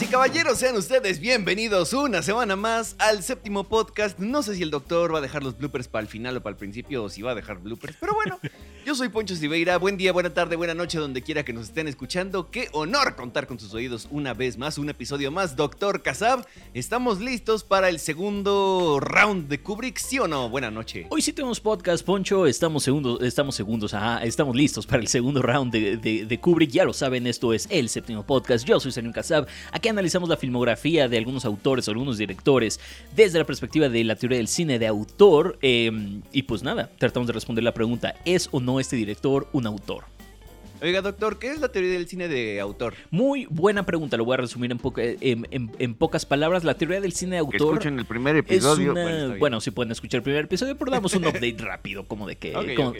Y 0.00 0.06
caballeros, 0.06 0.58
sean 0.58 0.76
ustedes 0.76 1.18
bienvenidos 1.18 1.92
una 1.92 2.22
semana 2.22 2.54
más 2.54 2.94
al 2.98 3.24
séptimo 3.24 3.64
podcast. 3.64 4.18
No 4.20 4.44
sé 4.44 4.54
si 4.54 4.62
el 4.62 4.70
doctor 4.70 5.12
va 5.12 5.18
a 5.18 5.20
dejar 5.20 5.42
los 5.42 5.58
bloopers 5.58 5.88
para 5.88 6.02
el 6.02 6.08
final 6.08 6.36
o 6.36 6.40
para 6.40 6.52
el 6.52 6.56
principio 6.56 7.02
o 7.02 7.08
si 7.08 7.20
va 7.20 7.32
a 7.32 7.34
dejar 7.34 7.58
bloopers, 7.58 7.96
pero 7.98 8.14
bueno, 8.14 8.38
yo 8.88 8.94
soy 8.94 9.10
Poncho 9.10 9.36
Siveira. 9.36 9.76
Buen 9.76 9.98
día, 9.98 10.14
buena 10.14 10.32
tarde, 10.32 10.56
buena 10.56 10.72
noche, 10.72 10.96
donde 10.96 11.20
quiera 11.20 11.44
que 11.44 11.52
nos 11.52 11.64
estén 11.64 11.88
escuchando. 11.88 12.50
Qué 12.50 12.70
honor 12.72 13.16
contar 13.16 13.46
con 13.46 13.60
sus 13.60 13.74
oídos 13.74 14.08
una 14.10 14.32
vez 14.32 14.56
más, 14.56 14.78
un 14.78 14.88
episodio 14.88 15.30
más. 15.30 15.56
Doctor 15.56 16.00
Kazab, 16.00 16.46
estamos 16.72 17.20
listos 17.20 17.64
para 17.64 17.90
el 17.90 17.98
segundo 17.98 18.98
round 18.98 19.48
de 19.48 19.60
Kubrick, 19.60 19.98
¿sí 19.98 20.18
o 20.18 20.26
no? 20.26 20.48
Buena 20.48 20.70
noche. 20.70 21.06
Hoy 21.10 21.20
sí 21.20 21.34
tenemos 21.34 21.60
podcast, 21.60 22.02
Poncho. 22.02 22.46
Estamos 22.46 22.82
segundos, 22.82 23.20
estamos 23.20 23.56
segundos, 23.56 23.92
ajá, 23.92 24.24
estamos 24.24 24.56
listos 24.56 24.86
para 24.86 25.02
el 25.02 25.08
segundo 25.08 25.42
round 25.42 25.70
de, 25.70 26.38
Kubrick. 26.40 26.70
Ya 26.70 26.86
lo 26.86 26.94
saben, 26.94 27.26
esto 27.26 27.52
es 27.52 27.66
el 27.68 27.90
séptimo 27.90 28.24
podcast. 28.24 28.64
Yo 28.64 28.80
soy 28.80 28.90
Sergio 28.90 29.12
Casab. 29.12 29.46
Aquí 29.70 29.90
analizamos 29.90 30.30
la 30.30 30.38
filmografía 30.38 31.10
de 31.10 31.18
algunos 31.18 31.44
autores 31.44 31.88
algunos 31.88 32.16
directores 32.16 32.80
desde 33.14 33.38
la 33.38 33.44
perspectiva 33.44 33.90
de 33.90 34.02
la 34.04 34.16
teoría 34.16 34.38
del 34.38 34.48
cine 34.48 34.78
de 34.78 34.86
autor. 34.86 35.58
eh, 35.60 36.22
y 36.32 36.44
pues 36.44 36.62
nada, 36.62 36.90
tratamos 36.96 37.26
de 37.26 37.34
responder 37.34 37.62
la 37.62 37.74
pregunta: 37.74 38.14
¿es 38.24 38.48
o 38.50 38.60
no 38.60 38.77
este 38.80 38.96
director 38.96 39.48
un 39.52 39.66
autor? 39.66 40.04
Oiga, 40.80 41.02
doctor, 41.02 41.40
¿qué 41.40 41.50
es 41.50 41.58
la 41.60 41.70
teoría 41.72 41.90
del 41.90 42.06
cine 42.06 42.28
de 42.28 42.60
autor? 42.60 42.94
Muy 43.10 43.46
buena 43.50 43.84
pregunta, 43.84 44.16
lo 44.16 44.24
voy 44.24 44.34
a 44.34 44.36
resumir 44.36 44.70
en, 44.70 44.78
poca- 44.78 45.02
en- 45.02 45.44
en- 45.50 45.72
en 45.76 45.94
pocas 45.96 46.24
palabras. 46.24 46.62
La 46.62 46.74
teoría 46.74 47.00
del 47.00 47.12
cine 47.12 47.32
de 47.32 47.38
autor. 47.40 47.58
el 47.98 48.06
primer 48.06 48.36
Es 48.36 48.44
una- 48.92 49.34
Bueno, 49.40 49.60
si 49.60 49.72
pueden 49.72 49.90
escuchar 49.90 50.18
el 50.18 50.22
primer 50.22 50.44
episodio, 50.44 50.78
pero 50.78 50.92
damos 50.92 51.12
un 51.14 51.24
update 51.26 51.56
rápido, 51.58 52.04
como 52.06 52.28
de 52.28 52.36
que, 52.36 52.52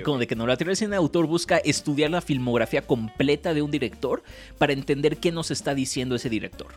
como 0.02 0.18
de 0.18 0.26
que 0.26 0.34
no. 0.34 0.44
La 0.48 0.56
teoría 0.56 0.70
del 0.70 0.76
cine 0.76 0.90
de 0.90 0.96
autor 0.96 1.28
busca 1.28 1.58
estudiar 1.58 2.10
la 2.10 2.20
filmografía 2.20 2.82
completa 2.82 3.54
de 3.54 3.62
un 3.62 3.70
director 3.70 4.24
para 4.58 4.72
entender 4.72 5.18
qué 5.18 5.30
nos 5.30 5.52
está 5.52 5.72
diciendo 5.76 6.16
ese 6.16 6.28
director. 6.28 6.72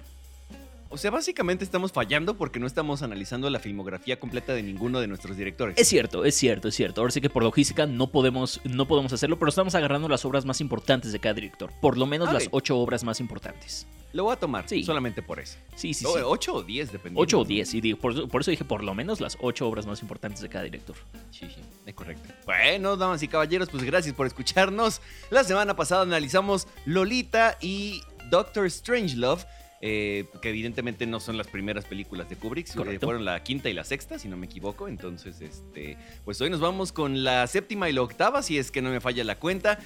O 0.94 0.98
sea, 0.98 1.10
básicamente 1.10 1.64
estamos 1.64 1.94
fallando 1.94 2.36
porque 2.38 2.60
no 2.60 2.68
estamos 2.68 3.02
analizando 3.02 3.50
la 3.50 3.60
filmografía 3.60 4.20
completa 4.20 4.54
de 4.54 4.62
ninguno 4.62 5.00
de 5.00 5.08
nuestros 5.08 5.38
directores. 5.38 5.78
Es 5.78 5.88
cierto, 5.88 6.26
es 6.26 6.36
cierto, 6.36 6.68
es 6.68 6.76
cierto. 6.76 7.00
Ahora 7.00 7.12
sí 7.12 7.22
que 7.22 7.30
por 7.30 7.44
logística 7.44 7.86
no 7.86 8.08
podemos, 8.08 8.60
no 8.66 8.86
podemos 8.88 9.14
hacerlo, 9.14 9.40
pero 9.40 9.48
estamos 9.50 9.74
agarrando 9.74 10.10
las 10.10 10.26
obras 10.26 10.44
más 10.44 10.60
importantes 10.60 11.14
de 11.14 11.20
cada 11.20 11.34
director. 11.34 11.72
Por 11.80 11.98
lo 11.98 12.06
menos 12.06 12.32
las 12.34 12.50
ocho 12.52 12.78
obras 12.78 13.06
más 13.06 13.22
importantes. 13.22 13.88
Lo 14.12 14.26
voy 14.26 14.34
a 14.34 14.36
tomar, 14.36 14.68
Sí. 14.68 14.84
solamente 14.84 15.22
por 15.22 15.40
eso. 15.40 15.58
Sí, 15.76 15.94
sí, 15.94 16.04
O- 16.06 16.14
sí. 16.14 16.20
¿Ocho 16.26 16.56
o 16.56 16.62
diez, 16.64 16.92
dependiendo? 16.92 17.22
Ocho 17.22 17.40
o 17.40 17.46
diez, 17.46 17.74
y 17.74 17.80
digo, 17.80 17.98
por, 17.98 18.12
eso- 18.12 18.28
por 18.28 18.42
eso 18.42 18.52
dije 18.52 18.66
por 18.66 18.84
lo 18.84 18.94
menos 18.94 19.22
las 19.22 19.38
ocho 19.40 19.66
obras 19.70 19.86
más 19.86 20.02
importantes 20.02 20.42
de 20.42 20.50
cada 20.50 20.66
director. 20.66 20.98
Sí, 21.32 21.48
sí, 21.48 21.62
es 21.86 21.96
correcto. 21.96 22.34
Bueno, 22.46 22.98
damas 22.98 23.24
y 23.24 23.30
caballeros, 23.30 23.70
pues 23.70 23.84
gracias 23.86 24.14
por 24.14 24.28
escucharnos. 24.28 25.00
La 25.30 25.46
semana 25.46 25.78
pasada 25.78 26.02
analizamos 26.02 26.68
Lolita 26.86 27.58
y 27.62 28.02
Doctor 28.30 28.70
Strangelove. 28.70 29.46
Eh, 29.84 30.26
que 30.42 30.50
evidentemente 30.50 31.08
no 31.08 31.20
son 31.20 31.38
las 31.38 31.48
primeras 31.48 31.86
películas 31.86 32.30
de 32.30 32.36
Kubrick, 32.36 32.68
eh, 32.68 33.00
fueron 33.00 33.26
la 33.26 33.42
quinta 33.42 33.68
y 33.68 33.74
la 33.74 33.84
sexta, 33.84 34.20
si 34.20 34.28
no 34.28 34.38
me 34.38 34.46
equivoco. 34.46 34.88
Entonces, 34.88 35.42
este, 35.42 35.98
pues 36.24 36.40
hoy 36.40 36.52
nos 36.52 36.60
vamos 36.60 36.92
con 36.92 37.24
la 37.24 37.48
séptima 37.48 37.90
y 37.90 37.94
la 37.94 38.04
octava, 38.04 38.44
si 38.44 38.60
es 38.60 38.70
que 38.70 38.84
no 38.84 38.92
me 38.92 39.00
falla 39.00 39.24
la 39.24 39.40
cuenta. 39.40 39.80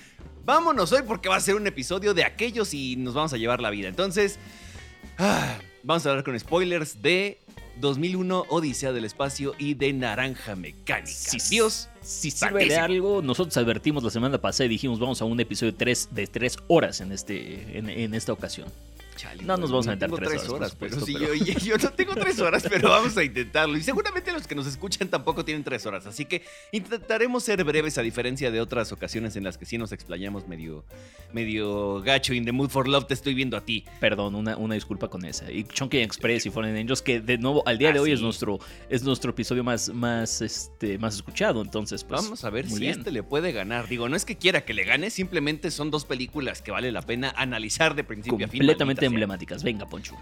Vámonos 0.43 0.91
hoy 0.91 1.03
porque 1.07 1.29
va 1.29 1.37
a 1.37 1.39
ser 1.39 1.55
un 1.55 1.65
episodio 1.65 2.13
de 2.13 2.25
aquellos 2.25 2.73
y 2.73 2.97
nos 2.97 3.13
vamos 3.13 3.31
a 3.31 3.37
llevar 3.37 3.61
la 3.61 3.69
vida. 3.69 3.87
Entonces, 3.87 4.37
ah, 5.17 5.57
vamos 5.83 6.05
a 6.05 6.09
hablar 6.09 6.25
con 6.25 6.37
spoilers 6.37 7.01
de 7.01 7.39
2001 7.79 8.47
Odisea 8.49 8.91
del 8.91 9.05
Espacio 9.05 9.53
y 9.57 9.75
de 9.75 9.93
Naranja 9.93 10.57
Mecánica. 10.57 11.07
Sí, 11.07 11.37
Dios. 11.49 11.87
Si 12.01 12.31
sirve 12.31 12.65
de 12.65 12.75
algo, 12.75 13.21
nosotros 13.21 13.55
advertimos 13.55 14.03
la 14.03 14.09
semana 14.09 14.39
pasada 14.39 14.65
y 14.65 14.69
dijimos 14.69 14.99
vamos 14.99 15.21
a 15.21 15.25
un 15.25 15.39
episodio 15.39 15.71
de 15.71 15.77
tres, 15.77 16.09
de 16.11 16.27
tres 16.27 16.57
horas 16.67 16.99
en, 16.99 17.13
este, 17.13 17.77
en, 17.77 17.89
en 17.89 18.13
esta 18.13 18.33
ocasión. 18.33 18.67
Chale, 19.15 19.43
No 19.43 19.57
nos 19.57 19.69
vamos 19.71 19.87
a 19.87 19.97
tengo 19.97 20.17
tres 20.17 20.29
tres 20.29 20.49
horas, 20.49 20.75
pero 20.77 20.99
sí, 20.99 21.13
pero- 21.17 21.33
Yo, 21.35 21.53
yo 21.59 21.77
no 21.77 21.89
tengo 21.91 22.15
tres 22.15 22.39
horas, 22.39 22.63
pero 22.69 22.89
vamos 22.89 23.15
a 23.17 23.23
intentarlo. 23.23 23.77
Y 23.77 23.81
seguramente 23.83 24.31
los 24.31 24.45
que 24.47 24.55
nos 24.55 24.67
escuchan 24.67 25.07
tampoco 25.07 25.43
tienen 25.45 25.63
tres 25.63 25.85
horas, 25.85 26.05
así 26.05 26.25
que 26.25 26.43
intentaremos 26.71 27.43
ser 27.43 27.63
breves 27.63 27.97
a 27.97 28.01
diferencia 28.01 28.51
de 28.51 28.59
otras 28.61 28.91
ocasiones 28.91 29.35
en 29.35 29.43
las 29.43 29.57
que 29.57 29.65
sí 29.65 29.77
nos 29.77 29.91
explayamos 29.91 30.47
medio, 30.47 30.85
medio 31.33 32.01
gacho. 32.01 32.33
In 32.33 32.45
the 32.45 32.51
mood 32.51 32.69
for 32.69 32.87
love 32.87 33.05
te 33.07 33.13
estoy 33.13 33.33
viendo 33.33 33.57
a 33.57 33.61
ti. 33.61 33.85
Perdón, 33.99 34.35
una, 34.35 34.57
una 34.57 34.75
disculpa 34.75 35.07
con 35.09 35.25
esa. 35.25 35.51
Y 35.51 35.63
Chunky 35.63 35.97
Express 35.99 36.45
y 36.45 36.49
Fallen 36.49 36.75
Angels, 36.75 37.01
que 37.01 37.21
de 37.21 37.37
nuevo 37.37 37.63
al 37.67 37.77
día 37.77 37.89
Ah, 37.89 37.93
de 37.93 37.99
hoy 37.99 38.11
es 38.11 38.21
nuestro, 38.21 38.59
es 38.89 39.03
nuestro 39.03 39.31
episodio 39.31 39.63
más, 39.63 39.89
más, 39.89 40.41
este, 40.41 40.97
más 40.97 41.15
escuchado. 41.15 41.61
Entonces, 41.61 42.03
pues. 42.03 42.21
Vamos 42.23 42.43
a 42.43 42.49
ver 42.49 42.67
si 42.69 42.79
bien. 42.79 42.97
este 42.99 43.11
le 43.11 43.23
puede 43.23 43.51
ganar. 43.51 43.87
Digo, 43.87 44.09
no 44.09 44.15
es 44.15 44.25
que 44.25 44.37
quiera 44.37 44.65
que 44.65 44.73
le 44.73 44.83
gane, 44.83 45.09
simplemente 45.09 45.71
son 45.71 45.91
dos 45.91 46.05
películas 46.05 46.61
que 46.61 46.71
vale 46.71 46.91
la 46.91 47.01
pena 47.01 47.33
analizar 47.37 47.95
de 47.95 48.03
principio 48.03 48.45
a 48.45 48.49
fin. 48.49 48.59
Completamente 48.61 49.04
emblemáticas. 49.05 49.63
Venga, 49.63 49.85
Poncho. 49.87 50.15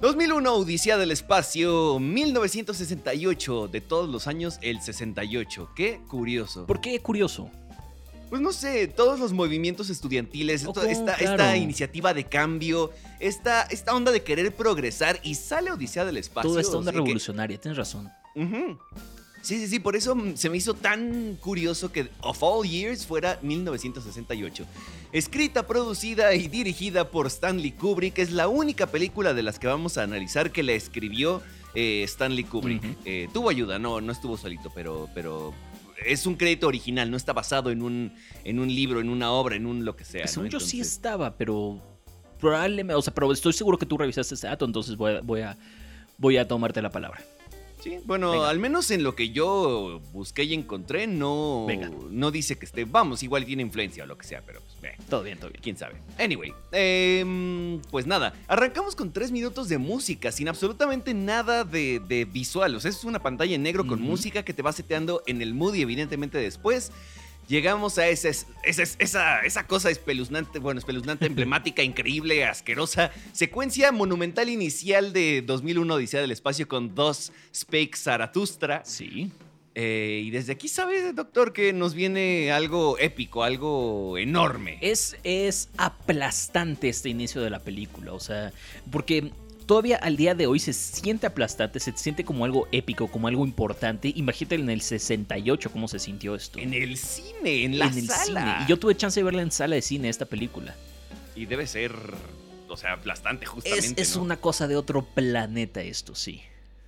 2001, 0.00 0.54
Odisea 0.54 0.96
del 0.96 1.10
Espacio, 1.10 1.98
1968, 1.98 3.68
de 3.68 3.80
todos 3.80 4.08
los 4.08 4.26
años, 4.26 4.58
el 4.62 4.80
68. 4.80 5.70
Qué 5.74 6.00
curioso. 6.08 6.66
¿Por 6.66 6.80
qué 6.80 7.00
curioso? 7.00 7.50
Pues 8.30 8.42
no 8.42 8.52
sé, 8.52 8.88
todos 8.88 9.18
los 9.18 9.32
movimientos 9.32 9.88
estudiantiles, 9.90 10.64
Oh, 10.66 10.68
esto- 10.68 10.82
esta, 10.82 11.14
claro. 11.16 11.32
esta 11.42 11.56
iniciativa 11.56 12.12
de 12.12 12.24
cambio, 12.24 12.90
esta, 13.20 13.62
esta 13.62 13.94
onda 13.94 14.12
de 14.12 14.22
querer 14.22 14.54
progresar 14.54 15.18
y 15.22 15.34
sale 15.34 15.72
Odisea 15.72 16.04
del 16.04 16.18
Espacio. 16.18 16.50
Toda 16.50 16.60
esta 16.60 16.76
onda 16.76 16.92
que- 16.92 16.98
revolucionaria, 16.98 17.58
tienes 17.58 17.78
razón. 17.78 18.08
Ujú. 18.36 18.78
Sí, 19.42 19.58
sí, 19.58 19.68
sí, 19.68 19.78
por 19.78 19.96
eso 19.96 20.14
mm, 20.14 20.36
se 20.36 20.50
me 20.50 20.56
hizo 20.56 20.74
tan 20.74 21.36
curioso 21.40 21.92
que 21.92 22.08
Of 22.20 22.42
All 22.42 22.68
Years 22.68 23.06
fuera 23.06 23.38
1968. 23.42 24.64
Escrita, 25.12 25.66
producida 25.66 26.34
y 26.34 26.48
dirigida 26.48 27.10
por 27.10 27.26
Stanley 27.28 27.72
Kubrick, 27.72 28.18
es 28.18 28.30
la 28.32 28.48
única 28.48 28.88
película 28.88 29.34
de 29.34 29.42
las 29.42 29.58
que 29.58 29.66
vamos 29.66 29.96
a 29.96 30.02
analizar 30.02 30.50
que 30.50 30.62
la 30.62 30.72
escribió 30.72 31.42
eh, 31.74 32.02
Stanley 32.04 32.44
Kubrick. 32.44 32.82
Eh, 33.04 33.28
tuvo 33.32 33.50
ayuda, 33.50 33.78
no, 33.78 34.00
no 34.00 34.12
estuvo 34.12 34.36
solito, 34.36 34.70
pero, 34.74 35.08
pero 35.14 35.54
es 36.04 36.26
un 36.26 36.34
crédito 36.34 36.66
original, 36.66 37.10
no 37.10 37.16
está 37.16 37.32
basado 37.32 37.70
en 37.70 37.82
un, 37.82 38.12
en 38.44 38.58
un 38.58 38.68
libro, 38.68 39.00
en 39.00 39.08
una 39.08 39.30
obra, 39.30 39.56
en 39.56 39.66
un 39.66 39.84
lo 39.84 39.96
que 39.96 40.04
sea. 40.04 40.22
¿no? 40.22 40.28
Según 40.28 40.48
yo 40.50 40.60
sí 40.60 40.80
estaba, 40.80 41.36
pero 41.36 41.80
probablemente, 42.38 42.94
o 42.94 43.02
sea, 43.02 43.14
pero 43.14 43.32
estoy 43.32 43.52
seguro 43.52 43.78
que 43.78 43.86
tú 43.86 43.96
revisaste 43.96 44.34
ese 44.34 44.46
dato, 44.46 44.64
entonces 44.64 44.96
voy 44.96 45.12
a, 45.12 45.20
voy 45.20 45.40
a, 45.40 45.56
voy 46.16 46.36
a 46.36 46.46
tomarte 46.46 46.82
la 46.82 46.90
palabra. 46.90 47.22
Sí, 47.80 47.98
bueno, 48.06 48.32
Venga. 48.32 48.48
al 48.50 48.58
menos 48.58 48.90
en 48.90 49.02
lo 49.02 49.14
que 49.14 49.30
yo 49.30 50.00
busqué 50.12 50.42
y 50.44 50.54
encontré, 50.54 51.06
no, 51.06 51.64
Venga. 51.66 51.90
no 52.10 52.30
dice 52.30 52.56
que 52.58 52.66
esté. 52.66 52.84
Vamos, 52.84 53.22
igual 53.22 53.44
tiene 53.44 53.62
influencia 53.62 54.04
o 54.04 54.06
lo 54.06 54.18
que 54.18 54.26
sea, 54.26 54.42
pero 54.44 54.60
pues, 54.80 54.94
Todo 55.08 55.22
bien, 55.22 55.38
todo 55.38 55.50
bien. 55.50 55.60
quién 55.62 55.76
sabe. 55.76 55.94
Anyway, 56.18 56.52
em, 56.72 57.80
pues 57.90 58.06
nada, 58.06 58.34
arrancamos 58.48 58.96
con 58.96 59.12
tres 59.12 59.30
minutos 59.30 59.68
de 59.68 59.78
música, 59.78 60.32
sin 60.32 60.48
absolutamente 60.48 61.14
nada 61.14 61.64
de, 61.64 62.00
de 62.00 62.24
visual. 62.24 62.74
O 62.74 62.80
sea, 62.80 62.90
es 62.90 63.04
una 63.04 63.20
pantalla 63.22 63.54
en 63.54 63.62
negro 63.62 63.86
con 63.86 64.00
música 64.02 64.42
que 64.44 64.52
te 64.52 64.62
va 64.62 64.72
seteando 64.72 65.22
en 65.26 65.40
el 65.42 65.54
mood 65.54 65.74
y 65.74 65.82
evidentemente 65.82 66.38
después. 66.38 66.90
Llegamos 67.48 67.96
a 67.98 68.06
ese, 68.08 68.28
ese- 68.28 68.96
esa, 68.98 69.40
esa 69.40 69.66
cosa 69.66 69.90
espeluznante, 69.90 70.58
bueno, 70.58 70.78
espeluznante, 70.78 71.26
emblemática, 71.26 71.82
increíble, 71.82 72.44
asquerosa, 72.44 73.10
secuencia 73.32 73.90
monumental 73.90 74.48
inicial 74.50 75.12
de 75.12 75.42
2001 75.42 75.94
Odisea 75.94 76.20
del 76.20 76.30
Espacio 76.30 76.68
con 76.68 76.94
dos 76.94 77.32
Spake 77.54 77.96
Zaratustra. 77.96 78.82
Sí. 78.84 79.30
Eh, 79.74 80.22
y 80.24 80.30
desde 80.30 80.52
aquí 80.52 80.66
sabes, 80.68 81.14
doctor, 81.14 81.52
que 81.52 81.72
nos 81.72 81.94
viene 81.94 82.50
algo 82.50 82.98
épico, 82.98 83.44
algo 83.44 84.18
enorme. 84.18 84.78
Es, 84.80 85.16
es 85.22 85.68
aplastante 85.76 86.88
este 86.88 87.08
inicio 87.10 87.40
de 87.42 87.50
la 87.50 87.60
película, 87.60 88.12
o 88.12 88.18
sea, 88.20 88.52
porque 88.90 89.30
todavía 89.68 89.98
al 89.98 90.16
día 90.16 90.34
de 90.34 90.46
hoy 90.46 90.58
se 90.58 90.72
siente 90.72 91.26
aplastante, 91.26 91.78
se 91.78 91.92
siente 91.96 92.24
como 92.24 92.46
algo 92.46 92.66
épico, 92.72 93.06
como 93.08 93.28
algo 93.28 93.44
importante. 93.44 94.10
Imagínate 94.16 94.54
en 94.54 94.70
el 94.70 94.80
68 94.80 95.70
cómo 95.70 95.86
se 95.88 95.98
sintió 95.98 96.34
esto. 96.34 96.58
En 96.58 96.72
el 96.72 96.96
cine, 96.96 97.64
en 97.64 97.78
la 97.78 97.86
En 97.86 97.98
el 97.98 98.06
sala. 98.08 98.40
cine. 98.40 98.64
Y 98.64 98.68
yo 98.68 98.78
tuve 98.78 98.96
chance 98.96 99.20
de 99.20 99.24
verla 99.24 99.42
en 99.42 99.52
sala 99.52 99.76
de 99.76 99.82
cine 99.82 100.08
esta 100.08 100.24
película. 100.24 100.74
Y 101.36 101.44
debe 101.44 101.66
ser, 101.66 101.92
o 102.66 102.76
sea, 102.78 102.94
aplastante 102.94 103.44
justamente. 103.44 104.00
es 104.00 104.16
¿no? 104.16 104.22
una 104.22 104.38
cosa 104.38 104.66
de 104.66 104.74
otro 104.74 105.04
planeta 105.04 105.82
esto, 105.82 106.14
sí. 106.14 106.40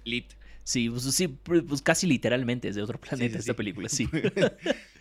Lit. 0.05 0.33
Sí, 0.65 0.89
pues, 0.89 1.03
sí, 1.03 1.29
pues 1.29 1.83
casi 1.83 2.07
literalmente 2.07 2.69
es 2.69 2.77
de 2.77 2.83
otro 2.83 2.99
planeta 2.99 3.35
sí, 3.35 3.39
esta 3.41 3.53
sí. 3.53 3.57
película, 3.57 3.89
sí. 3.91 4.09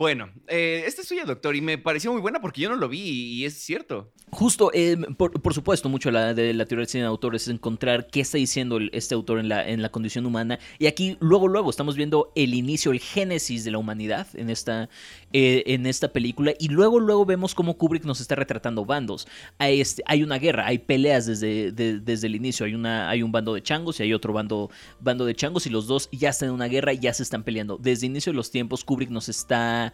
Bueno, 0.00 0.30
eh, 0.48 0.84
esta 0.86 1.02
es 1.02 1.08
suya, 1.08 1.26
doctor, 1.26 1.54
y 1.54 1.60
me 1.60 1.76
pareció 1.76 2.10
muy 2.10 2.22
buena 2.22 2.40
porque 2.40 2.62
yo 2.62 2.70
no 2.70 2.76
lo 2.76 2.88
vi 2.88 3.00
y 3.00 3.44
es 3.44 3.52
cierto. 3.52 4.10
Justo, 4.30 4.70
eh, 4.72 4.96
por, 5.18 5.42
por 5.42 5.52
supuesto, 5.52 5.90
mucho 5.90 6.10
la, 6.10 6.32
de 6.32 6.54
la 6.54 6.64
teoría 6.64 6.84
del 6.84 6.88
cine 6.88 7.02
de 7.02 7.08
autor 7.08 7.34
es 7.34 7.48
encontrar 7.48 8.06
qué 8.06 8.20
está 8.20 8.38
diciendo 8.38 8.78
este 8.92 9.14
autor 9.14 9.40
en 9.40 9.50
la, 9.50 9.68
en 9.68 9.82
la 9.82 9.90
condición 9.90 10.24
humana. 10.24 10.58
Y 10.78 10.86
aquí, 10.86 11.18
luego, 11.20 11.48
luego, 11.48 11.68
estamos 11.68 11.96
viendo 11.96 12.32
el 12.34 12.54
inicio, 12.54 12.92
el 12.92 13.00
génesis 13.00 13.62
de 13.62 13.72
la 13.72 13.76
humanidad 13.78 14.26
en 14.32 14.48
esta, 14.48 14.88
eh, 15.34 15.64
en 15.66 15.84
esta 15.84 16.10
película. 16.14 16.54
Y 16.58 16.68
luego, 16.68 16.98
luego 16.98 17.26
vemos 17.26 17.54
cómo 17.54 17.76
Kubrick 17.76 18.04
nos 18.04 18.22
está 18.22 18.36
retratando 18.36 18.86
bandos. 18.86 19.28
Hay, 19.58 19.82
este, 19.82 20.02
hay 20.06 20.22
una 20.22 20.38
guerra, 20.38 20.66
hay 20.66 20.78
peleas 20.78 21.26
desde, 21.26 21.72
de- 21.72 22.00
desde 22.00 22.26
el 22.26 22.36
inicio. 22.36 22.64
Hay, 22.64 22.72
una, 22.72 23.10
hay 23.10 23.22
un 23.22 23.32
bando 23.32 23.52
de 23.52 23.62
changos 23.62 24.00
y 24.00 24.04
hay 24.04 24.14
otro 24.14 24.32
bando, 24.32 24.70
bando 24.98 25.26
de 25.26 25.34
changos. 25.34 25.66
Y 25.66 25.70
los 25.70 25.86
dos 25.86 26.08
ya 26.10 26.30
están 26.30 26.48
en 26.48 26.54
una 26.54 26.68
guerra 26.68 26.94
y 26.94 27.00
ya 27.00 27.12
se 27.12 27.22
están 27.22 27.42
peleando. 27.44 27.76
Desde 27.76 28.06
el 28.06 28.12
inicio 28.12 28.32
de 28.32 28.36
los 28.36 28.50
tiempos, 28.50 28.82
Kubrick 28.82 29.10
nos 29.10 29.28
está 29.28 29.89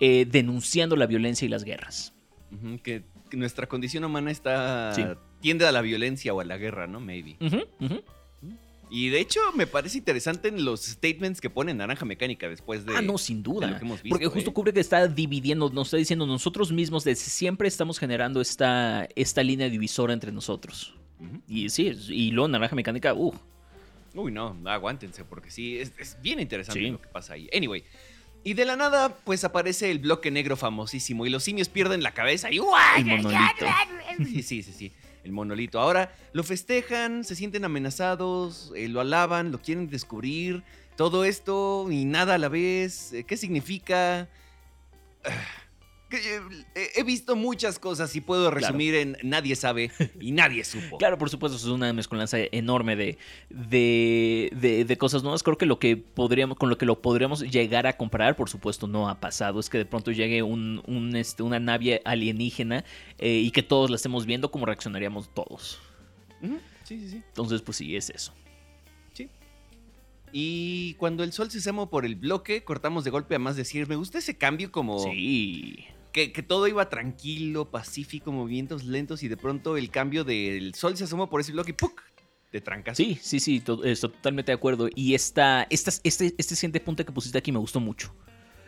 eh, 0.00 0.26
denunciando 0.30 0.96
la 0.96 1.06
violencia 1.06 1.46
y 1.46 1.48
las 1.48 1.64
guerras. 1.64 2.12
Que, 2.82 3.02
que 3.30 3.36
nuestra 3.36 3.66
condición 3.66 4.04
humana 4.04 4.30
está 4.30 4.92
Sí. 4.94 5.02
tiende 5.40 5.66
a 5.66 5.72
la 5.72 5.80
violencia 5.82 6.32
o 6.32 6.40
a 6.40 6.44
la 6.44 6.56
guerra, 6.58 6.86
¿no? 6.86 7.00
Maybe. 7.00 7.36
Y 8.88 9.08
de 9.08 9.18
hecho, 9.18 9.40
me 9.56 9.66
parece 9.66 9.98
interesante 9.98 10.46
en 10.48 10.64
los 10.64 10.82
statements 10.84 11.40
que 11.40 11.50
pone 11.50 11.74
Naranja 11.74 12.04
Mecánica 12.04 12.48
después 12.48 12.86
de. 12.86 12.96
ah, 12.96 13.02
no, 13.02 13.18
sin 13.18 13.42
de 13.42 13.50
duda. 13.50 13.66
lo 13.66 13.78
que 13.78 13.84
hemos 13.84 14.00
visto, 14.00 14.14
Porque 14.14 14.26
justo 14.28 14.50
¿eh? 14.50 14.52
Kubrick 14.52 14.76
está 14.76 15.08
dividiendo, 15.08 15.68
nos 15.70 15.88
está 15.88 15.96
diciendo 15.96 16.24
nosotros 16.24 16.70
mismos 16.70 17.02
desde 17.02 17.22
siempre 17.24 17.66
estamos 17.66 17.98
generando 17.98 18.40
esta, 18.40 19.08
esta 19.16 19.42
línea 19.42 19.68
divisora 19.68 20.12
entre 20.12 20.30
nosotros. 20.30 20.94
Y 21.48 21.68
sí, 21.70 21.92
y 22.10 22.30
luego 22.30 22.46
Naranja 22.48 22.76
Mecánica, 22.76 23.12
uh, 23.12 23.34
Uy, 24.14 24.30
no, 24.30 24.56
aguántense, 24.66 25.24
porque 25.24 25.50
sí, 25.50 25.78
es, 25.78 25.92
es 25.98 26.16
bien 26.22 26.38
interesante 26.40 26.78
Sí. 26.80 26.88
lo 26.90 27.00
que 27.00 27.08
pasa 27.08 27.34
ahí. 27.34 27.48
Anyway. 27.52 27.82
Y 28.44 28.54
de 28.54 28.64
la 28.64 28.76
nada, 28.76 29.16
pues 29.24 29.42
aparece 29.44 29.90
el 29.90 29.98
bloque 29.98 30.30
negro 30.30 30.56
famosísimo 30.56 31.26
y 31.26 31.30
los 31.30 31.42
simios 31.42 31.68
pierden 31.68 32.02
la 32.02 32.12
cabeza 32.12 32.50
y 32.50 32.58
el 32.58 32.62
monolito. 33.04 33.66
Sí, 34.18 34.42
sí, 34.42 34.62
sí, 34.62 34.72
sí. 34.72 34.92
El 35.24 35.32
monolito. 35.32 35.80
Ahora 35.80 36.14
lo 36.32 36.44
festejan, 36.44 37.24
se 37.24 37.34
sienten 37.34 37.64
amenazados, 37.64 38.72
eh, 38.76 38.86
lo 38.88 39.00
alaban, 39.00 39.50
lo 39.50 39.60
quieren 39.60 39.88
descubrir. 39.90 40.62
Todo 40.96 41.24
esto 41.24 41.88
y 41.90 42.04
nada 42.04 42.34
a 42.34 42.38
la 42.38 42.48
vez. 42.48 43.12
eh, 43.12 43.24
¿Qué 43.24 43.36
significa? 43.36 44.20
Eh, 44.20 44.28
He 46.08 47.02
visto 47.02 47.34
muchas 47.34 47.78
cosas 47.80 48.14
y 48.14 48.20
puedo 48.20 48.50
resumir 48.50 48.94
en 48.94 49.16
nadie 49.24 49.56
sabe 49.56 49.90
y 50.20 50.30
nadie 50.30 50.62
supo. 50.64 50.98
Claro, 50.98 51.18
por 51.18 51.30
supuesto, 51.30 51.56
es 51.56 51.64
una 51.64 51.92
mezcolanza 51.92 52.38
enorme 52.52 52.94
de, 52.94 53.18
de, 53.50 54.50
de- 54.54 54.84
de 54.84 54.96
cosas 54.98 55.22
nuevas. 55.24 55.42
Creo 55.42 55.58
que 55.58 55.66
lo 55.66 55.78
que 55.80 55.96
podríamos, 55.96 56.56
con 56.58 56.70
lo 56.70 56.78
que 56.78 56.86
lo 56.86 57.02
podríamos 57.02 57.40
llegar 57.40 57.86
a 57.88 57.96
comparar, 57.96 58.36
por 58.36 58.48
supuesto, 58.48 58.86
no 58.86 59.08
ha 59.08 59.18
pasado. 59.20 59.58
Es 59.58 59.68
que 59.68 59.78
de 59.78 59.84
pronto 59.86 60.12
llegue 60.12 60.42
un, 60.44 60.80
un, 60.86 61.16
este, 61.16 61.42
una 61.42 61.58
nave 61.58 62.00
alienígena 62.04 62.84
eh, 63.18 63.38
y 63.44 63.50
que 63.50 63.62
todos 63.64 63.90
la 63.90 63.96
estemos 63.96 64.26
viendo, 64.26 64.50
¿cómo 64.52 64.64
reaccionaríamos 64.66 65.34
todos? 65.34 65.80
Sí, 66.84 67.00
sí, 67.00 67.08
sí. 67.10 67.22
Entonces, 67.28 67.62
pues 67.62 67.78
sí, 67.78 67.96
es 67.96 68.10
eso. 68.10 68.32
Y 70.32 70.94
cuando 70.94 71.22
el 71.24 71.32
sol 71.32 71.50
se 71.50 71.58
asomó 71.58 71.88
por 71.88 72.04
el 72.04 72.16
bloque, 72.16 72.62
cortamos 72.64 73.04
de 73.04 73.10
golpe 73.10 73.36
a 73.36 73.38
más 73.38 73.56
decir, 73.56 73.88
me 73.88 73.96
gusta 73.96 74.18
ese 74.18 74.36
cambio 74.36 74.70
como 74.70 74.98
Sí. 74.98 75.86
Que, 76.16 76.32
que 76.32 76.42
todo 76.42 76.66
iba 76.66 76.88
tranquilo, 76.88 77.70
pacífico, 77.70 78.32
movimientos 78.32 78.84
lentos 78.84 79.22
y 79.22 79.28
de 79.28 79.36
pronto 79.36 79.76
el 79.76 79.90
cambio 79.90 80.24
del 80.24 80.74
sol 80.74 80.96
se 80.96 81.04
asomó 81.04 81.28
por 81.28 81.42
ese 81.42 81.52
bloque 81.52 81.72
y 81.72 81.74
¡puc! 81.74 82.02
De 82.50 82.62
trancas. 82.62 82.96
Sí, 82.96 83.18
sí, 83.20 83.38
sí, 83.38 83.60
to- 83.60 83.84
estoy 83.84 84.08
totalmente 84.12 84.50
de 84.50 84.56
acuerdo. 84.56 84.88
Y 84.94 85.14
esta, 85.14 85.66
esta, 85.68 85.90
este, 86.04 86.34
este 86.38 86.54
siguiente 86.56 86.80
punto 86.80 87.04
que 87.04 87.12
pusiste 87.12 87.36
aquí 87.36 87.52
me 87.52 87.58
gustó 87.58 87.80
mucho. 87.80 88.14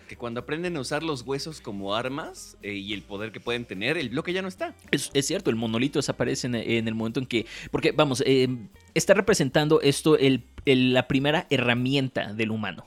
Que 0.07 0.17
cuando 0.17 0.41
aprenden 0.41 0.77
a 0.77 0.81
usar 0.81 1.03
los 1.03 1.23
huesos 1.23 1.63
como 1.63 1.95
armas 1.95 2.59
eh, 2.63 2.75
y 2.75 2.93
el 2.93 3.01
poder 3.01 3.33
que 3.33 3.41
pueden 3.41 3.65
tener, 3.65 3.97
el 3.97 4.11
bloque 4.11 4.35
ya 4.35 4.43
no 4.43 4.49
está. 4.49 4.75
Es, 4.91 5.11
es 5.15 5.27
cierto, 5.27 5.49
el 5.49 5.57
monolito 5.57 5.99
desaparece 5.99 6.49
en, 6.49 6.55
en 6.55 6.87
el 6.87 6.95
momento 6.95 7.19
en 7.19 7.25
que. 7.25 7.47
Porque, 7.71 7.93
vamos, 7.93 8.23
eh, 8.27 8.47
está 8.93 9.15
representando 9.15 9.81
esto 9.81 10.19
el- 10.19 10.45
el- 10.67 10.93
la 10.93 11.09
primera 11.09 11.47
herramienta 11.49 12.35
del 12.35 12.51
humano, 12.51 12.85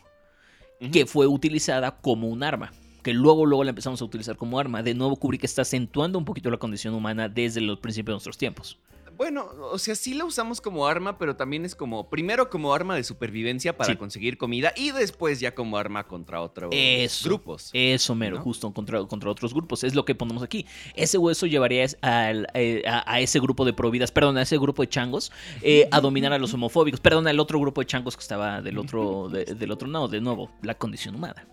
que 0.91 1.07
fue 1.07 1.25
utilizada 1.25 1.99
como 1.99 2.27
un 2.27 2.43
arma. 2.43 2.71
Que 3.03 3.13
luego, 3.13 3.45
luego 3.45 3.63
la 3.63 3.69
empezamos 3.71 4.01
a 4.01 4.05
utilizar 4.05 4.35
como 4.37 4.59
arma. 4.59 4.83
De 4.83 4.93
nuevo, 4.93 5.15
Kubrick 5.15 5.43
está 5.43 5.63
acentuando 5.63 6.19
un 6.19 6.25
poquito 6.25 6.49
la 6.51 6.57
condición 6.57 6.93
humana 6.93 7.29
desde 7.29 7.61
los 7.61 7.79
principios 7.79 8.11
de 8.11 8.15
nuestros 8.15 8.37
tiempos. 8.37 8.77
Bueno, 9.17 9.45
o 9.71 9.77
sea, 9.77 9.93
sí 9.93 10.15
la 10.15 10.25
usamos 10.25 10.61
como 10.61 10.87
arma, 10.87 11.19
pero 11.19 11.35
también 11.35 11.63
es 11.63 11.75
como, 11.75 12.09
primero 12.09 12.49
como 12.49 12.73
arma 12.73 12.95
de 12.95 13.03
supervivencia 13.03 13.77
para 13.77 13.91
Sí. 13.91 13.97
conseguir 13.97 14.37
comida 14.37 14.73
y 14.75 14.91
después 14.91 15.39
ya 15.39 15.53
como 15.53 15.77
arma 15.77 16.07
contra 16.07 16.41
otros 16.41 16.71
Eso. 16.73 17.29
grupos. 17.29 17.69
Eso 17.73 18.15
mero, 18.15 18.37
¿No? 18.37 18.41
justo 18.43 18.71
contra, 18.73 19.03
contra 19.05 19.29
otros 19.29 19.53
grupos. 19.53 19.83
Es 19.83 19.93
lo 19.93 20.05
que 20.05 20.15
ponemos 20.15 20.41
aquí. 20.41 20.65
Ese 20.95 21.19
hueso 21.19 21.45
llevaría 21.45 21.85
al- 22.01 22.47
eh, 22.55 22.81
a, 22.87 23.03
a 23.13 23.19
ese 23.19 23.39
grupo 23.39 23.63
de 23.63 23.73
providas, 23.73 24.11
perdón, 24.11 24.37
a 24.37 24.41
ese 24.43 24.57
grupo 24.57 24.81
de 24.81 24.89
changos, 24.89 25.31
eh, 25.61 25.87
a 25.91 25.99
dominar 26.01 26.33
a 26.33 26.39
los 26.39 26.53
homofóbicos. 26.55 26.99
Perdón, 26.99 27.27
al 27.27 27.39
otro 27.39 27.59
grupo 27.59 27.81
de 27.81 27.87
changos 27.87 28.15
que 28.17 28.21
estaba 28.21 28.61
del 28.61 28.79
otro, 28.79 29.29
de- 29.29 29.45
del 29.45 29.71
otro 29.71 29.87
lado. 29.87 30.07
De 30.07 30.19
nuevo, 30.21 30.49
la 30.63 30.73
condición 30.75 31.13
humana. 31.15 31.47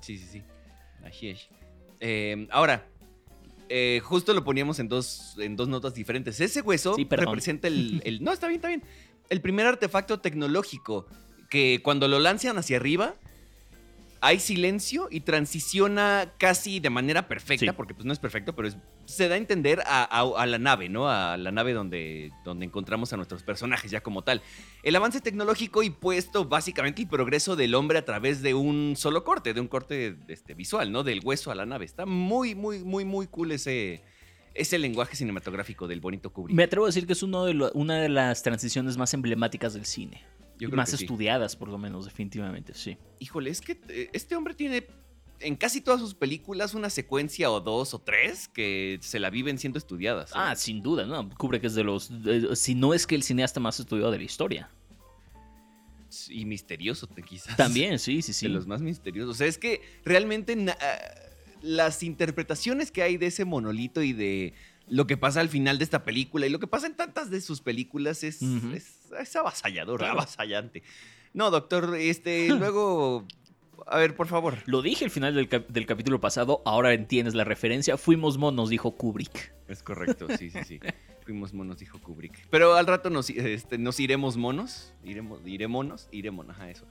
Sí, 0.00 0.16
sí, 0.16 0.26
sí. 0.30 0.42
Así 1.04 1.28
es. 1.28 1.48
Eh, 2.00 2.46
ahora, 2.50 2.86
eh, 3.68 4.00
justo 4.02 4.32
lo 4.34 4.42
poníamos 4.44 4.78
en 4.78 4.88
dos, 4.88 5.34
en 5.38 5.56
dos 5.56 5.68
notas 5.68 5.94
diferentes. 5.94 6.40
Ese 6.40 6.60
hueso 6.62 6.94
Sí, 6.94 7.06
representa 7.08 7.68
el, 7.68 8.00
el- 8.04 8.22
No, 8.22 8.32
está 8.32 8.48
bien, 8.48 8.58
está 8.58 8.68
bien. 8.68 8.82
El 9.28 9.40
primer 9.40 9.66
artefacto 9.66 10.20
tecnológico 10.20 11.06
que 11.48 11.80
cuando 11.82 12.08
lo 12.08 12.18
lanzan 12.18 12.58
hacia 12.58 12.76
arriba 12.76 13.14
hay 14.20 14.38
silencio 14.38 15.08
y 15.10 15.20
transiciona 15.20 16.32
casi 16.38 16.78
de 16.80 16.90
manera 16.90 17.26
perfecta, 17.28 17.66
Sí. 17.66 17.72
porque 17.76 17.94
pues 17.94 18.04
no 18.04 18.12
es 18.12 18.18
perfecto, 18.18 18.54
pero 18.54 18.68
es- 18.68 18.76
se 19.10 19.28
da 19.28 19.34
a 19.34 19.38
entender 19.38 19.80
a, 19.86 20.02
a- 20.04 20.42
a 20.42 20.46
la 20.46 20.58
nave, 20.58 20.88
¿no? 20.88 21.08
A 21.08 21.36
la 21.36 21.50
nave 21.50 21.72
donde, 21.72 22.32
donde 22.44 22.64
encontramos 22.66 23.12
a 23.12 23.16
nuestros 23.16 23.42
personajes 23.42 23.90
ya 23.90 24.00
como 24.02 24.22
tal. 24.22 24.40
El 24.82 24.96
avance 24.96 25.20
tecnológico 25.20 25.82
y 25.82 25.90
puesto 25.90 26.44
básicamente 26.46 27.02
el 27.02 27.08
progreso 27.08 27.56
del 27.56 27.74
hombre 27.74 27.98
a 27.98 28.04
través 28.04 28.42
de 28.42 28.54
un 28.54 28.94
solo 28.96 29.24
corte, 29.24 29.52
de 29.54 29.60
un 29.60 29.68
corte 29.68 30.16
este, 30.28 30.54
visual, 30.54 30.90
¿no? 30.92 31.02
Del 31.02 31.20
hueso 31.22 31.50
a 31.50 31.54
la 31.54 31.66
nave. 31.66 31.84
Está 31.84 32.06
muy, 32.06 32.54
muy, 32.54 32.78
muy, 32.84 33.04
muy 33.04 33.26
cool 33.26 33.52
ese, 33.52 34.02
ese 34.54 34.78
lenguaje 34.78 35.16
cinematográfico 35.16 35.86
del 35.88 36.00
bonito 36.00 36.32
Kubrick. 36.32 36.56
Me 36.56 36.62
atrevo 36.64 36.86
a 36.86 36.88
decir 36.88 37.06
que 37.06 37.12
es 37.14 37.22
uno 37.22 37.44
de 37.44 37.54
lo- 37.54 37.72
una 37.72 38.00
de 38.00 38.08
las 38.08 38.42
transiciones 38.42 38.96
más 38.96 39.12
emblemáticas 39.14 39.74
del 39.74 39.84
cine. 39.86 40.22
Yo 40.58 40.66
Y 40.68 40.70
creo 40.72 40.76
más 40.76 40.90
que 40.90 40.98
sí. 40.98 41.04
estudiadas, 41.04 41.56
por 41.56 41.68
lo 41.68 41.78
menos, 41.78 42.04
definitivamente, 42.04 42.74
sí. 42.74 42.98
Híjole, 43.18 43.48
es 43.48 43.62
que 43.62 43.80
eh, 43.88 44.10
este 44.12 44.36
hombre 44.36 44.52
tiene 44.54 44.86
en 45.40 45.56
casi 45.56 45.80
todas 45.80 46.00
sus 46.00 46.14
películas 46.14 46.74
una 46.74 46.90
secuencia 46.90 47.50
o 47.50 47.60
dos 47.60 47.94
o 47.94 47.98
tres 48.00 48.48
que 48.48 48.98
se 49.02 49.18
la 49.18 49.30
viven 49.30 49.58
siendo 49.58 49.78
estudiadas. 49.78 50.30
¿eh? 50.30 50.34
Ah, 50.36 50.54
sin 50.56 50.82
duda, 50.82 51.06
¿no? 51.06 51.28
Kubrick 51.36 51.64
es 51.64 51.74
de 51.74 51.84
los. 51.84 52.22
de- 52.22 52.54
si 52.56 52.74
no 52.74 52.92
es 52.94 53.06
que 53.06 53.14
el 53.14 53.22
cineasta 53.22 53.58
más 53.60 53.80
estudiado 53.80 54.10
de 54.10 54.18
la 54.18 54.24
historia. 54.24 54.70
Y 56.28 56.44
misterioso, 56.44 57.06
te 57.06 57.22
quizás. 57.22 57.56
También, 57.56 57.98
sí, 58.00 58.20
sí, 58.22 58.32
sí. 58.32 58.46
De 58.48 58.52
los 58.52 58.66
más 58.66 58.82
misteriosos. 58.82 59.30
O 59.30 59.38
sea, 59.38 59.46
es 59.46 59.58
que 59.58 59.80
realmente 60.04 60.56
ah, 60.68 60.98
las 61.62 62.02
interpretaciones 62.02 62.90
que 62.90 63.02
hay 63.02 63.16
de 63.16 63.26
ese 63.26 63.44
monolito 63.44 64.02
y 64.02 64.12
de 64.12 64.54
lo 64.88 65.06
que 65.06 65.16
pasa 65.16 65.40
al 65.40 65.48
final 65.48 65.78
de 65.78 65.84
esta 65.84 66.04
película 66.04 66.46
y 66.46 66.50
lo 66.50 66.58
que 66.58 66.66
pasa 66.66 66.88
en 66.88 66.96
tantas 66.96 67.30
de 67.30 67.40
sus 67.40 67.60
películas 67.60 68.24
es, 68.24 68.42
es, 68.42 69.12
es 69.20 69.36
avasallador, 69.36 70.00
Claro. 70.00 70.14
avasallante. 70.14 70.82
No, 71.32 71.52
doctor, 71.52 71.94
este, 71.96 72.48
luego, 72.58 73.24
a 73.90 73.98
ver, 73.98 74.14
por 74.14 74.26
favor. 74.28 74.54
Lo 74.66 74.82
dije 74.82 75.04
al 75.04 75.10
final 75.10 75.34
del, 75.34 75.48
cap- 75.48 75.68
del 75.68 75.86
capítulo 75.86 76.20
pasado, 76.20 76.62
ahora 76.64 76.92
entiendes 76.94 77.34
la 77.34 77.44
referencia. 77.44 77.96
Fuimos 77.96 78.38
monos, 78.38 78.70
dijo 78.70 78.96
Kubrick. 78.96 79.52
Es 79.68 79.82
correcto, 79.82 80.26
sí, 80.38 80.50
sí, 80.50 80.58
sí. 80.64 80.80
Fuimos 81.24 81.52
monos, 81.52 81.78
dijo 81.78 81.98
Kubrick. 82.00 82.46
Pero 82.50 82.74
al 82.74 82.86
rato 82.86 83.10
nos, 83.10 83.30
este, 83.30 83.78
nos 83.78 84.00
iremos 84.00 84.36
monos. 84.36 84.92
Iremos, 85.04 85.40
iremonos, 85.46 86.08
iremos, 86.12 86.48
ajá, 86.48 86.70
eso. 86.70 86.86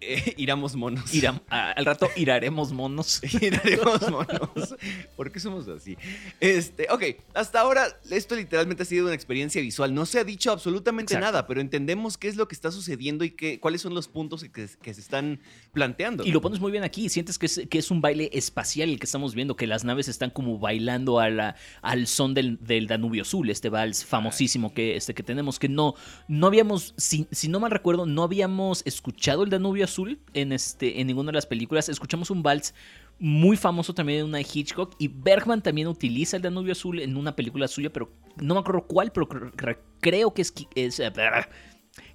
Eh, 0.00 0.34
iramos 0.38 0.74
monos. 0.76 1.12
Iram- 1.14 1.42
a- 1.48 1.72
al 1.72 1.84
rato 1.84 2.08
iraremos 2.16 2.72
monos. 2.72 3.20
Iremos 3.40 4.10
monos. 4.10 4.74
¿Por 5.16 5.30
qué 5.30 5.40
somos 5.40 5.68
así? 5.68 5.96
Este, 6.40 6.86
ok, 6.90 7.02
hasta 7.34 7.60
ahora 7.60 7.86
esto 8.10 8.34
literalmente 8.34 8.82
ha 8.82 8.86
sido 8.86 9.06
una 9.06 9.14
experiencia 9.14 9.60
visual. 9.60 9.92
No 9.94 10.06
se 10.06 10.18
ha 10.18 10.24
dicho 10.24 10.50
absolutamente 10.52 11.12
Exacto. 11.14 11.26
nada, 11.32 11.46
pero 11.46 11.60
entendemos 11.60 12.16
qué 12.16 12.28
es 12.28 12.36
lo 12.36 12.48
que 12.48 12.54
está 12.54 12.70
sucediendo 12.70 13.24
y 13.24 13.30
qué, 13.32 13.60
cuáles 13.60 13.82
son 13.82 13.94
los 13.94 14.08
puntos 14.08 14.42
que, 14.44 14.68
que 14.82 14.94
se 14.94 15.00
están 15.00 15.40
planteando. 15.72 16.24
Y 16.24 16.32
lo 16.32 16.40
pones 16.40 16.60
muy 16.60 16.72
bien 16.72 16.84
aquí. 16.84 17.08
Sientes 17.08 17.38
que 17.38 17.46
es, 17.46 17.60
que 17.68 17.78
es 17.78 17.90
un 17.90 18.00
baile 18.00 18.30
espacial 18.32 18.88
el 18.88 18.98
que 18.98 19.04
estamos 19.06 19.34
viendo, 19.34 19.56
que 19.56 19.66
las 19.66 19.84
naves 19.84 20.08
están 20.08 20.30
como 20.30 20.58
bailando 20.58 21.20
a 21.20 21.28
la- 21.28 21.56
al 21.82 22.06
son 22.06 22.32
del, 22.32 22.58
del 22.64 22.86
Danubio 22.86 23.22
Azul, 23.22 23.50
este 23.50 23.68
vals 23.68 24.04
famosísimo 24.04 24.72
que, 24.72 24.96
este, 24.96 25.12
que 25.14 25.22
tenemos, 25.22 25.58
que 25.58 25.68
no, 25.68 25.94
no 26.26 26.46
habíamos, 26.46 26.94
si, 26.96 27.26
si 27.30 27.48
no 27.48 27.60
mal 27.60 27.70
recuerdo, 27.70 28.06
no 28.06 28.22
habíamos 28.22 28.82
escuchado 28.86 29.42
el 29.44 29.50
Danubio 29.50 29.84
Azul 29.84 29.89
en, 30.34 30.52
este, 30.52 31.00
en 31.00 31.06
ninguna 31.06 31.28
de 31.28 31.34
las 31.36 31.46
películas. 31.46 31.88
Escuchamos 31.88 32.30
un 32.30 32.42
vals 32.42 32.74
muy 33.18 33.56
famoso 33.56 33.92
también 33.94 34.20
de 34.20 34.24
una 34.24 34.38
de 34.38 34.46
Hitchcock 34.50 34.94
y 34.98 35.08
Bergman 35.08 35.62
también 35.62 35.88
utiliza 35.88 36.36
el 36.36 36.42
Danubio 36.42 36.72
Azul 36.72 37.00
en 37.00 37.16
una 37.16 37.36
película 37.36 37.68
suya, 37.68 37.92
pero 37.92 38.10
no 38.36 38.54
me 38.54 38.60
acuerdo 38.60 38.86
cuál, 38.86 39.12
pero 39.12 39.28
cre- 39.28 39.52
cre- 39.52 39.78
creo 40.00 40.32
que 40.32 40.42
es 40.42 40.54
eh, 41.00 41.12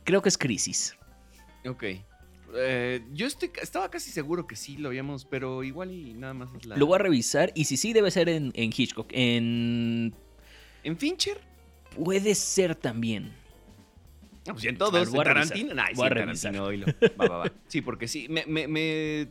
creo 0.03 0.21
que 0.21 0.29
es 0.29 0.37
Crisis. 0.37 0.95
Ok. 1.67 1.83
Eh, 2.57 3.03
yo 3.13 3.27
estoy, 3.27 3.51
estaba 3.61 3.91
casi 3.91 4.11
seguro 4.11 4.47
que 4.47 4.55
sí 4.55 4.77
lo 4.77 4.87
habíamos, 4.89 5.25
pero 5.25 5.63
igual 5.63 5.91
y 5.91 6.13
nada 6.13 6.33
más 6.33 6.49
es 6.57 6.65
la... 6.65 6.77
Lo 6.77 6.85
voy 6.85 6.95
a 6.95 6.99
revisar 6.99 7.51
y 7.53 7.65
si 7.65 7.75
sí 7.75 7.91
debe 7.91 8.09
ser 8.11 8.29
en, 8.29 8.51
en 8.55 8.71
Hitchcock. 8.75 9.07
En 9.11 10.15
¿En 10.83 10.97
Fincher? 10.97 11.37
puede 11.95 12.33
ser 12.33 12.75
también. 12.75 13.33
No, 14.45 14.53
pues 14.53 14.65
en 14.65 14.77
todos. 14.77 15.11
ver, 15.11 15.23
Tarantino. 15.23 15.73
Nah, 15.73 15.87
sí. 15.87 15.95
Tarantino, 15.95 16.63
oílo. 16.65 16.85
Va, 17.19 17.27
va, 17.27 17.37
va. 17.37 17.51
Sí, 17.67 17.81
porque 17.81 18.07
sí. 18.07 18.27
Me, 18.29 18.45
me- 18.45 18.67
me 18.67 19.27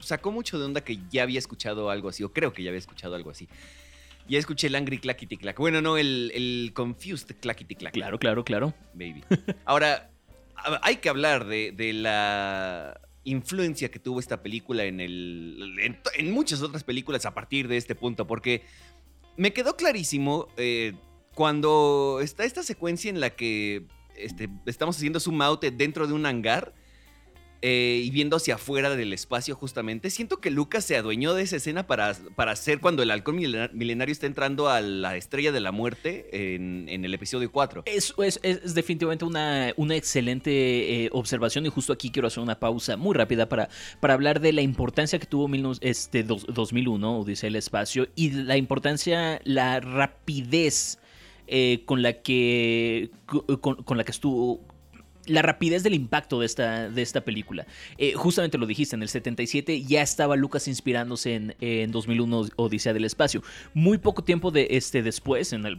sacó 0.00 0.32
mucho 0.32 0.58
de 0.58 0.64
onda 0.64 0.82
que 0.82 0.98
ya 1.10 1.22
había 1.22 1.38
escuchado 1.38 1.90
algo 1.90 2.08
así, 2.08 2.24
o 2.24 2.32
creo 2.32 2.52
que 2.52 2.62
ya 2.62 2.70
había 2.70 2.78
escuchado 2.80 3.14
algo 3.14 3.30
así. 3.30 3.48
Ya 4.28 4.38
escuché 4.38 4.68
el 4.68 4.74
Angry 4.76 4.98
Clackity 4.98 5.36
Clack. 5.36 5.58
Bueno, 5.58 5.80
no, 5.82 5.96
el, 5.96 6.30
el 6.34 6.72
Confused 6.74 7.36
Clackity 7.40 7.74
Clack. 7.76 7.92
Claro, 7.94 8.18
claro, 8.18 8.44
claro. 8.44 8.74
Baby. 8.94 9.24
Ahora, 9.64 10.10
hay 10.82 10.96
que 10.96 11.08
hablar 11.08 11.46
de, 11.46 11.72
de 11.72 11.92
la 11.92 13.00
influencia 13.24 13.90
que 13.90 13.98
tuvo 13.98 14.18
esta 14.20 14.42
película 14.42 14.84
en, 14.84 15.00
el, 15.00 15.76
en, 15.80 15.98
en 16.16 16.30
muchas 16.32 16.62
otras 16.62 16.82
películas 16.84 17.26
a 17.26 17.34
partir 17.34 17.68
de 17.68 17.76
este 17.76 17.94
punto, 17.94 18.26
porque 18.26 18.62
me 19.36 19.52
quedó 19.52 19.76
clarísimo 19.76 20.48
eh, 20.56 20.94
cuando 21.34 22.18
está 22.22 22.44
esta 22.44 22.62
secuencia 22.62 23.08
en 23.10 23.20
la 23.20 23.30
que 23.30 23.86
este, 24.16 24.48
estamos 24.66 24.96
haciendo 24.96 25.20
zoom 25.20 25.42
out 25.42 25.64
dentro 25.64 26.06
de 26.06 26.12
un 26.12 26.26
hangar 26.26 26.74
eh, 27.64 28.02
y 28.04 28.10
viendo 28.10 28.36
hacia 28.36 28.56
afuera 28.56 28.90
del 28.96 29.12
espacio 29.12 29.54
justamente, 29.54 30.10
siento 30.10 30.40
que 30.40 30.50
Lucas 30.50 30.84
se 30.84 30.96
adueñó 30.96 31.32
de 31.32 31.44
esa 31.44 31.56
escena 31.56 31.86
para, 31.86 32.12
para 32.34 32.50
hacer 32.50 32.80
cuando 32.80 33.04
el 33.04 33.10
halcón 33.12 33.36
milenario 33.36 34.12
está 34.12 34.26
entrando 34.26 34.68
a 34.68 34.80
la 34.80 35.16
estrella 35.16 35.52
de 35.52 35.60
la 35.60 35.70
muerte 35.70 36.54
en, 36.56 36.88
el 36.88 37.14
episodio 37.14 37.52
4. 37.52 37.84
Es, 37.86 38.14
definitivamente 38.74 39.24
una, 39.24 39.68
excelente 39.94 41.04
eh, 41.04 41.10
observación 41.12 41.64
y 41.64 41.68
justo 41.68 41.92
aquí 41.92 42.10
quiero 42.10 42.26
hacer 42.26 42.42
una 42.42 42.58
pausa 42.58 42.96
muy 42.96 43.14
rápida 43.14 43.48
para, 43.48 43.68
hablar 44.00 44.40
de 44.40 44.52
la 44.52 44.62
importancia 44.62 45.20
que 45.20 45.26
tuvo 45.26 45.48
este, 45.82 46.24
2001, 46.24 47.20
Odisea 47.20 47.46
el 47.46 47.54
Espacio, 47.54 48.08
y 48.16 48.30
la 48.30 48.56
importancia, 48.56 49.40
la 49.44 49.78
rapidez 49.78 50.98
eh, 51.46 51.82
con 51.84 52.02
la 52.02 52.14
que 52.14 53.10
con, 53.26 53.96
la 53.96 54.04
que 54.04 54.10
estuvo 54.10 54.60
la 55.26 55.42
rapidez 55.42 55.82
del 55.82 55.94
impacto 55.94 56.40
de 56.40 56.46
esta, 56.46 56.88
de 56.88 57.02
esta 57.02 57.20
película. 57.20 57.66
Eh, 57.96 58.14
justamente 58.14 58.58
lo 58.58 58.66
dijiste, 58.66 58.96
en 58.96 59.02
el 59.02 59.08
77 59.08 59.82
ya 59.82 60.02
estaba 60.02 60.34
Lucas 60.36 60.66
inspirándose 60.66 61.34
en, 61.34 61.54
en 61.60 61.92
2001 61.92 62.48
Odisea 62.56 62.92
del 62.92 63.04
Espacio. 63.04 63.42
Muy 63.72 63.98
poco 63.98 64.24
tiempo 64.24 64.50
de, 64.50 64.66
este, 64.70 65.02
después, 65.02 65.52
en 65.52 65.64
el 65.66 65.78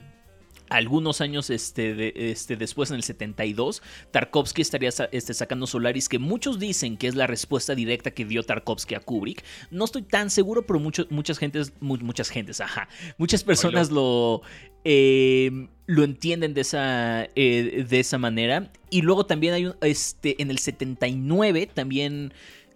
algunos 0.74 1.22
años 1.22 1.52
este, 1.52 2.32
este, 2.32 2.58
después, 2.58 2.90
en 2.90 2.96
el 2.96 3.04
72, 3.04 3.84
Tarkovsky 4.10 4.64
estaría 4.64 4.90
este, 5.12 5.34
sacando 5.36 5.68
Solaris, 5.68 6.10
que 6.10 6.18
muchos 6.18 6.58
dicen 6.58 6.98
que 6.98 7.08
es 7.08 7.14
la 7.14 7.28
respuesta 7.28 7.76
directa 7.76 8.10
que 8.10 8.26
dio 8.26 8.42
Tarkovsky 8.42 8.96
a 8.96 9.00
Kubrick. 9.00 9.44
No 9.70 9.86
estoy 9.86 10.02
tan 10.02 10.32
seguro, 10.32 10.66
pero 10.66 10.80
muchas 10.80 11.38
gentes, 11.38 11.74
muchas 11.80 12.30
gentes, 12.30 12.60
ajá, 12.60 12.90
muchas 13.20 13.44
personas 13.44 13.92
lo, 13.92 14.42
em, 14.84 15.68
lo 15.86 16.04
entienden 16.04 16.56
de 16.56 16.62
esa, 16.62 17.26
eh, 17.36 17.86
de 17.88 18.00
esa 18.00 18.18
manera. 18.18 18.72
Y 18.90 19.04
luego 19.04 19.28
también 19.28 19.54
hay 19.54 19.66
un, 19.68 19.76
este, 19.82 20.42
en 20.42 20.50
el 20.50 20.58
79, 20.58 21.70
también... 21.72 22.34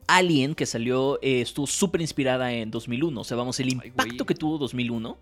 Alien, 0.10 0.56
que 0.56 0.66
salió, 0.66 1.20
eh, 1.22 1.42
estuvo 1.42 1.68
súper 1.68 2.00
inspirada 2.00 2.54
en 2.54 2.72
2001. 2.72 3.20
O 3.20 3.24
sea, 3.25 3.36
vamos, 3.36 3.60
el 3.60 3.74
impacto 3.74 4.25
que 4.25 4.36
tuvo 4.36 4.58
2001 4.58 5.18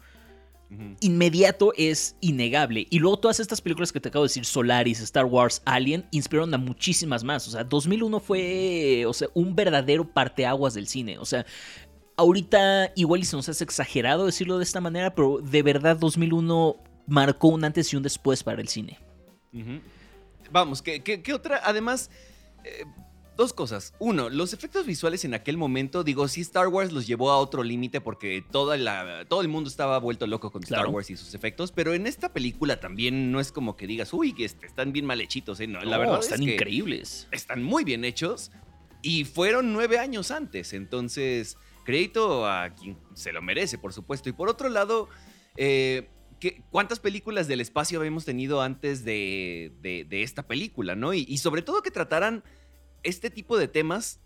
inmediato 1.00 1.74
es 1.78 2.16
innegable. 2.22 2.88
Y 2.90 3.00
luego 3.00 3.20
todas 3.20 3.40
estas 3.40 3.62
películas 3.62 3.92
que 3.92 4.00
te 4.00 4.10
acabo 4.10 4.24
de 4.24 4.30
decir, 4.30 4.46
Solaris, 4.46 5.00
Star 5.02 5.26
Wars, 5.26 5.62
Alien, 5.66 6.06
inspiraron 6.12 6.54
a 6.54 6.58
muchísimas 6.58 7.24
más. 7.24 7.48
O 7.48 7.52
sea, 7.52 7.64
2001 7.64 8.20
fue 8.20 9.06
o 9.08 9.14
sea, 9.14 9.28
un 9.34 9.56
verdadero 9.56 10.08
parteaguas 10.08 10.74
del 10.74 10.88
cine. 10.88 11.18
O 11.20 11.26
sea, 11.26 11.46
ahorita 12.18 12.92
igual 12.96 13.22
y 13.22 13.26
se 13.26 13.36
nos 13.36 13.50
hace 13.50 13.64
exagerado 13.64 14.26
decirlo 14.26 14.58
de 14.58 14.64
esta 14.64 14.82
manera, 14.82 15.14
pero 15.16 15.40
de 15.40 15.64
verdad 15.64 15.98
2001 15.98 16.78
marcó 17.08 17.50
un 17.50 17.64
antes 17.64 17.92
y 17.94 17.96
un 17.96 18.04
después 18.04 18.44
para 18.44 18.62
el 18.62 18.68
cine. 18.68 19.00
Vamos, 20.52 20.82
¿qué, 20.82 21.34
otra? 21.34 21.62
Además... 21.64 22.10
Eh, 22.64 22.86
Dos 23.36 23.52
cosas. 23.52 23.94
Uno, 24.00 24.30
los 24.30 24.54
efectos 24.54 24.86
visuales 24.86 25.26
en 25.26 25.34
aquel 25.34 25.58
momento, 25.58 26.06
digo, 26.06 26.28
sí 26.30 26.40
Star 26.42 26.70
Wars 26.70 26.94
los 26.94 27.06
llevó 27.06 27.32
a 27.32 27.38
otro 27.38 27.64
límite 27.64 28.00
porque 28.00 28.44
toda 28.50 28.78
la, 28.78 29.26
todo 29.28 29.42
el 29.42 29.50
mundo 29.50 29.70
estaba 29.70 30.00
vuelto 30.00 30.26
loco 30.26 30.52
con 30.52 30.64
Star 30.64 30.88
Wars 30.88 31.10
y 31.10 31.18
sus 31.18 31.34
efectos, 31.34 31.74
pero 31.74 31.94
en 31.94 32.08
esta 32.08 32.32
película 32.32 32.80
también 32.80 33.34
no 33.34 33.42
es 33.42 33.52
como 33.52 33.76
que 33.76 33.88
digas, 33.88 34.14
uy, 34.14 34.34
que 34.34 34.46
están 34.46 34.94
bien 34.94 35.06
mal 35.06 35.20
hechitos, 35.20 35.60
¿eh? 35.60 35.68
No, 35.68 35.82
la 35.82 35.98
verdad 35.98 36.20
están 36.20 36.40
es 36.42 36.46
que 36.46 36.54
increíbles. 36.54 37.28
Están 37.32 37.62
muy 37.62 37.84
bien 37.84 38.06
hechos 38.06 38.52
y 39.02 39.26
fueron 39.26 39.74
nueve 39.74 40.00
años 40.00 40.32
antes, 40.32 40.72
entonces 40.72 41.58
crédito 41.84 42.48
a 42.48 42.70
quien 42.70 42.98
se 43.16 43.34
lo 43.34 43.42
merece, 43.42 43.78
por 43.78 43.92
supuesto. 43.92 44.30
Y 44.30 44.32
por 44.32 44.48
otro 44.48 44.70
lado, 44.70 45.10
eh, 45.58 46.08
¿cuántas 46.72 47.00
películas 47.00 47.50
del 47.50 47.60
espacio 47.60 48.00
habíamos 48.00 48.24
tenido 48.24 48.62
antes 48.62 49.04
de, 49.04 49.74
esta 50.10 50.44
película, 50.44 50.96
no? 50.96 51.14
y 51.14 51.38
sobre 51.38 51.64
todo 51.64 51.82
que 51.82 51.92
trataran 51.92 52.42
este 53.06 53.30
tipo 53.30 53.58
de 53.58 53.68
temas 53.68 54.20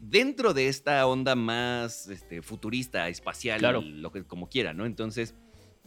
dentro 0.00 0.54
de 0.54 0.68
esta 0.68 1.06
onda 1.06 1.34
más 1.34 2.08
este, 2.08 2.42
futurista, 2.42 3.08
espacial, 3.08 3.62
lo 4.00 4.12
que 4.12 4.24
como 4.24 4.48
quiera, 4.48 4.72
¿no? 4.72 4.86
Entonces, 4.86 5.34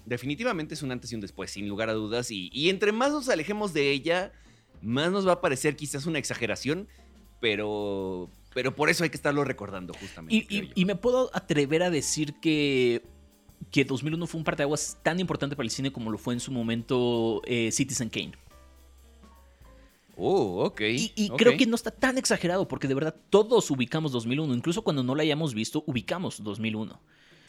definitivamente 0.06 0.74
es 0.74 0.84
un 0.84 0.92
antes 0.92 1.12
y 1.12 1.16
un 1.16 1.22
después, 1.22 1.52
sin 1.52 1.68
lugar 1.68 1.90
a 1.90 1.94
dudas. 1.94 2.30
Y, 2.30 2.70
entre 2.70 2.92
más 2.92 3.12
nos 3.12 3.30
alejemos 3.30 3.74
de 3.74 3.92
ella, 3.92 4.32
más 4.82 5.12
nos 5.12 5.28
va 5.28 5.34
a 5.34 5.42
parecer 5.42 5.76
quizás 5.76 6.06
una 6.06 6.20
exageración, 6.20 6.88
pero, 7.40 8.30
pero 8.54 8.76
por 8.76 8.90
eso 8.90 9.04
hay 9.04 9.10
que 9.10 9.18
estarlo 9.18 9.44
recordando 9.44 9.94
justamente. 9.94 10.46
Y, 10.76 10.86
me 10.86 10.96
puedo 10.96 11.30
atrever 11.34 11.84
a 11.84 11.90
decir 11.90 12.36
que, 12.36 13.04
que 13.72 13.86
2001 13.86 14.28
fue 14.28 14.38
un 14.40 14.46
parteaguas 14.46 15.00
tan 15.04 15.20
importante 15.20 15.56
para 15.56 15.66
el 15.66 15.72
cine 15.72 15.92
como 15.92 16.12
lo 16.12 16.18
fue 16.18 16.34
en 16.34 16.40
su 16.40 16.52
momento 16.52 17.42
eh, 17.46 17.72
Citizen 17.72 18.10
Kane. 18.10 18.34
Oh, 20.16 20.64
ok. 20.66 20.82
Y, 21.16 21.30
creo 21.38 21.58
que 21.58 21.66
no 21.66 21.76
está 21.76 21.92
tan 21.92 22.18
exagerado 22.18 22.68
porque 22.68 22.88
de 22.88 22.94
verdad 22.94 23.16
todos 23.30 23.70
ubicamos 23.72 24.12
2001. 24.12 24.54
Incluso 24.54 24.84
cuando 24.84 25.04
no 25.04 25.16
la 25.16 25.24
hayamos 25.24 25.54
visto, 25.54 25.84
ubicamos 25.88 26.44
2001. 26.44 27.00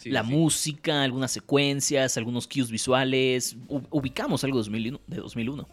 la 0.05 0.23
música, 0.23 1.03
algunas 1.03 1.33
secuencias, 1.33 2.17
algunos 2.17 2.47
cues 2.47 2.71
visuales. 2.71 3.57
ubicamos 3.69 4.45
algo 4.45 4.63
de 4.63 5.17
2001. 5.17 5.69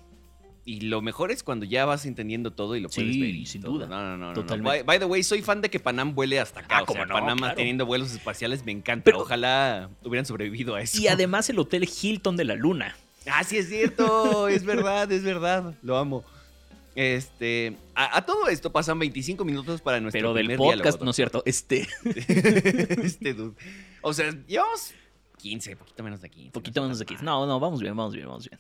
Y 0.64 0.82
lo 0.82 1.02
mejor 1.02 1.32
es 1.32 1.42
cuando 1.42 1.66
ya 1.66 1.86
vas 1.86 2.06
entendiendo 2.06 2.52
todo 2.52 2.76
y 2.76 2.82
lo 2.82 2.90
puedes 2.90 3.20
ver. 3.20 3.48
sin 3.48 3.62
duda. 3.62 3.88
No, 3.88 4.16
no, 4.16 4.34
no. 4.34 4.84
By, 4.86 5.00
the 5.00 5.06
way, 5.06 5.24
soy 5.24 5.42
fan 5.42 5.60
de 5.60 5.72
que 5.72 5.80
Panam 5.80 6.14
vuele 6.14 6.40
hasta 6.40 6.60
acá. 6.60 6.78
Ah, 6.80 6.84
o 6.88 6.94
sea, 6.94 7.08
Panam 7.08 7.40
teniendo 7.56 7.86
vuelos 7.86 8.12
espaciales 8.12 8.64
me 8.64 8.72
encanta. 8.72 9.12
Ojalá 9.16 9.90
hubieran 10.04 10.26
sobrevivido 10.26 10.76
a 10.76 10.82
eso. 10.82 11.02
Y 11.02 11.08
además 11.08 11.50
el 11.50 11.58
Hotel 11.58 11.90
Hilton 11.90 12.38
de 12.38 12.46
la 12.46 12.56
Luna. 12.56 12.96
Ah, 13.26 13.44
sí, 13.44 13.58
es 13.58 13.70
cierto. 13.70 14.48
es 14.48 14.64
verdad, 14.64 15.12
es 15.12 15.24
verdad. 15.24 15.74
Lo 15.82 15.98
amo. 15.98 16.24
Este, 16.96 17.78
a, 17.96 18.26
todo 18.26 18.48
esto 18.48 18.72
pasan 18.72 19.00
25 19.00 19.46
minutos 19.46 19.82
para 19.82 20.02
nuestro 20.02 20.20
Pero 20.20 20.34
del 20.34 20.58
podcast, 20.58 21.02
¿no 21.02 21.12
es 21.12 21.16
cierto? 21.16 21.42
Este. 21.46 21.88
este 22.04 23.34
dude. 23.34 23.56
O 24.02 24.14
sea, 24.14 24.32
llevamos 24.46 24.94
15, 25.38 25.78
poquito 25.78 26.04
menos 26.04 26.22
de 26.22 26.30
15. 26.30 26.52
Poquito 26.52 26.82
menos 26.82 27.00
de 27.00 27.06
15. 27.06 27.24
No, 27.24 27.46
no, 27.46 27.60
vamos 27.60 27.82
bien, 27.82 27.96
vamos 27.96 28.14
bien, 28.14 28.28
vamos 28.28 28.50
bien. 28.50 28.60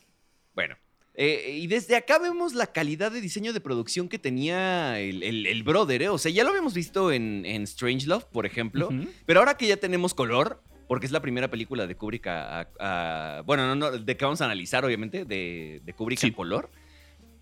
Bueno. 0.56 0.76
Eh, 1.14 1.58
y 1.60 1.68
desde 1.68 1.98
acá 1.98 2.20
vemos 2.20 2.54
la 2.54 2.68
calidad 2.68 3.12
de 3.12 3.20
diseño 3.20 3.52
de 3.52 3.60
producción 3.60 4.08
que 4.08 4.18
tenía 4.18 4.98
el, 5.00 5.64
brother, 5.64 6.04
¿eh? 6.04 6.10
O 6.10 6.18
sea, 6.18 6.32
ya 6.32 6.44
lo 6.44 6.52
habíamos 6.52 6.74
visto 6.74 7.12
en, 7.12 7.46
en 7.46 7.64
Strange 7.64 8.08
Love, 8.08 8.26
por 8.26 8.46
ejemplo. 8.46 8.90
Pero 9.26 9.42
ahora 9.42 9.58
que 9.58 9.68
ya 9.68 9.76
tenemos 9.76 10.14
color, 10.14 10.64
porque 10.88 11.06
es 11.06 11.12
la 11.12 11.22
primera 11.22 11.50
película 11.50 11.86
de 11.86 11.96
Kubrick 11.96 12.28
a, 12.28 13.44
bueno, 13.46 13.68
no, 13.68 13.76
no, 13.76 13.92
de 13.92 14.18
que 14.18 14.24
vamos 14.24 14.40
a 14.40 14.46
analizar, 14.46 14.86
obviamente, 14.86 15.26
de, 15.26 15.82
de 15.84 15.94
Kubrick 15.94 16.24
a 16.24 16.34
color. 16.34 16.72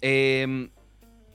Eh, 0.01 0.69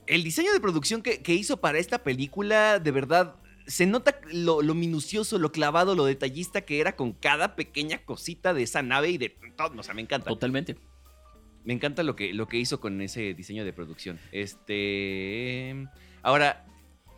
el 0.06 0.24
diseño 0.24 0.52
de 0.52 0.60
producción 0.60 1.02
que, 1.02 1.34
hizo 1.34 1.58
para 1.58 1.78
esta 1.78 2.02
película, 2.02 2.78
de 2.78 2.90
verdad, 2.90 3.36
se 3.66 3.86
nota 3.86 4.18
lo, 4.32 4.62
minucioso, 4.74 5.38
lo 5.38 5.52
clavado, 5.52 5.94
lo 5.94 6.04
detallista 6.04 6.62
que 6.62 6.80
era 6.80 6.96
con 6.96 7.12
cada 7.12 7.56
pequeña 7.56 8.04
cosita 8.04 8.54
de 8.54 8.62
esa 8.62 8.82
nave 8.82 9.10
y 9.10 9.18
de 9.18 9.30
todo. 9.56 9.78
O 9.78 9.82
sea, 9.82 9.94
me 9.94 10.02
encanta. 10.02 10.28
Totalmente. 10.28 10.76
Me 11.64 11.72
encanta 11.72 12.02
lo 12.02 12.14
que, 12.14 12.34
lo 12.34 12.46
que 12.46 12.58
hizo 12.58 12.78
con 12.80 13.00
ese 13.00 13.34
diseño 13.34 13.64
de 13.64 13.72
producción. 13.72 14.18
Este. 14.32 15.74
Ahora, 16.22 16.66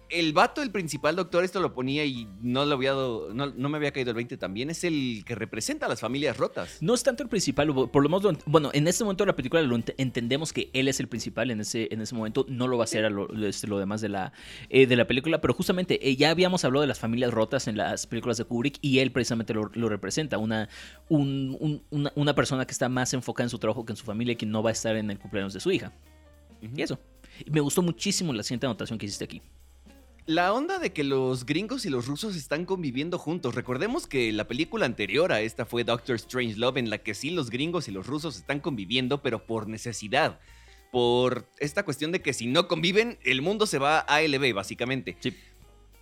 el 0.09 0.33
vato, 0.33 0.63
el 0.63 0.71
principal 0.71 1.17
doctor, 1.17 1.45
esto 1.45 1.61
lo 1.61 1.73
ponía 1.73 2.05
y 2.05 2.29
no, 2.41 2.65
lo 2.65 2.75
había 2.75 2.93
no, 2.93 3.69
me 3.69 3.77
había 3.77 3.93
caído 3.93 4.11
el 4.11 4.17
20 4.17 4.37
también, 4.37 4.71
es 4.71 4.85
el 4.85 5.25
que 5.27 5.35
representa 5.35 5.87
a 5.87 5.89
las 5.89 6.01
familias 6.01 6.37
rotas. 6.37 6.79
No 6.81 6.95
es 6.95 7.03
tanto 7.03 7.23
el 7.23 7.29
principal, 7.29 7.73
por 7.75 8.03
lo 8.03 8.09
menos, 8.09 8.39
bueno, 8.47 8.71
en 8.73 8.87
este 8.87 9.05
momento 9.05 9.25
de 9.25 9.29
la 9.29 9.37
película 9.37 9.63
lo 9.63 9.77
entendemos 9.77 10.53
que 10.53 10.71
él 10.73 10.89
es 10.89 11.01
el 11.01 11.09
principal 11.09 11.51
en 11.51 11.61
ese, 11.61 11.89
en 11.91 12.01
ese 12.01 12.15
momento, 12.15 12.47
no 12.49 12.69
lo 12.69 12.79
va 12.79 12.85
a 12.85 12.87
ser 12.87 13.05
a 13.05 13.11
lo, 13.11 13.29
este, 13.47 13.67
demás 13.67 14.01
de 14.01 14.09
la, 14.09 14.33
eh, 14.71 14.87
de 14.87 14.97
la 14.97 15.07
película, 15.07 15.41
pero 15.41 15.55
justamente 15.55 16.09
eh, 16.09 16.17
ya 16.17 16.31
habíamos 16.31 16.65
hablado 16.65 16.83
de 16.83 16.89
las 16.89 16.99
familias 16.99 17.33
rotas 17.33 17.67
en 17.67 17.77
las 17.77 18.07
películas 18.07 18.37
de 18.37 18.45
Kubrick 18.45 18.79
y 18.81 19.01
él 19.01 19.11
precisamente 19.11 19.55
lo, 19.55 19.89
representa, 19.89 20.39
una, 20.39 20.69
una, 21.09 22.35
persona 22.35 22.65
que 22.67 22.73
está 22.73 22.89
más 22.89 23.13
enfocada 23.15 23.47
en 23.47 23.51
su 23.51 23.59
trabajo 23.59 23.85
que 23.85 23.93
en 23.93 23.97
su 23.97 24.05
familia 24.05 24.33
y 24.33 24.37
que 24.37 24.47
no 24.47 24.63
va 24.63 24.71
a 24.71 24.73
estar 24.73 24.97
en 24.97 25.11
el 25.11 25.19
cumpleaños 25.19 25.53
de 25.53 25.61
su 25.61 25.71
hija. 25.71 25.93
Y 26.61 26.81
eso. 26.81 26.99
Me 27.51 27.61
gustó 27.61 27.83
muchísimo 27.83 28.33
la 28.33 28.43
siguiente 28.43 28.67
anotación 28.67 28.99
que 28.99 29.07
hiciste 29.07 29.25
aquí 29.25 29.43
la 30.27 30.53
onda 30.53 30.81
de 30.81 30.93
que 30.93 31.05
los 31.05 31.47
gringos 31.47 31.87
y 31.87 31.91
los 31.91 32.07
rusos 32.07 32.35
están 32.35 32.65
conviviendo 32.65 33.19
juntos. 33.19 33.55
Recordemos 33.55 34.09
que 34.09 34.33
la 34.33 34.49
película 34.49 34.85
anterior 34.85 35.33
a 35.33 35.41
esta 35.41 35.65
fue 35.65 35.85
Doctor 35.85 36.17
Strange 36.17 36.57
Love, 36.57 36.79
en 36.79 36.91
la 36.91 36.99
que 36.99 37.15
sí 37.15 37.31
los 37.31 37.49
gringos 37.49 37.87
y 37.87 37.93
los 37.93 38.07
rusos 38.07 38.37
están 38.37 38.59
conviviendo, 38.61 39.23
pero 39.23 39.47
por 39.47 39.69
necesidad. 39.69 40.41
Por 40.91 41.49
esta 41.59 41.85
cuestión 41.85 42.11
de 42.11 42.23
que 42.23 42.33
si 42.33 42.49
no 42.49 42.67
conviven, 42.67 43.19
el 43.25 43.41
mundo 43.41 43.67
se 43.67 43.79
va 43.79 44.01
a 44.01 44.17
ALB, 44.17 44.53
básicamente. 44.53 45.17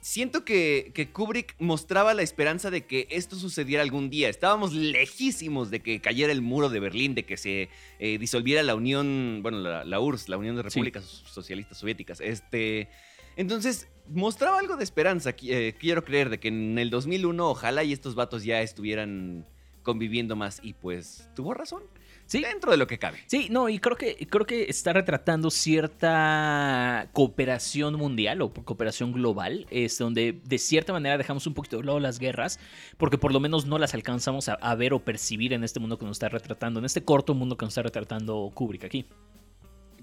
Siento 0.00 0.44
que, 0.44 1.10
Kubrick 1.12 1.54
mostraba 1.58 2.14
la 2.14 2.22
esperanza 2.22 2.70
de 2.70 2.86
que 2.86 3.06
esto 3.10 3.36
sucediera 3.36 3.82
algún 3.82 4.08
día. 4.08 4.28
Estábamos 4.28 4.72
lejísimos 4.72 5.70
de 5.70 5.80
que 5.80 6.00
cayera 6.00 6.32
el 6.32 6.42
muro 6.42 6.70
de 6.70 6.80
Berlín, 6.80 7.14
de 7.14 7.24
que 7.24 7.36
se 7.36 7.68
eh, 7.98 8.18
disolviera 8.18 8.62
la 8.62 8.74
Unión, 8.74 9.40
bueno, 9.42 9.58
la, 9.60 10.00
URSS, 10.00 10.28
la 10.28 10.36
Unión 10.36 10.56
de 10.56 10.62
Repúblicas 10.62 11.04
Socialistas 11.04 11.78
Soviéticas. 11.78 12.20
Este, 12.20 12.88
entonces, 13.36 13.88
mostraba 14.08 14.58
algo 14.58 14.76
de 14.76 14.84
esperanza, 14.84 15.34
eh, 15.42 15.74
quiero 15.78 16.04
creer, 16.04 16.30
de 16.30 16.38
que 16.38 16.48
en 16.48 16.78
el 16.78 16.90
2001 16.90 17.48
ojalá 17.48 17.84
y 17.84 17.92
estos 17.92 18.14
vatos 18.14 18.44
ya 18.44 18.60
estuvieran 18.60 19.46
conviviendo 19.82 20.34
más 20.34 20.60
y 20.62 20.72
pues 20.72 21.28
tuvo 21.34 21.54
razón. 21.54 21.82
Sí. 22.26 22.40
Dentro 22.40 22.70
de 22.70 22.78
lo 22.78 22.86
que 22.86 22.98
cabe. 22.98 23.18
Sí, 23.26 23.48
no, 23.50 23.68
y 23.68 23.78
creo 23.78 23.96
que, 23.96 24.26
creo 24.30 24.46
que 24.46 24.64
está 24.64 24.94
retratando 24.94 25.50
cierta 25.50 27.10
cooperación 27.12 27.96
mundial 27.96 28.40
o 28.40 28.50
cooperación 28.50 29.12
global, 29.12 29.66
es 29.70 29.98
donde 29.98 30.40
de 30.42 30.58
cierta 30.58 30.94
manera 30.94 31.18
dejamos 31.18 31.46
un 31.46 31.52
poquito 31.52 31.76
de 31.76 31.84
lado 31.84 32.00
las 32.00 32.18
guerras, 32.18 32.58
porque 32.96 33.18
por 33.18 33.32
lo 33.32 33.40
menos 33.40 33.66
no 33.66 33.78
las 33.78 33.92
alcanzamos 33.92 34.48
a, 34.48 34.54
a 34.54 34.74
ver 34.74 34.94
o 34.94 35.04
percibir 35.04 35.52
en 35.52 35.64
este 35.64 35.80
mundo 35.80 35.98
que 35.98 36.06
nos 36.06 36.16
está 36.16 36.30
retratando, 36.30 36.80
en 36.80 36.86
este 36.86 37.04
corto 37.04 37.34
mundo 37.34 37.58
que 37.58 37.66
nos 37.66 37.72
está 37.72 37.82
retratando 37.82 38.50
Kubrick 38.54 38.84
aquí. 38.84 39.04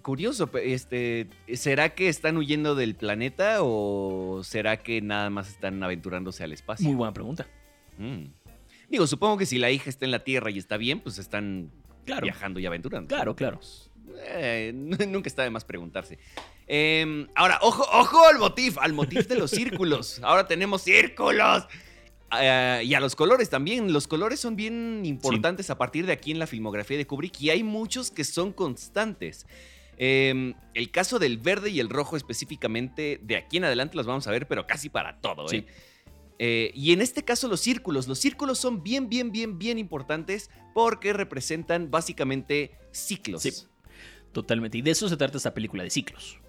Curioso, 0.01 0.49
este, 0.63 1.27
¿será 1.53 1.89
que 1.95 2.07
están 2.09 2.37
huyendo 2.37 2.75
del 2.75 2.95
planeta 2.95 3.57
o 3.61 4.41
será 4.43 4.77
que 4.77 5.01
nada 5.01 5.29
más 5.29 5.49
están 5.49 5.81
aventurándose 5.83 6.43
al 6.43 6.53
espacio? 6.53 6.87
Muy 6.87 6.95
buena 6.95 7.13
pregunta. 7.13 7.47
Mm. 7.97 8.25
Digo, 8.89 9.07
supongo 9.07 9.37
que 9.37 9.45
si 9.45 9.57
la 9.57 9.71
hija 9.71 9.89
está 9.89 10.05
en 10.05 10.11
la 10.11 10.23
Tierra 10.23 10.49
y 10.51 10.57
está 10.57 10.77
bien, 10.77 10.99
pues 10.99 11.17
están 11.17 11.71
Claro. 12.05 12.23
viajando 12.23 12.59
y 12.59 12.65
aventurando. 12.65 13.07
Claro, 13.07 13.35
claro. 13.35 13.59
Eh, 14.17 14.71
nunca 15.07 15.29
está 15.29 15.43
de 15.43 15.49
más 15.49 15.63
preguntarse. 15.65 16.19
Em, 16.67 17.27
ahora, 17.35 17.59
ojo, 17.61 17.83
ojo 17.91 18.27
al 18.27 18.39
motif, 18.39 18.77
al 18.77 18.93
motif 18.93 19.27
de 19.27 19.35
los 19.35 19.51
círculos. 19.51 20.19
Ahora 20.23 20.47
tenemos 20.47 20.81
círculos. 20.83 21.67
Ah, 22.29 22.81
y 22.81 22.93
a 22.93 22.99
los 23.01 23.15
colores 23.15 23.49
también. 23.49 23.91
Los 23.91 24.07
colores 24.07 24.39
son 24.39 24.55
bien 24.55 25.01
importantes 25.05 25.69
a 25.69 25.77
partir 25.77 26.05
de 26.05 26.13
aquí 26.13 26.31
en 26.31 26.39
la 26.39 26.47
filmografía 26.47 26.97
de 26.97 27.05
Kubrick 27.05 27.41
y 27.41 27.49
hay 27.49 27.61
muchos 27.63 28.09
que 28.09 28.23
son 28.23 28.53
constantes. 28.53 29.45
Em, 30.03 30.55
el 30.73 30.89
caso 30.89 31.19
del 31.19 31.37
verde 31.37 31.69
y 31.69 31.79
el 31.79 31.87
rojo 31.87 32.17
específicamente, 32.17 33.19
de 33.21 33.35
aquí 33.35 33.57
en 33.57 33.65
adelante 33.65 33.95
los 33.95 34.07
vamos 34.07 34.25
a 34.25 34.31
ver, 34.31 34.47
pero 34.47 34.65
casi 34.65 34.89
para 34.89 35.21
todo. 35.21 35.47
Sí. 35.47 35.57
¿eh? 35.57 35.65
Eh, 36.39 36.71
y 36.73 36.91
en 36.91 37.01
este 37.01 37.23
caso 37.23 37.47
los 37.47 37.59
círculos. 37.59 38.07
Los 38.07 38.17
círculos 38.17 38.57
son 38.57 38.81
bien, 38.81 39.09
bien, 39.09 39.31
bien, 39.31 39.59
bien 39.59 39.77
importantes 39.77 40.49
porque 40.73 41.13
representan 41.13 41.91
básicamente 41.91 42.71
ciclos. 42.89 43.43
Sí. 43.43 43.53
Totalmente. 44.31 44.79
Y 44.79 44.81
de 44.81 44.89
eso 44.89 45.07
se 45.07 45.17
trata 45.17 45.37
esta 45.37 45.53
película, 45.53 45.83
de 45.83 45.91
ciclos. 45.91 46.39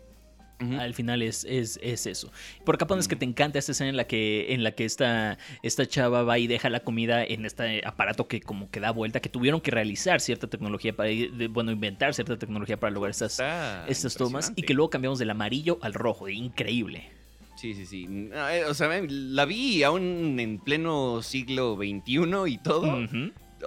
Al 0.78 0.94
final 0.94 1.22
es, 1.22 1.44
es, 1.44 1.78
es 1.82 2.06
eso. 2.06 2.30
Por 2.64 2.76
acá 2.76 2.86
pones 2.86 3.08
que 3.08 3.16
te 3.16 3.24
encanta 3.24 3.58
esta 3.58 3.72
escena 3.72 3.90
en 3.90 3.96
la 3.96 4.04
que, 4.04 4.52
en 4.52 4.62
la 4.62 4.72
que 4.72 4.84
esta, 4.84 5.38
esta 5.62 5.86
chava 5.86 6.22
va 6.22 6.38
y 6.38 6.46
deja 6.46 6.70
la 6.70 6.80
comida 6.80 7.24
en 7.24 7.44
este 7.44 7.82
aparato 7.86 8.28
que 8.28 8.40
como 8.40 8.70
que 8.70 8.80
da 8.80 8.90
vuelta, 8.90 9.20
que 9.20 9.28
tuvieron 9.28 9.60
que 9.60 9.70
realizar 9.70 10.20
cierta 10.20 10.46
tecnología 10.46 10.94
para, 10.94 11.10
bueno, 11.50 11.72
inventar 11.72 12.14
cierta 12.14 12.38
tecnología 12.38 12.78
para 12.78 12.90
lograr 12.90 13.10
estas, 13.10 13.32
Está 13.32 13.86
estas 13.88 14.14
tomas 14.14 14.52
y 14.56 14.62
que 14.62 14.74
luego 14.74 14.90
cambiamos 14.90 15.18
del 15.18 15.30
amarillo 15.30 15.78
al 15.82 15.94
rojo. 15.94 16.28
Increíble. 16.28 17.08
Sí, 17.56 17.74
sí, 17.74 17.86
sí. 17.86 18.30
Ah, 18.34 18.56
eh, 18.56 18.64
O 18.64 18.74
sea, 18.74 18.88
la 19.08 19.44
vi 19.44 19.82
aún 19.82 20.38
en 20.40 20.58
pleno 20.58 21.22
siglo 21.22 21.76
XXI 21.76 22.24
y 22.48 22.58
todo. 22.58 23.06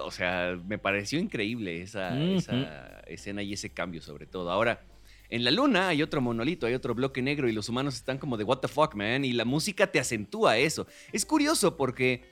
O 0.02 0.10
sea, 0.10 0.58
me 0.66 0.76
pareció 0.76 1.18
increíble 1.18 1.80
esa 1.80 2.18
escena 3.06 3.42
y 3.42 3.54
ese 3.54 3.70
cambio 3.70 4.02
sobre 4.02 4.26
todo. 4.26 4.50
Ahora, 4.50 4.80
en 5.30 5.44
la 5.44 5.50
luna 5.50 5.88
hay 5.88 6.02
otro 6.02 6.20
monolito, 6.20 6.66
hay 6.66 6.74
otro 6.74 6.94
bloque 6.94 7.22
negro 7.22 7.48
y 7.48 7.52
los 7.52 7.68
humanos 7.68 7.96
están 7.96 8.18
como 8.18 8.36
de 8.36 8.44
what 8.44 8.58
the 8.58 8.68
fuck, 8.68 8.94
man. 8.94 9.24
Y 9.24 9.32
la 9.32 9.44
música 9.44 9.90
te 9.90 9.98
acentúa 9.98 10.58
eso. 10.58 10.86
Es 11.12 11.24
curioso 11.24 11.76
porque 11.76 12.22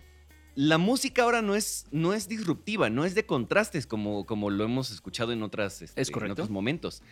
la 0.54 0.78
música 0.78 1.22
ahora 1.22 1.42
no 1.42 1.54
es, 1.54 1.86
no 1.90 2.14
es 2.14 2.28
disruptiva, 2.28 2.90
no 2.90 3.04
es 3.04 3.14
de 3.14 3.26
contrastes 3.26 3.86
como, 3.86 4.24
como 4.26 4.50
lo 4.50 4.64
hemos 4.64 4.90
escuchado 4.90 5.32
en, 5.32 5.42
otras, 5.42 5.82
este, 5.82 6.00
Es 6.00 6.10
correcto. 6.10 6.26
en 6.26 6.32
otros 6.32 6.50
momentos. 6.50 7.02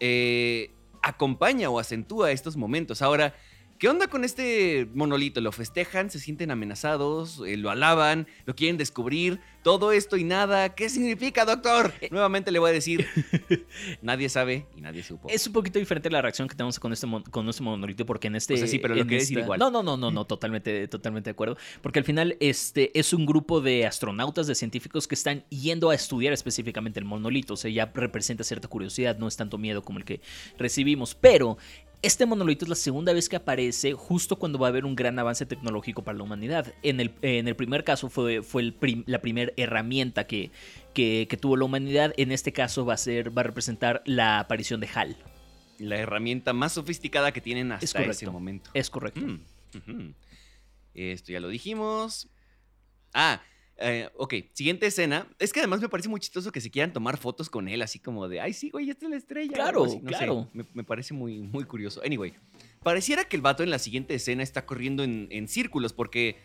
Eh, 0.00 0.70
acompaña 1.02 1.70
o 1.70 1.78
acentúa 1.78 2.32
estos 2.32 2.56
momentos. 2.56 3.02
Ahora, 3.02 3.34
¿qué 3.80 3.88
onda 3.88 4.06
con 4.08 4.24
este 4.24 4.86
monolito? 4.94 5.40
¿Lo 5.40 5.50
festejan? 5.52 6.10
¿Se 6.10 6.20
sienten 6.20 6.50
amenazados? 6.50 7.42
Eh, 7.46 7.56
¿Lo 7.56 7.70
alaban? 7.70 8.28
¿Lo 8.44 8.54
quieren 8.54 8.76
descubrir? 8.76 9.40
Todo 9.62 9.90
esto 9.92 10.16
y 10.16 10.24
nada. 10.24 10.74
¿Qué 10.74 10.88
significa, 10.88 11.44
doctor? 11.44 11.92
Nuevamente 12.10 12.50
le 12.52 12.58
voy 12.58 12.70
a 12.70 12.72
decir, 12.72 13.06
nadie 14.02 14.28
sabe 14.28 14.66
y 14.76 14.80
nadie 14.80 15.02
supo. 15.02 15.28
Es 15.28 15.46
un 15.46 15.52
poquito 15.52 15.78
diferente 15.78 16.10
la 16.10 16.22
reacción 16.22 16.46
que 16.46 16.54
tenemos 16.54 16.78
con 16.78 16.92
este, 16.92 17.06
mon- 17.06 17.22
con 17.24 17.48
este 17.48 17.62
monolito, 17.62 18.06
porque 18.06 18.28
en 18.28 18.36
este. 18.36 18.54
O 18.54 18.56
sea, 18.58 18.66
sí, 18.66 18.78
pero 18.78 18.94
lo 18.94 19.04
quería 19.04 19.18
decir 19.18 19.38
igual. 19.38 19.58
No, 19.58 19.70
no, 19.70 19.82
no, 19.82 19.96
no, 19.96 20.10
no, 20.10 20.24
totalmente, 20.26 20.86
totalmente 20.88 21.28
de 21.30 21.32
acuerdo. 21.32 21.56
Porque 21.82 21.98
al 21.98 22.04
final 22.04 22.36
este 22.40 22.98
es 22.98 23.12
un 23.12 23.26
grupo 23.26 23.60
de 23.60 23.86
astronautas, 23.86 24.46
de 24.46 24.54
científicos 24.54 25.08
que 25.08 25.14
están 25.14 25.44
yendo 25.48 25.90
a 25.90 25.94
estudiar 25.94 26.32
específicamente 26.32 26.98
el 27.00 27.06
monolito. 27.06 27.54
O 27.54 27.56
sea, 27.56 27.70
ya 27.70 27.90
representa 27.94 28.44
cierta 28.44 28.68
curiosidad, 28.68 29.18
no 29.18 29.26
es 29.28 29.36
tanto 29.36 29.58
miedo 29.58 29.82
como 29.82 29.98
el 29.98 30.04
que 30.04 30.20
recibimos. 30.58 31.14
Pero. 31.14 31.56
Este 32.02 32.24
monolito 32.24 32.64
es 32.64 32.68
la 32.70 32.74
segunda 32.76 33.12
vez 33.12 33.28
que 33.28 33.36
aparece 33.36 33.92
justo 33.92 34.36
cuando 34.36 34.58
va 34.58 34.68
a 34.68 34.70
haber 34.70 34.86
un 34.86 34.96
gran 34.96 35.18
avance 35.18 35.44
tecnológico 35.44 36.02
para 36.02 36.16
la 36.16 36.24
humanidad. 36.24 36.72
En 36.82 36.98
el, 36.98 37.14
en 37.20 37.46
el 37.46 37.54
primer 37.56 37.84
caso 37.84 38.08
fue, 38.08 38.42
fue 38.42 38.62
el 38.62 38.72
prim- 38.72 39.04
la 39.06 39.20
primera 39.20 39.52
herramienta 39.58 40.26
que, 40.26 40.50
que, 40.94 41.26
que 41.28 41.36
tuvo 41.36 41.58
la 41.58 41.66
humanidad. 41.66 42.14
En 42.16 42.32
este 42.32 42.54
caso 42.54 42.86
va 42.86 42.94
a, 42.94 42.96
ser, 42.96 43.36
va 43.36 43.40
a 43.40 43.44
representar 43.44 44.02
la 44.06 44.38
aparición 44.38 44.80
de 44.80 44.88
HAL. 44.94 45.16
La 45.78 45.96
herramienta 45.98 46.54
más 46.54 46.72
sofisticada 46.72 47.32
que 47.32 47.42
tienen 47.42 47.70
Es 47.72 47.84
hasta 47.84 47.98
correcto. 47.98 48.12
ese 48.12 48.30
momento. 48.30 48.70
Es 48.72 48.88
correcto. 48.88 49.20
Mm. 49.20 50.14
Esto 50.94 51.32
ya 51.32 51.40
lo 51.40 51.48
dijimos. 51.48 52.28
Ah, 53.12 53.42
eh, 53.80 54.08
ok. 54.16 54.34
Siguiente 54.52 54.86
escena. 54.86 55.26
Es 55.38 55.52
que 55.52 55.60
además 55.60 55.80
me 55.80 55.88
parece 55.88 56.08
muy 56.08 56.20
chistoso 56.20 56.52
que 56.52 56.60
se 56.60 56.70
quieran 56.70 56.92
tomar 56.92 57.16
fotos 57.16 57.48
con 57.50 57.66
él, 57.68 57.82
así 57.82 57.98
como 57.98 58.28
de, 58.28 58.40
ay, 58.40 58.52
sí, 58.52 58.70
güey, 58.70 58.90
esta 58.90 59.06
es 59.06 59.10
la 59.10 59.16
estrella. 59.16 59.52
Claro, 59.54 59.84
no 59.86 59.90
sé. 59.90 60.00
claro. 60.02 60.48
Me, 60.52 60.64
me 60.74 60.84
parece 60.84 61.14
muy, 61.14 61.38
muy 61.40 61.64
curioso. 61.64 62.00
Anyway, 62.04 62.34
pareciera 62.82 63.24
que 63.24 63.36
el 63.36 63.42
vato 63.42 63.62
en 63.62 63.70
la 63.70 63.78
siguiente 63.78 64.14
escena 64.14 64.42
está 64.42 64.66
corriendo 64.66 65.02
en, 65.02 65.28
en 65.30 65.48
círculos 65.48 65.92
porque 65.92 66.36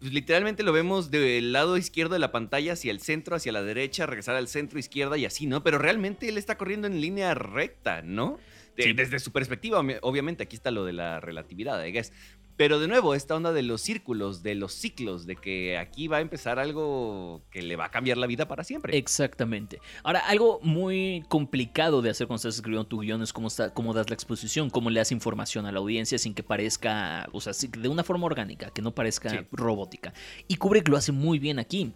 pues, 0.00 0.12
literalmente 0.12 0.62
lo 0.62 0.72
vemos 0.72 1.10
del 1.10 1.52
lado 1.52 1.76
izquierdo 1.78 2.12
de 2.14 2.18
la 2.20 2.32
pantalla 2.32 2.74
hacia 2.74 2.90
el 2.90 3.00
centro, 3.00 3.36
hacia 3.36 3.52
la 3.52 3.62
derecha, 3.62 4.06
regresar 4.06 4.36
al 4.36 4.48
centro, 4.48 4.78
izquierda 4.78 5.16
y 5.16 5.24
así, 5.24 5.46
¿no? 5.46 5.62
Pero 5.62 5.78
realmente 5.78 6.28
él 6.28 6.36
está 6.38 6.58
corriendo 6.58 6.86
en 6.86 7.00
línea 7.00 7.34
recta, 7.34 8.02
¿no? 8.02 8.38
De- 8.76 8.82
Sí. 8.82 8.92
Desde 8.92 9.20
su 9.20 9.30
perspectiva, 9.30 9.80
obvi- 9.80 9.98
obviamente 10.02 10.42
aquí 10.42 10.56
está 10.56 10.72
lo 10.72 10.84
de 10.84 10.92
la 10.92 11.20
relatividad, 11.20 11.82
I 11.84 11.92
guess. 11.92 12.12
Pero 12.56 12.78
de 12.78 12.86
nuevo, 12.86 13.14
esta 13.14 13.34
onda 13.34 13.52
de 13.52 13.62
los 13.62 13.80
círculos, 13.80 14.42
de 14.44 14.54
los 14.54 14.72
ciclos, 14.72 15.26
de 15.26 15.34
que 15.34 15.76
aquí 15.76 16.06
va 16.06 16.18
a 16.18 16.20
empezar 16.20 16.58
algo 16.60 17.42
que 17.50 17.62
le 17.62 17.74
va 17.74 17.86
a 17.86 17.90
cambiar 17.90 18.16
la 18.16 18.28
vida 18.28 18.46
para 18.46 18.62
siempre. 18.62 18.96
Exactamente. 18.96 19.80
Ahora, 20.04 20.20
algo 20.20 20.60
muy 20.62 21.24
complicado 21.28 22.00
de 22.00 22.10
hacer 22.10 22.28
cuando 22.28 22.36
estás 22.38 22.54
escribiendo 22.54 22.86
tu 22.86 23.00
guion 23.00 23.22
es 23.22 23.32
cómo, 23.32 23.48
está, 23.48 23.74
cómo 23.74 23.92
das 23.92 24.08
la 24.08 24.14
exposición, 24.14 24.70
cómo 24.70 24.90
le 24.90 25.00
das 25.00 25.10
información 25.10 25.66
a 25.66 25.72
la 25.72 25.80
audiencia 25.80 26.16
sin 26.18 26.32
que 26.32 26.44
parezca, 26.44 27.28
o 27.32 27.40
sea, 27.40 27.52
de 27.78 27.88
una 27.88 28.04
forma 28.04 28.26
orgánica, 28.26 28.70
que 28.70 28.82
no 28.82 28.94
parezca 28.94 29.30
Sí. 29.30 29.38
robótica. 29.50 30.12
Y 30.46 30.56
Kubrick 30.56 30.86
lo 30.88 30.96
hace 30.96 31.10
muy 31.10 31.38
bien 31.40 31.58
aquí. 31.58 31.92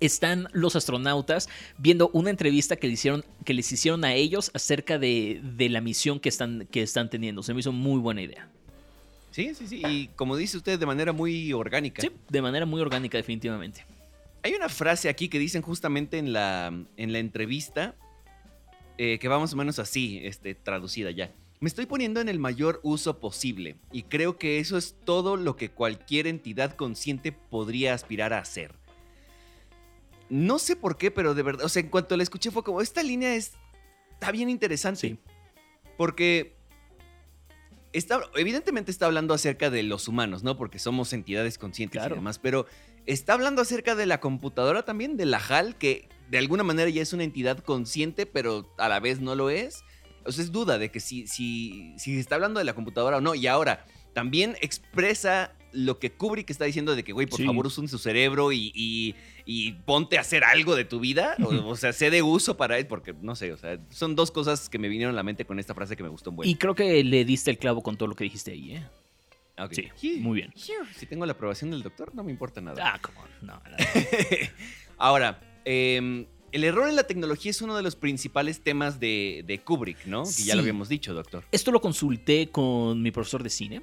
Están 0.00 0.48
los 0.52 0.76
astronautas 0.76 1.48
viendo 1.78 2.10
una 2.12 2.30
entrevista 2.30 2.76
que, 2.76 2.86
le 2.86 2.92
hicieron, 2.92 3.24
que 3.44 3.54
les 3.54 3.72
hicieron 3.72 4.04
a 4.04 4.12
ellos 4.14 4.50
acerca 4.54 4.98
de, 4.98 5.40
de 5.42 5.68
la 5.70 5.80
misión 5.80 6.20
que 6.20 6.28
están, 6.28 6.68
que 6.70 6.82
están 6.82 7.10
teniendo. 7.10 7.42
Se 7.42 7.52
me 7.54 7.60
hizo 7.60 7.72
muy 7.72 7.98
buena 8.00 8.22
idea. 8.22 8.48
Sí, 9.38 9.54
sí, 9.54 9.68
sí. 9.68 9.82
Y 9.86 10.08
como 10.16 10.36
dice 10.36 10.56
usted, 10.56 10.80
de 10.80 10.84
manera 10.84 11.12
muy 11.12 11.52
orgánica. 11.52 12.02
Sí, 12.02 12.10
de 12.28 12.42
manera 12.42 12.66
muy 12.66 12.80
orgánica, 12.80 13.18
definitivamente. 13.18 13.84
Hay 14.42 14.52
una 14.54 14.68
frase 14.68 15.08
aquí 15.08 15.28
que 15.28 15.38
dicen 15.38 15.62
justamente 15.62 16.18
en 16.18 16.32
la, 16.32 16.72
en 16.96 17.12
la 17.12 17.20
entrevista 17.20 17.94
eh, 18.96 19.20
que 19.20 19.28
va 19.28 19.38
más 19.38 19.52
o 19.52 19.56
menos 19.56 19.78
así, 19.78 20.18
este, 20.24 20.56
traducida 20.56 21.12
ya. 21.12 21.32
Me 21.60 21.68
estoy 21.68 21.86
poniendo 21.86 22.20
en 22.20 22.28
el 22.28 22.40
mayor 22.40 22.80
uso 22.82 23.20
posible 23.20 23.76
y 23.92 24.02
creo 24.02 24.38
que 24.38 24.58
eso 24.58 24.76
es 24.76 24.96
todo 25.04 25.36
lo 25.36 25.54
que 25.54 25.70
cualquier 25.70 26.26
entidad 26.26 26.74
consciente 26.74 27.30
podría 27.30 27.94
aspirar 27.94 28.32
a 28.32 28.40
hacer. 28.40 28.74
No 30.28 30.58
sé 30.58 30.74
por 30.74 30.98
qué, 30.98 31.12
pero 31.12 31.36
de 31.36 31.44
verdad, 31.44 31.64
o 31.64 31.68
sea, 31.68 31.80
en 31.80 31.90
cuanto 31.90 32.16
la 32.16 32.24
escuché 32.24 32.50
fue 32.50 32.64
como, 32.64 32.80
esta 32.80 33.04
línea 33.04 33.36
es, 33.36 33.52
está 34.14 34.32
bien 34.32 34.50
interesante. 34.50 35.00
Sí. 35.00 35.18
Porque 35.96 36.57
está, 37.92 38.20
evidentemente 38.36 38.90
está 38.90 39.06
hablando 39.06 39.34
acerca 39.34 39.70
de 39.70 39.82
los 39.82 40.08
humanos, 40.08 40.42
¿no? 40.42 40.56
Porque 40.56 40.78
somos 40.78 41.12
entidades 41.12 41.58
conscientes 41.58 42.00
Claro. 42.00 42.16
y 42.16 42.18
demás, 42.18 42.38
pero 42.38 42.66
está 43.06 43.32
hablando 43.34 43.62
acerca 43.62 43.94
de 43.94 44.06
la 44.06 44.20
computadora 44.20 44.84
también, 44.84 45.16
de 45.16 45.26
la 45.26 45.38
HAL, 45.38 45.76
que 45.76 46.08
de 46.30 46.38
alguna 46.38 46.62
manera 46.62 46.90
ya 46.90 47.02
es 47.02 47.12
una 47.12 47.24
entidad 47.24 47.58
consciente, 47.58 48.26
pero 48.26 48.72
a 48.78 48.88
la 48.88 49.00
vez 49.00 49.20
no 49.20 49.34
lo 49.34 49.50
es. 49.50 49.82
O 50.24 50.32
sea, 50.32 50.44
es 50.44 50.52
duda 50.52 50.76
de 50.78 50.90
que 50.90 51.00
si, 51.00 51.26
si, 51.26 51.94
si 51.98 52.18
está 52.18 52.34
hablando 52.34 52.58
de 52.58 52.64
la 52.64 52.74
computadora 52.74 53.16
o 53.16 53.20
no. 53.20 53.34
Y 53.34 53.46
ahora, 53.46 53.86
también 54.12 54.56
expresa 54.60 55.54
lo 55.72 55.98
que 55.98 56.10
Kubrick 56.12 56.48
está 56.50 56.64
diciendo 56.64 56.94
de 56.96 57.04
que, 57.04 57.12
güey, 57.12 57.26
por 57.26 57.38
Sí. 57.38 57.46
favor, 57.46 57.66
usa 57.66 57.86
su 57.88 57.98
cerebro 57.98 58.52
y, 58.52 58.72
y- 58.74 59.14
y 59.44 59.72
ponte 59.72 60.18
a 60.18 60.22
hacer 60.22 60.44
algo 60.44 60.74
de 60.76 60.84
tu 60.84 61.00
vida. 61.00 61.36
O, 61.42 61.48
o 61.72 61.76
sea, 61.76 61.92
sé 61.92 62.10
de 62.10 62.22
uso 62.22 62.56
para 62.56 62.78
él, 62.78 62.86
porque 62.86 63.14
no 63.20 63.34
sé, 63.36 63.52
o 63.52 63.56
sea, 63.56 63.78
son 63.90 64.14
dos 64.16 64.30
cosas 64.30 64.68
que 64.68 64.78
me 64.78 64.88
vinieron 64.88 65.14
a 65.14 65.16
la 65.16 65.22
mente 65.22 65.44
con 65.44 65.58
esta 65.58 65.74
frase 65.74 65.96
que 65.96 66.02
me 66.02 66.08
gustó 66.08 66.32
buen. 66.32 66.48
Y 66.48 66.54
creo 66.56 66.74
que 66.74 67.02
le 67.04 67.24
diste 67.24 67.50
el 67.50 67.58
clavo 67.58 67.82
con 67.82 67.96
todo 67.96 68.08
lo 68.08 68.14
que 68.14 68.24
dijiste 68.24 68.52
ahí, 68.52 68.76
¿eh? 68.76 68.86
Ah. 69.56 69.68
Sí, 69.96 70.18
muy 70.20 70.36
bien. 70.36 70.52
Si 70.54 71.06
tengo 71.06 71.26
la 71.26 71.32
aprobación 71.32 71.70
del 71.72 71.82
doctor, 71.82 72.14
no 72.14 72.22
me 72.22 72.30
importa 72.30 72.60
nada. 72.60 72.92
Ah, 72.94 73.00
come 73.02 73.18
on. 73.18 73.28
No, 73.46 73.54
no. 73.54 73.76
Ahora, 74.98 75.40
em, 75.64 76.26
el 76.52 76.64
error 76.64 76.88
en 76.88 76.96
la 76.96 77.04
tecnología 77.04 77.50
es 77.50 77.60
uno 77.62 77.76
de 77.76 77.82
los 77.82 77.96
principales 77.96 78.60
temas 78.62 79.00
de, 79.00 79.42
de 79.46 79.58
Kubrick, 79.58 80.06
¿no? 80.06 80.22
Que 80.24 80.44
ya 80.44 80.54
lo 80.54 80.60
habíamos 80.60 80.88
dicho, 80.88 81.12
doctor. 81.14 81.44
Esto 81.52 81.72
lo 81.72 81.80
consulté 81.80 82.50
con 82.50 83.02
mi 83.02 83.10
profesor 83.10 83.42
de 83.42 83.50
cine. 83.50 83.82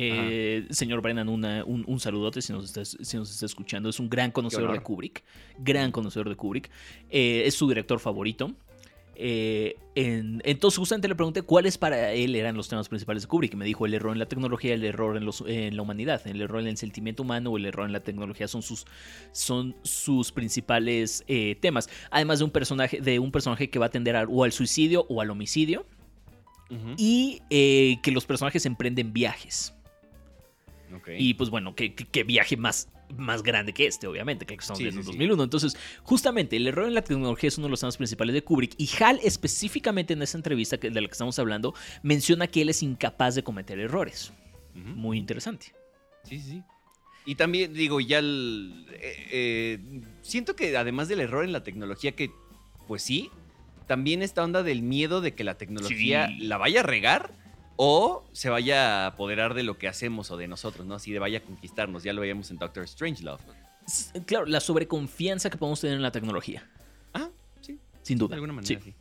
Eh, 0.00 0.66
señor 0.70 1.00
Brennan, 1.02 1.28
una- 1.28 1.64
un, 1.64 1.84
un 1.86 1.98
saludote 2.00 2.40
si 2.42 2.52
nos, 2.52 2.64
está, 2.64 2.84
si 2.84 3.16
nos 3.16 3.30
está 3.30 3.46
escuchando. 3.46 3.88
Es 3.88 3.98
un 4.00 4.08
gran 4.08 4.30
conocedor 4.30 4.70
de 4.72 4.78
Kubrick. 4.84 5.24
Gran 5.58 5.90
conocedor 5.92 6.28
de 6.28 6.36
Kubrick. 6.36 6.70
Eh, 7.10 7.42
es 7.46 7.54
su 7.54 7.68
director 7.68 7.98
favorito. 7.98 8.52
Eh, 9.20 9.74
en- 9.96 10.40
entonces 10.44 10.78
justamente 10.78 11.08
le 11.08 11.16
pregunté 11.16 11.42
cuáles 11.42 11.76
para 11.76 12.12
él 12.12 12.36
eran 12.36 12.56
los 12.56 12.68
temas 12.68 12.88
principales 12.88 13.24
de 13.24 13.28
Kubrick. 13.28 13.54
Y 13.54 13.56
me 13.56 13.64
dijo 13.64 13.84
el 13.84 13.94
error 13.94 14.12
en 14.12 14.20
la 14.20 14.26
tecnología, 14.26 14.74
el 14.74 14.84
error 14.84 15.16
en, 15.16 15.24
los- 15.24 15.42
en 15.46 15.74
la 15.74 15.82
humanidad, 15.82 16.24
el 16.28 16.40
error 16.40 16.60
en 16.60 16.68
el 16.68 16.76
sentimiento 16.76 17.24
humano 17.24 17.50
o 17.50 17.56
el 17.56 17.66
error 17.66 17.84
en 17.86 17.92
la 17.92 18.00
tecnología 18.04 18.46
son 18.46 18.62
sus, 18.62 18.86
son 19.32 19.74
sus 19.82 20.30
principales 20.30 21.24
eh, 21.26 21.56
temas. 21.60 21.88
Además 22.12 22.38
de 22.38 22.44
un 22.44 22.52
personaje, 22.52 23.00
de 23.00 23.18
un 23.18 23.32
personaje 23.32 23.68
que 23.70 23.80
va 23.80 23.86
a 23.86 23.90
tender 23.90 24.14
a- 24.14 24.22
o 24.28 24.44
al 24.44 24.52
suicidio 24.52 25.04
o 25.08 25.20
al 25.20 25.30
homicidio. 25.30 25.84
Y 26.98 27.40
eh, 27.50 27.96
que 28.02 28.12
los 28.12 28.26
personajes 28.26 28.66
emprenden 28.66 29.12
viajes. 29.14 29.74
Y 31.18 31.34
pues 31.34 31.50
bueno, 31.50 31.74
¿qué, 31.74 31.94
qué- 31.94 32.24
viaje 32.24 32.56
más, 32.56 32.88
más 33.16 33.42
grande 33.42 33.72
que 33.72 33.86
este, 33.86 34.06
obviamente, 34.06 34.46
que 34.46 34.54
estamos 34.54 34.78
Sí, 34.78 34.84
viendo 34.84 35.00
en 35.00 35.04
sí, 35.06 35.12
sí. 35.12 35.16
2001. 35.18 35.42
Entonces, 35.44 35.76
justamente, 36.02 36.56
el 36.56 36.66
error 36.66 36.86
en 36.86 36.94
la 36.94 37.02
tecnología 37.02 37.48
es 37.48 37.58
uno 37.58 37.66
de 37.66 37.70
los 37.70 37.80
temas 37.80 37.96
principales 37.96 38.34
de 38.34 38.42
Kubrick. 38.42 38.74
Y 38.78 38.88
Hal, 39.02 39.20
específicamente 39.22 40.12
en 40.14 40.22
esa 40.22 40.36
entrevista 40.38 40.78
que- 40.78 40.90
de 40.90 41.00
la 41.00 41.06
que 41.08 41.12
estamos 41.12 41.38
hablando, 41.38 41.74
menciona 42.02 42.46
que 42.46 42.62
él 42.62 42.68
es 42.68 42.82
incapaz 42.82 43.34
de 43.34 43.42
cometer 43.42 43.78
errores. 43.78 44.32
Muy 44.74 45.18
interesante. 45.18 45.74
Sí, 46.24 46.38
sí, 46.40 46.50
sí. 46.50 46.62
Y 47.26 47.34
también, 47.34 47.74
digo, 47.74 48.00
ya 48.00 48.20
el- 48.20 48.86
eh, 48.92 49.26
eh, 49.32 50.00
siento 50.22 50.56
que 50.56 50.76
además 50.76 51.08
del 51.08 51.20
error 51.20 51.44
en 51.44 51.52
la 51.52 51.62
tecnología, 51.64 52.12
que 52.12 52.30
pues 52.86 53.02
sí, 53.02 53.28
también 53.86 54.22
esta 54.22 54.42
onda 54.44 54.62
del 54.62 54.82
miedo 54.82 55.20
de 55.20 55.34
que 55.34 55.44
la 55.44 55.58
tecnología 55.58 56.30
la 56.38 56.56
vaya 56.56 56.80
a 56.80 56.82
regar 56.84 57.32
o 57.80 58.24
se 58.32 58.50
vaya 58.50 59.04
a 59.04 59.06
apoderar 59.06 59.54
de 59.54 59.62
lo 59.62 59.78
que 59.78 59.86
hacemos 59.86 60.30
o 60.32 60.36
de 60.36 60.48
nosotros, 60.48 60.84
¿no? 60.86 60.96
Así 60.96 61.12
de 61.12 61.20
vaya 61.20 61.38
a 61.38 61.42
conquistarnos. 61.42 62.02
Ya 62.02 62.12
lo 62.12 62.20
veíamos 62.20 62.50
en 62.50 62.58
Doctor 62.58 62.86
Strangelove. 62.88 63.40
Claro, 64.26 64.46
la 64.46 64.58
sobreconfianza 64.60 65.48
que 65.48 65.56
podemos 65.56 65.80
tener 65.80 65.96
en 65.96 66.02
la 66.02 66.10
tecnología. 66.10 66.68
Ah, 67.14 67.28
sí, 67.60 67.78
Sin 68.02 68.18
duda. 68.18 68.30
de 68.30 68.34
alguna 68.34 68.52
manera, 68.52 68.80
Sí. 68.80 68.90
sí. 68.90 68.94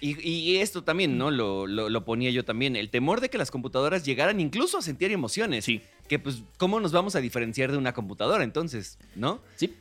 Y, 0.00 0.28
y 0.28 0.56
esto 0.58 0.84
también, 0.84 1.16
¿no? 1.16 1.30
Lo, 1.30 1.66
lo- 1.66 1.88
lo 1.88 2.04
ponía 2.04 2.30
yo 2.30 2.44
también. 2.44 2.76
El 2.76 2.90
temor 2.90 3.20
de 3.22 3.30
que 3.30 3.38
las 3.38 3.50
computadoras 3.50 4.04
llegaran 4.04 4.40
incluso 4.40 4.76
a 4.78 4.82
sentir 4.82 5.10
emociones. 5.12 5.64
Sí. 5.64 5.80
Que 6.08 6.18
pues, 6.18 6.42
¿cómo 6.58 6.80
nos 6.80 6.92
vamos 6.92 7.16
a 7.16 7.20
diferenciar 7.20 7.72
de 7.72 7.78
una 7.78 7.94
computadora 7.94 8.44
entonces? 8.44 8.98
¿No? 9.14 9.40
Sí. 9.54 9.74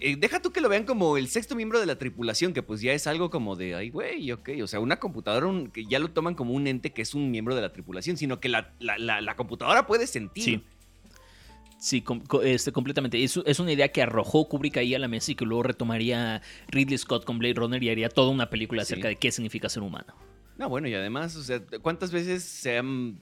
Eh, 0.00 0.16
deja 0.16 0.40
tú 0.40 0.52
que 0.52 0.60
lo 0.60 0.68
vean 0.68 0.84
como 0.84 1.16
el 1.16 1.28
sexto 1.28 1.54
miembro 1.56 1.80
de 1.80 1.86
la 1.86 1.96
tripulación, 1.98 2.52
que 2.52 2.62
pues 2.62 2.80
ya 2.80 2.92
es 2.92 3.06
algo 3.06 3.30
como 3.30 3.56
de, 3.56 3.74
ay, 3.74 3.90
güey, 3.90 4.30
ok. 4.32 4.50
O 4.62 4.66
sea, 4.66 4.80
una 4.80 4.98
computadora 5.00 5.46
un- 5.46 5.70
que 5.70 5.84
ya 5.86 5.98
lo 5.98 6.08
toman 6.10 6.34
como 6.34 6.52
un 6.54 6.66
ente 6.66 6.92
que 6.92 7.02
es 7.02 7.14
un 7.14 7.30
miembro 7.30 7.54
de 7.54 7.60
la 7.62 7.72
tripulación, 7.72 8.16
sino 8.16 8.40
que 8.40 8.48
la, 8.48 8.72
la- 8.78 8.98
la- 8.98 9.20
la 9.20 9.36
computadora 9.36 9.86
puede 9.86 10.06
sentir. 10.06 10.44
Sí. 10.44 10.64
Sí, 11.78 12.00
com- 12.00 12.22
este, 12.44 12.70
completamente. 12.70 13.22
Es, 13.24 13.36
es 13.44 13.58
una 13.58 13.72
idea 13.72 13.88
que 13.88 14.02
arrojó 14.02 14.48
Kubrick 14.48 14.76
ahí 14.76 14.94
a 14.94 15.00
la 15.00 15.08
mesa 15.08 15.32
y 15.32 15.34
que 15.34 15.44
luego 15.44 15.64
retomaría 15.64 16.40
Ridley 16.68 16.96
Scott 16.96 17.24
con 17.24 17.40
Blade 17.40 17.54
Runner 17.54 17.82
y 17.82 17.90
haría 17.90 18.08
toda 18.08 18.30
una 18.30 18.48
película 18.50 18.84
Sí. 18.84 18.92
acerca 18.92 19.08
de 19.08 19.16
qué 19.16 19.32
significa 19.32 19.68
ser 19.68 19.82
humano. 19.82 20.14
No, 20.58 20.68
bueno, 20.68 20.86
y 20.86 20.94
además, 20.94 21.34
o 21.34 21.42
sea, 21.42 21.60
¿cuántas 21.80 22.12
veces 22.12 22.44
se 22.44 22.78
han 22.78 23.20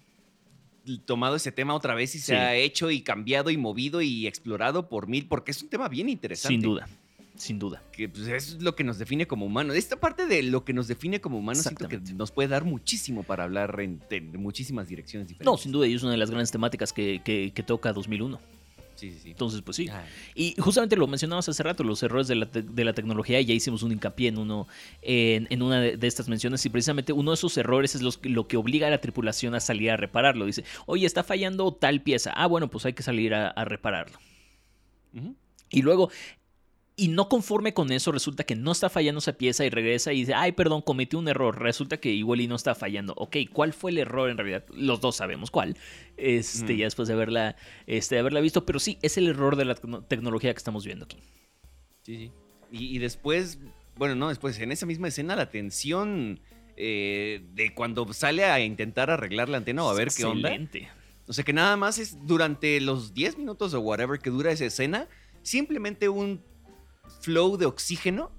tomado 0.98 1.36
ese 1.36 1.52
tema 1.52 1.74
otra 1.74 1.94
vez 1.94 2.14
y 2.14 2.18
se 2.18 2.26
Sí. 2.26 2.32
ha 2.34 2.54
hecho 2.54 2.90
y 2.90 3.00
cambiado 3.02 3.50
y 3.50 3.56
movido 3.56 4.02
y 4.02 4.26
explorado 4.26 4.88
por 4.88 5.06
mil? 5.08 5.26
Porque 5.26 5.50
es 5.52 5.62
un 5.62 5.68
tema 5.68 5.88
bien 5.88 6.08
interesante. 6.08 6.54
Sin 6.54 6.60
duda, 6.60 6.88
sin 7.36 7.58
duda. 7.58 7.82
Que 7.92 8.08
pues, 8.08 8.26
es 8.28 8.60
lo 8.60 8.74
que 8.76 8.84
nos 8.84 8.98
define 8.98 9.26
como 9.26 9.46
humanos. 9.46 9.76
Esta 9.76 9.96
parte 9.96 10.26
de 10.26 10.42
lo 10.42 10.64
que 10.64 10.72
nos 10.72 10.88
define 10.88 11.20
como 11.20 11.38
humanos 11.38 11.62
siento 11.62 11.88
que 11.88 11.98
nos 12.14 12.30
puede 12.32 12.48
dar 12.48 12.64
muchísimo 12.64 13.22
para 13.22 13.44
hablar 13.44 13.78
en, 13.80 14.00
en 14.10 14.42
muchísimas 14.42 14.88
direcciones 14.88 15.28
diferentes. 15.28 15.46
No, 15.50 15.56
sin 15.56 15.72
duda, 15.72 15.86
y 15.86 15.94
es 15.94 16.02
una 16.02 16.12
de 16.12 16.18
las 16.18 16.30
grandes 16.30 16.50
temáticas 16.50 16.92
que, 16.92 17.20
que- 17.24 17.52
que 17.54 17.62
toca 17.62 17.92
2001. 17.92 18.38
Sí, 19.00 19.12
sí, 19.12 19.18
sí. 19.22 19.30
Entonces, 19.30 19.62
pues 19.62 19.78
sí. 19.78 19.88
Y 20.34 20.54
justamente 20.58 20.94
lo 20.94 21.06
mencionabas 21.06 21.48
hace 21.48 21.62
rato, 21.62 21.82
los 21.84 22.02
errores 22.02 22.28
de 22.28 22.34
la, 22.34 22.46
de 22.46 22.84
la 22.84 22.92
tecnología, 22.92 23.40
y 23.40 23.46
ya 23.46 23.54
hicimos 23.54 23.82
un 23.82 23.92
hincapié 23.92 24.28
en 24.28 24.36
uno, 24.36 24.68
en, 25.00 25.46
en 25.48 25.62
una 25.62 25.80
de, 25.80 25.96
de 25.96 26.06
estas 26.06 26.28
menciones, 26.28 26.64
y 26.66 26.68
precisamente 26.68 27.14
uno 27.14 27.30
de 27.30 27.36
esos 27.36 27.56
errores 27.56 27.94
es 27.94 28.02
los, 28.02 28.20
lo 28.24 28.46
que 28.46 28.58
obliga 28.58 28.88
a 28.88 28.90
la 28.90 29.00
tripulación 29.00 29.54
a 29.54 29.60
salir 29.60 29.90
a 29.90 29.96
repararlo. 29.96 30.44
Dice, 30.44 30.64
oye, 30.84 31.06
está 31.06 31.24
fallando 31.24 31.72
tal 31.72 32.02
pieza. 32.02 32.32
Ah, 32.36 32.46
bueno, 32.46 32.68
pues 32.68 32.84
hay 32.84 32.92
que 32.92 33.02
salir 33.02 33.32
a, 33.32 33.48
a 33.48 33.64
repararlo. 33.64 34.18
Y 35.70 35.82
luego, 35.82 36.10
y 36.96 37.08
no 37.08 37.28
conforme 37.28 37.72
con 37.72 37.92
eso, 37.92 38.12
resulta 38.12 38.44
que 38.44 38.54
no 38.56 38.72
está 38.72 38.90
fallando 38.90 39.20
esa 39.20 39.32
pieza 39.32 39.64
y 39.64 39.70
regresa 39.70 40.12
y 40.12 40.20
dice, 40.20 40.34
ay, 40.34 40.52
perdón, 40.52 40.82
cometí 40.82 41.16
un 41.16 41.28
error. 41.28 41.58
Resulta 41.58 41.96
que 41.98 42.10
igual 42.10 42.40
y 42.42 42.46
no 42.46 42.56
está 42.56 42.74
fallando. 42.74 43.14
Ok, 43.16 43.36
¿cuál 43.52 43.72
fue 43.72 43.90
el 43.90 43.98
error 43.98 44.28
en 44.28 44.36
realidad? 44.36 44.64
Los 44.74 45.00
dos 45.00 45.16
sabemos 45.16 45.50
cuál. 45.50 45.76
Este, 46.18 46.74
Mm. 46.74 46.76
ya 46.76 46.84
después 46.84 47.08
de 47.08 47.14
haberla, 47.14 47.56
este, 47.86 48.16
de 48.16 48.20
haberla 48.20 48.40
visto, 48.40 48.66
pero 48.66 48.78
sí, 48.78 48.98
es 49.00 49.16
el 49.16 49.28
error 49.28 49.56
de 49.56 49.64
la 49.64 49.76
tecno- 49.76 50.04
tecnología 50.06 50.52
que 50.52 50.58
estamos 50.58 50.84
viendo 50.84 51.06
aquí. 51.06 51.16
Sí, 52.02 52.16
sí. 52.16 52.32
Y, 52.70 52.96
y 52.96 52.98
después, 52.98 53.58
bueno, 53.96 54.14
no, 54.14 54.28
después, 54.28 54.58
en 54.58 54.70
esa 54.70 54.84
misma 54.84 55.08
escena, 55.08 55.36
la 55.36 55.50
tensión 55.50 56.40
eh, 56.82 57.42
de 57.54 57.74
cuando 57.74 58.10
sale 58.12 58.44
a 58.44 58.58
intentar 58.60 59.10
arreglar 59.10 59.48
la 59.48 59.58
antena 59.58 59.84
o 59.84 59.90
a 59.90 59.94
ver 59.94 60.08
qué 60.16 60.24
onda. 60.24 60.48
Excelente. 60.50 60.88
O 61.26 61.32
sea 61.32 61.44
que 61.44 61.52
nada 61.52 61.76
más 61.76 61.98
es 61.98 62.26
durante 62.26 62.80
los 62.80 63.12
10 63.14 63.38
minutos 63.38 63.72
o 63.74 63.80
whatever 63.80 64.18
que 64.18 64.30
dura 64.30 64.50
esa 64.50 64.64
escena, 64.64 65.06
simplemente 65.42 66.08
un 66.08 66.42
flow 67.20 67.56
de 67.56 67.66
oxígeno 67.66 68.30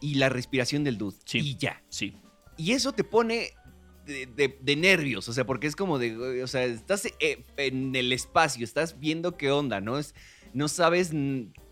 y 0.00 0.14
la 0.14 0.28
respiración 0.28 0.84
del 0.84 0.96
dude. 0.98 1.16
Sí. 1.24 1.38
Y 1.40 1.56
ya. 1.56 1.82
Sí. 1.88 2.16
Y 2.56 2.72
eso 2.72 2.92
te 2.92 3.04
pone 3.04 3.50
de, 4.06 4.26
de- 4.26 4.58
de 4.60 4.76
nervios, 4.76 5.28
o 5.28 5.32
sea, 5.32 5.44
porque 5.44 5.66
es 5.66 5.76
como 5.76 5.98
de, 5.98 6.42
o 6.42 6.46
sea, 6.46 6.64
estás 6.64 7.06
eh, 7.20 7.44
en 7.56 7.94
el 7.94 8.12
espacio, 8.12 8.64
estás 8.64 8.98
viendo 8.98 9.36
qué 9.36 9.50
onda, 9.50 9.80
¿no? 9.80 9.98
Es, 9.98 10.14
no 10.54 10.66
sabes 10.68 11.12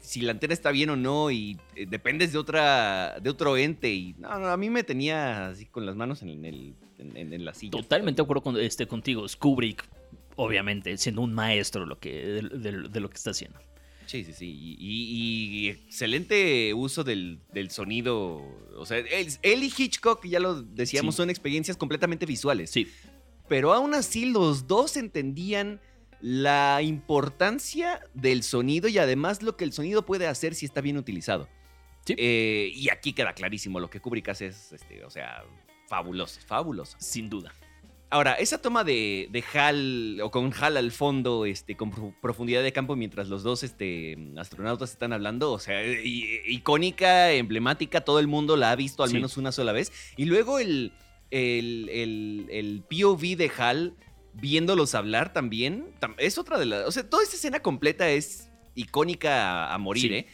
si 0.01 0.21
la 0.21 0.33
antena 0.33 0.53
está 0.53 0.71
bien 0.71 0.91
o 0.91 0.97
no 0.97 1.31
y 1.31 1.59
eh, 1.75 1.87
dependes 1.89 2.33
de 2.33 2.39
otra 2.39 3.19
de 3.21 3.31
otro 3.31 3.57
ente 3.57 3.93
y 3.95 4.15
no, 4.19 4.39
no, 4.39 4.49
a 4.49 4.57
mí 4.59 4.69
me 4.69 4.85
tenía 4.85 5.49
así 5.49 5.65
con 5.67 5.87
las 5.87 5.97
manos 5.97 6.21
en, 6.23 6.45
el, 6.45 6.75
en, 6.99 7.17
en- 7.17 7.33
en 7.33 7.45
la 7.45 7.55
silla. 7.55 7.71
Totalmente 7.71 8.21
de 8.21 8.25
acuerdo 8.25 8.43
con, 8.43 8.61
este, 8.61 8.87
contigo. 8.87 9.25
Kubrick, 9.39 9.89
obviamente, 10.37 10.97
siendo 10.99 11.23
un 11.23 11.33
maestro 11.33 11.87
lo 11.87 11.99
que, 11.99 12.12
de 12.12 13.01
lo 13.01 13.09
que 13.09 13.17
está 13.17 13.31
haciendo. 13.31 13.59
Sí, 14.07 14.25
sí, 14.25 14.33
sí. 14.33 14.47
Y, 14.49 14.77
y- 14.79 15.59
y 15.66 15.69
excelente 15.69 16.73
uso 16.75 17.05
del, 17.05 17.40
del 17.53 17.71
sonido. 17.71 18.42
O 18.79 18.87
sea, 18.87 18.99
él, 18.99 19.29
él 19.42 19.62
y 19.64 19.73
Hitchcock, 19.77 20.25
ya 20.27 20.40
lo 20.40 20.62
decíamos, 20.62 21.14
Sí. 21.14 21.16
son 21.19 21.31
experiencias 21.31 21.77
completamente 21.77 22.25
visuales. 22.27 22.71
Sí, 22.71 22.88
Pero 23.49 23.73
aún 23.75 23.95
así, 23.95 24.27
los 24.27 24.66
dos 24.66 24.97
entendían 24.97 25.81
la 26.21 26.81
importancia 26.83 28.01
del 28.14 28.42
sonido 28.42 28.88
y 28.88 28.99
además 28.99 29.42
lo 29.42 29.57
que 29.57 29.64
el 29.64 29.73
sonido 29.73 30.05
puede 30.07 30.27
hacer 30.27 30.55
si 30.55 30.66
está 30.66 30.81
bien 30.81 30.97
utilizado. 30.97 31.49
Sí. 32.07 32.14
Eh, 32.19 32.73
y 32.75 32.88
aquí 32.90 33.12
queda 33.12 33.35
clarísimo, 33.35 33.79
lo 33.81 33.90
que 33.90 34.01
Kubrick 34.01 34.29
hace 34.31 34.47
es, 34.47 34.73
este, 34.73 35.05
o 35.05 35.11
sea, 35.11 35.45
fabuloso, 35.88 36.40
fabuloso. 36.47 36.97
sin 37.01 37.29
duda. 37.29 37.53
Ahora, 38.09 38.35
esa 38.35 38.62
toma 38.62 38.85
de, 38.85 39.29
de 39.33 39.45
Hal, 39.53 40.21
o 40.23 40.31
con 40.31 40.53
Hal 40.61 40.77
al 40.77 40.92
fondo, 40.92 41.45
este, 41.45 41.77
con 41.77 41.90
pro- 41.90 42.14
profundidad 42.23 42.62
de 42.62 42.73
campo 42.73 42.95
mientras 42.95 43.29
los 43.29 43.42
dos 43.42 43.64
este, 43.64 44.16
astronautas 44.38 44.92
están 44.92 45.12
hablando, 45.12 45.51
o 45.53 45.59
sea, 45.59 45.83
icónica, 46.45 47.33
emblemática, 47.33 48.03
todo 48.03 48.21
el 48.21 48.29
mundo 48.29 48.57
la 48.57 48.71
ha 48.71 48.77
visto 48.77 49.03
al 49.03 49.09
Sí. 49.11 49.14
menos 49.16 49.37
una 49.37 49.51
sola 49.53 49.73
vez. 49.73 49.92
Y 50.16 50.27
luego 50.27 50.59
el, 50.59 50.92
el, 51.31 51.88
el- 51.92 52.47
el 52.51 52.83
POV 52.88 53.37
de 53.37 53.51
Hal 53.59 53.95
viéndolos 54.35 54.95
hablar 54.95 55.33
también, 55.33 55.87
tam- 56.01 56.14
es 56.19 56.38
otra 56.38 56.59
de 56.59 56.66
las... 56.66 56.87
O 56.87 56.92
sea, 56.92 57.09
toda 57.09 57.23
esta 57.23 57.37
escena 57.37 57.61
completa 57.61 58.09
es 58.11 58.51
icónica 58.75 59.66
a, 59.71 59.75
a 59.75 59.79
morir, 59.79 60.03
Sí. 60.11 60.14
¿eh? 60.14 60.27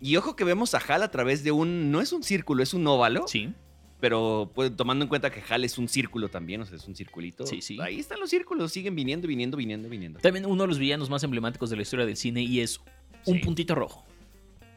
Y 0.00 0.16
ojo 0.16 0.34
que 0.36 0.44
vemos 0.44 0.74
a 0.74 0.78
Hal 0.78 1.02
a 1.02 1.10
través 1.10 1.44
de 1.44 1.52
un... 1.52 1.90
No 1.92 2.00
es 2.00 2.12
un 2.12 2.22
círculo, 2.24 2.62
es 2.62 2.74
un 2.74 2.86
óvalo. 2.86 3.28
Sí, 3.28 3.52
Pero 4.00 4.50
pues, 4.54 4.76
tomando 4.76 5.04
en 5.04 5.08
cuenta 5.08 5.30
que 5.30 5.40
HAL 5.48 5.64
es 5.64 5.78
un 5.78 5.88
círculo 5.88 6.28
también, 6.28 6.60
o 6.60 6.66
sea, 6.66 6.76
es 6.76 6.86
un 6.86 6.94
circulito. 6.94 7.46
Sí, 7.46 7.62
sí. 7.62 7.78
Ahí 7.80 7.98
están 8.00 8.20
los 8.20 8.28
círculos, 8.30 8.72
siguen 8.72 8.94
viniendo, 8.94 9.26
viniendo, 9.26 9.56
viniendo, 9.56 9.88
viniendo. 9.88 10.20
también 10.20 10.44
uno 10.46 10.62
de 10.64 10.68
los 10.68 10.78
villanos 10.78 11.08
más 11.08 11.22
emblemáticos 11.24 11.70
de 11.70 11.76
la 11.76 11.82
historia 11.82 12.04
del 12.04 12.16
cine 12.16 12.42
y 12.42 12.60
es 12.60 12.80
un 13.24 13.36
Sí. 13.36 13.40
puntito 13.44 13.74
rojo. 13.74 14.04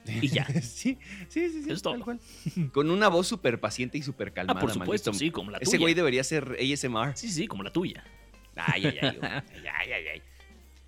Y 0.22 0.30
ya. 0.30 0.46
sí, 0.62 0.98
sí, 1.28 1.50
sí, 1.50 1.64
sí. 1.64 1.72
Es 1.72 1.82
todo. 1.82 2.00
cual. 2.00 2.20
Con 2.72 2.90
una 2.90 3.10
voz 3.10 3.28
súper 3.28 3.60
paciente 3.60 3.98
y 3.98 4.02
súper 4.04 4.32
calmada. 4.32 4.58
ah, 4.58 4.62
por 4.62 4.72
supuesto, 4.72 5.12
maldito. 5.12 5.26
sí, 5.26 5.32
como 5.32 5.52
la 5.52 5.60
tuya. 5.60 5.68
Ese 5.70 5.78
güey 5.78 5.94
debería 5.94 6.24
ser 6.24 6.56
ASMR. 6.62 7.18
Sí, 7.18 7.28
sí, 7.30 7.46
como 7.48 7.64
la 7.64 7.74
tuya. 7.74 8.06
Ay, 8.56 8.86
ay, 8.86 8.98
ay. 9.02 9.20
ay, 9.22 9.42
ay, 9.74 9.92
ay, 9.92 10.08
ay. 10.14 10.22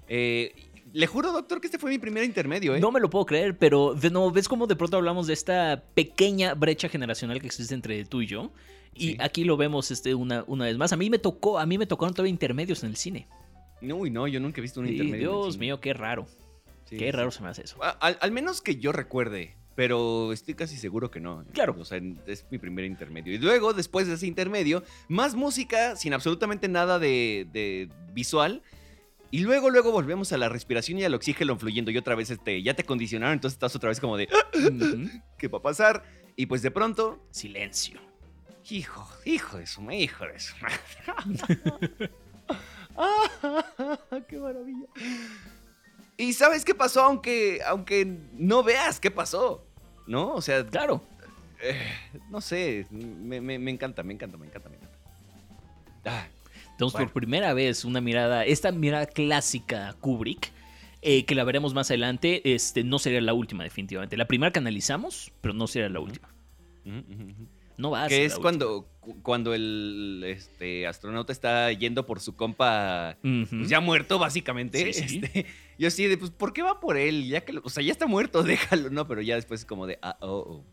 Eh, 0.08 0.54
le 0.94 1.08
juro, 1.08 1.32
doctor, 1.32 1.60
que 1.62 1.68
este 1.68 1.78
fue 1.80 1.90
mi 1.92 1.98
primer 2.00 2.24
intermedio, 2.24 2.76
¿eh? 2.76 2.80
No 2.80 2.92
me 2.92 3.00
lo 3.00 3.10
puedo 3.10 3.26
creer, 3.26 3.58
pero 3.58 3.94
de 3.94 4.10
nuevo, 4.10 4.32
¿ves 4.32 4.48
cómo 4.48 4.68
de 4.68 4.76
pronto 4.76 4.98
hablamos 4.98 5.28
de 5.28 5.34
esta 5.34 5.84
pequeña 5.94 6.54
brecha 6.54 6.90
generacional 6.90 7.40
que 7.42 7.48
existe 7.48 7.74
entre 7.74 8.06
tú 8.06 8.22
y 8.22 8.28
yo? 8.28 8.52
Y 8.94 9.12
Sí. 9.12 9.18
aquí 9.20 9.44
lo 9.44 9.56
vemos 9.58 9.92
este, 9.92 10.16
una, 10.16 10.44
una 10.48 10.66
vez 10.66 10.78
más. 10.78 10.92
A 10.94 10.98
mí 10.98 11.10
me 11.10 11.20
tocó, 11.20 11.60
a 11.60 11.66
mí 11.66 11.78
me 11.78 11.86
tocaron 11.86 12.14
todavía 12.14 12.32
intermedios 12.32 12.84
en 12.84 12.90
el 12.90 12.96
cine. 12.96 13.28
No, 13.82 13.96
uy, 13.96 14.10
no, 14.10 14.28
yo 14.28 14.40
nunca 14.40 14.60
he 14.60 14.62
visto 14.62 14.80
un 14.80 14.88
Sí, 14.88 14.94
intermedio. 14.94 15.16
en 15.16 15.22
el 15.24 15.42
Dios 15.44 15.54
cine. 15.54 15.66
mío, 15.68 15.80
qué 15.80 15.94
raro. 15.94 16.28
Sí, 16.86 16.98
qué 16.98 17.12
raro 17.12 17.32
se 17.32 17.42
me 17.44 17.50
hace 17.50 17.64
eso. 17.64 17.78
Al, 18.02 18.18
al 18.20 18.32
menos 18.32 18.62
que 18.62 18.76
yo 18.78 18.92
recuerde, 18.92 19.56
pero 19.76 20.34
estoy 20.34 20.56
casi 20.56 20.76
seguro 20.76 21.12
que 21.12 21.20
no. 21.22 21.46
Claro. 21.54 21.76
O 21.80 21.86
sea, 21.86 22.02
es 22.26 22.46
mi 22.50 22.58
primer 22.58 22.84
intermedio. 22.84 23.32
Y 23.34 23.38
luego, 23.38 23.74
después 23.74 24.08
de 24.08 24.16
ese 24.16 24.26
intermedio, 24.28 24.84
más 25.08 25.36
música 25.36 25.96
sin 25.96 26.14
absolutamente 26.14 26.68
nada 26.68 26.98
de, 27.00 27.48
de 27.54 27.90
visual. 28.14 28.64
Y 29.32 29.40
luego, 29.42 29.70
luego 29.70 29.92
volvemos 29.92 30.32
a 30.34 30.38
la 30.38 30.50
respiración 30.50 30.98
y 31.00 31.04
al 31.04 31.14
oxígeno 31.14 31.56
fluyendo. 31.58 31.92
Y 31.92 31.98
otra 31.98 32.16
vez 32.16 32.30
este, 32.32 32.62
ya 32.64 32.74
te 32.74 32.84
condicionaron, 32.84 33.34
entonces 33.34 33.56
estás 33.56 33.76
otra 33.76 33.90
vez 33.90 34.00
como 34.00 34.18
de. 34.18 34.28
¿qué 35.38 35.48
va 35.48 35.60
a 35.60 35.62
pasar? 35.62 36.04
Y 36.36 36.46
pues 36.48 36.62
de 36.62 36.72
pronto, 36.72 37.20
Silencio. 37.32 38.00
hijo, 38.70 39.08
hijo 39.26 39.58
de 39.58 39.68
su 39.68 39.82
hijo 39.92 40.26
de 40.26 40.40
su 40.40 40.56
madre. 40.58 42.12
¡Qué 44.28 44.38
maravilla! 44.38 44.88
Y 46.18 46.34
sabes 46.34 46.66
qué 46.66 46.76
pasó, 46.76 47.02
aunque, 47.04 47.62
aunque 47.66 48.06
no 48.34 48.62
veas 48.64 49.00
qué 49.00 49.10
pasó, 49.12 49.64
¿no? 50.08 50.34
O 50.34 50.42
sea, 50.42 50.66
Claro. 50.66 51.02
eh, 51.62 51.80
no 52.30 52.42
sé, 52.42 52.86
me, 52.92 53.40
me- 53.40 53.60
me 53.60 53.72
encanta, 53.72 54.04
me 54.04 54.14
encanta, 54.14 54.38
me 54.38 54.48
encanta, 54.48 54.70
me 54.70 54.76
encanta. 54.76 54.98
Ah, 56.06 56.28
Tenemos 56.80 56.94
Bueno. 56.94 57.08
por 57.08 57.14
primera 57.22 57.54
vez 57.54 57.84
una 57.86 58.00
mirada, 58.02 58.46
esta 58.46 58.72
mirada 58.72 59.06
clásica 59.06 59.96
Kubrick, 60.00 60.52
eh, 61.02 61.26
que 61.26 61.36
la 61.36 61.44
veremos 61.44 61.74
más 61.74 61.92
adelante, 61.92 62.42
este, 62.54 62.84
no 62.84 63.00
sería 63.00 63.22
la 63.22 63.34
última 63.34 63.64
definitivamente. 63.64 64.16
La 64.18 64.26
primera 64.28 64.52
que 64.52 64.60
analizamos, 64.60 65.32
pero 65.42 65.54
no 65.54 65.68
sería 65.68 65.90
la 65.90 66.00
última. 66.00 66.30
No 67.78 67.92
va 67.92 68.04
a 68.06 68.08
Que 68.10 68.26
es 68.26 68.34
la 68.36 68.42
cuando, 68.42 68.88
cu- 69.00 69.22
cuando 69.22 69.54
el 69.54 70.22
este, 70.26 70.86
astronauta 70.88 71.32
está 71.32 71.72
yendo 71.72 72.06
por 72.06 72.20
su 72.20 72.36
compa 72.36 73.18
pues, 73.22 73.70
ya 73.70 73.80
muerto, 73.80 74.20
básicamente. 74.20 74.92
Sí, 74.94 75.08
sí. 75.08 75.22
este, 75.24 75.46
yo 75.78 75.88
así 75.88 76.08
de, 76.08 76.18
pues, 76.18 76.32
¿por 76.32 76.52
qué 76.52 76.62
va 76.62 76.80
por 76.82 76.98
él? 76.98 77.28
Ya 77.28 77.42
que, 77.46 77.58
o 77.64 77.70
sea, 77.70 77.82
ya 77.84 77.92
está 77.94 78.06
muerto, 78.06 78.44
déjalo, 78.44 78.90
¿no? 78.90 79.08
Pero 79.08 79.22
ya 79.22 79.36
después 79.36 79.62
es 79.62 79.66
como 79.66 79.88
de, 79.88 79.98
ah, 80.02 80.18
oh, 80.22 80.28
oh. 80.30 80.64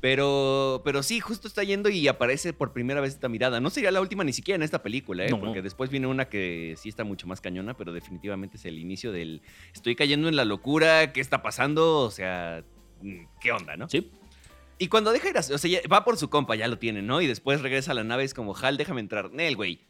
Pero, 0.00 0.80
pero 0.82 1.02
sí, 1.02 1.20
justo 1.20 1.46
está 1.46 1.62
yendo 1.62 1.90
y 1.90 2.08
aparece 2.08 2.54
por 2.54 2.72
primera 2.72 3.02
vez 3.02 3.12
esta 3.12 3.28
mirada. 3.28 3.60
No 3.60 3.68
sería 3.68 3.90
la 3.90 4.00
última 4.00 4.24
ni 4.24 4.32
siquiera 4.32 4.56
en 4.56 4.62
esta 4.62 4.82
película, 4.82 5.26
¿eh? 5.26 5.30
No. 5.30 5.38
Porque 5.38 5.60
después 5.60 5.90
viene 5.90 6.06
una 6.06 6.28
que 6.28 6.74
sí 6.78 6.88
está 6.88 7.04
mucho 7.04 7.26
más 7.26 7.42
cañona, 7.42 7.76
pero 7.76 7.92
definitivamente 7.92 8.56
es 8.56 8.64
el 8.64 8.78
inicio 8.78 9.12
del, 9.12 9.42
estoy 9.74 9.96
cayendo 9.96 10.28
en 10.28 10.36
la 10.36 10.46
locura, 10.46 11.12
¿qué 11.12 11.20
está 11.20 11.42
pasando? 11.42 11.98
O 11.98 12.10
sea, 12.10 12.64
¿qué 13.40 13.52
onda, 13.52 13.76
no? 13.76 13.88
Sí. 13.90 14.10
Y 14.78 14.88
cuando 14.88 15.12
deja 15.12 15.28
ir 15.28 15.36
a, 15.36 15.40
o 15.40 15.58
sea, 15.58 15.80
va 15.92 16.04
por 16.04 16.16
su 16.16 16.30
compa, 16.30 16.56
ya 16.56 16.66
lo 16.66 16.78
tiene, 16.78 17.02
¿no? 17.02 17.20
Y 17.20 17.26
después 17.26 17.60
regresa 17.60 17.92
a 17.92 17.94
la 17.94 18.02
nave, 18.02 18.24
es 18.24 18.32
como, 18.32 18.56
Hal, 18.56 18.78
déjame 18.78 19.02
entrar. 19.02 19.30
Nel, 19.30 19.54
güey. 19.54 19.80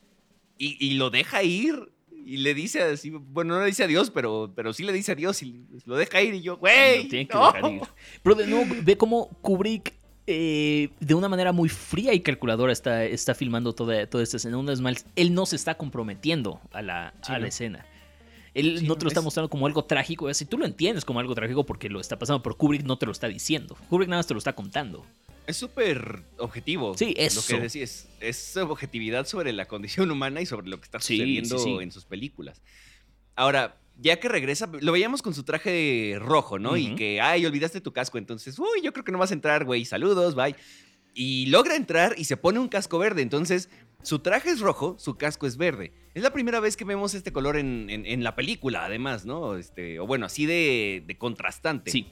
Y, 0.59 0.85
y 0.85 0.95
lo 0.95 1.11
deja 1.11 1.45
ir. 1.45 1.93
Y 2.27 2.39
le 2.39 2.53
dice 2.53 2.83
así, 2.83 3.11
bueno, 3.11 3.55
no 3.55 3.61
le 3.61 3.67
dice 3.67 3.85
adiós, 3.85 4.11
pero, 4.11 4.53
pero 4.55 4.73
sí 4.73 4.83
le 4.83 4.93
dice 4.93 5.13
adiós 5.13 5.43
y 5.43 5.65
lo 5.87 5.97
deja 5.97 6.21
ir. 6.21 6.35
Y 6.35 6.43
yo, 6.43 6.57
güey. 6.57 7.09
No". 7.33 7.71
ir. 7.71 7.83
Pero 8.23 8.35
de 8.35 8.47
nuevo, 8.49 8.75
ve 8.83 8.97
cómo 8.97 9.29
Kubrick, 9.41 9.95
eh, 10.31 10.91
de 11.01 11.15
una 11.15 11.29
manera 11.29 11.53
muy 11.53 11.69
fría 11.69 12.15
y 12.15 12.21
calculadora, 12.21 12.73
está, 12.73 13.05
está 13.05 13.35
filmando 13.35 13.75
toda, 13.75 14.07
toda 14.07 14.23
esta 14.25 14.37
escena. 14.39 14.57
Una 14.59 14.71
vez 14.71 14.81
más, 14.81 15.05
él 15.17 15.35
no 15.35 15.47
se 15.47 15.57
está 15.57 15.77
comprometiendo 15.77 16.61
a 16.73 16.83
la, 16.83 17.13
Sí, 17.23 17.33
a 17.33 17.35
la 17.35 17.41
no. 17.41 17.47
escena. 17.47 17.87
Él 18.55 18.79
Sí, 18.81 18.87
no 18.87 18.97
te 18.97 19.05
lo 19.05 19.09
está 19.09 19.21
es- 19.21 19.25
mostrando 19.25 19.49
como 19.49 19.67
algo 19.67 19.85
trágico. 19.85 20.29
Así 20.29 20.45
tú 20.45 20.59
lo 20.59 20.67
entiendes 20.67 21.05
como 21.05 21.21
algo 21.21 21.35
trágico 21.35 21.65
porque 21.65 21.89
lo 21.89 22.01
está 22.01 22.19
pasando, 22.19 22.43
pero 22.43 22.57
Kubrick 22.57 22.83
no 22.83 22.99
te 22.99 23.07
lo 23.07 23.13
está 23.13 23.29
diciendo. 23.29 23.77
Kubrick 23.89 24.09
nada 24.09 24.19
más 24.21 24.27
te 24.27 24.35
lo 24.35 24.39
está 24.39 24.55
contando. 24.55 25.05
Es 25.47 25.57
súper 25.57 26.23
objetivo. 26.39 26.97
Sí, 26.97 27.15
Lo 27.17 27.23
eso. 27.23 27.47
que 27.47 27.61
decís, 27.61 28.09
es 28.21 28.57
objetividad 28.57 29.27
sobre 29.27 29.53
la 29.53 29.67
condición 29.67 30.11
humana 30.13 30.41
y 30.41 30.47
sobre 30.47 30.69
lo 30.69 30.79
que 30.79 30.85
está 30.85 31.01
sucediendo 31.01 31.59
sí. 31.59 31.77
en 31.81 31.91
sus 31.93 32.05
películas. 32.05 32.61
Ahora, 33.37 33.77
ya 34.01 34.19
que 34.19 34.29
regresa, 34.29 34.71
lo 34.81 34.93
veíamos 34.93 35.23
con 35.23 35.35
su 35.35 35.43
traje 35.43 36.17
rojo, 36.19 36.59
¿no? 36.59 36.77
Y 36.77 36.95
que, 36.95 37.21
ay, 37.21 37.45
olvidaste 37.47 37.81
tu 37.81 37.93
casco, 37.93 38.19
entonces, 38.19 38.59
uy, 38.59 38.81
yo 38.83 38.93
creo 38.93 39.05
que 39.05 39.13
no 39.13 39.19
vas 39.19 39.31
a 39.31 39.35
entrar, 39.35 39.65
güey, 39.65 39.85
saludos, 39.85 40.35
bye. 40.35 40.55
Y 41.15 41.47
logra 41.47 41.75
entrar 41.77 42.15
y 42.17 42.25
se 42.25 42.37
pone 42.37 42.59
un 42.61 42.69
casco 42.69 42.99
verde, 42.99 43.23
entonces 43.23 43.69
su 44.03 44.21
traje 44.21 44.51
es 44.51 44.61
rojo, 44.61 44.97
su 44.99 45.17
casco 45.17 45.47
es 45.47 45.57
verde. 45.57 45.93
Es 46.15 46.23
la 46.23 46.33
primera 46.33 46.61
vez 46.61 46.77
que 46.77 46.85
vemos 46.85 47.15
este 47.15 47.33
color 47.33 47.57
en, 47.57 47.89
en- 47.91 48.07
en 48.07 48.25
la 48.25 48.35
película, 48.37 48.85
además, 48.87 49.27
¿no? 49.27 49.57
Este, 49.57 49.99
o 50.01 50.07
bueno, 50.07 50.27
así 50.27 50.47
de, 50.47 51.03
de 51.07 51.19
contrastante. 51.19 51.91
Sí, 51.91 52.07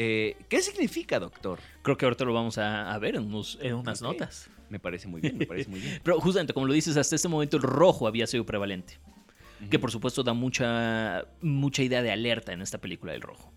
Eh, 0.00 0.36
¿Qué 0.48 0.60
significa, 0.62 1.18
doctor? 1.18 1.58
creo 1.82 1.96
que 1.96 2.04
ahorita 2.04 2.24
lo 2.24 2.32
vamos 2.32 2.58
a, 2.58 2.92
a 2.92 2.98
ver 2.98 3.16
en, 3.16 3.22
unos- 3.24 3.58
en 3.62 3.74
unas 3.74 4.02
notas. 4.02 4.50
Me 4.68 4.78
parece 4.78 5.08
muy 5.08 5.20
bien, 5.20 5.38
me 5.38 5.46
parece 5.46 5.70
muy 5.70 5.80
bien. 5.80 5.98
Pero 6.04 6.20
justamente, 6.20 6.52
como 6.52 6.66
lo 6.66 6.72
dices, 6.74 6.96
hasta 6.96 7.16
este 7.16 7.26
momento 7.28 7.56
el 7.56 7.62
rojo 7.62 8.06
había 8.06 8.26
sido 8.26 8.44
prevalente. 8.44 8.98
Que 9.70 9.78
por 9.78 9.90
supuesto 9.90 10.22
da 10.22 10.32
mucha, 10.34 11.24
mucha 11.40 11.82
idea 11.82 12.02
de 12.02 12.10
alerta 12.12 12.52
en 12.52 12.62
esta 12.62 12.78
película 12.78 13.12
del 13.12 13.22
rojo. 13.22 13.52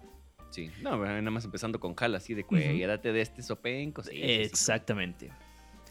Sí, 0.50 0.70
no, 0.82 0.98
nada 0.98 1.22
más 1.32 1.46
empezando 1.46 1.80
con 1.80 1.94
Hal 1.98 2.16
así 2.16 2.34
de 2.34 2.42
Ujú. 2.42 2.50
cuérdate 2.50 3.14
de 3.14 3.22
este 3.22 3.42
sopenco. 3.42 4.04
sí. 4.04 4.12
Exactamente. 4.22 5.32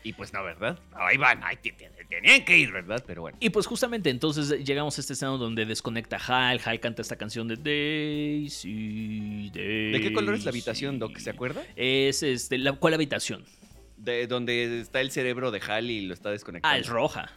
Y 0.03 0.14
pues 0.14 0.33
no, 0.33 0.42
¿verdad? 0.42 0.79
Ahí 0.92 1.18
van, 1.18 1.44
ahí 1.44 1.57
te- 1.57 1.73
te- 1.73 1.90
tenían 2.09 2.42
que 2.44 2.57
ir, 2.57 2.73
¿verdad? 2.73 3.05
Pero 3.07 3.20
bueno. 3.20 3.37
Y 3.38 3.51
pues 3.51 3.66
justamente 3.66 4.09
entonces 4.09 4.49
llegamos 4.64 4.96
a 4.96 5.01
este 5.03 5.12
escena 5.12 5.33
donde 5.33 5.66
desconecta 5.66 6.16
Hal. 6.16 6.59
Hal 6.64 6.81
canta 6.81 7.03
esta 7.03 7.16
canción 7.16 7.49
de 7.49 7.57
Daisy, 7.57 9.51
Daisy. 9.51 9.92
¿De 9.92 10.01
qué 10.01 10.12
color 10.12 10.35
es 10.35 10.44
la 10.44 10.51
habitación, 10.51 10.99
Doc? 10.99 11.18
¿Se 11.18 11.29
acuerda? 11.31 11.62
Es 11.77 12.23
este, 12.23 12.57
la, 12.59 12.73
¿cuál 12.73 12.94
habitación? 12.94 13.44
De 13.99 14.27
donde 14.27 14.81
está 14.81 15.03
el 15.03 15.11
cerebro 15.11 15.51
de 15.51 15.61
Hal 15.61 15.90
y 15.90 16.07
lo 16.07 16.14
está 16.14 16.31
desconectando. 16.31 16.75
Ah, 16.75 16.79
es 16.79 16.88
roja. 16.88 17.31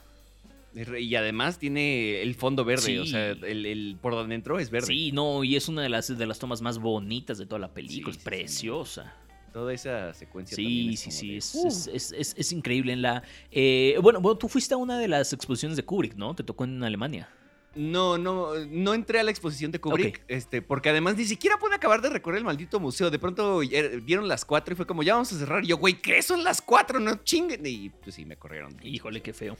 Y 0.76 1.14
además 1.16 1.60
tiene 1.60 2.22
el 2.22 2.34
fondo 2.36 2.66
verde, 2.66 2.84
Sí. 2.84 2.98
o 2.98 3.06
sea, 3.06 3.30
el, 3.32 3.66
el- 3.66 3.98
por 4.02 4.14
donde 4.14 4.36
entró 4.36 4.60
es 4.60 4.70
verde. 4.72 4.88
Sí, 4.88 5.12
no, 5.12 5.44
y 5.44 5.56
es 5.56 5.68
una 5.68 5.82
de 5.84 5.90
las, 5.90 6.18
de 6.18 6.26
las 6.26 6.40
tomas 6.40 6.62
más 6.62 6.80
bonitas 6.80 7.38
de 7.38 7.46
toda 7.46 7.60
la 7.60 7.74
película. 7.74 8.12
Sí, 8.14 8.18
es 8.20 8.24
preciosa. 8.24 9.14
Toda 9.54 9.72
esa 9.72 10.16
secuencia 10.16 10.56
Sí, 10.56 10.98
sí, 10.98 11.12
sí, 11.12 11.28
de, 11.34 11.38
es, 11.38 11.54
"Uh". 11.54 11.68
es- 11.68 12.12
es- 12.12 12.34
es- 12.36 12.52
increíble 12.52 12.92
en 12.92 13.04
la... 13.04 13.22
eh, 13.52 13.96
bueno, 14.02 14.20
bueno, 14.20 14.36
tú 14.40 14.48
fuiste 14.50 14.74
a 14.74 14.78
una 14.78 14.98
de 14.98 15.08
las 15.08 15.32
exposiciones 15.32 15.78
de 15.78 15.84
Kubrick, 15.86 16.16
¿no? 16.16 16.34
Te 16.34 16.44
tocó 16.44 16.64
en 16.64 16.84
Alemania. 16.84 17.30
No, 17.76 18.18
no, 18.20 18.54
no 18.70 18.94
entré 18.94 19.20
a 19.20 19.24
la 19.24 19.32
exposición 19.32 19.72
de 19.72 19.80
Kubrick, 19.80 20.24
este, 20.28 20.62
porque 20.62 20.90
además 20.90 21.18
ni 21.18 21.26
siquiera 21.26 21.58
pude 21.58 21.74
acabar 21.76 22.02
de 22.02 22.10
recorrer 22.10 22.38
el 22.40 22.44
maldito 22.46 22.80
museo. 22.80 23.10
De 23.12 23.18
pronto 23.20 23.62
eh, 23.64 24.00
dieron 24.06 24.28
las 24.28 24.44
cuatro 24.46 24.74
y 24.74 24.78
fue 24.78 24.86
como, 24.88 25.02
ya 25.04 25.14
vamos 25.14 25.32
a 25.34 25.38
cerrar. 25.40 25.64
Y 25.64 25.68
yo, 25.68 25.78
güey, 25.78 26.00
¿qué 26.02 26.22
son 26.22 26.44
las 26.44 26.62
cuatro? 26.62 27.00
No 27.00 27.24
chinguen. 27.24 27.66
Y 27.66 27.90
pues 27.90 28.14
sí, 28.16 28.26
me 28.26 28.38
corrieron. 28.38 28.76
Híjole, 28.84 29.22
qué 29.22 29.34
feo. 29.34 29.58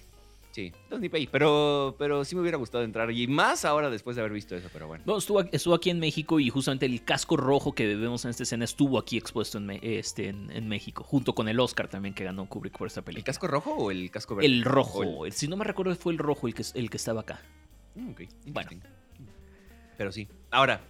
Sí, 0.54 0.72
entonces 0.84 1.12
ni. 1.12 1.26
Pero, 1.26 1.96
pero 1.98 2.24
sí 2.24 2.36
me 2.36 2.42
hubiera 2.42 2.58
gustado 2.60 2.84
entrar. 2.84 3.10
Y 3.10 3.26
más 3.26 3.66
ahora 3.66 3.90
después 3.90 4.16
de 4.16 4.22
haber 4.22 4.34
visto 4.34 4.56
eso, 4.56 4.70
pero 4.72 4.86
bueno. 4.86 5.04
No, 5.08 5.18
estuvo, 5.18 5.42
estuvo 5.52 5.74
aquí 5.74 5.90
en 5.90 6.00
México 6.00 6.40
y 6.40 6.52
justamente 6.52 6.86
el 6.86 7.04
casco 7.04 7.38
rojo 7.38 7.74
que 7.74 7.88
vemos 7.96 8.24
en 8.26 8.30
esta 8.30 8.44
escena 8.44 8.64
estuvo 8.64 9.00
aquí 9.00 9.18
expuesto 9.18 9.58
en, 9.58 9.72
este, 9.82 10.30
en, 10.30 10.52
en 10.52 10.68
México, 10.68 11.04
junto 11.04 11.34
con 11.34 11.48
el 11.50 11.60
Oscar 11.60 11.88
también 11.88 12.14
que 12.14 12.24
ganó 12.24 12.46
Kubrick 12.48 12.78
por 12.78 12.86
esta 12.86 13.00
¿El 13.00 13.06
película. 13.06 13.26
casco 13.26 13.48
rojo 13.48 13.72
o 13.74 13.90
el 13.90 14.12
casco 14.12 14.36
verde? 14.36 14.46
El 14.46 14.64
rojo, 14.64 15.26
si 15.32 15.48
no 15.48 15.58
me 15.58 15.64
recuerdo 15.66 15.96
fue 15.96 16.14
el 16.14 16.20
rojo 16.20 16.48
el 16.48 16.54
que, 16.54 16.64
el 16.76 16.90
que 16.92 16.98
estaba 16.98 17.22
acá. 17.22 17.42
Mm, 17.96 18.12
ok, 18.12 18.22
Bueno. 18.46 18.70
Pero 19.98 20.12
sí. 20.12 20.28
Ahora, 20.52 20.82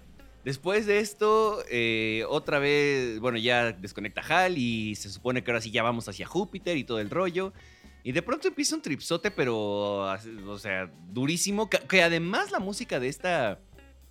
después 0.43 0.86
de 0.86 0.99
esto, 0.99 1.63
eh, 1.69 2.26
otra 2.28 2.60
vez, 2.60 3.19
bueno, 3.21 3.38
ya 3.38 3.71
desconecta 3.71 4.21
Hal 4.21 4.58
y 4.58 4.95
se 4.95 5.10
supone 5.10 5.41
que 5.41 5.52
ahora 5.52 5.62
sí 5.62 5.71
ya 5.71 5.84
vamos 5.84 6.08
hacia 6.10 6.26
Júpiter 6.28 6.76
y 6.76 6.84
todo 6.84 6.99
el 6.99 7.10
rollo. 7.10 7.54
Y 8.03 8.11
de 8.11 8.21
pronto 8.21 8.47
empieza 8.49 8.75
un 8.75 8.81
tripsote, 8.81 9.31
pero, 9.31 9.57
o 9.57 10.57
sea, 10.59 10.91
durísimo. 11.11 11.69
Que, 11.69 11.79
que 11.79 12.03
además 12.03 12.51
la 12.51 12.59
música 12.59 12.99
de 12.99 13.07
esta 13.07 13.59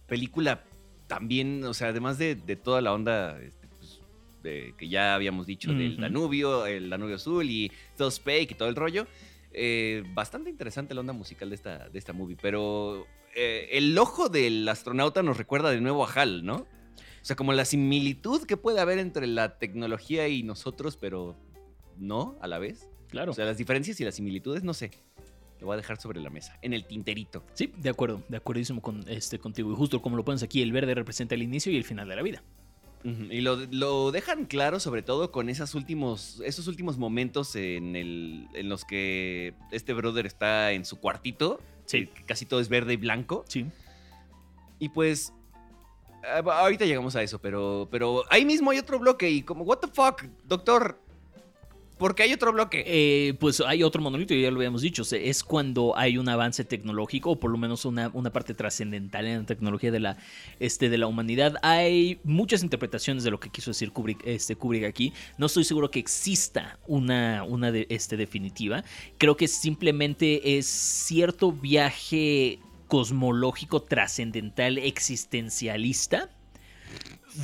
película 0.07 0.65
también, 1.07 1.63
o 1.65 1.75
sea, 1.75 1.89
además 1.89 2.17
de, 2.19 2.35
de 2.35 2.57
toda 2.57 2.81
la 2.81 2.95
onda 2.95 3.39
este, 3.43 3.69
pues, 3.79 4.01
de- 4.43 4.75
que 4.79 4.89
ya 4.89 5.15
habíamos 5.15 5.47
dicho 5.47 5.73
del. 5.75 5.99
Danubio, 5.99 6.65
el 6.67 6.89
Danubio 6.89 7.17
Azul 7.17 7.51
y 7.51 7.71
todo 7.99 8.11
Spake 8.11 8.49
y 8.53 8.55
todo 8.55 8.69
el 8.71 8.77
rollo, 8.77 9.07
eh, 9.53 10.03
bastante 10.15 10.49
interesante 10.49 10.95
la 10.95 11.01
onda 11.01 11.13
musical 11.13 11.51
de 11.51 11.57
esta, 11.57 11.89
de 11.91 11.99
esta 11.99 12.15
movie, 12.15 12.39
pero 12.41 13.07
eh, 13.35 13.69
el 13.73 13.97
ojo 13.99 14.31
del 14.31 14.67
astronauta 14.69 15.23
nos 15.23 15.37
recuerda 15.37 15.71
de 15.71 15.83
nuevo 15.83 16.07
a 16.07 16.11
Hal, 16.13 16.47
¿no? 16.47 16.57
O 16.57 17.25
sea, 17.25 17.37
como 17.37 17.53
la 17.53 17.67
similitud 17.67 18.45
que 18.47 18.57
puede 18.57 18.81
haber 18.81 18.99
entre 18.99 19.27
la 19.27 19.59
tecnología 19.59 20.29
y 20.29 20.43
nosotros, 20.43 20.97
pero 20.97 21.37
no 21.99 22.37
a 22.41 22.47
la 22.49 22.59
vez. 22.59 22.89
Claro. 23.13 23.33
O 23.33 23.35
sea, 23.35 23.45
las 23.45 23.59
diferencias 23.59 24.01
y 24.01 24.05
las 24.05 24.15
similitudes, 24.15 24.65
no 24.65 24.73
sé. 24.73 24.91
Lo 25.61 25.67
voy 25.67 25.75
a 25.75 25.77
dejar 25.77 26.01
sobre 26.01 26.19
la 26.21 26.31
mesa, 26.31 26.59
en 26.63 26.73
el 26.73 26.87
tinterito. 26.87 27.45
Sí, 27.53 27.73
de 27.77 27.91
acuerdo, 27.91 28.23
de 28.29 28.39
acuerdísimo 28.39 28.81
con, 28.81 29.05
este, 29.07 29.39
contigo. 29.39 29.71
Y 29.71 29.77
justo 29.77 30.03
como 30.03 30.17
lo 30.17 30.25
pones 30.25 30.43
aquí, 30.43 30.63
el 30.63 30.73
verde 30.73 30.95
representa 30.95 31.35
el 31.35 31.43
inicio 31.43 31.71
y 31.71 31.77
el 31.77 31.85
final 31.85 32.09
de 32.09 32.17
la 32.17 32.23
vida. 32.23 32.43
Y 33.05 33.41
lo, 33.41 33.57
lo 33.71 34.13
dejan 34.13 34.47
claro, 34.47 34.79
sobre 34.79 35.03
todo 35.03 35.33
con 35.33 35.49
esas 35.49 35.75
últimos, 35.75 36.41
esos 36.45 36.69
últimos 36.69 36.99
momentos 36.99 37.57
en, 37.57 37.97
el, 37.97 38.47
en 38.55 38.69
los 38.69 38.85
que 38.85 39.55
este 39.73 39.93
brother 39.93 40.25
está 40.25 40.71
en 40.73 40.85
su 40.85 41.01
cuartito. 41.01 41.61
Sí. 41.85 42.09
casi 42.27 42.47
todo 42.47 42.61
es 42.61 42.69
verde 42.69 42.95
y 42.95 42.97
blanco. 42.97 43.45
Sí. 43.49 43.67
Y 44.79 44.89
pues. 44.89 45.35
ah, 46.25 46.43
ahorita 46.45 46.87
llegamos 46.87 47.15
a 47.17 47.23
eso, 47.23 47.41
pero, 47.41 47.89
pero 47.91 48.25
ahí 48.31 48.45
mismo 48.45 48.71
hay 48.71 48.79
otro 48.79 48.99
bloque 48.99 49.29
y 49.29 49.43
como, 49.43 49.65
¿What 49.65 49.79
the 49.79 49.89
fuck, 49.89 50.23
doctor? 50.45 50.99
¿Por 52.03 52.17
qué 52.17 52.25
hay 52.25 52.33
otro 52.33 52.53
bloque? 52.53 52.83
Eh, 52.85 53.35
pues 53.35 53.61
hay 53.61 53.85
otro 53.85 54.03
monolito, 54.03 54.35
ya 54.35 54.51
lo 54.51 54.57
habíamos 54.57 54.83
dicho. 54.83 55.05
Es 55.13 55.45
cuando 55.45 55.97
hay 55.97 56.19
un 56.19 56.29
avance 56.29 56.65
tecnológico, 56.65 57.31
o 57.31 57.39
por 57.39 57.53
lo 57.53 57.59
menos 57.59 57.85
una, 57.85 58.11
una 58.13 58.33
parte 58.33 58.55
trascendental 58.55 59.25
en 59.25 59.39
la 59.39 59.47
tecnología 59.47 59.93
de 59.93 60.01
la, 60.01 60.17
este, 60.59 60.89
de 60.89 60.99
la 60.99 61.07
humanidad. 61.07 61.55
Hay 61.63 62.19
muchas 62.25 62.65
interpretaciones 62.65 63.23
de 63.23 63.31
lo 63.31 63.39
que 63.39 63.51
quiso 63.51 63.71
decir 63.71 63.93
Kubrick, 63.93 64.27
este, 64.27 64.57
Kubrick 64.57 64.83
aquí. 64.83 65.13
No 65.39 65.47
estoy 65.47 65.63
seguro 65.63 65.93
que 65.93 66.01
exista 66.01 66.81
una, 66.89 67.45
una 67.45 67.69
este, 67.69 68.17
definitiva. 68.17 68.83
Creo 69.17 69.37
que 69.37 69.47
simplemente 69.47 70.59
es 70.59 70.67
cierto 70.67 71.53
viaje 71.53 72.59
cosmológico, 72.89 73.81
trascendental, 73.81 74.79
existencialista 74.79 76.31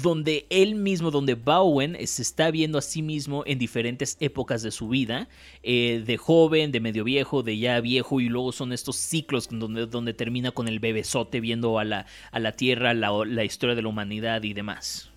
donde 0.03 0.47
él 0.51 0.75
mismo, 0.75 1.11
donde 1.11 1.35
Bowen 1.35 1.97
se 2.07 2.23
está 2.23 2.51
viendo 2.51 2.79
a 2.79 2.83
sí 2.83 3.03
mismo 3.03 3.43
en 3.47 3.59
diferentes 3.59 4.17
épocas 4.21 4.63
de 4.63 4.71
su 4.71 4.89
vida, 4.89 5.29
eh, 5.63 6.03
de 6.05 6.17
joven, 6.17 6.73
de 6.73 6.81
medio 6.81 7.05
viejo, 7.05 7.43
de 7.43 7.59
ya 7.59 7.81
viejo, 7.81 8.21
y 8.21 8.29
luego 8.29 8.53
son 8.53 8.73
estos 8.73 8.97
ciclos 8.97 9.49
donde, 9.51 9.87
donde 9.87 10.15
termina 10.15 10.51
con 10.51 10.69
el 10.69 10.79
bebesote 10.79 11.41
viendo 11.41 11.79
a 11.79 11.85
la, 11.85 12.07
a 12.31 12.39
la 12.39 12.53
Tierra, 12.53 12.95
la, 12.95 13.11
la 13.25 13.45
historia 13.45 13.75
de 13.75 13.83
la 13.83 13.89
humanidad 13.89 14.43
y 14.43 14.53
demás. 14.53 15.11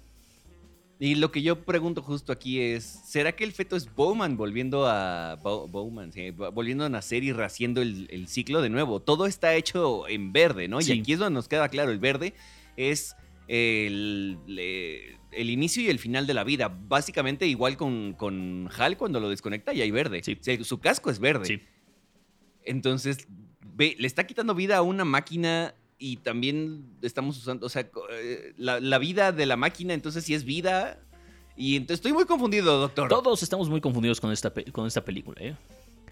Y 1.00 1.16
lo 1.16 1.32
que 1.32 1.42
yo 1.42 1.64
pregunto 1.64 2.04
justo 2.04 2.32
aquí 2.32 2.60
es, 2.60 2.84
¿será 2.84 3.32
que 3.32 3.44
el 3.44 3.54
feto 3.54 3.76
es 3.76 3.92
Bowman 3.96 4.38
volviendo 4.38 4.88
a 4.88 5.36
Bowman, 5.42 6.12
volviendo 6.54 6.86
a 6.86 6.90
nacer 6.90 7.24
y 7.24 7.32
rehaciendo 7.32 7.82
el, 7.82 8.08
el, 8.12 8.28
ciclo 8.28 8.62
de 8.62 8.70
nuevo? 8.70 9.00
Todo 9.00 9.26
está 9.26 9.56
hecho 9.56 10.08
en 10.08 10.32
verde, 10.32 10.68
¿no? 10.68 10.80
Sí. 10.80 10.94
Y 10.94 11.00
aquí 11.00 11.14
es 11.14 11.20
donde 11.20 11.34
nos 11.34 11.48
queda 11.48 11.70
claro, 11.70 11.90
el 11.92 11.98
verde 11.98 12.36
es 12.78 13.16
el, 13.52 14.38
el, 15.32 15.50
inicio 15.50 15.84
y 15.84 15.90
el 15.90 16.00
final 16.00 16.26
de 16.26 16.34
la 16.34 16.46
vida. 16.46 16.70
Básicamente 16.70 17.46
igual 17.48 17.76
con, 17.76 18.14
con 18.14 18.70
Hal 18.78 18.96
cuando 18.96 19.20
lo 19.20 19.30
desconecta 19.30 19.74
y 19.74 19.82
hay 19.82 19.92
verde. 19.92 20.24
Sí. 20.24 20.38
O 20.40 20.44
sea, 20.44 20.64
su 20.64 20.80
casco 20.80 21.10
es 21.10 21.20
verde. 21.20 21.46
Sí. 21.46 21.62
Entonces, 22.64 23.28
ve, 23.76 23.98
le 24.00 24.08
está 24.08 24.26
quitando 24.26 24.56
vida 24.56 24.78
a 24.78 24.82
una 24.84 25.04
máquina 25.04 25.76
y 25.98 26.18
también 26.18 26.86
estamos 27.02 27.38
usando, 27.38 27.66
o 27.66 27.70
sea, 27.70 27.90
eh, 28.12 28.54
la, 28.58 28.80
la, 28.80 28.98
vida 29.00 29.34
de 29.34 29.46
la 29.46 29.58
máquina, 29.58 29.94
entonces 29.94 30.24
sí 30.24 30.34
es 30.34 30.46
vida. 30.46 31.00
Y 31.58 31.76
entonces 31.76 31.98
estoy 32.00 32.14
muy 32.14 32.26
confundido, 32.26 32.80
doctor. 32.80 33.10
Todos 33.10 33.44
estamos 33.44 33.70
muy 33.70 33.82
confundidos 33.82 34.22
con 34.22 34.32
esta, 34.32 34.54
con 34.72 34.88
esta 34.88 35.04
película, 35.04 35.42
¿eh? 35.42 35.56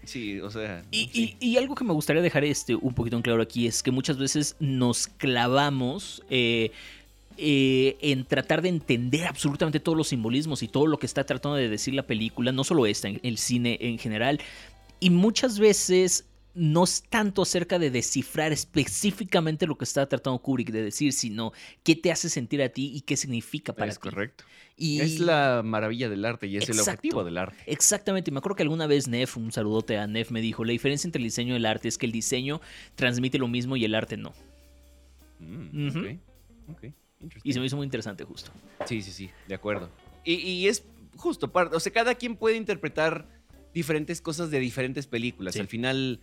Sí, 0.04 0.40
o 0.40 0.50
sea. 0.50 0.84
Y, 0.90 1.08
sí. 1.12 1.36
y, 1.40 1.52
y, 1.52 1.56
algo 1.56 1.74
que 1.74 1.84
me 1.84 1.92
gustaría 1.92 2.22
dejar 2.22 2.44
este 2.44 2.74
un 2.74 2.94
poquito 2.94 3.16
en 3.16 3.22
claro 3.22 3.42
aquí 3.42 3.66
es 3.66 3.82
que 3.82 3.90
muchas 3.90 4.18
veces 4.18 4.56
nos 4.60 5.06
clavamos. 5.06 6.22
Eh, 6.30 6.70
eh, 7.36 7.96
en 8.00 8.24
tratar 8.24 8.62
de 8.62 8.68
entender 8.68 9.26
absolutamente 9.26 9.80
todos 9.80 9.96
los 9.96 10.08
simbolismos 10.08 10.62
y 10.62 10.68
todo 10.68 10.86
lo 10.86 10.98
que 10.98 11.06
está 11.06 11.24
tratando 11.24 11.56
de 11.56 11.68
decir 11.68 11.94
la 11.94 12.06
película, 12.06 12.52
no 12.52 12.64
solo 12.64 12.86
esta, 12.86 13.08
el 13.08 13.38
cine 13.38 13.78
en 13.80 13.98
general, 13.98 14.40
y 14.98 15.10
muchas 15.10 15.58
veces 15.58 16.26
no 16.54 16.84
es 16.84 17.04
tanto 17.08 17.42
acerca 17.42 17.78
de 17.78 17.90
descifrar 17.90 18.52
específicamente 18.52 19.66
lo 19.66 19.78
que 19.78 19.84
está 19.84 20.08
tratando 20.08 20.40
Kubrick 20.40 20.70
de 20.70 20.82
decir, 20.82 21.12
sino 21.12 21.52
qué 21.82 21.94
te 21.94 22.10
hace 22.10 22.28
sentir 22.28 22.60
a 22.62 22.68
ti 22.68 22.92
y 22.94 23.02
qué 23.02 23.16
significa 23.16 23.72
para 23.72 23.90
es 23.90 23.98
ti. 23.98 24.02
correcto. 24.08 24.44
Y... 24.76 25.00
Es 25.00 25.20
la 25.20 25.62
maravilla 25.64 26.08
del 26.08 26.24
arte 26.24 26.46
y 26.46 26.56
es 26.56 26.62
Exacto. 26.68 26.82
el 26.82 26.88
objetivo 26.88 27.24
del 27.24 27.38
arte. 27.38 27.56
Exactamente. 27.66 28.30
Me 28.30 28.38
acuerdo 28.38 28.56
que 28.56 28.62
alguna 28.62 28.86
vez 28.86 29.08
Nef, 29.08 29.36
un 29.36 29.52
saludote 29.52 29.98
a 29.98 30.06
Nef, 30.06 30.30
me 30.30 30.40
dijo, 30.40 30.64
la 30.64 30.72
diferencia 30.72 31.06
entre 31.06 31.20
el 31.20 31.24
diseño 31.24 31.54
y 31.54 31.56
el 31.58 31.66
arte 31.66 31.88
es 31.88 31.98
que 31.98 32.06
el 32.06 32.12
diseño 32.12 32.60
transmite 32.94 33.38
lo 33.38 33.46
mismo 33.46 33.76
y 33.76 33.84
el 33.84 33.94
arte 33.94 34.16
no. 34.16 34.32
Mm, 35.38 35.88
ok. 36.68 36.84
Y 37.42 37.52
se 37.52 37.60
me 37.60 37.66
hizo 37.66 37.76
muy 37.76 37.84
interesante 37.84 38.24
justo. 38.24 38.50
Sí, 38.86 39.02
sí, 39.02 39.10
sí, 39.12 39.30
de 39.46 39.54
acuerdo. 39.54 39.90
Y, 40.24 40.34
y 40.34 40.68
es 40.68 40.84
justo, 41.16 41.50
o 41.52 41.80
sea, 41.80 41.92
cada 41.92 42.14
quien 42.14 42.36
puede 42.36 42.56
interpretar 42.56 43.26
diferentes 43.74 44.20
cosas 44.22 44.50
de 44.50 44.58
diferentes 44.58 45.06
películas. 45.06 45.54
Sí. 45.54 45.60
Al 45.60 45.66
final, 45.68 46.20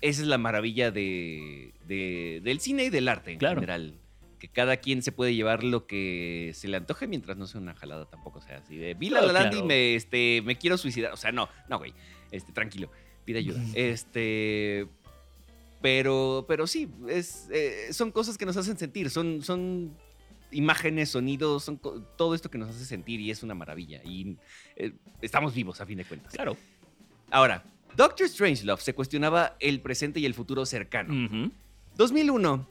esa 0.00 0.22
es 0.22 0.28
la 0.28 0.38
maravilla 0.38 0.90
de, 0.90 1.72
de- 1.86 2.40
del 2.42 2.60
cine 2.60 2.84
y 2.84 2.90
del 2.90 3.08
arte 3.08 3.32
en 3.32 3.38
Claro. 3.38 3.56
general. 3.60 3.94
Que 4.38 4.48
cada 4.48 4.78
quien 4.78 5.02
se 5.02 5.12
puede 5.12 5.34
llevar 5.34 5.62
lo 5.64 5.86
que 5.86 6.52
se 6.54 6.66
le 6.66 6.78
antoje 6.78 7.06
mientras 7.06 7.36
no 7.36 7.46
sea 7.46 7.60
una 7.60 7.74
jalada 7.74 8.06
tampoco. 8.08 8.38
O 8.38 8.42
sea, 8.42 8.58
así 8.58 8.76
de, 8.76 8.94
vi 8.94 9.10
la 9.10 9.20
Land 9.20 9.46
y 9.46 9.50
claro. 9.50 9.66
me, 9.66 9.94
este, 9.94 10.42
me 10.44 10.56
quiero 10.56 10.78
suicidar. 10.78 11.12
O 11.12 11.16
sea, 11.18 11.30
no, 11.30 11.48
no, 11.68 11.78
güey. 11.78 11.92
Este, 12.30 12.50
tranquilo, 12.52 12.90
pide 13.24 13.38
ayuda. 13.38 13.62
Este... 13.74 14.86
Pero, 15.82 16.44
pero 16.46 16.66
sí, 16.66 16.88
es, 17.08 17.48
eh, 17.50 17.88
son 17.92 18.10
cosas 18.12 18.36
que 18.36 18.44
nos 18.44 18.54
hacen 18.58 18.76
sentir, 18.76 19.08
son, 19.08 19.40
son 19.42 19.96
imágenes, 20.52 21.10
sonidos, 21.10 21.64
son 21.64 21.78
todo 21.78 22.34
esto 22.34 22.50
que 22.50 22.58
nos 22.58 22.70
hace 22.70 22.84
sentir 22.84 23.20
y 23.20 23.30
es 23.30 23.42
una 23.42 23.54
maravilla. 23.54 24.00
Y 24.04 24.36
eh, 24.76 24.92
estamos 25.20 25.54
vivos 25.54 25.80
a 25.80 25.86
fin 25.86 25.98
de 25.98 26.04
cuentas. 26.04 26.32
Claro. 26.32 26.56
Ahora, 27.30 27.64
Doctor 27.96 28.28
Strangelove 28.28 28.80
se 28.82 28.94
cuestionaba 28.94 29.56
el 29.60 29.80
presente 29.80 30.20
y 30.20 30.26
el 30.26 30.34
futuro 30.34 30.64
cercano. 30.66 31.12
Ujú. 31.26 31.50
2001, 31.96 32.68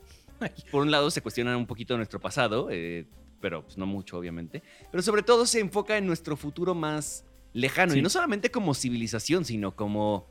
por 0.71 0.81
un 0.83 0.91
lado 0.91 1.11
se 1.11 1.21
cuestiona 1.21 1.55
un 1.57 1.65
poquito 1.67 1.95
nuestro 1.97 2.19
pasado, 2.19 2.69
eh, 2.71 3.05
pero 3.41 3.63
pues, 3.63 3.77
no 3.77 3.85
mucho 3.85 4.17
obviamente, 4.17 4.63
pero 4.91 5.01
sobre 5.03 5.23
todo 5.23 5.45
se 5.45 5.59
enfoca 5.59 5.97
en 5.97 6.05
nuestro 6.07 6.35
futuro 6.37 6.73
más 6.75 7.25
lejano 7.53 7.93
Sí. 7.93 7.99
y 7.99 8.01
no 8.01 8.09
solamente 8.09 8.51
como 8.51 8.73
civilización, 8.73 9.43
sino 9.45 9.75
como 9.75 10.27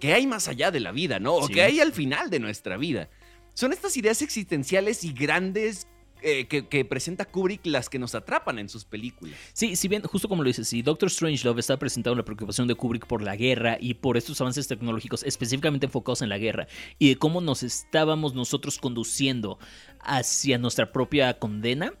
qué 0.00 0.14
hay 0.14 0.26
más 0.26 0.48
allá 0.48 0.70
de 0.70 0.80
la 0.80 0.92
vida, 0.92 1.18
¿no? 1.20 1.34
O 1.34 1.46
Sí. 1.46 1.54
qué 1.54 1.62
hay 1.62 1.80
al 1.80 1.92
final 1.92 2.30
de 2.30 2.40
nuestra 2.40 2.76
vida. 2.76 3.08
Son 3.54 3.72
estas 3.72 3.96
ideas 3.96 4.22
existenciales 4.22 5.04
y 5.04 5.12
grandes 5.12 5.86
eh, 6.22 6.46
que, 6.46 6.66
que 6.66 6.84
presenta 6.84 7.24
Kubrick 7.24 7.66
las 7.66 7.88
que 7.88 7.98
nos 7.98 8.14
atrapan 8.14 8.58
en 8.58 8.68
sus 8.68 8.84
películas. 8.84 9.36
Sí, 9.52 9.76
si 9.76 9.88
bien, 9.88 10.02
justo 10.02 10.28
como 10.28 10.42
lo 10.42 10.48
dices, 10.48 10.68
si 10.68 10.82
Doctor 10.82 11.10
Strangelove 11.10 11.60
está 11.60 11.78
presentando 11.78 12.16
la 12.16 12.24
preocupación 12.24 12.68
de 12.68 12.74
Kubrick 12.74 13.06
por 13.06 13.22
la 13.22 13.36
guerra 13.36 13.76
y 13.80 13.94
por 13.94 14.16
estos 14.16 14.40
avances 14.40 14.68
tecnológicos 14.68 15.22
específicamente 15.22 15.86
enfocados 15.86 16.22
en 16.22 16.28
la 16.28 16.38
guerra 16.38 16.66
y 16.98 17.08
de 17.08 17.16
cómo 17.16 17.40
nos 17.40 17.62
estábamos 17.62 18.34
nosotros 18.34 18.78
conduciendo 18.78 19.58
hacia 20.00 20.58
nuestra 20.58 20.92
propia 20.92 21.38
condena, 21.38 21.92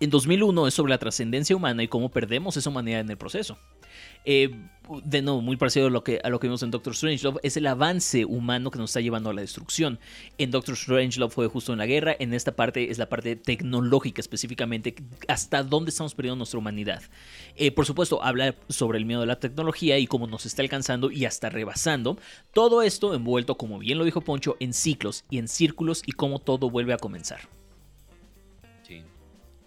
en 0.00 0.10
2001 0.10 0.68
es 0.68 0.74
sobre 0.74 0.90
la 0.90 0.98
trascendencia 0.98 1.56
humana 1.56 1.82
y 1.82 1.88
cómo 1.88 2.10
perdemos 2.10 2.56
esa 2.56 2.70
humanidad 2.70 3.00
en 3.00 3.10
el 3.10 3.18
proceso. 3.18 3.58
Eh, 4.24 4.54
de 5.04 5.22
nuevo, 5.22 5.42
muy 5.42 5.56
parecido 5.56 5.86
a 5.86 5.90
lo, 5.90 6.02
que, 6.02 6.20
vimos 6.42 6.62
en 6.62 6.70
Doctor 6.70 6.94
Strangelove, 6.94 7.40
es 7.42 7.56
el 7.56 7.66
avance 7.66 8.24
humano 8.24 8.70
que 8.70 8.78
nos 8.78 8.90
está 8.90 9.00
llevando 9.00 9.30
a 9.30 9.34
la 9.34 9.42
destrucción. 9.42 9.98
En 10.38 10.50
Doctor 10.50 10.76
Strangelove 10.76 11.32
fue 11.32 11.46
justo 11.48 11.72
en 11.72 11.78
la 11.78 11.86
guerra, 11.86 12.16
en 12.18 12.32
esta 12.32 12.52
parte 12.52 12.90
es 12.90 12.98
la 12.98 13.08
parte 13.08 13.36
tecnológica 13.36 14.20
específicamente, 14.20 14.94
hasta 15.28 15.62
dónde 15.62 15.90
estamos 15.90 16.14
perdiendo 16.14 16.36
nuestra 16.36 16.58
humanidad. 16.58 17.02
Eh, 17.56 17.70
por 17.70 17.84
supuesto, 17.84 18.22
habla 18.22 18.54
sobre 18.68 18.98
el 18.98 19.04
miedo 19.04 19.20
de 19.20 19.26
la 19.26 19.40
tecnología 19.40 19.98
y 19.98 20.06
cómo 20.06 20.26
nos 20.26 20.46
está 20.46 20.62
alcanzando 20.62 21.10
y 21.10 21.24
hasta 21.26 21.50
rebasando. 21.50 22.18
Todo 22.52 22.82
esto 22.82 23.14
envuelto, 23.14 23.56
como 23.56 23.78
bien 23.78 23.98
lo 23.98 24.04
dijo 24.04 24.22
Poncho, 24.22 24.56
en 24.60 24.72
ciclos 24.72 25.24
y 25.28 25.38
en 25.38 25.48
círculos 25.48 26.02
y 26.06 26.12
cómo 26.12 26.38
todo 26.38 26.70
vuelve 26.70 26.94
a 26.94 26.98
comenzar. 26.98 27.57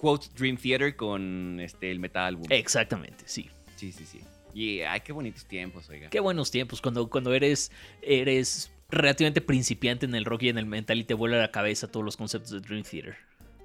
Quote 0.02 0.28
Dream 0.36 0.58
Theater 0.58 0.96
con 0.96 1.60
este, 1.60 1.92
el 1.92 2.00
Metal 2.00 2.24
Album. 2.26 2.48
Exactamente, 2.50 3.24
sí. 3.28 3.50
Sí, 3.76 3.92
sí, 3.92 4.04
sí. 4.06 4.22
Y 4.54 4.82
ay, 4.82 5.02
qué 5.02 5.14
bonitos 5.14 5.46
tiempos, 5.46 5.88
oiga. 5.90 6.10
Qué 6.10 6.20
buenos 6.20 6.50
tiempos 6.50 6.82
cuando, 6.82 7.08
cuando 7.08 7.34
eres, 7.36 7.72
eres 8.02 8.72
relativamente 8.90 9.42
principiante 9.42 10.06
en 10.08 10.16
el 10.16 10.26
rock 10.26 10.44
y 10.44 10.50
en 10.50 10.58
el 10.58 10.66
metal 10.66 10.98
y 11.00 11.04
te 11.04 11.14
vuela 11.14 11.38
la 11.38 11.52
cabeza 11.52 11.88
todos 11.88 12.04
los 12.04 12.18
conceptos 12.18 12.52
de 12.52 12.60
Dream 12.62 12.84
Theater. 12.84 13.16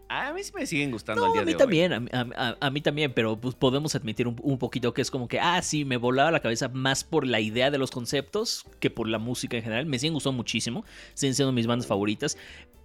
A 0.09 0.33
mí 0.35 0.45
sí 0.45 0.53
me 0.55 0.65
siguen 0.67 0.93
gustando 0.93 1.23
No, 1.23 1.27
al 1.27 1.33
día 1.33 1.43
a 1.43 1.45
mí 1.47 1.53
de 1.53 1.59
también, 1.59 1.93
a, 1.93 2.01
mí- 2.01 2.11
a- 2.13 2.27
a- 2.37 2.57
a 2.61 2.71
mí 2.71 2.81
también, 2.83 3.13
pero 3.13 3.41
pues 3.41 3.55
podemos 3.57 3.95
admitir 3.97 4.29
un, 4.29 4.37
un 4.43 4.59
poquito 4.59 4.95
que 4.95 5.01
es 5.03 5.11
como 5.11 5.27
que, 5.27 5.41
ah, 5.41 5.61
sí, 5.63 5.85
me 5.85 5.97
volaba 5.97 6.31
la 6.31 6.41
cabeza 6.41 6.69
más 6.69 7.03
por 7.03 7.27
la 7.27 7.41
idea 7.41 7.71
de 7.73 7.79
los 7.79 7.91
conceptos 7.91 8.65
que 8.79 8.91
por 8.91 9.09
la 9.09 9.19
música 9.19 9.57
en 9.57 9.63
general. 9.65 9.87
Me 9.87 9.99
siguen 9.99 10.13
gustando 10.15 10.37
muchísimo, 10.37 10.85
siguen 11.15 11.35
siendo 11.35 11.51
mis 11.53 11.67
bandas 11.67 11.89
favoritas, 11.89 12.39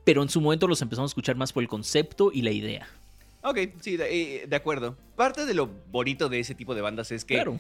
pero 0.04 0.24
en 0.24 0.30
su 0.30 0.42
momento 0.42 0.68
los 0.68 0.82
empezamos 0.82 1.10
a 1.10 1.12
escuchar 1.12 1.36
más 1.36 1.54
por 1.54 1.62
el 1.62 1.70
concepto 1.70 2.32
y 2.34 2.42
la 2.42 2.50
idea. 2.52 2.88
Ok, 3.44 3.58
sí, 3.82 3.98
de, 3.98 4.42
eh, 4.44 4.48
de 4.48 4.56
acuerdo. 4.56 4.98
Parte 5.16 5.46
de 5.46 5.54
lo 5.54 5.68
bonito 5.68 6.30
de 6.30 6.40
ese 6.40 6.56
tipo 6.56 6.76
de 6.76 6.82
bandas 6.82 7.12
es 7.12 7.26
que 7.26 7.36
Claro. 7.36 7.60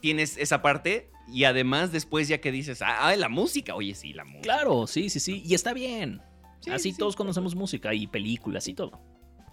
tienes 0.00 0.36
esa 0.36 0.62
parte 0.62 1.10
y 1.28 1.44
además 1.44 1.92
después 1.92 2.28
ya 2.28 2.40
que 2.40 2.52
dices, 2.52 2.80
ah, 2.82 3.08
ah, 3.08 3.16
la 3.16 3.28
música, 3.28 3.74
oye, 3.74 3.94
sí, 3.94 4.12
la 4.12 4.24
música. 4.24 4.42
Claro, 4.42 4.86
sí, 4.86 5.10
sí, 5.10 5.20
sí, 5.20 5.42
y 5.44 5.54
está 5.54 5.72
bien. 5.72 6.20
Sí, 6.60 6.70
Así 6.70 6.92
sí, 6.92 6.98
todos 6.98 7.14
sí. 7.14 7.18
conocemos 7.18 7.54
música 7.54 7.94
y 7.94 8.06
películas 8.06 8.68
y 8.68 8.74
todo. 8.74 9.00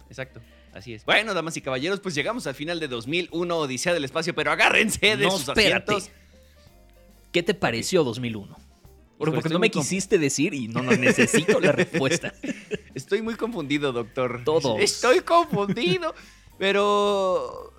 Exacto. 0.08 0.40
Así 0.74 0.92
es. 0.94 1.04
Bueno, 1.04 1.32
damas 1.34 1.56
y 1.56 1.60
caballeros, 1.62 2.00
pues 2.00 2.14
llegamos 2.14 2.46
al 2.46 2.54
final 2.54 2.78
de 2.78 2.88
2001, 2.88 3.56
Odisea 3.58 3.94
del 3.94 4.04
Espacio, 4.04 4.34
pero 4.34 4.50
agárrense 4.52 5.16
de 5.16 5.24
No, 5.24 5.30
sus 5.32 5.48
espérate. 5.48 5.92
asientos. 5.94 6.10
¿Qué 7.32 7.42
te 7.42 7.54
pareció 7.54 8.04
2001? 8.04 8.56
Porque, 9.18 9.48
no 9.48 9.58
me 9.58 9.70
quisiste 9.70 10.18
decir 10.18 10.54
y 10.54 10.68
no, 10.68 10.82
no 10.82 10.92
necesito 10.92 11.58
la 11.60 11.72
respuesta. 11.72 12.32
Estoy 12.94 13.20
muy 13.20 13.34
confundido, 13.34 13.92
doctor. 13.92 14.42
Todos. 14.44 14.80
Estoy 14.80 15.20
confundido. 15.20 16.14
pero 16.58 17.72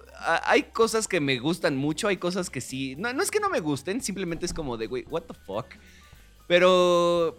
hay 0.45 0.63
cosas 0.63 1.07
que 1.07 1.21
me 1.21 1.39
gustan 1.39 1.77
mucho, 1.77 2.07
hay 2.09 2.17
cosas 2.17 2.49
que 2.49 2.59
sí. 2.61 2.95
No, 2.97 3.13
no 3.13 3.23
es 3.23 3.31
que 3.31 3.39
no 3.39 3.49
me 3.49 3.61
gusten, 3.61 4.01
simplemente 4.01 4.45
es 4.45 4.53
como 4.53 4.75
de, 4.77 4.87
güey, 4.87 5.05
what 5.09 5.23
the 5.23 5.33
fuck. 5.33 5.67
Pero. 6.47 7.37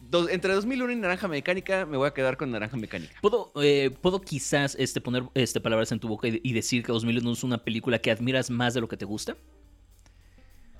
do- 0.00 0.28
entre 0.28 0.52
2001 0.54 0.92
y 0.92 0.96
Naranja 0.96 1.28
Mecánica, 1.28 1.86
me 1.86 1.96
voy 1.96 2.08
a 2.08 2.14
quedar 2.14 2.36
con 2.36 2.50
Naranja 2.50 2.76
Mecánica. 2.76 3.14
¿Puedo, 3.20 3.52
eh, 3.62 3.90
¿Puedo 4.00 4.20
quizás 4.20 4.74
este, 4.80 5.00
poner 5.00 5.24
este, 5.34 5.60
palabras 5.60 5.92
en 5.92 6.00
tu 6.00 6.08
boca 6.08 6.26
y, 6.26 6.40
y 6.42 6.52
decir 6.54 6.82
que 6.82 6.90
2001 6.92 7.30
es 7.32 7.44
una 7.44 7.58
película 7.58 8.00
que 8.00 8.10
admiras 8.10 8.50
más 8.50 8.74
de 8.74 8.80
lo 8.80 8.88
que 8.88 8.96
te 8.96 9.04
gusta? 9.04 9.36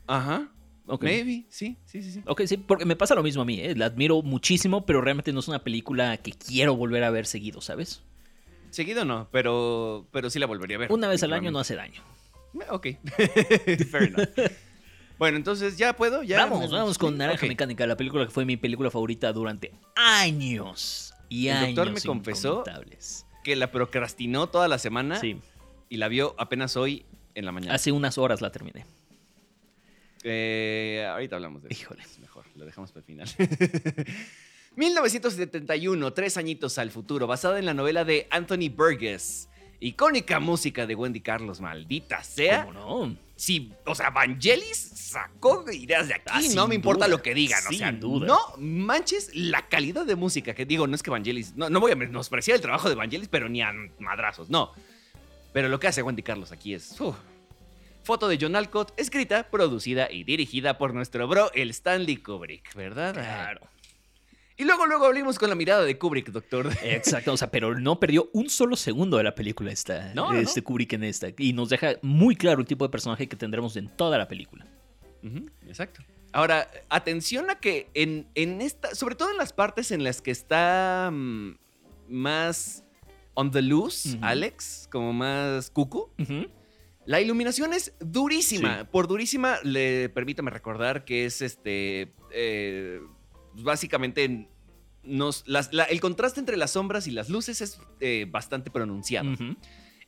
Ajá. 0.07 0.49
Ok. 0.89 1.05
Maybe, 1.05 1.45
sí, 1.51 1.77
sí, 1.85 2.03
sí, 2.03 2.13
sí. 2.13 2.23
Ok, 2.27 2.43
sí, 2.47 2.57
porque 2.57 2.85
me 2.85 2.97
pasa 2.97 3.15
lo 3.15 3.23
mismo 3.23 3.43
a 3.43 3.45
mí, 3.45 3.61
¿eh? 3.61 3.75
la 3.77 3.87
admiro 3.87 4.23
muchísimo, 4.23 4.87
pero 4.87 5.01
realmente 5.01 5.33
no 5.33 5.41
es 5.41 5.49
una 5.49 5.63
película 5.63 6.17
que 6.17 6.33
quiero 6.33 6.75
volver 6.77 7.05
a 7.05 7.11
ver 7.11 7.27
seguido, 7.27 7.61
¿sabes? 7.61 8.03
Seguido 8.71 9.05
no, 9.05 9.29
pero, 9.31 10.07
pero 10.11 10.31
sí 10.31 10.39
la 10.39 10.47
volvería 10.47 10.77
a 10.77 10.81
ver. 10.81 10.93
Una 10.93 11.09
vez 11.09 11.23
al 11.23 11.33
año 11.33 11.51
no 11.51 11.59
hace 11.59 11.75
daño. 11.75 12.03
Ok. 12.71 12.89
Fair 13.91 14.03
enough. 14.05 14.29
Bueno, 15.19 15.37
entonces 15.37 15.77
ya 15.77 15.97
puedo, 15.97 16.23
ya. 16.23 16.47
vamos, 16.47 16.71
vamos 16.71 16.97
con 16.97 17.19
Naranja. 17.19 17.45
Mecánica, 17.45 17.85
la 17.89 17.97
película 17.97 18.25
que 18.25 18.31
fue 18.31 18.45
mi 18.45 18.57
película 18.57 18.89
favorita 18.89 19.33
durante 19.33 19.73
años. 19.97 21.13
Y 21.29 21.49
El 21.49 21.57
años 21.57 21.75
doctor 21.75 21.93
me 21.93 22.01
confesó. 22.01 22.65
Que 23.43 23.57
la 23.57 23.73
procrastinó 23.73 24.49
toda 24.49 24.69
la 24.69 24.79
semana 24.79 25.19
Sí, 25.19 25.41
y 25.89 25.97
la 25.97 26.07
vio 26.07 26.37
apenas 26.39 26.77
hoy 26.77 27.05
en 27.35 27.47
la 27.47 27.53
mañana. 27.53 27.75
hace 27.75 27.91
unas 27.91 28.17
horas 28.17 28.41
la 28.41 28.53
terminé. 28.53 28.87
Eh, 30.25 31.07
ahorita 31.11 31.37
hablamos 31.37 31.63
de 31.63 31.69
eso. 31.71 31.83
Híjole. 31.83 32.03
Es 32.03 32.19
mejor, 32.19 32.45
lo 32.57 32.65
dejamos 32.65 32.93
para 32.93 33.01
el 33.01 33.07
final. 33.07 33.29
1971, 34.77 36.13
tres 36.13 36.37
añitos 36.37 36.79
al 36.79 36.91
futuro, 36.91 37.27
basada 37.27 37.59
en 37.59 37.67
la 37.67 37.75
novela 37.75 38.05
de 38.05 38.29
Anthony 38.31 38.69
Burgess. 38.71 39.49
Icónica 39.81 40.41
música 40.41 40.87
de 40.87 40.95
Wendy 40.95 41.21
Carlos, 41.21 41.61
maldita 41.61 42.23
sea. 42.23 42.65
¿Cómo 42.65 43.07
no? 43.07 43.17
Sí, 43.37 43.73
o 43.87 43.95
sea, 43.95 44.11
Vangelis 44.11 44.77
sacó 44.77 45.65
ideas 45.71 46.09
de 46.09 46.15
aquí, 46.15 46.25
Ah, 46.27 46.41
no 46.55 46.67
me 46.67 46.75
importa 46.75 47.07
duda, 47.07 47.17
lo 47.17 47.23
que 47.23 47.35
digan, 47.35 47.63
o 47.69 47.73
sea, 47.73 47.93
duda. 47.93 48.27
no 48.27 48.39
manches 48.59 49.31
la 49.35 49.69
calidad 49.69 50.05
de 50.05 50.17
música, 50.17 50.55
que 50.55 50.67
digo, 50.67 50.89
no 50.89 50.97
es 50.97 51.03
que 51.05 51.11
Vangelis, 51.11 51.55
no, 51.55 51.71
no 51.71 51.79
voy 51.79 51.93
a 51.93 51.97
menospreciar 51.97 52.57
el 52.57 52.61
trabajo 52.61 52.89
de 52.89 52.97
Vangelis, 52.97 53.29
pero 53.29 53.49
ni 53.49 53.63
a 53.63 53.73
madrazos, 54.01 54.51
no. 54.51 54.73
Pero 55.53 55.69
lo 55.69 55.79
que 55.79 55.87
hace 55.87 56.03
Wendy 56.03 56.23
Carlos 56.23 56.51
aquí 56.51 56.75
es... 56.75 56.97
Foto 58.09 58.27
de 58.27 58.39
John 58.41 58.57
Alcott, 58.57 58.99
escrita, 58.99 59.51
producida 59.51 60.11
y 60.11 60.25
dirigida 60.25 60.79
por 60.79 60.95
nuestro 60.95 61.29
bro, 61.29 61.53
el 61.53 61.69
Stanley 61.69 62.17
Kubrick, 62.17 62.75
¿verdad? 62.75 63.13
Claro. 63.13 63.61
Y 64.57 64.65
luego, 64.65 64.87
luego 64.87 65.05
abrimos 65.05 65.39
con 65.39 65.51
la 65.51 65.55
mirada 65.55 65.85
de 65.85 65.99
Kubrick, 65.99 66.31
doctor. 66.31 66.71
Exacto, 66.83 67.35
o 67.35 67.37
sea, 67.37 67.51
pero 67.51 67.79
no 67.79 68.01
perdió 68.01 68.31
un 68.33 68.49
solo 68.49 68.77
segundo 68.77 69.19
de 69.19 69.25
la 69.25 69.35
película 69.35 69.71
esta, 69.71 70.15
No, 70.15 70.33
no, 70.33 70.39
este 70.39 70.63
Kubrick 70.63 70.95
en 70.95 71.05
esta. 71.05 71.29
Y 71.37 71.53
nos 71.53 71.69
deja 71.69 71.97
muy 72.01 72.35
claro 72.35 72.63
el 72.63 72.67
tipo 72.67 72.83
de 72.87 72.89
personaje 72.91 73.29
que 73.29 73.37
tendremos 73.37 73.77
en 73.77 73.95
toda 73.95 74.17
la 74.17 74.27
película. 74.27 74.67
Ujú, 75.23 75.51
exacto. 75.67 76.03
Ahora, 76.33 76.71
atención 76.89 77.51
a 77.51 77.57
que 77.57 77.91
en, 77.93 78.27
en 78.35 78.63
esta, 78.63 78.95
sobre 78.95 79.17
todo 79.17 79.31
en 79.31 79.37
las 79.37 79.53
partes 79.53 79.91
en 79.91 80.03
las 80.03 80.23
que 80.23 80.31
está 80.31 81.11
mm, 81.13 81.57
más 82.09 82.85
on 83.35 83.51
the 83.51 83.61
loose. 83.61 84.17
Alex, 84.23 84.89
como 84.91 85.13
más 85.13 85.69
cucu, 85.69 86.11
Ujú. 86.19 86.47
La 87.09 87.21
iluminación 87.21 87.73
es 87.73 87.93
durísima. 88.01 88.81
Sí. 88.81 88.87
Por 88.93 89.09
durísima, 89.09 89.57
le 89.65 90.09
permítame 90.11 90.51
recordar 90.51 91.05
que 91.05 91.25
es 91.25 91.41
este. 91.43 92.13
eh, 92.33 93.01
básicamente. 93.55 94.49
Nos, 95.05 95.45
las- 95.47 95.73
la- 95.73 95.85
el 95.85 96.01
contraste 96.01 96.39
entre 96.39 96.57
las 96.59 96.73
sombras 96.73 97.07
y 97.07 97.13
las 97.13 97.31
luces 97.31 97.61
es 97.63 97.81
eh, 98.01 98.27
bastante 98.31 98.71
pronunciado. 98.71 99.31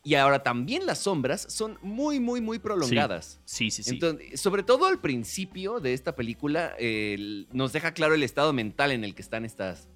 Y 0.02 0.14
ahora 0.14 0.42
también 0.42 0.84
las 0.84 0.98
sombras 0.98 1.46
son 1.48 1.78
muy, 1.82 2.20
muy, 2.20 2.40
muy 2.40 2.58
prolongadas. 2.58 3.40
Sí, 3.44 3.70
sí, 3.70 3.82
sí. 3.82 3.90
Entonces, 3.90 4.40
sobre 4.40 4.62
todo 4.62 4.86
al 4.86 5.00
principio 5.00 5.78
de 5.80 5.94
esta 5.94 6.14
película, 6.16 6.74
el- 6.78 7.48
nos 7.52 7.72
deja 7.72 7.92
claro 7.94 8.14
el 8.14 8.22
estado 8.22 8.52
mental 8.52 8.92
en 8.92 9.04
el 9.04 9.14
que 9.14 9.22
están 9.22 9.44
estas, 9.46 9.88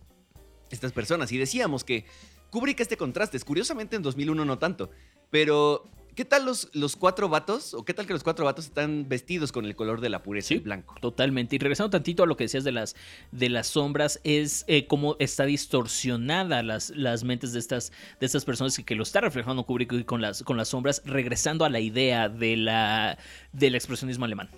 estas 0.70 0.92
personas. 0.92 1.32
Y 1.32 1.38
decíamos 1.38 1.84
que 1.84 2.06
Kubrick 2.50 2.80
este 2.80 2.96
contraste, 2.96 3.38
curiosamente 3.40 3.96
en 3.96 4.02
2001 4.02 4.44
no 4.44 4.58
tanto, 4.58 4.90
pero 5.30 5.84
¿qué 6.14 6.24
tal 6.24 6.44
los, 6.44 6.68
los 6.72 6.96
cuatro 6.96 7.28
vatos? 7.28 7.74
¿O 7.74 7.84
qué 7.84 7.94
tal 7.94 8.06
que 8.06 8.12
los 8.12 8.22
cuatro 8.22 8.44
vatos 8.44 8.66
están 8.66 9.08
vestidos 9.08 9.52
con 9.52 9.64
el 9.64 9.74
color 9.76 10.00
de 10.00 10.08
la 10.08 10.22
pureza, 10.22 10.48
Sí. 10.48 10.54
el 10.54 10.60
blanco? 10.60 10.94
Totalmente. 11.00 11.56
Y 11.56 11.58
regresando 11.58 11.90
tantito 11.90 12.22
a 12.22 12.26
lo 12.26 12.36
que 12.36 12.44
decías 12.44 12.64
de 12.64 12.72
las, 12.72 12.96
de 13.32 13.48
las 13.48 13.66
sombras, 13.68 14.20
es 14.24 14.64
eh, 14.68 14.86
cómo 14.86 15.16
está 15.18 15.44
distorsionada 15.44 16.62
las, 16.62 16.90
las 16.90 17.24
mentes 17.24 17.52
de 17.52 17.58
estas, 17.58 17.92
de 18.20 18.26
estas 18.26 18.44
personas 18.44 18.78
y 18.78 18.84
que 18.84 18.94
lo 18.94 19.02
está 19.02 19.20
reflejando 19.20 19.64
Kubrick 19.64 20.04
con 20.04 20.20
las, 20.20 20.42
con 20.42 20.56
las 20.56 20.68
sombras, 20.68 21.02
regresando 21.04 21.64
a 21.64 21.68
la 21.70 21.80
idea 21.80 22.28
de 22.28 22.56
la, 22.56 23.18
del 23.52 23.74
expresionismo 23.74 24.24
alemán. 24.24 24.48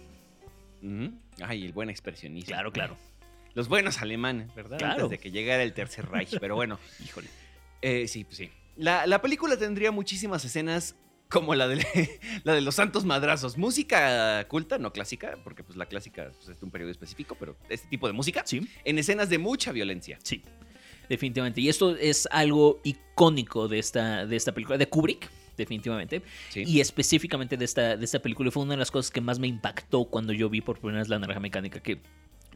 Ay, 1.43 1.65
el 1.65 1.73
buen 1.73 1.91
expresionismo. 1.91 2.47
Claro, 2.49 2.73
claro. 2.73 2.97
Los 3.55 3.69
buenos 3.69 4.03
alemanes, 4.03 4.55
¿verdad? 4.55 4.77
Claro. 4.79 5.05
Antes 5.05 5.11
de 5.11 5.19
que 5.19 5.31
llegara 5.31 5.63
el 5.63 5.73
Tercer 5.73 6.07
Reich, 6.11 6.39
pero 6.39 6.55
bueno. 6.57 6.79
Híjole. 7.05 7.29
Eh, 7.81 8.07
sí, 8.07 8.25
pues 8.25 8.37
sí. 8.37 8.51
La, 8.77 9.07
la 9.07 9.23
película 9.23 9.57
tendría 9.57 9.91
muchísimas 9.91 10.45
escenas 10.45 10.95
como 11.29 11.55
la 11.55 11.68
de, 11.68 11.85
la 12.45 12.55
de 12.55 12.61
los 12.61 12.74
santos 12.74 13.05
madrazos. 13.05 13.57
Música 13.57 14.47
culta, 14.49 14.79
no 14.79 14.93
clásica, 14.93 15.39
porque 15.43 15.62
pues 15.62 15.77
la 15.77 15.87
clásica 15.87 16.31
pues, 16.37 16.49
es 16.49 16.61
de 16.61 16.64
un 16.64 16.70
periodo 16.70 16.91
específico, 16.91 17.37
pero 17.39 17.57
este 17.68 17.89
tipo 17.89 18.07
de 18.07 18.12
música. 18.12 18.43
Sí. 18.45 18.68
En 18.85 18.99
escenas 18.99 19.29
de 19.29 19.39
mucha 19.39 19.72
violencia. 19.72 20.18
Sí, 20.22 20.43
definitivamente. 21.09 21.61
Y 21.61 21.68
esto 21.68 21.97
es 21.97 22.29
algo 22.31 22.81
icónico 22.85 23.68
de 23.68 23.79
esta, 23.79 24.27
de 24.27 24.37
esta 24.37 24.53
película, 24.53 24.79
de 24.79 24.89
Kubrick, 24.89 25.29
definitivamente. 25.57 26.22
Sí. 26.51 26.64
Y 26.66 26.81
específicamente 26.81 27.57
de 27.57 27.64
esta, 27.64 27.97
de 27.97 28.05
esta 28.05 28.20
película. 28.20 28.49
Y 28.49 28.53
fue 28.53 28.62
una 28.62 28.74
de 28.74 28.79
las 28.79 28.91
cosas 28.91 29.11
que 29.11 29.20
más 29.20 29.39
me 29.39 29.49
impactó 29.49 30.05
cuando 30.05 30.33
yo 30.33 30.49
vi 30.49 30.61
por 30.61 30.79
primera 30.79 31.01
vez 31.01 31.09
La 31.09 31.18
Naranja 31.18 31.41
Mecánica, 31.41 31.81
que... 31.81 32.01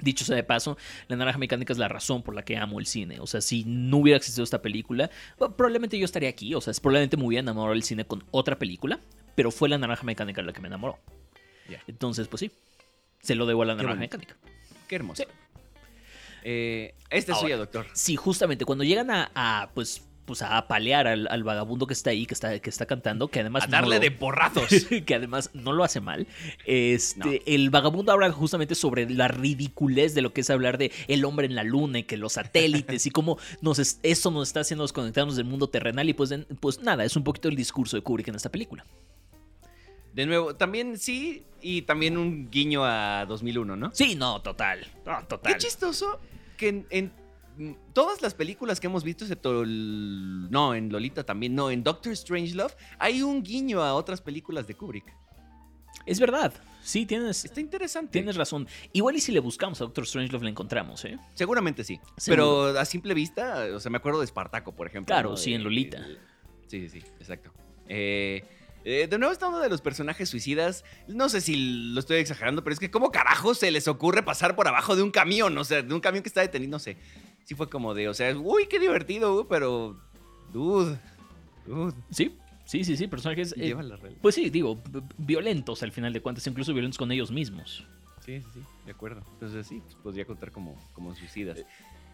Dicho 0.03 0.25
sea 0.25 0.37
de 0.37 0.43
paso, 0.45 0.77
La 1.09 1.17
Naranja 1.17 1.39
Mecánica 1.39 1.73
es 1.73 1.79
la 1.79 1.89
razón 1.89 2.23
por 2.23 2.35
la 2.35 2.43
que 2.45 2.57
amo 2.57 2.79
el 2.81 2.87
cine. 2.87 3.21
O 3.21 3.27
sea, 3.27 3.41
si 3.41 3.65
no 3.67 3.99
hubiera 3.99 4.17
existido 4.17 4.45
esta 4.45 4.63
película, 4.63 5.11
probablemente 5.39 5.99
yo 5.99 6.05
estaría 6.05 6.29
aquí. 6.29 6.55
O 6.55 6.61
sea, 6.61 6.71
es- 6.71 6.81
probablemente 6.81 7.17
me 7.17 7.25
hubiera 7.25 7.41
enamorado 7.41 7.75
del 7.75 7.83
cine 7.83 8.05
con 8.05 8.25
otra 8.31 8.59
película, 8.59 9.01
pero 9.35 9.51
fue 9.51 9.69
La 9.69 9.79
Naranja 9.79 10.05
Mecánica 10.05 10.43
la 10.43 10.53
que 10.53 10.61
me 10.61 10.69
enamoró. 10.69 10.99
Entonces, 11.87 12.27
pues 12.29 12.41
sí, 12.41 12.51
se 13.21 13.35
lo 13.35 13.47
debo 13.47 13.63
a 13.63 13.67
La 13.67 13.75
Naranja. 13.77 13.95
Mecánica. 14.01 14.37
Qué 14.89 14.97
hermoso. 14.97 15.23
Sí. 15.23 15.29
Eh, 16.43 16.95
esta 17.11 17.33
es 17.33 17.37
Ahora, 17.37 17.41
suya, 17.41 17.57
doctor. 17.59 17.87
Sí, 17.93 18.17
justamente 18.17 18.65
cuando 18.65 18.83
llegan 18.85 19.11
a, 19.11 19.31
a, 19.35 19.71
pues, 19.75 20.03
pues 20.25 20.43
a 20.43 20.57
apalear 20.59 21.09
al, 21.09 21.27
al 21.29 21.43
vagabundo 21.43 21.87
que 21.89 21.93
está 21.95 22.11
ahí, 22.11 22.25
que 22.27 22.35
está, 22.35 22.59
que 22.61 22.71
está 22.71 22.87
cantando, 22.87 23.29
que 23.29 23.41
además 23.41 23.65
A 23.65 23.67
darle 23.67 23.97
no 23.97 24.01
de 24.01 24.11
porrazos. 24.13 24.69
que 25.07 25.15
además 25.15 25.51
no 25.55 25.73
lo 25.73 25.83
hace 25.83 26.01
mal. 26.01 26.27
Este, 26.67 27.19
No. 27.19 27.31
el 27.47 27.71
vagabundo 27.71 28.13
habla 28.13 28.31
justamente 28.31 28.75
sobre 28.77 29.11
la 29.11 29.27
ridiculez 29.29 30.15
de 30.15 30.23
lo 30.23 30.33
que 30.33 30.43
es 30.43 30.51
hablar 30.51 30.79
de 30.79 30.93
el 31.09 31.25
hombre 31.25 31.47
en 31.47 31.55
la 31.57 31.65
luna 31.65 31.99
y 31.99 32.03
que 32.05 32.17
los 32.17 32.35
satélites 32.35 33.07
y 33.07 33.11
cómo 33.11 33.39
nos 33.61 33.79
es- 33.81 33.99
eso 34.05 34.31
nos 34.31 34.49
está 34.49 34.61
haciendo 34.61 34.85
desconectarnos 34.85 35.35
del 35.37 35.47
mundo 35.47 35.69
terrenal 35.69 36.09
y 36.09 36.15
pues, 36.15 36.33
pues 36.61 36.81
nada, 36.81 37.05
es 37.05 37.17
un 37.17 37.25
poquito 37.25 37.49
el 37.49 37.57
discurso 37.57 37.97
de 37.97 38.03
Kubrick 38.03 38.29
en 38.29 38.37
esta 38.37 38.51
película. 38.51 38.85
De 40.13 40.27
nuevo, 40.27 40.57
también 40.57 40.99
sí, 40.99 41.45
y 41.63 41.83
también 41.83 42.19
un 42.19 42.51
guiño 42.51 42.85
a 42.85 43.25
2001, 43.27 43.77
¿no? 43.77 43.91
Sí, 43.95 44.17
no, 44.17 44.43
total. 44.43 44.87
No, 45.07 45.25
total. 45.27 45.53
Qué 45.53 45.59
chistoso 45.59 46.19
que 46.57 46.69
en, 46.69 46.87
en, 46.91 47.13
todas 47.93 48.23
las 48.23 48.35
películas 48.35 48.81
que 48.81 48.87
hemos 48.87 49.05
visto, 49.05 49.25
excepto 49.25 49.63
el- 49.63 50.51
no, 50.51 50.75
en 50.75 50.91
Lolita 50.91 51.25
también, 51.25 51.55
no, 51.55 51.71
en 51.71 51.83
Doctor 51.83 52.17
Strangelove, 52.17 52.75
hay 52.99 53.23
un 53.23 53.43
guiño 53.43 53.83
a 53.83 53.95
otras 53.95 54.21
películas 54.21 54.67
de 54.67 54.75
Kubrick. 54.75 55.15
Es 56.07 56.19
verdad. 56.19 56.53
Sí, 56.83 57.05
tienes, 57.05 57.45
Está 57.45 57.61
interesante. 57.61 58.13
tienes 58.13 58.37
razón. 58.37 58.67
Igual 58.93 59.17
y 59.17 59.21
si 59.21 59.33
le 59.33 59.41
buscamos 59.41 59.81
a 59.81 59.85
Doctor 59.85 60.07
Strangelove 60.07 60.45
le 60.45 60.51
encontramos, 60.51 61.05
¿eh? 61.05 61.19
Seguramente 61.35 61.85
sí. 61.85 62.01
Seguro. 62.17 62.69
Pero 62.71 62.79
a 62.81 62.85
simple 62.87 63.13
vista, 63.13 63.67
o 63.75 63.81
sea, 63.81 63.91
me 63.91 63.99
acuerdo 63.99 64.21
de 64.21 64.25
Espartaco, 64.25 64.75
por 64.75 64.87
ejemplo. 64.87 65.13
Claro, 65.15 65.31
¿no? 65.31 65.37
sí, 65.37 65.53
en 65.53 65.63
Lolita. 65.63 66.01
de- 66.01 66.17
sí, 66.69 66.89
sí, 66.89 67.01
sí, 67.01 67.07
exacto. 67.19 67.53
Eh, 67.87 68.45
eh, 68.85 69.09
de 69.11 69.19
nuevo, 69.19 69.31
estando 69.33 69.59
de 69.59 69.69
los 69.69 69.83
personajes 69.83 70.31
suicidas, 70.31 70.85
no 71.07 71.29
sé 71.29 71.43
si 71.43 71.93
lo 71.93 72.01
estoy 72.01 72.17
exagerando, 72.19 72.65
pero 72.65 72.73
es 72.73 72.81
que, 72.81 72.91
¿cómo 72.91 73.11
carajo 73.13 73.55
se 73.55 73.71
les 73.71 73.87
ocurre 73.87 74.23
pasar 74.23 74.57
por 74.57 74.67
abajo 74.69 74.97
de 74.97 75.03
un 75.03 75.11
camión? 75.11 75.59
O 75.59 75.65
sea, 75.65 75.83
de 75.83 75.93
un 75.93 76.01
camión 76.01 76.23
que 76.23 76.29
está 76.31 76.41
detenido, 76.41 76.71
no 76.71 76.79
sé. 76.79 76.97
Sí 77.51 77.57
fue 77.57 77.69
como 77.69 77.95
de, 77.95 78.09
o 78.09 78.15
sea, 78.15 78.33
uy, 78.39 78.67
qué 78.71 78.79
divertido, 78.79 79.49
pero. 79.49 79.99
Dude. 80.53 80.97
Dude. 81.67 81.97
Sí, 82.09 82.37
sí, 82.65 82.85
sí, 82.85 82.97
sí, 82.97 83.09
personajes... 83.09 83.57
eh, 83.59 83.75
la. 83.75 83.99
Pues 84.23 84.37
sí, 84.37 84.51
digo, 84.51 84.81
violentos 85.19 85.83
al 85.83 85.91
final 85.91 86.13
de 86.13 86.21
cuentas, 86.21 86.47
incluso 86.47 86.73
violentos 86.73 86.97
con 86.97 87.11
ellos 87.11 87.33
mismos. 87.33 87.85
Sí, 88.25 88.39
sí, 88.39 88.47
sí, 88.55 88.61
de 88.87 88.93
acuerdo. 88.93 89.25
Entonces 89.33 89.67
sí, 89.67 89.83
pues 89.85 89.97
podría 89.97 90.25
contar 90.27 90.53
como, 90.53 90.81
como 90.93 91.13
suicidas. 91.17 91.59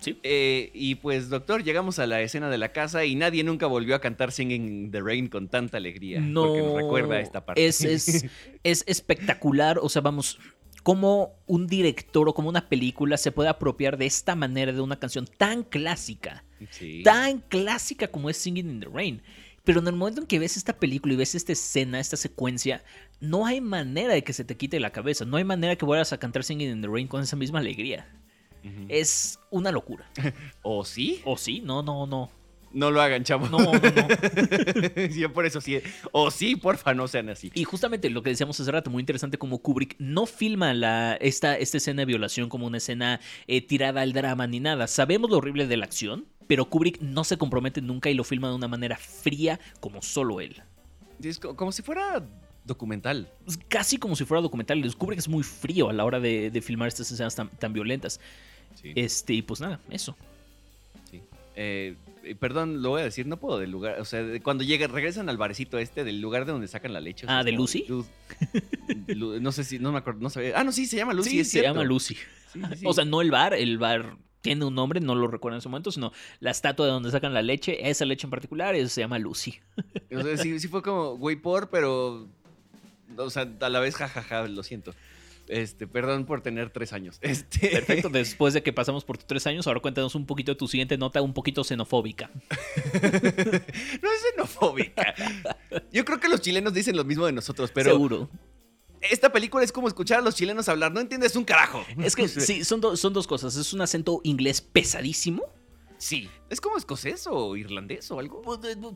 Sí. 0.00 0.18
Eh, 0.22 0.70
y 0.72 0.94
pues, 0.94 1.28
doctor, 1.28 1.62
llegamos 1.62 1.98
a 1.98 2.06
la 2.06 2.22
escena 2.22 2.48
de 2.48 2.56
la 2.56 2.72
casa 2.72 3.04
y 3.04 3.14
nadie 3.14 3.44
nunca 3.44 3.66
volvió 3.66 3.94
a 3.94 4.00
cantar 4.00 4.32
Singing 4.32 4.66
in 4.66 4.90
the 4.90 5.02
Rain 5.02 5.28
con 5.28 5.48
tanta 5.48 5.76
alegría. 5.76 6.18
No. 6.18 6.46
Porque 6.46 6.62
nos 6.62 6.76
recuerda 6.76 7.16
a 7.16 7.20
esta 7.20 7.44
parte. 7.44 7.66
Es, 7.66 7.84
es, 7.84 8.24
es 8.62 8.84
espectacular, 8.86 9.78
o 9.82 9.90
sea, 9.90 10.00
vamos, 10.00 10.38
cómo 10.86 11.34
un 11.48 11.66
director 11.66 12.28
o 12.28 12.32
como 12.32 12.48
una 12.48 12.68
película 12.68 13.16
se 13.16 13.32
puede 13.32 13.48
apropiar 13.48 13.96
de 13.98 14.06
esta 14.06 14.36
manera 14.36 14.70
de 14.70 14.80
una 14.80 15.00
canción 15.00 15.26
tan 15.26 15.64
clásica, 15.64 16.44
Sí. 16.70 17.02
tan 17.02 17.40
clásica 17.40 18.06
como 18.06 18.30
es 18.30 18.36
Singing 18.36 18.70
in 18.70 18.78
the 18.78 18.86
Rain. 18.86 19.20
Pero 19.64 19.80
en 19.80 19.88
el 19.88 19.96
momento 19.96 20.20
en 20.20 20.28
que 20.28 20.38
ves 20.38 20.56
esta 20.56 20.78
película 20.78 21.12
y 21.12 21.16
ves 21.16 21.34
esta 21.34 21.50
escena, 21.50 21.98
esta 21.98 22.16
secuencia, 22.16 22.84
no 23.18 23.46
hay 23.46 23.60
manera 23.60 24.14
de 24.14 24.22
que 24.22 24.32
se 24.32 24.44
te 24.44 24.56
quite 24.56 24.78
la 24.78 24.92
cabeza. 24.92 25.24
No 25.24 25.38
hay 25.38 25.42
manera 25.42 25.74
que 25.74 25.84
vuelvas 25.84 26.12
a 26.12 26.18
cantar 26.20 26.44
Singing 26.44 26.70
in 26.70 26.80
the 26.82 26.86
Rain 26.86 27.08
con 27.08 27.20
esa 27.20 27.34
misma 27.34 27.58
alegría. 27.58 28.06
Es 28.88 29.40
una 29.50 29.72
locura. 29.72 30.08
¿O 30.62 30.84
sí? 30.84 31.20
¿O 31.24 31.36
sí? 31.36 31.62
No, 31.62 31.82
no, 31.82 32.06
no. 32.06 32.30
No 32.76 32.90
lo 32.90 33.00
hagan, 33.00 33.24
chavos. 33.24 33.50
No, 33.50 33.56
no, 33.56 33.72
no. 33.72 35.06
Yo 35.16 35.32
por 35.32 35.46
eso 35.46 35.62
sí. 35.62 35.80
O 36.12 36.30
sí, 36.30 36.56
porfa, 36.56 36.92
no 36.92 37.08
sean 37.08 37.30
así. 37.30 37.50
Y 37.54 37.64
justamente 37.64 38.10
lo 38.10 38.22
que 38.22 38.28
decíamos 38.28 38.60
hace 38.60 38.70
rato, 38.70 38.90
muy 38.90 39.00
interesante 39.00 39.38
como 39.38 39.60
Kubrick 39.60 39.96
no 39.98 40.26
filma 40.26 40.74
la, 40.74 41.14
esta, 41.14 41.56
esta 41.56 41.78
escena 41.78 42.02
de 42.02 42.04
violación 42.04 42.50
como 42.50 42.66
una 42.66 42.76
escena 42.76 43.18
eh, 43.46 43.62
tirada 43.62 44.02
al 44.02 44.12
drama 44.12 44.46
ni 44.46 44.60
nada. 44.60 44.88
Sabemos 44.88 45.30
lo 45.30 45.38
horrible 45.38 45.66
de 45.66 45.78
la 45.78 45.86
acción, 45.86 46.26
pero 46.46 46.66
Kubrick 46.66 47.00
no 47.00 47.24
se 47.24 47.38
compromete 47.38 47.80
nunca 47.80 48.10
y 48.10 48.14
lo 48.14 48.24
filma 48.24 48.50
de 48.50 48.56
una 48.56 48.68
manera 48.68 48.98
fría 48.98 49.58
como 49.80 50.02
solo 50.02 50.42
él. 50.42 50.62
Es 51.22 51.38
como 51.38 51.72
si 51.72 51.80
fuera 51.80 52.22
Documental. 52.66 53.32
Casi 53.68 53.96
como 53.96 54.16
si 54.16 54.26
fuera 54.26 54.42
documental. 54.42 54.82
Que 54.82 55.14
es 55.14 55.28
muy 55.28 55.44
frío 55.44 55.88
a 55.88 55.94
la 55.94 56.04
hora 56.04 56.20
de, 56.20 56.50
de 56.50 56.60
filmar 56.60 56.88
estas 56.88 57.10
escenas 57.10 57.34
tan, 57.34 57.48
tan 57.48 57.72
violentas. 57.72 58.20
Sí. 58.74 58.92
Este, 58.94 59.32
y 59.32 59.40
pues 59.40 59.62
nada, 59.62 59.80
eso. 59.88 60.14
sí. 61.10 61.22
Eh, 61.54 61.96
perdón, 62.34 62.82
lo 62.82 62.90
voy 62.90 63.00
a 63.02 63.04
decir, 63.04 63.26
no 63.26 63.38
puedo 63.38 63.58
del 63.58 63.70
lugar. 63.70 64.00
O 64.00 64.04
sea, 64.04 64.22
de- 64.22 64.40
cuando 64.42 64.64
llegan, 64.64 64.90
regresan 64.90 65.28
al 65.28 65.36
barecito 65.36 65.78
este, 65.78 66.02
del 66.04 66.20
lugar 66.20 66.44
de 66.46 66.52
donde 66.52 66.68
sacan 66.68 66.92
la 66.92 67.00
leche. 67.00 67.26
o 67.26 67.28
sea, 67.28 67.38
Ah, 67.38 67.44
¿de 67.44 67.52
Lucy? 67.52 67.86
Lu- 69.08 69.40
no 69.40 69.52
sé 69.52 69.64
si, 69.64 69.78
no 69.78 69.92
me 69.92 69.98
acuerdo, 69.98 70.20
no 70.20 70.30
sabía. 70.30 70.58
Ah, 70.58 70.64
no, 70.64 70.72
sí, 70.72 70.86
se 70.86 70.96
llama 70.96 71.12
Lucy. 71.14 71.30
sí, 71.30 71.40
es 71.40 71.50
se 71.50 71.62
llama. 71.62 71.84
Lucy. 71.84 72.14
Sí, 72.14 72.60
sí, 72.60 72.76
sí. 72.78 72.84
O 72.86 72.92
sea, 72.92 73.04
no 73.04 73.20
el 73.20 73.30
bar, 73.30 73.54
el 73.54 73.78
bar 73.78 74.16
tiene 74.40 74.64
un 74.64 74.74
nombre, 74.74 75.00
no 75.00 75.14
lo 75.14 75.26
recuerdo 75.28 75.56
en 75.56 75.58
ese 75.58 75.68
momento, 75.68 75.90
sino 75.90 76.12
la 76.40 76.50
estatua 76.52 76.86
de 76.86 76.92
donde 76.92 77.10
sacan 77.10 77.34
la 77.34 77.42
leche, 77.42 77.88
esa 77.88 78.04
leche 78.04 78.26
en 78.26 78.30
particular, 78.30 78.74
eso 78.74 78.88
se 78.88 79.00
llama 79.00 79.18
Lucy. 79.18 79.58
O 80.16 80.22
sea, 80.22 80.36
sí, 80.36 80.58
sí 80.60 80.68
fue 80.68 80.82
como, 80.82 81.16
güey, 81.16 81.36
por, 81.36 81.68
pero. 81.70 82.28
O 83.16 83.30
sea, 83.30 83.48
a 83.60 83.68
la 83.68 83.80
vez, 83.80 83.94
jajaja, 83.96 84.46
lo 84.48 84.62
siento. 84.62 84.94
Este, 85.48 85.86
perdón 85.86 86.24
por 86.26 86.40
tener 86.40 86.70
tres 86.70 86.92
años. 86.92 87.18
Este. 87.22 87.68
Perfecto, 87.68 88.08
después 88.08 88.54
de 88.54 88.62
que 88.62 88.72
pasamos 88.72 89.04
por 89.04 89.16
tus 89.18 89.26
tres 89.26 89.46
años, 89.46 89.66
ahora 89.66 89.80
cuéntanos 89.80 90.14
un 90.14 90.26
poquito 90.26 90.52
de 90.52 90.56
tu 90.56 90.66
siguiente 90.68 90.98
nota, 90.98 91.22
un 91.22 91.32
poquito 91.34 91.62
xenofóbica. 91.64 92.30
no 93.02 94.10
es 94.12 94.22
xenofóbica. 94.32 95.14
Yo 95.92 96.04
creo 96.04 96.20
que 96.20 96.28
los 96.28 96.40
chilenos 96.40 96.72
dicen 96.74 96.96
lo 96.96 97.04
mismo 97.04 97.26
de 97.26 97.32
nosotros, 97.32 97.70
pero 97.72 97.92
Seguro. 97.92 98.28
esta 99.00 99.30
película 99.32 99.62
es 99.64 99.72
como 99.72 99.88
escuchar 99.88 100.18
a 100.18 100.22
los 100.22 100.34
chilenos 100.34 100.68
hablar. 100.68 100.92
No 100.92 101.00
entiendes 101.00 101.36
un 101.36 101.44
carajo. 101.44 101.84
Es 102.02 102.16
que 102.16 102.28
sí, 102.28 102.64
son, 102.64 102.80
do- 102.80 102.96
son 102.96 103.12
dos 103.12 103.26
cosas. 103.26 103.56
Es 103.56 103.72
un 103.72 103.80
acento 103.80 104.20
inglés 104.24 104.60
pesadísimo. 104.60 105.42
Sí. 105.98 106.28
¿Es 106.50 106.60
como 106.60 106.76
escocés 106.76 107.26
o 107.26 107.56
irlandés 107.56 108.10
o 108.10 108.18
algo? 108.18 108.42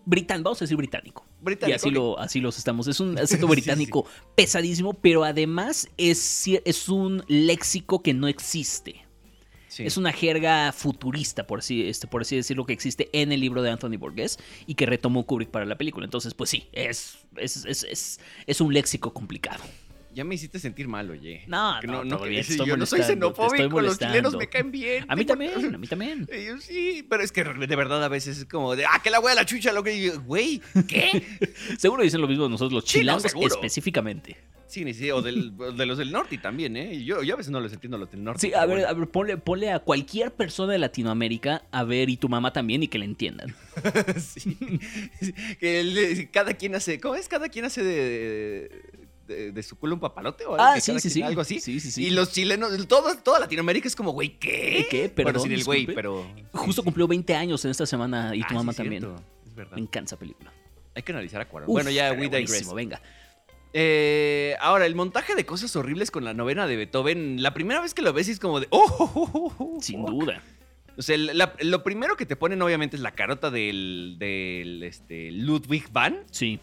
Británico, 0.04 0.44
vamos 0.44 0.62
a 0.62 0.64
decir 0.64 0.76
británico. 0.76 1.26
Británico. 1.40 1.72
y 1.72 1.74
así, 1.74 1.90
lo, 1.90 2.18
así 2.18 2.40
los 2.40 2.58
estamos. 2.58 2.86
Es 2.86 3.00
un 3.00 3.18
acento 3.18 3.46
Sí, 3.46 3.50
británico 3.50 4.06
pesadísimo, 4.34 4.94
pero 4.94 5.24
además 5.24 5.88
es, 5.96 6.46
es 6.64 6.88
un 6.88 7.24
léxico 7.28 8.02
que 8.02 8.14
no 8.14 8.28
existe. 8.28 9.06
Sí. 9.68 9.84
Es 9.86 9.96
una 9.96 10.12
jerga 10.12 10.72
futurista, 10.72 11.46
por 11.46 11.60
así, 11.60 11.88
este, 11.88 12.08
por 12.08 12.22
así 12.22 12.34
decirlo, 12.34 12.66
que 12.66 12.72
existe 12.72 13.08
en 13.12 13.30
el 13.30 13.40
libro 13.40 13.62
de 13.62 13.70
Anthony 13.70 13.98
Borges 13.98 14.38
y 14.66 14.74
que 14.74 14.84
retomó 14.84 15.24
Kubrick 15.26 15.50
para 15.50 15.64
la 15.64 15.78
película. 15.78 16.04
Entonces, 16.04 16.34
pues 16.34 16.50
sí, 16.50 16.68
es, 16.72 17.18
es, 17.36 17.64
es, 17.64 17.84
es, 17.84 18.20
es 18.46 18.60
un 18.60 18.74
léxico 18.74 19.14
complicado. 19.14 19.62
Ya 20.12 20.24
me 20.24 20.34
hiciste 20.34 20.58
sentir 20.58 20.88
mal, 20.88 21.08
oye. 21.10 21.42
No, 21.46 21.80
no, 21.82 22.02
no, 22.04 22.18
bien, 22.22 22.40
estoy 22.40 22.66
yo 22.66 22.76
no 22.76 22.84
soy 22.84 23.02
xenofóbico, 23.02 23.80
los 23.80 23.98
chilenos 23.98 24.36
me 24.36 24.48
caen 24.48 24.70
bien. 24.72 25.04
A 25.08 25.14
mí 25.14 25.24
tengo- 25.24 25.38
también, 25.38 25.74
a 25.74 25.78
mí 25.78 25.86
también. 25.86 26.26
Yo 26.46 26.58
sí, 26.58 27.06
pero 27.08 27.22
es 27.22 27.30
que 27.30 27.44
de 27.44 27.76
verdad 27.76 28.02
a 28.02 28.08
veces 28.08 28.38
es 28.38 28.44
como 28.44 28.74
de, 28.74 28.84
ah, 28.86 29.00
que 29.02 29.10
la 29.10 29.20
wea 29.20 29.34
la 29.36 29.44
chucha, 29.46 29.72
lo 29.72 29.84
que 29.84 30.10
güey, 30.26 30.60
¿qué? 30.88 31.24
Seguro 31.78 32.02
dicen 32.02 32.20
lo 32.20 32.26
mismo 32.28 32.44
de 32.44 32.50
nosotros, 32.50 32.72
los 32.72 32.84
Sí, 32.90 32.98
no, 32.98 33.02
chilangos 33.02 33.22
seguro. 33.22 33.54
específicamente. 33.54 34.36
Sí, 34.66 34.84
ni 34.84 34.94
sí, 34.94 35.10
o 35.10 35.20
del- 35.20 35.52
de 35.56 35.84
los 35.86 35.98
del 35.98 36.12
norte 36.12 36.38
también, 36.38 36.76
¿eh? 36.76 36.94
Y 36.94 37.04
Yo, 37.04 37.22
yo 37.24 37.34
a 37.34 37.36
veces 37.36 37.50
no 37.50 37.58
los 37.60 37.72
entiendo 37.72 37.98
los 37.98 38.08
del 38.10 38.22
norte. 38.22 38.40
Sí, 38.48 38.54
a 38.54 38.60
ver, 38.66 38.78
bueno. 38.78 38.88
a 38.88 38.92
ver 38.92 39.08
ponle, 39.08 39.36
ponle 39.36 39.70
a 39.72 39.80
cualquier 39.80 40.32
persona 40.32 40.72
de 40.72 40.78
Latinoamérica 40.78 41.62
a 41.72 41.82
ver 41.84 42.08
y 42.08 42.16
tu 42.16 42.28
mamá 42.28 42.52
también 42.52 42.82
y 42.82 42.88
que 42.88 42.98
le 42.98 43.04
entiendan. 43.04 43.54
Sí. 44.20 44.56
Sí, 45.20 45.32
que 45.58 45.80
el- 45.80 46.30
cada 46.32 46.54
quien 46.54 46.74
hace, 46.76 47.00
¿cómo 47.00 47.14
es? 47.16 47.26
Cada 47.28 47.48
quien 47.48 47.64
hace 47.64 47.82
de, 47.82 47.94
de, 47.94 48.82
de 49.34 49.62
su 49.62 49.76
culo 49.76 49.94
un 49.94 50.00
papalote 50.00 50.44
o 50.46 50.52
algo, 50.54 50.62
Ah, 50.62 50.80
sí, 50.80 50.98
sí, 51.00 51.10
sí. 51.10 51.22
algo 51.22 51.40
así. 51.40 51.60
Sí, 51.60 51.80
sí, 51.80 51.90
sí. 51.90 52.06
Y 52.06 52.10
los 52.10 52.32
chilenos, 52.32 52.86
todo, 52.88 53.14
toda 53.18 53.40
Latinoamérica 53.40 53.88
es 53.88 53.96
como, 53.96 54.12
güey, 54.12 54.38
¿qué? 54.38 54.86
¿Qué? 54.90 55.12
bueno, 55.14 55.14
Perdón, 55.32 55.42
sin 55.42 55.52
el 55.52 55.64
güey, 55.64 55.86
pero... 55.86 56.26
Justo 56.52 56.82
cumplió 56.82 57.06
20 57.08 57.34
años 57.34 57.64
en 57.64 57.70
esta 57.70 57.86
semana 57.86 58.34
y 58.34 58.40
tu 58.40 58.46
Ah, 58.50 58.54
mamá 58.54 58.72
sí, 58.72 58.78
también. 58.78 59.02
cierto, 59.02 59.22
Es 59.46 59.54
verdad. 59.54 59.74
Me 59.76 59.82
encanta 59.82 60.08
esa 60.10 60.18
película. 60.18 60.52
Hay 60.94 61.02
que 61.02 61.12
analizar 61.12 61.40
a 61.40 61.48
Cuarón. 61.48 61.68
Bueno, 61.70 61.90
ya, 61.90 62.12
we 62.12 62.28
digress. 62.28 62.72
venga. 62.74 63.00
Eh, 63.72 64.56
ahora, 64.60 64.86
el 64.86 64.94
montaje 64.96 65.34
de 65.34 65.46
cosas 65.46 65.74
horribles 65.76 66.10
con 66.10 66.24
la 66.24 66.34
novena 66.34 66.66
de 66.66 66.76
Beethoven, 66.76 67.42
la 67.42 67.54
primera 67.54 67.80
vez 67.80 67.94
que 67.94 68.02
lo 68.02 68.12
ves 68.12 68.28
es 68.28 68.40
como 68.40 68.58
de, 68.60 68.66
oh, 68.70 68.84
oh, 68.98 69.10
oh, 69.14 69.30
oh, 69.32 69.54
oh, 69.76 69.80
Sin 69.80 70.00
fuck". 70.00 70.10
duda. 70.10 70.42
O 70.96 71.02
sea, 71.02 71.16
la- 71.16 71.54
lo 71.60 71.82
primero 71.84 72.16
que 72.16 72.26
te 72.26 72.34
ponen 72.36 72.60
obviamente 72.62 72.96
es 72.96 73.02
la 73.02 73.12
carota 73.12 73.50
del, 73.50 74.16
del 74.18 74.82
este, 74.82 75.30
Ludwig 75.30 75.90
van, 75.92 76.24
Sí. 76.30 76.58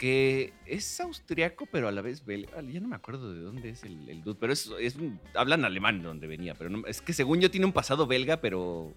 Que 0.00 0.54
es 0.64 0.98
austriaco, 0.98 1.66
pero 1.70 1.86
a 1.86 1.92
la 1.92 2.00
vez 2.00 2.24
belga. 2.24 2.62
Ya 2.62 2.80
no 2.80 2.88
me 2.88 2.96
acuerdo 2.96 3.34
de 3.34 3.40
dónde 3.42 3.68
es 3.68 3.82
el, 3.84 4.08
el 4.08 4.22
dude, 4.22 4.38
pero 4.40 4.50
es, 4.54 4.70
es 4.80 4.96
un- 4.96 5.20
hablan 5.34 5.62
alemán 5.66 5.98
de 6.00 6.06
donde 6.08 6.26
venía, 6.26 6.54
pero 6.54 6.70
no- 6.70 6.86
es 6.86 7.02
que 7.02 7.12
según 7.12 7.38
yo 7.42 7.50
tiene 7.50 7.66
un 7.66 7.72
pasado 7.74 8.06
belga, 8.06 8.40
pero, 8.40 8.94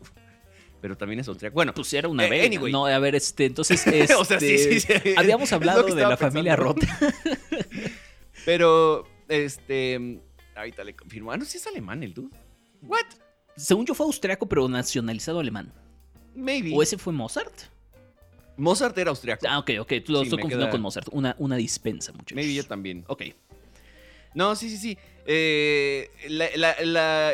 pero 0.79 0.95
también 0.95 1.19
es 1.19 1.27
austriaco. 1.27 1.55
Bueno, 1.55 1.73
Pues 1.73 1.91
era 1.93 2.07
una 2.07 2.25
Eh, 2.25 2.29
vez. 2.29 2.45
anyway. 2.45 2.71
No, 2.71 2.85
a 2.85 2.99
ver, 2.99 3.15
este, 3.15 3.43
entonces. 3.43 3.83
o 4.17 4.23
sea, 4.23 4.39
sí, 4.39 4.53
este, 4.53 4.79
sí, 4.79 4.99
sí. 5.03 5.13
Habíamos 5.17 5.51
hablado 5.51 5.83
de 5.83 6.01
la 6.03 6.15
familia 6.15 6.55
rota. 6.55 6.87
Pero, 8.45 9.05
este, 9.27 10.21
ahorita 10.55 10.83
le 10.83 10.95
confirmo. 10.95 11.31
Ah, 11.33 11.37
no, 11.37 11.45
sí 11.45 11.57
es 11.57 11.67
alemán 11.67 12.01
el 12.03 12.13
dude. 12.13 12.35
What? 12.81 13.05
Según 13.55 13.85
yo 13.85 13.93
fue 13.93 14.05
austriaco, 14.05 14.47
pero 14.47 14.67
nacionalizado 14.67 15.39
alemán. 15.39 15.71
Maybe. 16.35 16.71
¿O 16.73 16.81
ese 16.81 16.97
fue 16.97 17.13
Mozart? 17.13 17.53
Mozart 18.57 18.97
era 18.97 19.09
austriaco. 19.09 19.45
Ah, 19.49 19.59
ok, 19.59 19.71
ok. 19.79 19.91
Lo 19.91 19.97
Sí, 19.97 20.03
estoy 20.03 20.29
confundiendo 20.29 20.65
queda- 20.65 20.69
con 20.71 20.81
Mozart. 20.81 21.07
Una, 21.11 21.35
una 21.39 21.55
dispensa, 21.55 22.11
muchachos. 22.11 22.35
Maybe 22.35 22.53
yo 22.53 22.63
también. 22.65 23.03
Ok. 23.07 23.23
No, 24.35 24.55
sí, 24.55 24.69
sí, 24.69 24.77
sí. 24.77 24.97
Eh, 25.25 26.09
la, 26.27 26.47
la- 26.55 26.75
la- 26.83 27.31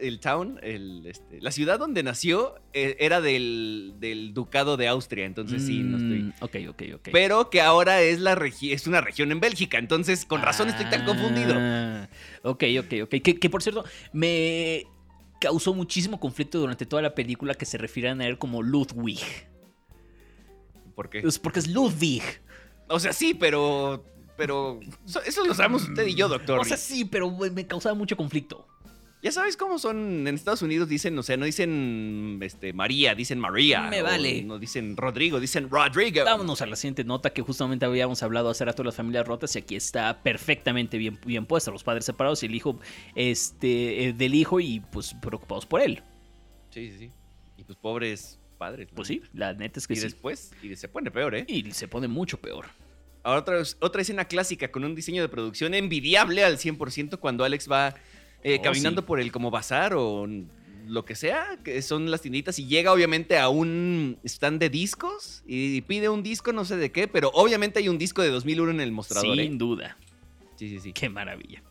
el 0.00 0.20
town, 0.20 0.60
el, 0.62 1.06
este, 1.06 1.40
la 1.40 1.50
ciudad 1.50 1.78
donde 1.78 2.02
nació 2.02 2.54
eh, 2.72 2.96
era 3.00 3.20
del, 3.20 3.94
del 3.98 4.32
ducado 4.34 4.76
de 4.76 4.86
Austria, 4.86 5.24
entonces 5.24 5.64
sí, 5.66 5.82
no 5.82 5.96
estoy. 5.96 6.18
Mm, 6.24 6.32
Ok, 6.40 6.56
ok, 6.68 6.82
ok. 6.96 7.08
Pero 7.10 7.50
que 7.50 7.60
ahora 7.62 8.00
es, 8.02 8.20
la 8.20 8.36
regi- 8.36 8.72
es 8.72 8.86
una 8.86 9.00
región 9.00 9.32
en 9.32 9.40
Bélgica, 9.40 9.78
entonces 9.78 10.24
con 10.24 10.40
razón 10.42 10.68
estoy 10.68 10.86
tan 10.90 11.04
confundido. 11.04 11.54
Ah, 11.56 12.08
Ok, 12.42 12.64
ok, 12.80 12.92
ok. 13.04 13.10
Que, 13.22 13.38
que, 13.40 13.50
por 13.50 13.62
cierto, 13.62 13.84
me 14.12 14.84
causó 15.40 15.74
muchísimo 15.74 16.20
conflicto 16.20 16.58
durante 16.60 16.86
toda 16.86 17.02
la 17.02 17.14
película 17.14 17.54
que 17.54 17.64
se 17.64 17.76
refieran 17.78 18.20
a 18.20 18.26
él 18.26 18.38
como 18.38 18.62
Ludwig. 18.62 19.18
¿Por 20.94 21.08
qué? 21.10 21.18
Es 21.20 21.38
porque 21.38 21.58
es 21.60 21.68
Ludwig. 21.68 22.22
O 22.88 22.98
sea, 23.00 23.12
sí, 23.12 23.34
pero. 23.34 24.04
Pero. 24.36 24.80
so- 25.04 25.22
Eso 25.22 25.44
lo 25.44 25.54
sabemos 25.54 25.82
usted 25.88 26.06
y 26.06 26.14
yo, 26.14 26.28
doctor. 26.28 26.58
O 26.60 26.64
sea, 26.64 26.76
sí, 26.76 27.04
pero 27.04 27.30
me 27.30 27.66
causaba 27.66 27.94
mucho 27.94 28.16
conflicto. 28.16 28.66
ya 29.22 29.30
sabes 29.30 29.56
cómo 29.56 29.78
son 29.78 30.26
en 30.26 30.34
Estados 30.34 30.62
Unidos, 30.62 30.88
dicen, 30.88 31.16
o 31.16 31.22
sea, 31.22 31.36
no 31.36 31.44
dicen 31.44 32.40
este, 32.42 32.72
María, 32.72 33.14
dicen 33.14 33.38
María. 33.38 33.82
Me 33.82 34.02
vale. 34.02 34.42
No 34.42 34.58
dicen 34.58 34.96
Rodrigo, 34.96 35.38
dicen 35.38 35.70
Rodrigo. 35.70 36.24
Vámonos 36.24 36.60
a 36.60 36.66
la 36.66 36.74
siguiente 36.76 37.04
nota 37.04 37.30
que 37.30 37.40
justamente 37.42 37.84
habíamos 37.86 38.22
hablado 38.24 38.50
hace 38.50 38.64
rato 38.64 38.82
de 38.82 38.86
las 38.88 38.96
familias 38.96 39.26
rotas 39.26 39.54
y 39.54 39.60
aquí 39.60 39.76
está 39.76 40.22
perfectamente 40.22 40.98
bien, 40.98 41.18
bien 41.24 41.46
puesta. 41.46 41.70
Los 41.70 41.84
padres 41.84 42.04
separados 42.04 42.42
y 42.42 42.46
el 42.46 42.54
hijo 42.56 42.80
este, 43.14 44.06
eh, 44.08 44.12
del 44.12 44.34
hijo 44.34 44.58
y 44.60 44.80
pues 44.80 45.14
preocupados 45.14 45.66
por 45.66 45.80
él. 45.82 46.02
Sí, 46.70 46.90
sí, 46.90 46.98
sí. 46.98 47.10
Y 47.56 47.64
pues 47.64 47.78
pobres 47.78 48.40
padres. 48.62 48.88
¿no? 48.90 48.96
Pues 48.96 49.08
sí, 49.08 49.22
la 49.34 49.52
neta 49.54 49.80
es 49.80 49.86
que 49.86 49.94
Y 49.94 49.96
sí. 49.96 50.02
después, 50.02 50.52
y 50.62 50.76
se 50.76 50.88
pone 50.88 51.10
peor, 51.10 51.34
¿eh? 51.34 51.44
Y 51.48 51.70
se 51.72 51.88
pone 51.88 52.06
mucho 52.06 52.38
peor. 52.38 52.66
Ahora 53.24 53.40
otra, 53.40 53.62
otra 53.80 54.02
escena 54.02 54.24
clásica 54.26 54.70
con 54.70 54.84
un 54.84 54.94
diseño 54.94 55.22
de 55.22 55.28
producción 55.28 55.74
envidiable 55.74 56.44
al 56.44 56.58
100% 56.58 57.18
cuando 57.18 57.44
Alex 57.44 57.68
va 57.70 57.94
eh, 58.44 58.58
Oh, 58.58 58.62
caminando 58.62 59.00
sí. 59.02 59.06
por 59.06 59.20
el 59.20 59.30
como 59.32 59.50
bazar 59.50 59.94
o 59.94 60.26
lo 60.86 61.04
que 61.04 61.14
sea, 61.14 61.58
que 61.64 61.80
son 61.82 62.10
las 62.10 62.20
tienditas, 62.22 62.58
y 62.58 62.66
llega 62.66 62.92
obviamente 62.92 63.38
a 63.38 63.48
un 63.48 64.18
stand 64.24 64.58
de 64.60 64.68
discos 64.68 65.42
y 65.46 65.80
pide 65.82 66.08
un 66.08 66.22
disco, 66.22 66.52
no 66.52 66.64
sé 66.64 66.76
de 66.76 66.90
qué, 66.90 67.06
pero 67.08 67.30
obviamente 67.34 67.78
hay 67.78 67.88
un 67.88 67.98
disco 67.98 68.22
de 68.22 68.30
2001 68.30 68.72
en 68.72 68.80
el 68.80 68.92
mostrador. 68.92 69.36
Sin 69.36 69.54
¿eh? 69.54 69.56
duda. 69.56 69.96
Sí, 70.56 70.68
sí, 70.68 70.80
sí. 70.80 70.92
Qué 70.92 71.08
maravilla. 71.08 71.62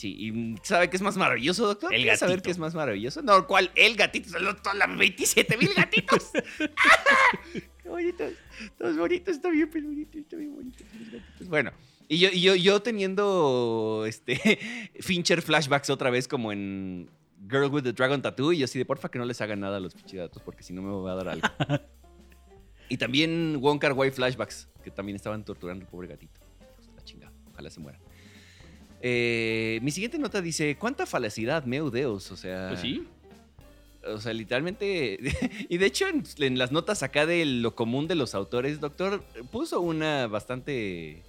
Sí, 0.00 0.16
¿y 0.18 0.54
sabe 0.62 0.88
qué 0.88 0.96
es 0.96 1.02
más 1.02 1.18
maravilloso, 1.18 1.66
doctor? 1.66 1.92
El 1.92 2.00
¿Quieres 2.00 2.20
saber 2.20 2.36
gatito. 2.36 2.46
qué 2.46 2.50
es 2.52 2.58
más 2.58 2.74
maravilloso? 2.74 3.20
No, 3.20 3.46
¿cuál? 3.46 3.70
El 3.74 3.96
gatito, 3.96 4.30
son 4.30 4.46
los- 4.46 4.62
todas 4.62 4.78
las 4.78 4.96
27 4.96 5.58
mil 5.58 5.74
gatitos. 5.76 6.30
qué 7.82 7.88
bonitos, 7.90 8.32
todos 8.78 8.96
bonitos, 8.96 9.36
está 9.36 9.50
bien 9.50 9.68
peludito, 9.68 10.16
está 10.16 10.38
bien 10.38 10.54
bonito. 10.54 10.82
Bueno, 11.40 11.70
y 12.08 12.16
yo, 12.16 12.30
y 12.32 12.40
yo, 12.40 12.54
yo 12.54 12.80
teniendo 12.80 14.04
este 14.06 14.58
Fincher 15.00 15.42
flashbacks 15.42 15.90
otra 15.90 16.08
vez 16.08 16.26
como 16.26 16.50
en 16.50 17.10
Girl 17.50 17.66
with 17.70 17.82
the 17.82 17.92
Dragon 17.92 18.22
Tattoo, 18.22 18.54
y 18.54 18.58
yo 18.60 18.64
así 18.64 18.78
de 18.78 18.86
porfa 18.86 19.10
que 19.10 19.18
no 19.18 19.26
les 19.26 19.38
hagan 19.42 19.60
nada 19.60 19.76
a 19.76 19.80
los 19.80 19.92
pichidatos 19.94 20.42
porque 20.42 20.62
si 20.62 20.72
no 20.72 20.80
me 20.80 20.92
va 20.94 21.12
a 21.12 21.16
dar 21.16 21.28
algo. 21.28 21.46
y 22.88 22.96
también 22.96 23.58
Wong 23.60 23.78
Kar 23.78 23.92
Wai 23.92 24.10
flashbacks, 24.12 24.66
que 24.82 24.90
también 24.90 25.16
estaban 25.16 25.44
torturando 25.44 25.84
al 25.84 25.90
pobre 25.90 26.08
gatito. 26.08 26.40
La 26.96 27.04
chingada, 27.04 27.34
ojalá 27.52 27.68
se 27.68 27.80
muera. 27.80 28.00
Eh, 29.00 29.78
mi 29.82 29.90
siguiente 29.90 30.18
nota 30.18 30.40
dice, 30.42 30.76
¿cuánta 30.76 31.06
falacidad, 31.06 31.64
meu 31.64 31.90
Deus? 31.90 32.30
O 32.30 32.36
sea, 32.36 32.68
Pues 32.68 32.80
sí. 32.80 33.04
o 34.06 34.20
sea, 34.20 34.32
literalmente, 34.32 35.18
y 35.68 35.78
de 35.78 35.86
hecho 35.86 36.06
en, 36.06 36.22
en 36.38 36.58
las 36.58 36.70
notas 36.72 37.02
acá 37.02 37.26
de 37.26 37.44
lo 37.46 37.74
común 37.74 38.06
de 38.08 38.14
los 38.14 38.34
autores, 38.34 38.80
doctor, 38.80 39.22
puso 39.50 39.80
una 39.80 40.26
bastante, 40.26 41.22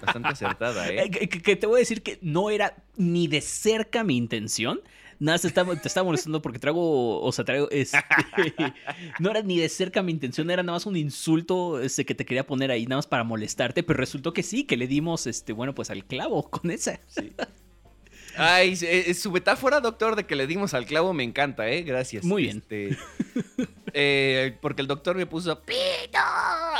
bastante 0.00 0.28
acertada, 0.28 0.88
Eh, 0.88 1.04
¿eh? 1.20 1.28
Que 1.28 1.56
te 1.56 1.66
voy 1.66 1.76
a 1.76 1.80
decir 1.80 2.02
que 2.02 2.18
no 2.22 2.48
era 2.50 2.74
ni 2.96 3.28
de 3.28 3.40
cerca 3.40 4.02
mi 4.04 4.16
intención 4.16 4.80
Nada, 5.20 5.38
te 5.38 5.48
estaba, 5.48 5.76
te 5.76 5.86
estaba 5.86 6.06
molestando 6.06 6.40
porque 6.40 6.58
traigo, 6.58 7.20
o 7.20 7.30
sea, 7.30 7.44
traigo, 7.44 7.68
este, 7.70 7.98
no 9.20 9.30
era 9.30 9.42
ni 9.42 9.58
de 9.58 9.68
cerca 9.68 10.02
mi 10.02 10.12
intención, 10.12 10.50
era 10.50 10.62
nada 10.62 10.76
más 10.76 10.86
un 10.86 10.96
insulto 10.96 11.78
este, 11.78 12.06
que 12.06 12.14
te 12.14 12.24
quería 12.24 12.46
poner 12.46 12.70
ahí, 12.70 12.86
nada 12.86 12.96
más 12.96 13.06
para 13.06 13.22
molestarte, 13.22 13.82
pero 13.82 13.98
resultó 13.98 14.32
que 14.32 14.42
sí, 14.42 14.64
que 14.64 14.78
le 14.78 14.86
dimos, 14.86 15.26
este, 15.26 15.52
bueno, 15.52 15.74
pues 15.74 15.90
al 15.90 16.06
clavo 16.06 16.42
con 16.50 16.70
esa. 16.70 16.98
Sí. 17.06 17.32
Ay, 18.36 18.78
eh, 18.80 19.12
su 19.12 19.30
metáfora, 19.30 19.80
doctor, 19.80 20.16
de 20.16 20.24
que 20.24 20.36
le 20.36 20.46
dimos 20.46 20.72
al 20.72 20.86
clavo 20.86 21.12
me 21.12 21.24
encanta, 21.24 21.68
¿eh? 21.68 21.82
Gracias. 21.82 22.24
Muy 22.24 22.44
bien. 22.44 22.58
Este, 22.58 22.96
eh, 23.92 24.56
porque 24.62 24.80
el 24.80 24.88
doctor 24.88 25.16
me 25.16 25.26
puso 25.26 25.60
pito 25.60 26.18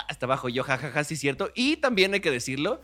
hasta 0.08 0.26
abajo, 0.26 0.48
yo 0.48 0.62
jajaja, 0.62 1.04
sí, 1.04 1.16
cierto. 1.16 1.50
Y 1.54 1.76
también 1.76 2.14
hay 2.14 2.20
que 2.20 2.30
decirlo, 2.30 2.80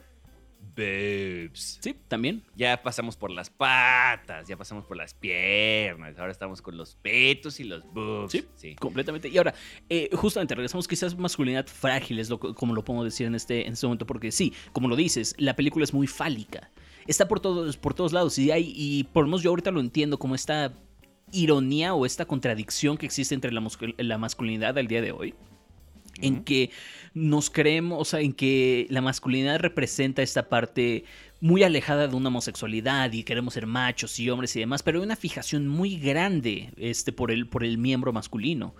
Sí, 0.76 1.96
también. 2.08 2.42
Ya 2.54 2.82
pasamos 2.82 3.16
por 3.16 3.30
las 3.30 3.48
patas, 3.48 4.46
ya 4.46 4.56
pasamos 4.56 4.84
por 4.84 4.96
las 4.96 5.14
piernas, 5.14 6.18
ahora 6.18 6.32
estamos 6.32 6.60
con 6.60 6.76
los 6.76 6.96
petos 6.96 7.60
y 7.60 7.64
los 7.64 7.82
boobs. 7.92 8.32
Sí, 8.32 8.44
sí. 8.56 8.76
completamente. 8.76 9.28
Y 9.28 9.38
ahora, 9.38 9.54
eh, 9.88 10.10
justamente, 10.12 10.54
regresamos 10.54 10.86
quizás 10.86 11.16
masculinidad 11.16 11.66
frágil, 11.66 12.18
es 12.18 12.28
lo, 12.28 12.38
como 12.38 12.74
lo 12.74 12.84
podemos 12.84 13.06
decir 13.06 13.26
en 13.26 13.34
este, 13.34 13.66
en 13.66 13.72
este 13.72 13.86
momento, 13.86 14.06
porque 14.06 14.30
sí, 14.30 14.52
como 14.72 14.88
lo 14.88 14.96
dices, 14.96 15.34
la 15.38 15.56
película 15.56 15.84
es 15.84 15.94
muy 15.94 16.06
fálica. 16.06 16.70
Está 17.06 17.28
por 17.28 17.40
todos, 17.40 17.76
por 17.76 17.94
todos 17.94 18.12
lados 18.12 18.38
y, 18.38 18.50
hay, 18.50 18.72
y 18.76 19.04
por 19.04 19.24
lo 19.24 19.28
menos 19.28 19.42
yo 19.42 19.50
ahorita 19.50 19.70
lo 19.70 19.80
entiendo 19.80 20.18
como 20.18 20.34
esta 20.34 20.74
ironía 21.32 21.94
o 21.94 22.04
esta 22.04 22.26
contradicción 22.26 22.98
que 22.98 23.06
existe 23.06 23.34
entre 23.34 23.52
la, 23.52 23.66
la 23.98 24.18
masculinidad 24.18 24.76
al 24.76 24.88
día 24.88 25.00
de 25.00 25.12
hoy 25.12 25.34
en 26.20 26.44
que 26.44 26.70
nos 27.14 27.50
creemos, 27.50 28.00
o 28.00 28.04
sea, 28.04 28.20
en 28.20 28.32
que 28.32 28.86
la 28.90 29.00
masculinidad 29.00 29.58
representa 29.58 30.22
esta 30.22 30.48
parte 30.48 31.04
muy 31.40 31.62
alejada 31.62 32.08
de 32.08 32.16
una 32.16 32.28
homosexualidad 32.28 33.12
y 33.12 33.22
queremos 33.22 33.54
ser 33.54 33.66
machos 33.66 34.18
y 34.18 34.30
hombres 34.30 34.54
y 34.56 34.60
demás, 34.60 34.82
pero 34.82 34.98
hay 34.98 35.04
una 35.04 35.16
fijación 35.16 35.68
muy 35.68 35.98
grande 35.98 36.70
este, 36.76 37.12
por, 37.12 37.30
el, 37.30 37.46
por 37.46 37.64
el 37.64 37.78
miembro 37.78 38.12
masculino. 38.12 38.74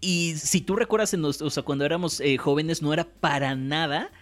Y 0.00 0.34
si 0.36 0.60
tú 0.60 0.76
recuerdas, 0.76 1.12
en 1.14 1.24
o 1.24 1.32
sea, 1.32 1.62
cuando 1.64 1.84
éramos 1.84 2.20
eh, 2.20 2.36
jóvenes, 2.38 2.82
no 2.82 2.92
era 2.92 3.04
para 3.04 3.56
nada 3.56 4.12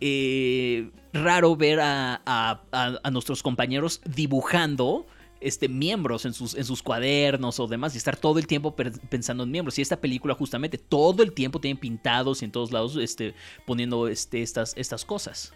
eh, 0.00 0.90
raro 1.12 1.56
ver 1.56 1.80
a, 1.80 2.20
a 2.24 3.10
nuestros 3.10 3.42
compañeros 3.42 4.00
dibujando 4.04 5.06
este, 5.40 5.68
miembros 5.68 6.24
en 6.24 6.32
sus, 6.32 6.54
en 6.54 6.64
sus 6.64 6.82
cuadernos 6.82 7.60
o 7.60 7.66
demás 7.66 7.94
y 7.94 7.98
estar 7.98 8.16
todo 8.16 8.38
el 8.38 8.46
tiempo 8.46 8.74
pensando 8.74 9.44
en 9.44 9.50
miembros. 9.50 9.78
Y 9.78 9.82
esta 9.82 10.00
película 10.00 10.34
justamente 10.34 10.78
todo 10.78 11.22
el 11.22 11.32
tiempo 11.32 11.60
tiene 11.60 11.78
pintados 11.78 12.42
y 12.42 12.46
en 12.46 12.52
todos 12.52 12.72
lados 12.72 12.96
este, 12.96 13.34
poniendo 13.64 14.08
este, 14.08 14.42
estas, 14.42 14.72
estas 14.76 15.04
cosas. 15.04 15.52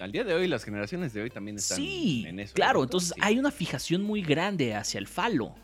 Al 0.00 0.10
día 0.10 0.24
de 0.24 0.34
hoy 0.34 0.48
las 0.48 0.64
generaciones 0.64 1.12
de 1.12 1.22
hoy 1.22 1.30
también 1.30 1.56
están 1.56 1.80
en 1.80 2.40
eso. 2.40 2.54
Claro, 2.54 2.82
entonces 2.82 3.14
hay 3.20 3.38
una 3.38 3.50
fijación 3.50 4.02
muy 4.02 4.22
grande 4.22 4.74
hacia 4.74 4.98
el 4.98 5.06
falo. 5.06 5.54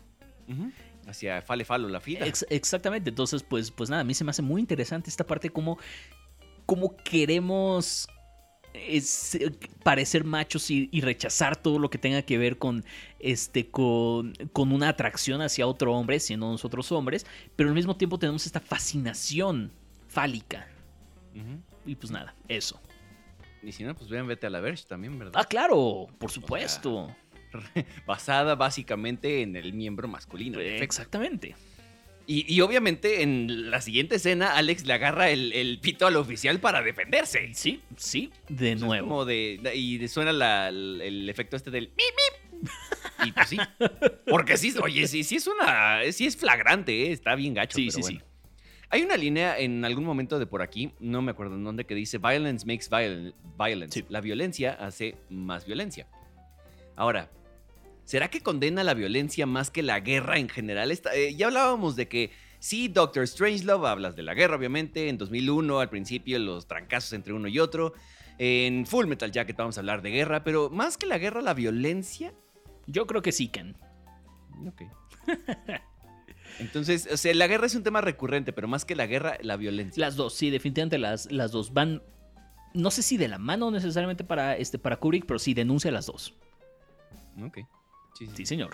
Hacia 1.05 1.41
fale 1.41 1.65
falo 1.65 1.89
la 1.89 1.99
fila. 1.99 2.25
exactamente, 2.25 3.09
entonces 3.09 3.43
pues, 3.43 3.71
pues 3.71 3.89
nada, 3.89 4.01
a 4.01 4.05
mí 4.05 4.13
se 4.13 4.23
me 4.23 4.31
hace 4.31 4.41
muy 4.41 4.61
interesante 4.61 5.09
esta 5.09 5.25
parte 5.25 5.49
como, 5.49 5.77
como 6.65 6.95
queremos 6.97 8.07
es 8.73 9.35
eh, 9.35 9.51
parecer 9.83 10.23
machos 10.23 10.69
y, 10.71 10.89
rechazar 11.01 11.55
todo 11.55 11.79
lo 11.79 11.89
que 11.89 11.97
tenga 11.97 12.21
que 12.21 12.37
ver 12.37 12.57
con 12.57 12.83
este 13.19 13.67
con, 13.67 14.33
con, 14.53 14.71
una 14.71 14.89
atracción 14.89 15.41
hacia 15.41 15.67
otro 15.67 15.93
hombre, 15.93 16.19
siendo 16.19 16.49
nosotros 16.49 16.91
hombres, 16.91 17.25
pero 17.55 17.69
al 17.69 17.75
mismo 17.75 17.95
tiempo 17.95 18.19
tenemos 18.19 18.45
esta 18.45 18.59
fascinación 18.59 19.71
fálica. 20.07 20.67
Y 21.85 21.95
pues 21.95 22.11
nada, 22.11 22.35
eso. 22.47 22.79
Y 23.63 23.71
si 23.71 23.83
no, 23.83 23.95
pues 23.95 24.09
vean 24.09 24.27
Vete 24.27 24.47
a 24.47 24.49
la 24.49 24.59
Verge 24.59 24.85
también, 24.87 25.17
¿verdad? 25.17 25.33
Ah, 25.35 25.45
claro, 25.45 26.07
por 26.17 26.31
supuesto. 26.31 27.15
basada 28.07 28.55
básicamente 28.55 29.41
en 29.41 29.55
el 29.55 29.73
miembro 29.73 30.07
masculino. 30.07 30.59
Exactamente. 30.59 31.55
Y, 32.27 32.61
obviamente 32.61 33.23
en 33.23 33.71
la 33.71 33.81
siguiente 33.81 34.15
escena, 34.15 34.55
Alex 34.55 34.85
le 34.85 34.93
agarra 34.93 35.29
el, 35.29 35.79
pito 35.81 36.07
al 36.07 36.15
oficial 36.15 36.59
para 36.59 36.81
defenderse. 36.81 37.53
Sí, 37.53 37.81
sí, 37.97 38.31
de 38.47 38.75
nuevo. 38.75 39.07
Como 39.07 39.25
de, 39.25 39.59
y 39.75 40.07
suena 40.07 40.69
el, 40.69 41.27
efecto 41.29 41.57
este 41.57 41.71
del 41.71 41.89
mip, 41.89 42.69
Y 43.25 43.31
pues 43.31 43.49
sí. 43.49 43.57
Porque 44.27 44.57
sí, 44.57 44.73
oye, 44.81 45.07
sí, 45.07 45.23
sí 45.23 45.35
es 45.35 45.47
una. 45.47 45.99
Sí 46.11 46.25
es 46.25 46.37
flagrante, 46.37 47.07
¿eh? 47.07 47.11
está 47.11 47.35
bien 47.35 47.53
gacho. 47.53 47.75
Sí, 47.75 47.91
sí, 47.91 48.03
sí. 48.03 48.21
Hay 48.89 49.03
una 49.03 49.15
línea 49.15 49.57
en 49.57 49.85
algún 49.85 50.03
momento 50.03 50.37
de 50.37 50.45
por 50.45 50.61
aquí, 50.61 50.91
no 50.99 51.21
me 51.21 51.31
acuerdo 51.31 51.55
en 51.55 51.63
dónde, 51.63 51.85
que 51.85 51.95
dice: 51.95 52.17
Violence 52.17 52.65
makes 52.65 52.87
violence. 53.57 54.05
La 54.09 54.21
violencia 54.21 54.73
hace 54.73 55.15
más 55.29 55.65
violencia. 55.65 56.07
Ahora, 56.95 57.29
¿Será 58.05 58.29
que 58.29 58.41
condena 58.41 58.83
la 58.83 58.93
violencia 58.93 59.45
más 59.45 59.69
que 59.69 59.83
la 59.83 59.99
guerra 59.99 60.37
en 60.37 60.49
general? 60.49 60.91
Eh, 60.91 61.35
ya 61.35 61.47
hablábamos 61.47 61.95
de 61.95 62.07
que 62.07 62.31
sí, 62.59 62.87
Doctor 62.87 63.27
Strangelove, 63.27 63.87
hablas 63.87 64.15
de 64.15 64.23
la 64.23 64.33
guerra, 64.33 64.57
obviamente. 64.57 65.09
En 65.09 65.17
2001, 65.17 65.79
al 65.79 65.89
principio, 65.89 66.39
los 66.39 66.67
trancazos 66.67 67.13
entre 67.13 67.33
uno 67.33 67.47
y 67.47 67.59
otro. 67.59 67.93
En 68.37 68.85
Full 68.85 69.05
Metal 69.05 69.31
Jacket 69.31 69.55
vamos 69.55 69.77
a 69.77 69.81
hablar 69.81 70.01
de 70.01 70.09
guerra, 70.09 70.43
pero 70.43 70.69
más 70.69 70.97
que 70.97 71.05
la 71.05 71.17
guerra, 71.17 71.41
la 71.41 71.53
violencia. 71.53 72.33
Yo 72.87 73.05
creo 73.07 73.21
que 73.21 73.31
sí, 73.31 73.47
Ken. 73.47 73.75
Ok. 74.67 74.81
Entonces, 76.59 77.07
o 77.11 77.17
sea, 77.17 77.33
la 77.33 77.47
guerra 77.47 77.67
es 77.67 77.75
un 77.75 77.83
tema 77.83 78.01
recurrente, 78.01 78.53
pero 78.53 78.67
más 78.67 78.85
que 78.85 78.95
la 78.95 79.05
guerra, 79.07 79.37
la 79.41 79.57
violencia. 79.57 80.01
Las 80.01 80.15
dos, 80.15 80.33
sí, 80.33 80.49
definitivamente 80.49 80.97
las, 80.97 81.31
las 81.31 81.51
dos 81.51 81.73
van. 81.73 82.01
No 82.73 82.91
sé 82.91 83.01
si 83.01 83.17
de 83.17 83.27
la 83.27 83.37
mano 83.37 83.71
necesariamente 83.71 84.23
para, 84.23 84.55
este, 84.57 84.79
para 84.79 84.97
Kubrick, 84.97 85.25
pero 85.25 85.39
sí 85.39 85.53
denuncia 85.53 85.91
las 85.91 86.05
dos. 86.05 86.35
Ok. 87.41 87.59
Sí, 88.13 88.45
señor. 88.45 88.71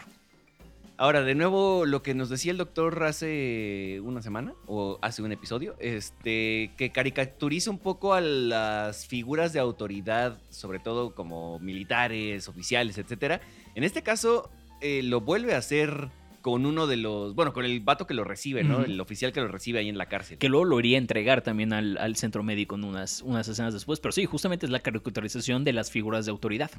Ahora, 0.99 1.21
de 1.21 1.35
nuevo, 1.35 1.85
lo 1.85 2.01
que 2.01 2.15
nos 2.15 2.27
decía 2.29 2.51
el 2.51 2.57
doctor 2.57 3.03
hace 3.03 4.01
una 4.03 4.23
semana, 4.23 4.53
o 4.65 4.97
hace 5.03 5.21
un 5.21 5.31
episodio, 5.31 5.75
este, 5.79 6.71
que 6.75 6.91
caricaturiza 6.91 7.69
un 7.69 7.77
poco 7.77 8.15
a 8.15 8.21
las 8.21 9.05
figuras 9.05 9.53
de 9.53 9.59
autoridad, 9.59 10.39
sobre 10.49 10.79
todo 10.79 11.13
como 11.13 11.59
militares, 11.59 12.47
oficiales, 12.47 12.97
etcétera. 12.97 13.41
En 13.75 13.83
este 13.83 14.01
caso, 14.01 14.49
eh, 14.81 15.03
lo 15.03 15.21
vuelve 15.21 15.53
a 15.53 15.59
hacer 15.59 16.09
con 16.41 16.65
uno 16.65 16.87
de 16.87 16.97
los, 16.97 17.35
bueno, 17.35 17.53
con 17.53 17.63
el 17.63 17.79
vato 17.81 18.07
que 18.07 18.15
lo 18.15 18.23
recibe, 18.23 18.63
¿no? 18.63 18.83
El 18.83 18.99
oficial 18.99 19.31
que 19.33 19.41
lo 19.41 19.49
recibe 19.49 19.79
ahí 19.79 19.89
en 19.89 19.99
la 19.99 20.07
cárcel. 20.07 20.39
Que 20.39 20.49
luego 20.49 20.65
lo 20.65 20.79
iría 20.79 20.97
a 20.97 21.01
entregar 21.01 21.43
también 21.43 21.73
al, 21.73 22.15
centro 22.15 22.41
médico 22.41 22.73
en 22.73 22.85
unas, 22.85 23.21
unas 23.21 23.47
escenas 23.47 23.73
después, 23.73 23.99
pero 23.99 24.13
sí, 24.13 24.25
justamente 24.25 24.65
es 24.65 24.71
la 24.71 24.79
caricaturización 24.79 25.63
de 25.63 25.73
las 25.73 25.91
figuras 25.91 26.25
de 26.25 26.31
autoridad 26.31 26.71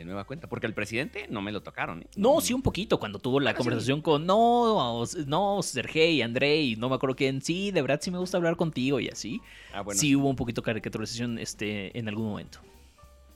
de 0.00 0.06
nueva 0.06 0.24
cuenta, 0.24 0.48
porque 0.48 0.66
el 0.66 0.72
presidente 0.72 1.26
no 1.28 1.42
me 1.42 1.52
lo 1.52 1.62
tocaron. 1.62 2.00
¿eh? 2.00 2.06
No, 2.16 2.40
sí 2.40 2.54
un 2.54 2.62
poquito, 2.62 2.98
cuando 2.98 3.18
tuvo 3.18 3.38
la 3.38 3.54
conversación 3.54 4.00
con, 4.00 4.24
no, 4.24 5.04
no, 5.26 5.62
Sergey, 5.62 6.22
André, 6.22 6.62
y 6.62 6.76
no 6.76 6.88
me 6.88 6.94
acuerdo 6.94 7.14
quién, 7.14 7.42
sí, 7.42 7.70
de 7.70 7.82
verdad 7.82 8.00
sí 8.02 8.10
me 8.10 8.18
gusta 8.18 8.38
hablar 8.38 8.56
contigo 8.56 8.98
y 8.98 9.08
así. 9.08 9.42
Ah, 9.74 9.82
bueno. 9.82 10.00
Sí 10.00 10.16
hubo 10.16 10.28
un 10.28 10.36
poquito 10.36 10.62
de 10.62 10.64
caricaturización 10.64 11.38
este, 11.38 11.96
en 11.98 12.08
algún 12.08 12.30
momento. 12.30 12.60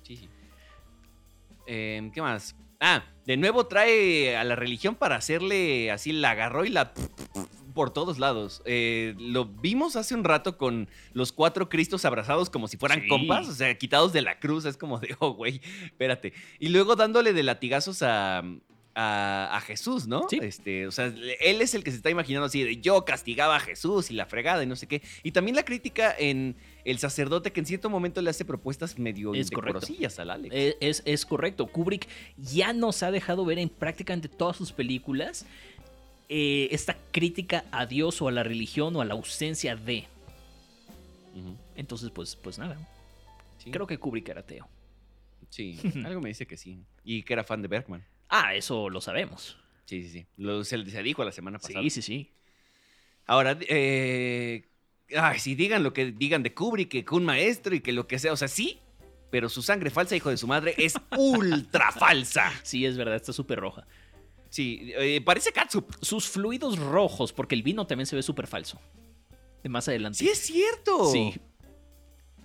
Sí, 0.04 0.16
sí. 0.16 0.28
Em, 1.66 2.10
¿Qué 2.10 2.22
más? 2.22 2.56
Ah, 2.86 3.02
de 3.24 3.38
nuevo 3.38 3.66
trae 3.66 4.36
a 4.36 4.44
la 4.44 4.56
religión 4.56 4.94
para 4.94 5.16
hacerle 5.16 5.90
así, 5.90 6.12
la 6.12 6.32
agarró 6.32 6.66
y 6.66 6.68
la 6.68 6.92
por 7.72 7.94
todos 7.94 8.18
lados. 8.18 8.60
Eh, 8.66 9.14
lo 9.18 9.46
vimos 9.46 9.96
hace 9.96 10.14
un 10.14 10.22
rato 10.22 10.58
con 10.58 10.90
los 11.14 11.32
cuatro 11.32 11.70
Cristos 11.70 12.04
abrazados 12.04 12.50
como 12.50 12.68
si 12.68 12.76
fueran 12.76 13.08
compas, 13.08 13.48
o 13.48 13.54
sea, 13.54 13.74
quitados 13.78 14.12
de 14.12 14.20
la 14.20 14.38
cruz. 14.38 14.66
Es 14.66 14.76
como 14.76 14.98
de, 14.98 15.16
oh, 15.18 15.32
güey, 15.32 15.62
espérate. 15.82 16.34
Y 16.58 16.68
luego 16.68 16.94
dándole 16.94 17.32
de 17.32 17.42
latigazos 17.42 18.02
a, 18.02 18.42
a, 18.94 19.62
Jesús, 19.66 20.06
¿no? 20.06 20.28
Sí. 20.28 20.38
Este, 20.42 20.86
o 20.86 20.92
sea, 20.92 21.06
él 21.40 21.62
es 21.62 21.74
el 21.74 21.84
que 21.84 21.90
se 21.90 21.96
está 21.96 22.10
imaginando 22.10 22.44
así 22.44 22.62
de 22.62 22.82
yo 22.82 23.06
castigaba 23.06 23.56
a 23.56 23.60
Jesús 23.60 24.10
y 24.10 24.14
la 24.14 24.26
fregada 24.26 24.62
y 24.62 24.66
no 24.66 24.76
sé 24.76 24.86
qué. 24.86 25.00
Y 25.22 25.32
también 25.32 25.56
la 25.56 25.64
crítica 25.64 26.14
en 26.16 26.54
el 26.84 26.98
sacerdote 26.98 27.52
que 27.52 27.60
en 27.60 27.66
cierto 27.66 27.88
momento 27.90 28.20
le 28.20 28.30
hace 28.30 28.44
propuestas 28.44 28.98
medio 28.98 29.34
es 29.34 29.50
al 30.18 30.30
Alex. 30.30 30.54
Es, 30.54 30.76
es, 30.80 31.02
es 31.04 31.26
correcto. 31.26 31.66
Kubrick 31.66 32.08
ya 32.36 32.72
nos 32.72 33.02
ha 33.02 33.10
dejado 33.10 33.44
ver 33.44 33.58
en 33.58 33.68
prácticamente 33.68 34.28
todas 34.28 34.56
sus 34.56 34.72
películas 34.72 35.46
eh, 36.28 36.68
esta 36.70 36.96
crítica 37.12 37.64
a 37.70 37.86
Dios 37.86 38.22
o 38.22 38.28
a 38.28 38.32
la 38.32 38.42
religión 38.42 38.96
o 38.96 39.00
a 39.00 39.04
la 39.04 39.14
ausencia 39.14 39.76
de. 39.76 40.04
Entonces, 41.76 42.10
pues, 42.10 42.36
pues 42.36 42.58
nada. 42.58 42.78
Creo 43.70 43.86
que 43.86 43.98
Kubrick 43.98 44.28
era 44.28 44.40
ateo. 44.40 44.68
Sí, 45.50 45.78
algo 46.04 46.20
me 46.20 46.28
dice 46.28 46.46
que 46.46 46.56
sí. 46.56 46.84
Y 47.02 47.22
que 47.22 47.32
era 47.32 47.44
fan 47.44 47.62
de 47.62 47.68
Bergman. 47.68 48.04
Ah, 48.28 48.54
eso 48.54 48.88
lo 48.88 49.00
sabemos. 49.00 49.58
Sí, 49.84 50.02
sí, 50.02 50.08
sí. 50.08 50.26
Lo, 50.36 50.64
se, 50.64 50.78
dijo 50.78 51.24
la 51.24 51.32
semana 51.32 51.58
pasada. 51.58 51.82
Sí, 51.82 51.90
sí, 51.90 52.02
sí. 52.02 52.30
Ahora, 53.26 53.58
eh, 53.68 54.66
ay, 55.16 55.38
si 55.38 55.54
digan 55.54 55.82
lo 55.82 55.92
que 55.92 56.12
digan 56.12 56.42
de 56.42 56.54
Kubrick, 56.54 56.90
que 56.90 57.14
un 57.14 57.24
maestro 57.24 57.74
y 57.74 57.80
que 57.80 57.92
lo 57.92 58.06
que 58.06 58.18
sea, 58.18 58.32
o 58.32 58.36
sea, 58.36 58.48
sí, 58.48 58.80
pero 59.30 59.48
su 59.48 59.62
sangre 59.62 59.90
falsa, 59.90 60.14
hijo 60.14 60.30
de 60.30 60.36
su 60.36 60.46
madre, 60.46 60.74
es 60.78 60.94
ultra 61.16 61.90
falsa. 61.92 62.52
Sí, 62.62 62.86
es 62.86 62.96
verdad, 62.96 63.16
está 63.16 63.32
súper 63.32 63.58
roja. 63.60 63.86
Sí, 64.48 64.92
eh, 64.96 65.20
parece 65.20 65.50
catsup. 65.50 65.92
Sus 66.00 66.28
fluidos 66.28 66.78
rojos, 66.78 67.32
porque 67.32 67.56
el 67.56 67.64
vino 67.64 67.86
también 67.86 68.06
se 68.06 68.14
ve 68.14 68.22
súper 68.22 68.46
falso. 68.46 68.80
De 69.62 69.68
más 69.68 69.88
adelante. 69.88 70.18
Sí, 70.18 70.28
es 70.28 70.38
cierto. 70.38 71.10
Sí. 71.10 71.34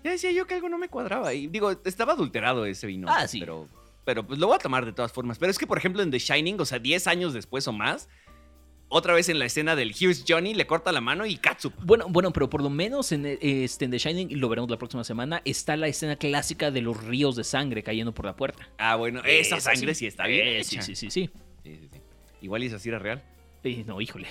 Ya 0.03 0.11
decía 0.11 0.31
yo 0.31 0.47
que 0.47 0.55
algo 0.55 0.69
no 0.69 0.79
me 0.79 0.89
cuadraba. 0.89 1.33
Y 1.33 1.45
digo, 1.47 1.69
estaba 1.85 2.13
adulterado 2.13 2.65
ese 2.65 2.87
vino. 2.87 3.07
Ah, 3.07 3.27
sí. 3.27 3.39
Pero, 3.39 3.67
pero 4.05 4.25
pues 4.25 4.39
lo 4.39 4.47
voy 4.47 4.55
a 4.55 4.59
tomar 4.59 4.85
de 4.85 4.93
todas 4.93 5.11
formas. 5.11 5.37
Pero 5.37 5.51
es 5.51 5.59
que, 5.59 5.67
por 5.67 5.77
ejemplo, 5.77 6.01
en 6.01 6.09
The 6.09 6.17
Shining, 6.17 6.59
o 6.59 6.65
sea, 6.65 6.79
10 6.79 7.05
años 7.05 7.33
después 7.33 7.67
o 7.67 7.73
más, 7.73 8.09
otra 8.89 9.13
vez 9.13 9.29
en 9.29 9.37
la 9.39 9.45
escena 9.45 9.75
del 9.75 9.91
Here's 9.91 10.25
Johnny, 10.27 10.55
le 10.55 10.65
corta 10.65 10.91
la 10.91 10.99
mano 10.99 11.25
y 11.25 11.37
Katsup. 11.37 11.73
Bueno, 11.83 12.07
bueno, 12.09 12.33
pero 12.33 12.49
por 12.49 12.61
lo 12.61 12.69
menos 12.69 13.11
en, 13.11 13.25
este, 13.25 13.85
en 13.85 13.91
The 13.91 13.99
Shining, 13.99 14.31
y 14.31 14.35
lo 14.35 14.49
veremos 14.49 14.69
la 14.69 14.77
próxima 14.77 15.03
semana, 15.03 15.41
está 15.45 15.77
la 15.77 15.87
escena 15.87 16.15
clásica 16.15 16.71
de 16.71 16.81
los 16.81 17.01
ríos 17.03 17.35
de 17.35 17.43
sangre 17.43 17.83
cayendo 17.83 18.13
por 18.13 18.25
la 18.25 18.35
puerta. 18.35 18.67
Ah, 18.79 18.95
bueno, 18.95 19.21
esa 19.23 19.59
sangre 19.59 19.93
sí, 19.93 20.07
está 20.07 20.25
bien. 20.25 20.47
Eh, 20.47 20.63
sí, 20.63 20.81
sí, 20.81 20.95
sí, 20.95 21.11
sí. 21.11 21.29
Igual 22.41 22.63
y 22.63 22.65
esa 22.67 22.79
sí 22.79 22.89
era 22.89 22.99
real. 22.99 23.21
Eh, 23.63 23.83
no, 23.85 24.01
híjole. 24.01 24.27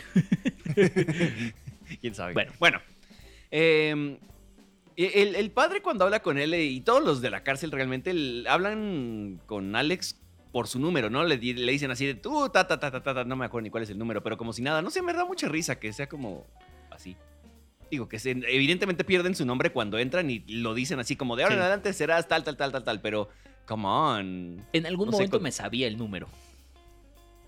¿Quién 2.01 2.15
sabe? 2.15 2.33
Bueno, 2.33 2.53
bueno. 2.59 2.81
Em, 3.51 4.19
el, 4.97 5.37
el, 5.37 5.51
padre 5.53 5.81
cuando 5.81 6.05
habla 6.05 6.21
con 6.21 6.37
él 6.37 6.55
y 6.55 6.81
todos 6.81 7.03
los 7.05 7.21
de 7.21 7.31
la 7.31 7.45
cárcel 7.45 7.71
realmente 7.71 8.13
hablan 8.49 9.41
con 9.47 9.77
Alex 9.77 10.17
por 10.53 10.67
su 10.67 10.79
número, 10.79 11.11
¿no? 11.11 11.25
Le, 11.25 11.37
le 11.37 11.73
dicen 11.73 11.91
así 11.91 12.07
de 12.07 12.15
tú, 12.15 12.49
ta, 12.49 12.67
ta, 12.67 12.79
ta, 12.79 12.91
ta, 12.91 13.03
ta, 13.03 13.25
no 13.25 13.37
me 13.37 13.45
acuerdo 13.45 13.65
ni 13.65 13.71
cuál 13.71 13.83
es 13.83 13.91
el 13.91 13.99
número, 13.99 14.23
pero 14.23 14.37
como 14.37 14.53
si 14.53 14.63
nada. 14.63 14.83
No 14.83 14.91
sé, 14.91 15.03
me 15.03 15.13
da 15.13 15.25
mucha 15.25 15.49
risa 15.49 15.79
que 15.79 15.93
sea 15.93 16.09
como 16.09 16.47
así. 16.91 17.17
Digo, 17.91 18.09
que 18.09 18.19
se, 18.19 18.31
evidentemente 18.31 19.05
pierden 19.05 19.35
su 19.35 19.47
nombre 19.47 19.73
cuando 19.73 19.99
entran 19.99 20.31
y 20.31 20.41
lo 20.41 20.75
dicen 20.75 20.99
así 20.99 21.17
como 21.17 21.37
de 21.37 21.45
ahora 21.45 21.55
en 21.55 21.61
adelante 21.63 21.93
serás 21.93 22.29
tal, 22.29 22.45
tal, 22.45 22.57
tal, 22.57 22.73
tal, 22.73 22.85
tal, 22.85 23.01
pero 23.01 23.29
come 23.67 23.87
on. 23.87 24.67
En 24.73 24.87
algún 24.87 25.11
momento 25.11 25.41
me 25.41 25.53
sabía 25.53 25.87
el 25.87 25.97
número. 25.97 26.29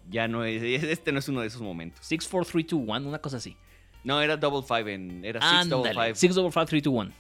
Ya 0.09 0.29
no 0.29 0.45
es, 0.45 0.63
este 0.63 1.13
no 1.13 1.19
es 1.19 1.29
uno 1.29 1.41
de 1.43 1.47
esos 1.47 1.61
momentos. 1.61 2.05
64321, 2.07 3.09
una 3.09 3.19
cosa 3.19 3.37
así. 3.37 3.57
No, 4.03 4.21
era 4.23 4.37
double 4.37 4.67
five 4.67 4.93
en, 4.93 5.25
era 5.25 5.41
six 5.41 5.69
double 5.69 5.93
five. 5.93 6.15
Six 6.15 6.35
double 6.35 6.51
five, 6.51 6.67
three, 6.67 6.81
two, 6.81 6.93
one. 6.93 7.13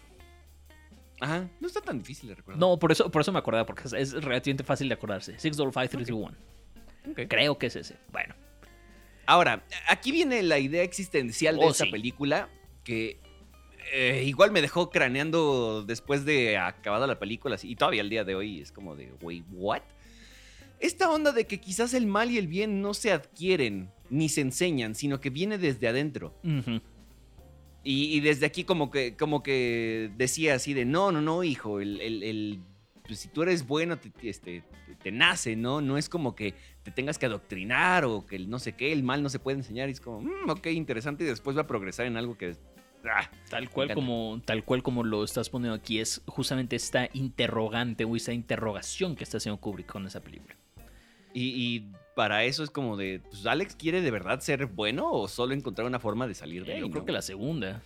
Ajá, 1.20 1.48
no 1.60 1.66
está 1.66 1.80
tan 1.80 1.98
difícil 1.98 2.28
de 2.30 2.34
recordar. 2.34 2.58
No, 2.58 2.78
por 2.78 2.92
eso, 2.92 3.10
por 3.10 3.20
eso 3.20 3.30
me 3.30 3.38
acordaba, 3.38 3.66
porque 3.66 3.84
es 3.96 4.12
relativamente 4.12 4.64
fácil 4.64 4.88
de 4.88 4.94
acordarse. 4.94 5.32
65531. 5.38 6.36
Okay. 7.12 7.26
Creo 7.28 7.58
que 7.58 7.66
es 7.66 7.76
ese. 7.76 7.96
Bueno. 8.10 8.34
Ahora, 9.26 9.64
aquí 9.88 10.10
viene 10.10 10.42
la 10.42 10.58
idea 10.58 10.82
existencial 10.82 11.56
de 11.56 11.64
oh, 11.64 11.70
esta 11.70 11.84
película 11.84 12.48
que 12.82 13.20
eh, 13.92 14.24
igual 14.26 14.50
me 14.50 14.62
dejó 14.62 14.90
craneando 14.90 15.84
después 15.84 16.24
de 16.24 16.58
acabada 16.58 17.06
la 17.06 17.18
película 17.18 17.56
y 17.62 17.76
todavía 17.76 18.02
al 18.02 18.10
día 18.10 18.24
de 18.24 18.34
hoy 18.34 18.60
es 18.60 18.72
como 18.72 18.96
de, 18.96 19.12
wey, 19.20 19.44
¿what? 19.52 19.82
Esta 20.80 21.10
onda 21.10 21.32
de 21.32 21.46
que 21.46 21.60
quizás 21.60 21.92
el 21.92 22.06
mal 22.06 22.30
y 22.30 22.38
el 22.38 22.48
bien 22.48 22.80
no 22.80 22.94
se 22.94 23.12
adquieren 23.12 23.90
ni 24.08 24.28
se 24.28 24.40
enseñan, 24.40 24.94
sino 24.94 25.20
que 25.20 25.30
viene 25.30 25.58
desde 25.58 25.88
adentro. 25.88 26.34
Y, 27.82 28.20
desde 28.20 28.46
aquí 28.46 28.64
como 28.64 28.90
que, 28.90 29.16
como 29.16 29.42
que 29.42 30.10
decía 30.16 30.54
así 30.54 30.74
de, 30.74 30.84
no, 30.84 31.12
no, 31.12 31.22
no, 31.22 31.42
hijo, 31.42 31.80
el, 31.80 32.60
pues, 33.06 33.20
si 33.20 33.28
tú 33.28 33.42
eres 33.42 33.66
bueno, 33.66 33.98
te, 33.98 34.12
este, 34.28 34.62
te 35.02 35.10
nace, 35.10 35.56
¿no? 35.56 35.80
No 35.80 35.96
es 35.96 36.08
como 36.10 36.36
que 36.36 36.54
te 36.82 36.90
tengas 36.90 37.18
que 37.18 37.26
adoctrinar 37.26 38.04
o 38.04 38.26
que 38.26 38.38
no 38.38 38.58
sé 38.58 38.72
qué, 38.72 38.92
el 38.92 39.02
mal 39.02 39.22
no 39.22 39.30
se 39.30 39.38
puede 39.38 39.56
enseñar. 39.58 39.88
Y 39.88 39.92
es 39.92 40.00
como, 40.00 40.20
mm, 40.20 40.50
ok, 40.50 40.66
interesante, 40.66 41.24
y 41.24 41.26
después 41.26 41.56
va 41.56 41.62
a 41.62 41.66
progresar 41.66 42.06
en 42.06 42.16
algo 42.16 42.36
que... 42.36 42.56
Ah, 43.10 43.30
tal, 43.48 43.70
cual 43.70 43.94
como, 43.94 44.42
tal 44.44 44.62
cual 44.62 44.82
como 44.82 45.02
lo 45.02 45.24
estás 45.24 45.48
poniendo 45.48 45.74
aquí, 45.74 46.00
es 46.00 46.20
justamente 46.26 46.76
esta 46.76 47.08
interrogante 47.14 48.04
o 48.04 48.14
esta 48.14 48.34
interrogación 48.34 49.16
que 49.16 49.24
está 49.24 49.38
haciendo 49.38 49.58
Kubrick 49.58 49.86
con 49.86 50.06
esa 50.06 50.20
película. 50.20 50.54
y 51.32 51.86
para 52.20 52.44
eso 52.44 52.62
es 52.62 52.68
como 52.68 52.98
de, 52.98 53.22
pues 53.30 53.46
Alex 53.46 53.76
quiere 53.76 54.02
de 54.02 54.10
verdad 54.10 54.40
ser 54.40 54.66
bueno 54.66 55.10
o 55.10 55.26
solo 55.26 55.54
encontrar 55.54 55.86
una 55.86 55.98
forma 55.98 56.26
de 56.26 56.34
salir 56.34 56.66
de 56.66 56.74
ahí. 56.74 56.80
Yo 56.80 56.90
creo 56.90 57.06
que 57.06 57.12
la 57.12 57.22
segunda. 57.22 57.80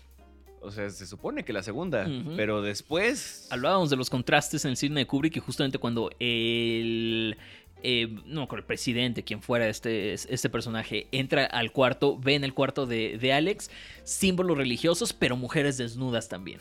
O 0.60 0.72
sea, 0.72 0.90
se 0.90 1.06
supone 1.06 1.44
que 1.44 1.52
la 1.52 1.62
segunda, 1.62 2.08
pero 2.34 2.60
después... 2.60 3.46
Hablábamos 3.52 3.90
de 3.90 3.96
los 3.96 4.10
contrastes 4.10 4.64
en 4.64 4.72
el 4.72 4.76
cine 4.76 4.98
de 4.98 5.06
Kubrick 5.06 5.36
y 5.36 5.38
justamente 5.38 5.78
cuando 5.78 6.10
el... 6.18 7.36
Eh, 7.84 8.08
no, 8.26 8.48
con 8.48 8.58
el 8.58 8.64
presidente, 8.64 9.22
quien 9.22 9.40
fuera 9.40 9.68
este, 9.68 10.14
este 10.14 10.50
personaje, 10.50 11.06
entra 11.12 11.44
al 11.44 11.70
cuarto, 11.70 12.18
ve 12.18 12.34
en 12.34 12.42
el 12.42 12.54
cuarto 12.54 12.86
de, 12.86 13.18
de 13.18 13.32
Alex 13.32 13.70
símbolos 14.02 14.58
religiosos, 14.58 15.12
pero 15.12 15.36
mujeres 15.36 15.78
desnudas 15.78 16.28
también. 16.28 16.58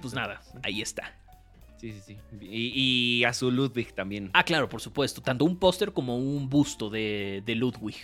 pues 0.00 0.14
nada, 0.14 0.40
ahí 0.62 0.82
está. 0.82 1.18
Sí, 1.76 1.92
sí, 1.92 2.16
sí. 2.30 2.46
Y, 2.46 3.24
a 3.24 3.32
su 3.32 3.50
Ludwig 3.50 3.92
también. 3.94 4.30
Ah, 4.32 4.44
claro, 4.44 4.68
por 4.68 4.80
supuesto. 4.80 5.20
Tanto 5.20 5.44
un 5.44 5.58
póster 5.58 5.92
como 5.92 6.16
un 6.16 6.48
busto 6.48 6.90
de, 6.90 7.42
Ludwig. 7.46 7.96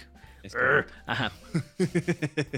Ajá. 1.06 1.32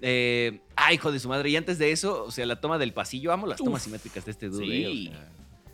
eh, 0.00 0.60
ah, 0.76 0.92
hijo 0.92 1.12
de 1.12 1.18
su 1.18 1.28
madre. 1.28 1.50
Y 1.50 1.56
antes 1.56 1.78
de 1.78 1.92
eso, 1.92 2.24
o 2.24 2.30
sea, 2.30 2.46
la 2.46 2.60
toma 2.60 2.78
del 2.78 2.92
pasillo. 2.92 3.32
Amo 3.32 3.46
las 3.46 3.58
tomas 3.58 3.82
simétricas 3.82 4.24
de 4.24 4.30
este 4.30 4.48
dude. 4.48 4.66
Sí. 4.66 5.10
Eh, 5.12 5.18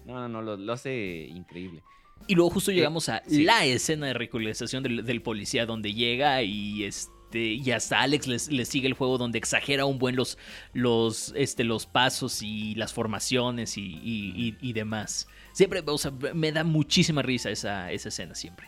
no, 0.06 0.28
no, 0.28 0.42
no, 0.42 0.56
lo, 0.56 0.72
hace 0.72 1.28
increíble. 1.30 1.82
Y 2.26 2.34
luego 2.34 2.50
justo 2.50 2.70
llegamos 2.70 3.08
a 3.08 3.22
la 3.28 3.64
escena 3.64 4.08
de 4.08 4.14
ridiculización 4.14 4.82
del, 4.82 5.04
del, 5.04 5.22
policía 5.22 5.64
donde 5.64 5.94
llega 5.94 6.42
y 6.42 6.84
este 6.84 7.19
este, 7.30 7.38
y 7.38 7.70
hasta 7.70 8.00
Alex 8.00 8.48
le 8.50 8.64
sigue 8.64 8.88
el 8.88 8.94
juego 8.94 9.16
donde 9.16 9.38
exagera 9.38 9.84
un 9.84 10.00
buen 10.00 10.16
los, 10.16 10.36
los, 10.72 11.32
este, 11.36 11.62
los 11.62 11.86
pasos 11.86 12.42
y 12.42 12.74
las 12.74 12.92
formaciones 12.92 13.74
y, 13.76 14.72
demás. 14.72 15.28
Siempre, 15.52 15.82
o 15.86 15.98
sea, 15.98 16.12
me 16.34 16.50
da 16.50 16.64
muchísima 16.64 17.22
risa 17.22 17.50
esa, 17.50 17.92
esa 17.92 18.08
escena 18.08 18.34
siempre. 18.34 18.66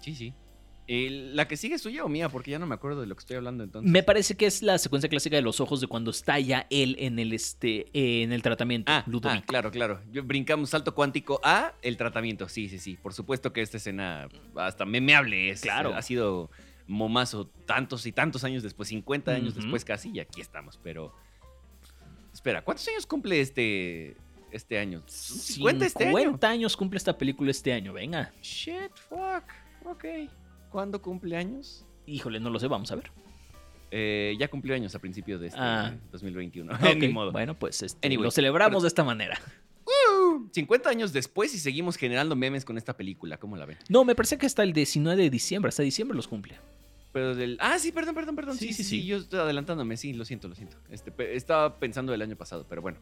Sí, 0.00 0.14
sí. 0.14 0.32
¿La 0.86 1.48
que 1.48 1.56
sigue 1.56 1.76
es 1.76 1.82
tuya 1.82 2.04
o 2.04 2.08
mía? 2.08 2.28
Porque 2.28 2.52
ya 2.52 2.58
no 2.60 2.66
me 2.66 2.74
acuerdo 2.74 3.00
de 3.00 3.08
lo 3.08 3.14
que 3.16 3.20
estoy 3.20 3.36
hablando 3.36 3.64
entonces. 3.64 3.90
Me 3.90 4.02
parece 4.04 4.36
que 4.36 4.46
es 4.46 4.62
la 4.62 4.78
secuencia 4.78 5.08
clásica 5.08 5.36
de 5.36 5.42
los 5.42 5.60
ojos 5.60 5.80
de 5.80 5.88
cuando 5.88 6.12
está 6.12 6.38
ya 6.38 6.66
él 6.70 6.94
en 6.98 7.18
el, 7.18 7.32
este, 7.32 7.86
en 7.92 8.32
el 8.32 8.42
tratamiento. 8.42 8.90
Ah, 8.92 9.04
ah 9.24 9.42
claro, 9.46 9.70
claro. 9.72 10.00
Yo 10.12 10.22
brincamos 10.22 10.70
salto 10.70 10.94
cuántico 10.94 11.40
a 11.42 11.74
el 11.82 11.96
tratamiento. 11.96 12.48
Sí, 12.48 12.68
sí, 12.68 12.78
sí. 12.78 12.96
Por 12.96 13.14
supuesto 13.14 13.52
que 13.52 13.62
esta 13.62 13.78
escena 13.78 14.28
hasta 14.56 14.84
memeable 14.84 15.50
es. 15.50 15.60
Claro. 15.60 15.94
Ha 15.94 16.02
sido 16.02 16.50
momazo 16.90 17.46
tantos 17.66 18.04
y 18.06 18.12
tantos 18.12 18.44
años 18.44 18.62
después, 18.62 18.88
50 18.88 19.30
años 19.30 19.54
después 19.54 19.84
casi, 19.84 20.10
y 20.10 20.20
aquí 20.20 20.40
estamos. 20.40 20.78
Pero, 20.82 21.14
espera, 22.32 22.62
¿cuántos 22.62 22.86
años 22.88 23.06
cumple 23.06 23.40
este, 23.40 24.16
este 24.50 24.78
año? 24.78 25.02
50 25.06 25.86
este 25.86 26.04
año. 26.04 26.18
50 26.18 26.48
años 26.48 26.76
cumple 26.76 26.98
esta 26.98 27.16
película 27.16 27.50
este 27.50 27.72
año, 27.72 27.92
venga. 27.92 28.32
Shit, 28.42 28.94
fuck. 29.08 29.44
Ok. 29.84 30.04
¿Cuándo 30.70 31.00
cumple 31.00 31.36
años? 31.36 31.86
Híjole, 32.06 32.40
no 32.40 32.50
lo 32.50 32.58
sé, 32.58 32.66
vamos 32.66 32.90
a 32.92 32.96
ver. 32.96 33.10
Eh, 33.92 34.36
ya 34.38 34.48
cumplió 34.48 34.74
años 34.74 34.94
a 34.94 34.98
principios 35.00 35.40
de 35.40 35.48
este 35.48 35.60
2021. 36.12 36.78
Ni 36.96 37.08
modo. 37.08 37.32
Bueno, 37.32 37.58
pues 37.58 37.82
este, 37.82 38.08
lo 38.10 38.30
celebramos 38.30 38.82
de 38.82 38.88
esta 38.88 39.02
manera. 39.04 39.40
50 40.52 40.88
uh, 40.88 40.92
años 40.92 41.12
después 41.12 41.54
y 41.54 41.58
seguimos 41.58 41.96
generando 41.96 42.36
memes 42.36 42.64
con 42.64 42.78
esta 42.78 42.96
película. 42.96 43.38
¿Cómo 43.38 43.56
la 43.56 43.66
ven? 43.66 43.78
No, 43.88 44.04
me 44.04 44.14
parece 44.14 44.38
que 44.38 44.46
hasta 44.46 44.62
el 44.62 44.72
19 44.72 45.20
de 45.20 45.30
diciembre, 45.30 45.70
hasta 45.70 45.82
diciembre 45.82 46.16
los 46.16 46.28
cumple. 46.28 46.56
Pero 47.12 47.34
del. 47.34 47.58
Ah, 47.60 47.78
sí, 47.78 47.92
perdón, 47.92 48.14
perdón, 48.14 48.36
perdón. 48.36 48.56
Sí, 48.56 48.72
sí, 48.72 48.84
sí. 48.84 49.04
Yo 49.04 49.18
estoy 49.18 49.40
adelantándome, 49.40 49.96
sí, 49.96 50.12
lo 50.12 50.24
siento, 50.24 50.48
lo 50.48 50.54
siento. 50.54 50.76
Este, 50.90 51.12
estaba 51.36 51.78
pensando 51.78 52.12
del 52.12 52.22
año 52.22 52.36
pasado, 52.36 52.66
pero 52.68 52.82
bueno. 52.82 52.98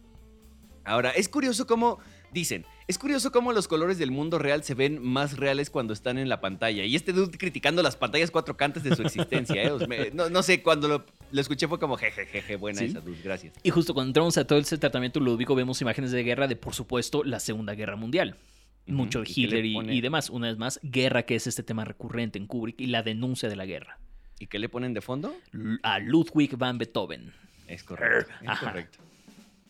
Ahora, 0.84 1.10
es 1.10 1.28
curioso 1.28 1.66
cómo. 1.66 1.98
Dicen, 2.30 2.66
es 2.86 2.98
curioso 2.98 3.32
cómo 3.32 3.52
los 3.52 3.68
colores 3.68 3.98
del 3.98 4.10
mundo 4.10 4.38
real 4.38 4.62
se 4.62 4.74
ven 4.74 5.02
más 5.02 5.36
reales 5.38 5.70
cuando 5.70 5.94
están 5.94 6.18
en 6.18 6.28
la 6.28 6.40
pantalla. 6.40 6.84
Y 6.84 6.94
este 6.94 7.12
dude 7.12 7.36
criticando 7.36 7.82
las 7.82 7.96
pantallas 7.96 8.30
cuatro 8.30 8.56
cantes 8.56 8.82
de 8.82 8.94
su 8.94 9.02
existencia. 9.02 9.62
¿eh? 9.62 10.10
no, 10.12 10.42
sé, 10.42 10.62
cuando 10.62 10.88
lo, 10.88 11.40
escuché 11.40 11.68
fue 11.68 11.78
como 11.78 11.96
jejejeje, 11.96 12.56
buena 12.56 12.82
esa 12.82 13.00
dude, 13.00 13.20
gracias. 13.22 13.54
Y 13.62 13.70
justo 13.70 13.94
cuando 13.94 14.10
entramos 14.10 14.36
a 14.36 14.46
todo 14.46 14.58
ese 14.58 14.76
tratamiento 14.76 15.20
Ludovico 15.20 15.54
vemos 15.54 15.80
imágenes 15.80 16.10
de 16.10 16.22
guerra 16.22 16.46
de, 16.48 16.56
por 16.56 16.74
supuesto, 16.74 17.24
la 17.24 17.40
Segunda 17.40 17.74
Guerra 17.74 17.96
Mundial 17.96 18.36
mucho 18.88 19.22
Hitler 19.24 19.64
y, 19.64 20.00
demás. 20.00 20.30
Una 20.30 20.48
vez 20.48 20.58
más, 20.58 20.80
guerra, 20.82 21.24
que 21.24 21.34
es 21.34 21.46
este 21.46 21.62
tema 21.62 21.84
recurrente 21.84 22.38
en 22.38 22.46
Kubrick, 22.46 22.80
y 22.80 22.86
la 22.86 23.02
denuncia 23.02 23.48
de 23.48 23.56
la 23.56 23.66
guerra. 23.66 23.98
¿Y 24.38 24.46
qué 24.46 24.58
le 24.58 24.68
ponen 24.68 24.94
de 24.94 25.00
fondo? 25.00 25.34
A 25.82 25.98
Ludwig 25.98 26.56
van 26.56 26.78
Beethoven. 26.78 27.32
Es 27.66 27.82
correcto. 27.82 28.32
Es 28.42 28.58
correcto. 28.58 28.98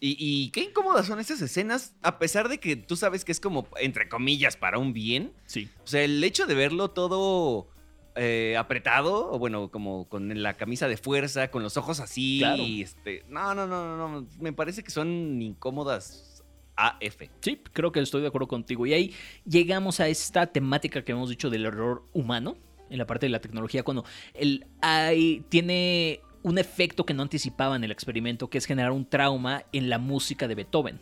Y, 0.01 0.51
qué 0.51 0.61
incómodas 0.61 1.07
son 1.07 1.19
esas 1.19 1.41
escenas, 1.41 1.95
a 2.03 2.19
pesar 2.21 2.49
de 2.49 2.59
que 2.59 2.77
tú 2.77 2.95
sabes 2.97 3.25
que 3.25 3.33
es 3.33 3.41
como, 3.41 3.66
entre 3.81 4.09
comillas, 4.09 4.57
para 4.57 4.79
un 4.79 4.93
bien. 4.93 5.33
Sí. 5.47 5.69
O 5.83 5.87
sea, 5.87 6.03
el 6.03 6.23
hecho 6.23 6.47
de 6.47 6.55
verlo 6.55 6.91
todo 6.91 7.69
eh, 8.14 8.57
apretado, 8.57 9.33
o 9.33 9.39
bueno, 9.39 9.71
como 9.71 10.09
con 10.09 10.41
la 10.41 10.55
camisa 10.55 10.87
de 10.87 10.97
fuerza, 10.97 11.51
con 11.51 11.64
los 11.64 11.77
ojos 11.77 11.99
así. 11.99 12.39
Claro. 12.41 12.62
Y 12.62 12.83
este, 12.83 13.25
no, 13.29 13.55
no, 13.55 13.66
no, 13.66 13.97
no, 13.97 14.09
no. 14.09 14.27
Me 14.39 14.53
parece 14.53 14.85
que 14.85 14.91
son 14.91 15.43
incómodas 15.43 16.28
AF. 16.79 17.22
Sí, 17.41 17.61
creo 17.72 17.91
que 17.91 18.01
estoy 18.01 18.22
de 18.22 18.29
acuerdo 18.29 18.47
contigo. 18.47 18.87
Y 18.87 18.95
ahí 18.95 19.14
llegamos 19.45 20.01
a 20.01 20.09
esta 20.09 20.47
temática 20.47 21.05
que 21.05 21.12
hemos 21.12 21.29
dicho 21.29 21.51
del 21.51 21.66
error 21.66 22.05
humano 22.12 22.57
en 22.89 22.99
la 22.99 23.07
parte 23.07 23.26
de 23.26 23.31
la 23.31 23.41
tecnología, 23.41 23.83
cuando 23.83 24.05
el 24.33 24.66
AI 24.81 25.45
tiene 25.49 26.20
un 26.43 26.57
efecto 26.57 27.05
que 27.05 27.14
no 27.14 27.22
anticipaba 27.22 27.76
en 27.76 27.85
el 27.85 27.91
experimento, 27.91 28.49
que 28.49 28.59
es 28.59 28.64
generar 28.64 28.93
un 28.93 29.05
trauma 29.05 29.64
en 29.72 29.91
la 29.91 29.99
música 29.99 30.49
de 30.49 30.55
Beethoven. 30.55 31.01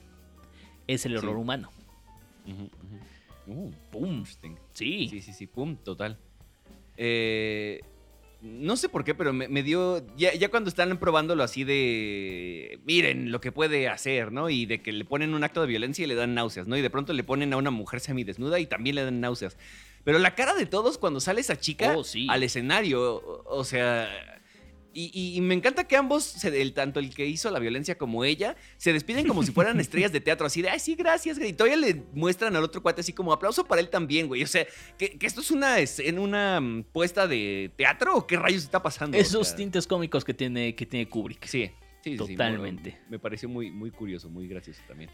Es 0.87 1.05
el 1.07 1.15
error 1.15 1.37
humano. 1.37 1.71
Uh, 3.47 3.71
pum. 3.91 4.25
Sí. 4.73 5.09
Sí, 5.09 5.21
sí, 5.21 5.33
sí, 5.33 5.47
pum, 5.47 5.77
total. 5.77 6.19
Eh, 6.97 7.81
no 8.43 8.77
sé 8.77 8.89
por 8.89 9.03
qué, 9.05 9.15
pero 9.15 9.33
me, 9.33 9.49
me 9.49 9.63
dio. 9.63 10.05
Ya, 10.17 10.35
ya 10.35 10.49
cuando 10.51 10.69
están 10.69 10.97
probándolo 10.99 11.43
así 11.43 11.65
de. 11.65 12.79
Miren 12.85 13.31
lo 13.33 13.41
que 13.41 13.53
puede 13.53 13.89
hacer, 13.89 14.33
¿no? 14.33 14.51
Y 14.51 14.67
de 14.67 14.83
que 14.83 14.93
le 14.93 15.05
ponen 15.05 15.35
un 15.35 15.43
acto 15.45 15.61
de 15.63 15.67
violencia 15.67 16.05
y 16.05 16.09
le 16.09 16.15
dan 16.15 16.35
náuseas, 16.35 16.67
¿no? 16.67 16.77
Y 16.77 16.83
de 16.83 16.91
pronto 16.91 17.13
le 17.13 17.25
ponen 17.25 17.53
a 17.53 17.57
una 17.57 17.71
mujer 17.71 18.01
semidesnuda 18.01 18.59
y 18.61 18.67
también 18.67 18.97
le 18.97 19.05
dan 19.05 19.21
náuseas. 19.21 19.57
Pero 20.05 20.19
la 20.19 20.35
cara 20.35 20.55
de 20.55 20.67
todos 20.67 20.99
cuando 20.99 21.19
sale 21.21 21.41
esa 21.41 21.59
chica 21.59 21.95
Oh, 21.97 22.05
sí. 22.05 22.27
al 22.31 22.43
escenario, 22.43 23.17
o, 23.17 23.45
o 23.59 23.65
sea. 23.65 24.09
Y, 24.99 25.11
y- 25.13 25.37
y 25.37 25.41
me 25.43 25.53
encanta 25.55 25.85
que 25.85 25.95
ambos, 25.95 26.25
se- 26.25 26.63
el, 26.63 26.73
tanto 26.73 27.01
el 27.01 27.15
que 27.15 27.27
hizo 27.27 27.51
la 27.51 27.59
violencia 27.59 27.99
como 27.99 28.25
ella, 28.25 28.57
se 28.79 28.95
despiden 28.95 29.29
como 29.29 29.43
si 29.43 29.53
fueran 29.53 29.79
estrellas 29.81 30.11
de 30.11 30.21
teatro, 30.21 30.47
así 30.47 30.63
de, 30.63 30.71
ay, 30.71 30.81
sí, 30.81 30.95
gracias, 30.95 31.39
güey. 31.39 31.51
Y 31.51 31.53
todavía 31.53 31.77
le 31.77 32.03
muestran 32.15 32.57
al 32.57 32.65
otro 32.65 32.83
cuate 32.83 33.03
así 33.03 33.13
como 33.13 33.31
aplauso 33.33 33.67
para 33.67 33.83
él 33.83 33.91
también, 33.91 34.27
güey. 34.27 34.43
O 34.43 34.47
sea, 34.47 34.67
que, 34.97 35.11
que 35.19 35.27
esto 35.27 35.43
es 35.43 35.51
una, 35.51 35.81
es- 35.81 35.99
en 35.99 36.19
una 36.19 36.61
mm, 36.63 36.85
puesta 36.93 37.27
de 37.29 37.71
teatro 37.77 38.17
o 38.17 38.27
qué 38.27 38.37
rayos 38.39 38.63
está 38.63 38.83
pasando. 38.83 39.19
O 39.19 39.21
Esos 39.21 39.49
sea, 39.49 39.57
tintes 39.59 39.87
cómicos 39.87 40.25
que 40.25 40.33
tiene, 40.33 40.75
que 40.75 40.87
tiene 40.87 41.07
Kubrick. 41.09 41.45
Sí, 41.45 41.67
sí, 41.67 41.73
sí, 42.03 42.11
sí, 42.13 42.17
Totalmente. 42.17 42.93
muy- 42.93 43.11
me 43.11 43.19
pareció 43.19 43.49
muy, 43.51 43.71
muy 43.71 43.91
curioso, 43.91 44.31
muy 44.31 44.49
gracioso 44.49 44.81
también. 44.89 45.11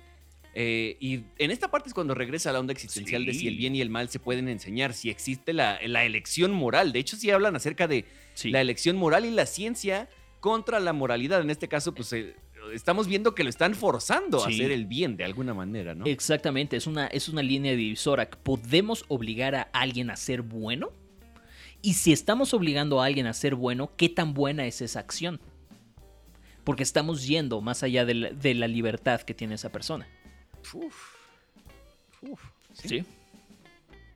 Eh, 0.55 0.97
y 1.01 1.21
en 1.39 1.51
esta 1.51 1.71
parte 1.71 1.89
es 1.89 1.95
cuando 1.95 2.15
regresa 2.15 2.53
la 2.53 2.61
onda 2.61 2.73
existencial 2.73 3.25
de 3.25 3.33
si 3.33 3.49
el 3.49 3.57
bien 3.57 3.75
y 3.75 3.81
el 3.81 3.89
mal 3.89 4.09
se 4.11 4.19
pueden 4.19 4.49
enseñar, 4.49 4.93
si 4.93 5.09
existe 5.09 5.53
la, 5.53 5.79
la 5.87 6.05
elección 6.05 6.53
moral. 6.53 6.93
De 6.93 6.99
hecho, 6.99 7.17
sí 7.17 7.31
hablan 7.31 7.57
acerca 7.57 7.89
de 7.89 8.05
Sí. 8.35 8.51
la 8.51 8.61
elección 8.61 8.97
moral 8.97 9.25
y 9.27 9.31
la 9.31 9.47
ciencia 9.47 10.09
contra 10.41 10.81
la 10.81 10.93
moralidad. 10.93 11.41
En 11.43 11.51
este 11.51 11.69
caso, 11.69 11.95
pues 11.95 12.13
eh, 12.13 12.35
estamos 12.75 13.07
viendo 13.07 13.35
que 13.35 13.45
lo 13.45 13.51
están 13.51 13.75
forzando 13.75 14.43
a 14.45 14.49
hacer 14.49 14.71
el 14.73 14.87
bien 14.87 15.17
de 15.17 15.25
alguna 15.25 15.55
manera, 15.55 15.95
¿no? 15.95 16.05
Exactamente, 16.07 16.77
es 16.77 16.87
una, 16.87 17.07
es 17.07 17.29
una 17.29 17.43
línea 17.43 17.75
divisora. 17.77 18.29
¿Podemos 18.29 19.05
obligar 19.09 19.55
a 19.55 19.63
alguien 19.73 20.11
a 20.11 20.17
ser 20.17 20.43
bueno? 20.43 20.93
Y 21.83 21.95
si 21.95 22.13
estamos 22.13 22.55
obligando 22.55 23.01
a 23.01 23.07
alguien 23.07 23.27
a 23.27 23.33
ser 23.33 23.55
bueno, 23.55 23.93
¿qué 23.97 24.09
tan 24.09 24.35
buena 24.35 24.67
es 24.67 24.81
esa 24.83 25.01
acción? 25.01 25.41
Porque 26.65 26.83
estamos 26.85 27.27
yendo 27.27 27.61
más 27.61 27.83
allá 27.83 28.05
de 28.05 28.15
la, 28.15 28.31
de 28.31 28.55
la 28.55 28.69
libertad 28.69 29.21
que 29.23 29.35
tiene 29.35 29.57
esa 29.57 29.71
persona. 29.73 30.07
Uf. 30.75 31.15
Uf, 32.23 32.41
sí. 32.73 32.89
¿Sí? 32.89 33.05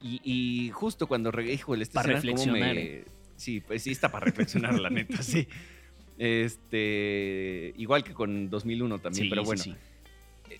Y, 0.02 0.20
y 0.24 0.70
justo 0.70 1.06
cuando 1.06 1.30
híjole, 1.40 1.82
esta 1.82 2.02
Pa' 2.02 2.12
escena 2.12 2.20
cómo 2.20 2.26
reflexionar, 2.36 2.74
me- 2.74 2.82
¿eh? 2.82 3.04
Sí, 3.36 3.60
pues 3.60 3.82
sí 3.82 3.90
está 3.90 4.10
para 4.10 4.26
reflexionar, 4.26 4.78
la 4.78 4.88
neta, 4.90 5.22
sí. 5.22 5.46
Este, 6.18 7.74
igual 7.76 8.04
que 8.04 8.12
con 8.14 8.48
2001 8.48 8.98
también, 9.00 9.24
Sí, 9.24 9.30
pero 9.30 9.44
bueno. 9.44 9.62
sí. 9.62 9.74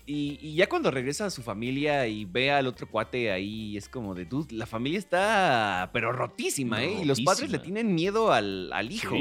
Y, 0.05 0.37
y 0.41 0.55
ya 0.55 0.67
cuando 0.67 0.91
regresa 0.91 1.25
a 1.27 1.29
su 1.29 1.41
familia 1.41 2.07
y 2.07 2.25
ve 2.25 2.51
al 2.51 2.67
otro 2.67 2.87
cuate 2.89 3.31
ahí, 3.31 3.77
es 3.77 3.87
como 3.87 4.13
de, 4.15 4.25
dude, 4.25 4.53
la 4.53 4.65
familia 4.65 4.99
está, 4.99 5.89
pero 5.93 6.11
rotísima, 6.11 6.83
¿eh? 6.83 6.99
Y 7.01 7.05
los 7.05 7.21
padres 7.21 7.49
le 7.49 7.59
tienen 7.59 7.95
miedo 7.95 8.31
al, 8.33 8.71
al 8.73 8.91
hijo. 8.91 9.15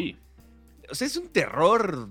O 0.91 0.95
sea, 0.95 1.07
es 1.07 1.17
un 1.17 1.29
terror 1.29 2.09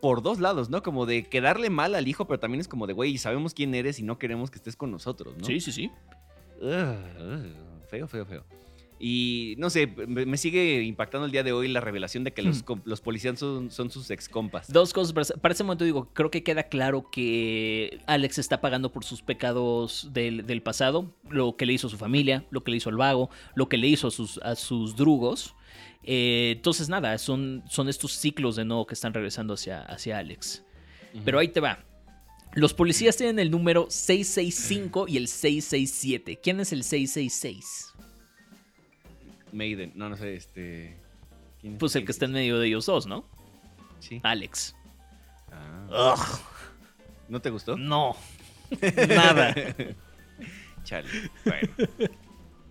por 0.00 0.22
dos 0.22 0.38
lados, 0.40 0.70
¿no? 0.70 0.82
Como 0.82 1.06
de 1.06 1.24
quedarle 1.24 1.70
mal 1.70 1.94
al 1.94 2.08
hijo, 2.08 2.26
pero 2.26 2.38
también 2.40 2.60
es 2.60 2.68
como 2.68 2.86
de, 2.86 2.92
güey, 2.92 3.18
sabemos 3.18 3.54
quién 3.54 3.74
eres 3.74 3.98
y 3.98 4.02
no 4.02 4.18
queremos 4.18 4.50
que 4.50 4.56
estés 4.58 4.76
con 4.76 4.90
nosotros, 4.90 5.34
¿no? 5.38 5.44
sí, 5.44 5.60
sí, 5.60 5.72
sí. 5.72 5.90
Ugh, 6.60 7.86
feo, 7.88 8.08
feo, 8.08 8.24
feo. 8.26 8.44
Y 8.98 9.56
no 9.58 9.68
sé, 9.68 9.86
me, 9.88 10.38
sigue 10.38 10.80
impactando 10.82 11.26
el 11.26 11.30
día 11.32 11.42
de 11.42 11.52
hoy 11.52 11.68
la 11.68 11.82
revelación 11.82 12.24
de 12.24 12.32
que 12.32 12.40
los, 12.40 12.62
Hmm. 12.66 12.80
los 12.86 13.02
policías 13.02 13.38
son, 13.38 13.70
son 13.70 13.90
sus 13.90 14.10
ex 14.10 14.26
compas. 14.26 14.72
Dos 14.72 14.94
cosas. 14.94 15.12
para- 15.12 15.26
Para 15.38 15.52
ese 15.52 15.64
momento 15.64 15.84
digo, 15.84 16.08
creo 16.14 16.30
que 16.30 16.42
queda 16.42 16.62
claro 16.62 17.10
que 17.12 18.00
Alex 18.06 18.38
está 18.38 18.62
pagando 18.62 18.90
por 18.92 19.04
sus 19.04 19.20
pecados 19.20 20.08
del, 20.14 20.46
del 20.46 20.62
pasado, 20.62 21.12
lo 21.28 21.56
que 21.56 21.66
le 21.66 21.74
hizo 21.74 21.88
a 21.88 21.90
su 21.90 21.98
familia, 21.98 22.46
lo 22.50 22.64
que 22.64 22.70
le 22.70 22.78
hizo 22.78 22.88
al 22.88 22.96
vago, 22.96 23.28
lo 23.54 23.68
que 23.68 23.76
le 23.76 23.86
hizo 23.86 24.08
a 24.08 24.10
sus, 24.10 24.38
a 24.38 24.54
sus 24.54 24.96
drugos. 24.96 25.54
Eh, 26.06 26.54
entonces, 26.56 26.88
nada, 26.88 27.18
son, 27.18 27.64
son 27.68 27.88
estos 27.88 28.12
ciclos 28.12 28.56
de 28.56 28.64
nuevo 28.64 28.86
que 28.86 28.94
están 28.94 29.12
regresando 29.12 29.54
hacia, 29.54 29.82
hacia 29.82 30.18
Alex. 30.18 30.62
Pero 31.24 31.38
ahí 31.38 31.48
te 31.48 31.60
va. 31.60 31.84
Los 32.54 32.72
policías 32.72 33.16
tienen 33.16 33.38
el 33.38 33.50
número 33.50 33.86
665 33.90 35.06
y 35.08 35.16
el 35.16 35.28
667. 35.28 36.38
¿Quién 36.42 36.60
es 36.60 36.72
el 36.72 36.84
666? 36.84 37.92
Maiden, 39.52 39.92
no, 39.94 40.08
no 40.08 40.16
sé, 40.16 40.34
este... 40.36 40.96
¿quién 41.60 41.74
es 41.74 41.78
Pues 41.78 41.96
el 41.96 42.04
que 42.04 42.12
está 42.12 42.26
en 42.26 42.32
medio 42.32 42.58
de 42.58 42.68
ellos 42.68 42.86
dos, 42.86 43.06
¿no? 43.06 43.28
Sí. 44.00 44.20
Alex. 44.22 44.74
Ah. 45.50 46.14
Ugh, 46.14 46.40
¿No 47.28 47.40
te 47.40 47.50
gustó? 47.50 47.76
no. 47.76 48.16
Nada. 49.08 49.54
Chale. 50.84 51.08
Bueno. 51.44 51.68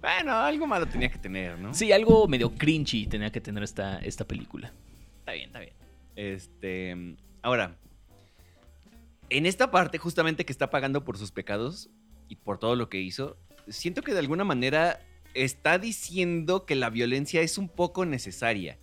Bueno, 0.06 0.34
algo 0.34 0.68
malo 0.68 0.86
tenía 0.86 1.10
que 1.10 1.18
tener, 1.18 1.58
¿no? 1.58 1.74
Sí, 1.74 1.92
algo 1.92 2.28
medio 2.28 2.54
cringy 2.54 3.08
tenía 3.08 3.32
que 3.32 3.42
tener 3.42 3.64
esta, 3.64 3.98
esta 4.00 4.26
película. 4.26 4.72
Está 5.20 5.34
bien, 5.34 5.48
está 5.48 5.60
bien. 5.60 5.74
Este, 6.16 7.16
ahora, 7.42 7.76
en 9.30 9.46
esta 9.46 9.72
parte 9.72 9.98
justamente 9.98 10.46
que 10.46 10.52
está 10.52 10.70
pagando 10.70 11.04
por 11.04 11.18
sus 11.18 11.32
pecados 11.32 11.90
y 12.30 12.36
por 12.36 12.58
todo 12.60 12.76
lo 12.76 12.90
que 12.90 13.00
hizo, 13.02 13.38
siento 13.68 14.02
que 14.02 14.14
de 14.14 14.20
alguna 14.20 14.44
manera 14.44 15.00
está 15.34 15.78
diciendo 15.80 16.66
que 16.66 16.76
la 16.76 16.90
violencia 16.90 17.42
es 17.42 17.58
un 17.58 17.68
poco 17.68 18.06
necesaria. 18.06 18.78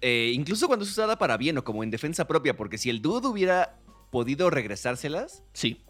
Eh, 0.00 0.32
incluso 0.34 0.66
cuando 0.66 0.84
es 0.84 0.90
usada 0.90 1.18
para 1.18 1.36
bien 1.36 1.58
o 1.58 1.64
como 1.64 1.84
en 1.84 1.90
defensa 1.90 2.26
propia, 2.26 2.56
porque 2.56 2.78
si 2.78 2.88
el 2.88 3.02
dude 3.02 3.28
hubiera 3.28 3.78
podido 4.10 4.50
regresárselas, 4.50 5.44
Sí. 5.52 5.82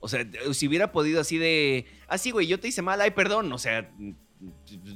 O 0.00 0.08
sea, 0.08 0.26
si 0.52 0.68
hubiera 0.68 0.92
podido 0.92 1.20
así 1.20 1.38
de, 1.38 1.86
ah, 2.08 2.18
sí, 2.18 2.30
güey, 2.30 2.46
yo 2.46 2.58
te 2.60 2.68
hice 2.68 2.82
mal, 2.82 3.00
ay, 3.00 3.10
perdón, 3.12 3.52
o 3.52 3.58
sea, 3.58 3.90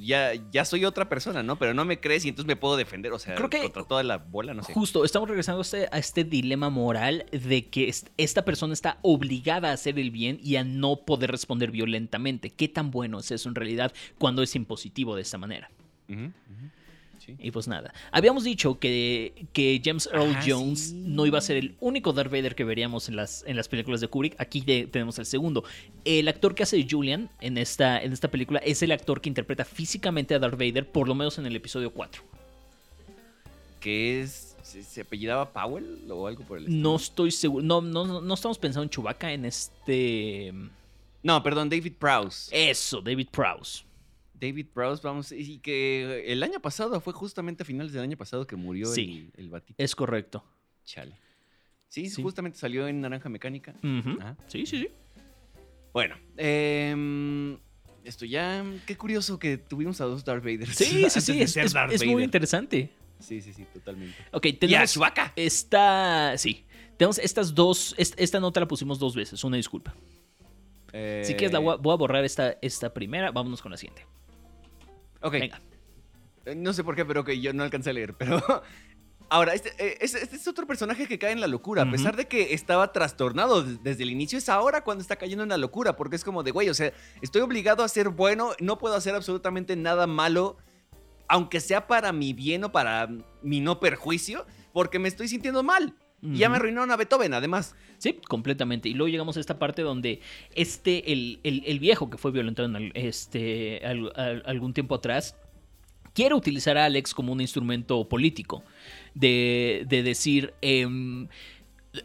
ya, 0.01 0.31
ya 0.51 0.63
soy 0.63 0.85
otra 0.85 1.09
persona, 1.09 1.43
¿no? 1.43 1.57
Pero 1.59 1.73
no 1.73 1.83
me 1.83 1.99
crees 1.99 2.23
y 2.25 2.29
entonces 2.29 2.47
me 2.47 2.55
puedo 2.55 2.77
defender, 2.77 3.11
o 3.11 3.19
sea, 3.19 3.35
Creo 3.35 3.49
que- 3.49 3.61
contra 3.61 3.83
toda 3.83 4.01
la 4.03 4.17
bola, 4.17 4.53
no 4.53 4.63
sé. 4.63 4.73
Justo, 4.73 5.03
estamos 5.03 5.27
regresando 5.27 5.59
a 5.59 5.63
este, 5.63 5.87
a 5.91 5.97
este 5.97 6.23
dilema 6.23 6.69
moral 6.69 7.25
de 7.31 7.67
que 7.67 7.89
est- 7.89 8.07
esta 8.17 8.45
persona 8.45 8.73
está 8.73 8.99
obligada 9.01 9.69
a 9.69 9.73
hacer 9.73 9.99
el 9.99 10.11
bien 10.11 10.39
y 10.41 10.55
a 10.55 10.63
no 10.63 10.97
poder 11.05 11.31
responder 11.31 11.71
violentamente. 11.71 12.49
¿Qué 12.51 12.69
tan 12.69 12.89
bueno 12.91 13.19
es 13.19 13.31
eso 13.31 13.49
en 13.49 13.55
realidad 13.55 13.93
cuando 14.17 14.41
es 14.43 14.55
impositivo 14.55 15.15
de 15.15 15.23
esta 15.23 15.37
manera? 15.37 15.69
Ujú, 16.09 16.31
sí. 17.25 17.35
Y 17.39 17.51
pues 17.51 17.67
nada, 17.67 17.93
habíamos 18.11 18.43
dicho 18.43 18.79
que, 18.79 19.45
que 19.53 19.81
James 19.83 20.09
Earl 20.11 20.33
Ah, 20.35 20.43
Jones 20.45 20.79
sí. 20.89 21.03
no 21.05 21.25
iba 21.25 21.37
a 21.37 21.41
ser 21.41 21.57
el 21.57 21.75
único 21.79 22.13
Darth 22.13 22.31
Vader 22.31 22.55
que 22.55 22.63
veríamos 22.63 23.09
en 23.09 23.15
las, 23.15 23.43
en 23.47 23.55
las 23.55 23.67
películas 23.67 24.01
de 24.01 24.07
Kubrick. 24.07 24.35
Aquí 24.39 24.61
de- 24.61 24.87
tenemos 24.87 25.17
el 25.19 25.25
segundo. 25.25 25.63
El 26.05 26.27
actor 26.27 26.55
que 26.55 26.63
hace 26.63 26.85
Julian 26.89 27.29
en 27.41 27.57
esta, 27.57 28.01
en 28.01 28.13
esta 28.13 28.29
película 28.29 28.59
es 28.59 28.81
el 28.83 28.91
actor 28.91 29.21
que 29.21 29.29
interpreta 29.29 29.65
físicamente 29.65 30.35
a 30.35 30.39
Darth 30.39 30.57
Vader, 30.57 30.89
por 30.91 31.07
lo 31.07 31.15
menos 31.15 31.37
en 31.37 31.45
el 31.45 31.55
episodio 31.55 31.91
4. 31.91 32.21
Que 33.79 34.21
es, 34.21 34.55
¿se, 34.61 34.81
se 34.83 35.01
apellidaba 35.01 35.51
Powell 35.51 35.99
o 36.09 36.27
algo 36.27 36.43
por 36.43 36.57
el 36.57 36.65
estilo? 36.65 36.81
No 36.81 36.95
estoy 36.95 37.31
seguro. 37.31 37.63
No, 37.63 37.81
no, 37.81 38.05
no- 38.05 38.21
no 38.21 38.33
estamos 38.33 38.57
pensando 38.57 38.83
en 38.83 38.89
Chewbacca 38.89 39.31
en 39.33 39.45
este. 39.45 40.53
No, 41.21 41.41
perdón, 41.43 41.69
David 41.69 41.93
Prowse. 41.99 42.49
Eso, 42.69 43.01
David 43.01 43.27
Prowse. 43.31 43.83
David 44.47 44.67
Prowse, 44.73 45.01
vamos, 45.03 45.31
y 45.31 45.59
que 45.59 46.25
el 46.31 46.43
año 46.43 46.59
pasado, 46.59 46.99
fue 47.01 47.13
justamente 47.13 47.63
a 47.63 47.65
finales 47.65 47.93
del 47.93 48.01
año 48.03 48.17
pasado 48.17 48.45
que 48.45 48.55
murió 48.55 48.87
Sí. 48.87 49.31
el, 49.37 49.45
el 49.45 49.49
batito. 49.49 49.81
Es 49.81 49.95
correcto. 49.95 50.43
Chale. 50.85 51.15
Sí, 51.87 52.09
Sí. 52.09 52.21
justamente 52.21 52.57
salió 52.57 52.87
en 52.87 52.99
Naranja 53.01 53.29
Mecánica. 53.29 53.73
Ajá. 53.81 54.35
Sí, 54.47 54.65
sí, 54.65 54.79
sí. 54.79 54.87
Bueno, 55.93 56.15
em, 56.37 57.57
esto 58.03 58.25
ya. 58.25 58.65
Qué 58.87 58.97
curioso 58.97 59.37
que 59.39 59.57
tuvimos 59.57 60.01
a 60.01 60.05
dos 60.05 60.25
Darth 60.25 60.43
Vader. 60.43 60.67
Sí, 60.73 61.07
sí, 61.09 61.21
sí. 61.21 61.41
Es, 61.41 61.55
es- 61.55 61.75
es 61.91 62.05
muy 62.05 62.23
interesante. 62.23 62.89
Sí, 63.19 63.39
sí, 63.41 63.53
sí, 63.53 63.65
totalmente. 63.73 64.17
Ok, 64.31 64.47
Y 64.47 64.53
tenemos. 64.53 64.91
Chewbacca. 64.91 65.31
Esta. 65.35 66.33
Sí. 66.37 66.65
Tenemos 66.97 67.17
estas 67.19 67.53
dos. 67.55 67.95
est- 67.97 68.19
Esta 68.19 68.39
nota 68.39 68.59
la 68.59 68.67
pusimos 68.67 68.99
dos 68.99 69.15
veces. 69.15 69.43
Una 69.43 69.55
disculpa. 69.57 69.95
Si 71.23 71.33
quieres, 71.33 71.51
la 71.53 71.59
voy 71.59 71.73
a, 71.73 71.77
voy 71.77 71.93
a 71.93 71.95
borrar 71.97 72.23
esta, 72.25 72.57
esta 72.61 72.93
primera. 72.93 73.31
Vámonos 73.31 73.61
con 73.61 73.71
la 73.71 73.77
siguiente. 73.77 74.05
Ok. 75.23 75.31
Venga. 75.33 75.61
Eh, 76.45 76.55
No 76.55 76.73
sé 76.73 76.83
por 76.83 76.95
qué, 76.95 77.03
pero 77.05 77.23
que 77.23 77.39
yo 77.41 77.51
no 77.53 77.63
alcancé 77.63 77.89
a 77.89 77.93
leer. 77.93 78.13
Pero. 78.15 78.37
Ahora, 79.29 79.53
este, 79.55 79.69
eh, 79.79 79.97
este- 80.01 80.21
este 80.21 80.35
es 80.35 80.47
otro 80.47 80.67
personaje 80.67 81.07
que 81.07 81.17
cae 81.17 81.31
en 81.31 81.41
la 81.41 81.47
locura. 81.47 81.83
A 81.83 81.89
pesar 81.89 82.15
de 82.15 82.27
que 82.27 82.53
estaba 82.53 82.91
trastornado 82.91 83.63
des- 83.63 83.81
desde 83.81 84.03
el 84.03 84.11
inicio, 84.11 84.37
es 84.37 84.47
ahora 84.49 84.83
cuando 84.83 85.01
está 85.01 85.15
cayendo 85.15 85.41
en 85.43 85.49
la 85.49 85.57
locura. 85.57 85.95
Porque 85.95 86.15
es 86.17 86.23
como 86.23 86.43
de, 86.43 86.51
güey, 86.51 86.69
o 86.69 86.73
sea, 86.75 86.91
estoy 87.21 87.41
obligado 87.41 87.83
a 87.83 87.87
ser 87.87 88.09
bueno, 88.09 88.51
no 88.59 88.77
puedo 88.77 88.93
hacer 88.95 89.15
absolutamente 89.15 89.75
nada 89.75 90.05
malo, 90.05 90.57
aunque 91.27 91.61
sea 91.61 91.87
para 91.87 92.11
mi 92.11 92.33
bien 92.33 92.63
o 92.65 92.71
para 92.71 93.07
mi 93.41 93.59
no 93.61 93.79
perjuicio, 93.79 94.45
porque 94.71 94.99
me 94.99 95.07
estoy 95.07 95.27
sintiendo 95.29 95.63
mal. 95.63 95.95
Y 96.23 96.37
ya 96.37 96.47
me 96.49 96.55
arruinaron 96.55 96.89
a 96.91 96.95
Beethoven, 96.95 97.33
además. 97.33 97.75
Sí, 97.97 98.13
completamente. 98.27 98.87
Y 98.87 98.93
luego 98.93 99.09
llegamos 99.09 99.35
a 99.35 99.41
esta 99.41 99.59
parte 99.59 99.81
donde 99.81 100.21
este, 100.55 101.11
el, 101.11 101.39
el- 101.43 101.63
el 101.65 101.79
viejo 101.79 102.09
que 102.09 102.17
fue 102.17 102.31
violentado 102.31 102.67
en 102.69 102.75
al- 102.77 102.91
este, 102.95 103.85
al- 103.85 104.11
al- 104.15 104.43
algún 104.45 104.73
tiempo 104.73 104.95
atrás, 104.95 105.35
quiere 106.13 106.33
utilizar 106.35 106.77
a 106.77 106.85
Alex 106.85 107.13
como 107.13 107.33
un 107.33 107.41
instrumento 107.41 108.07
político. 108.07 108.63
De, 109.15 109.85
de 109.87 110.01
decir, 110.01 110.53
em, 110.61 111.27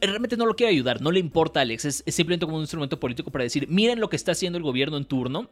realmente 0.01 0.37
no 0.37 0.47
lo 0.47 0.55
quiere 0.57 0.73
ayudar, 0.73 1.01
no 1.01 1.11
le 1.11 1.21
importa 1.21 1.61
a 1.61 1.63
Alex, 1.63 1.85
es 1.85 2.05
simplemente 2.15 2.45
como 2.45 2.57
un 2.59 2.63
instrumento 2.65 3.01
político 3.01 3.31
para 3.31 3.45
decir, 3.45 3.67
miren 3.69 4.01
lo 4.01 4.11
que 4.11 4.17
está 4.17 4.33
haciendo 4.33 4.59
el 4.59 4.63
gobierno 4.65 4.97
en 4.97 5.05
turno. 5.05 5.49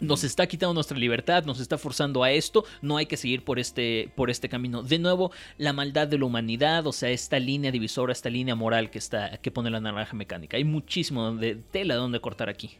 Nos 0.00 0.24
está 0.24 0.46
quitando 0.46 0.74
nuestra 0.74 0.98
libertad, 0.98 1.44
nos 1.44 1.60
está 1.60 1.78
forzando 1.78 2.22
a 2.24 2.30
esto, 2.32 2.64
no 2.82 2.96
hay 2.96 3.06
que 3.06 3.16
seguir 3.16 3.44
por 3.44 3.58
este, 3.58 4.10
por 4.16 4.30
este 4.30 4.48
camino. 4.48 4.82
De 4.82 4.98
nuevo, 4.98 5.30
la 5.58 5.72
maldad 5.72 6.08
de 6.08 6.18
la 6.18 6.24
humanidad, 6.24 6.86
o 6.86 6.92
sea, 6.92 7.10
esta 7.10 7.38
línea 7.38 7.70
divisora, 7.70 8.12
esta 8.12 8.28
línea 8.30 8.54
moral 8.54 8.90
que, 8.90 8.98
está, 8.98 9.36
que 9.38 9.50
pone 9.50 9.70
la 9.70 9.80
naranja 9.80 10.14
mecánica. 10.16 10.56
Hay 10.56 10.64
muchísimo 10.64 11.34
de 11.36 11.56
tela 11.56 11.94
donde 11.94 12.20
cortar 12.20 12.48
aquí. 12.48 12.76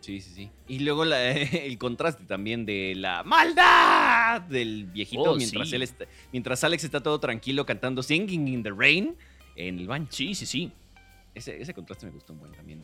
Sí, 0.00 0.20
sí, 0.20 0.32
sí. 0.34 0.50
Y 0.66 0.78
luego 0.80 1.04
el 1.04 1.78
contraste 1.78 2.24
también 2.24 2.64
de 2.66 2.94
la 2.96 3.22
maldad 3.22 4.40
del 4.42 4.86
viejito 4.86 5.22
Oh, 5.32 5.36
mientras, 5.36 5.68
sí. 5.68 5.76
él 5.76 5.82
está- 5.82 6.06
mientras 6.32 6.64
Alex 6.64 6.84
está 6.84 7.02
todo 7.02 7.20
tranquilo 7.20 7.66
cantando 7.66 8.02
Singing 8.02 8.48
in 8.48 8.62
the 8.62 8.70
Rain 8.70 9.14
en 9.56 9.78
el 9.78 9.86
baño. 9.86 10.06
Sí, 10.10 10.34
sí, 10.34 10.46
sí. 10.46 10.72
Ese, 11.34 11.60
ese 11.60 11.74
contraste 11.74 12.06
me 12.06 12.12
gustó 12.12 12.32
un 12.32 12.40
buen 12.40 12.52
también. 12.52 12.82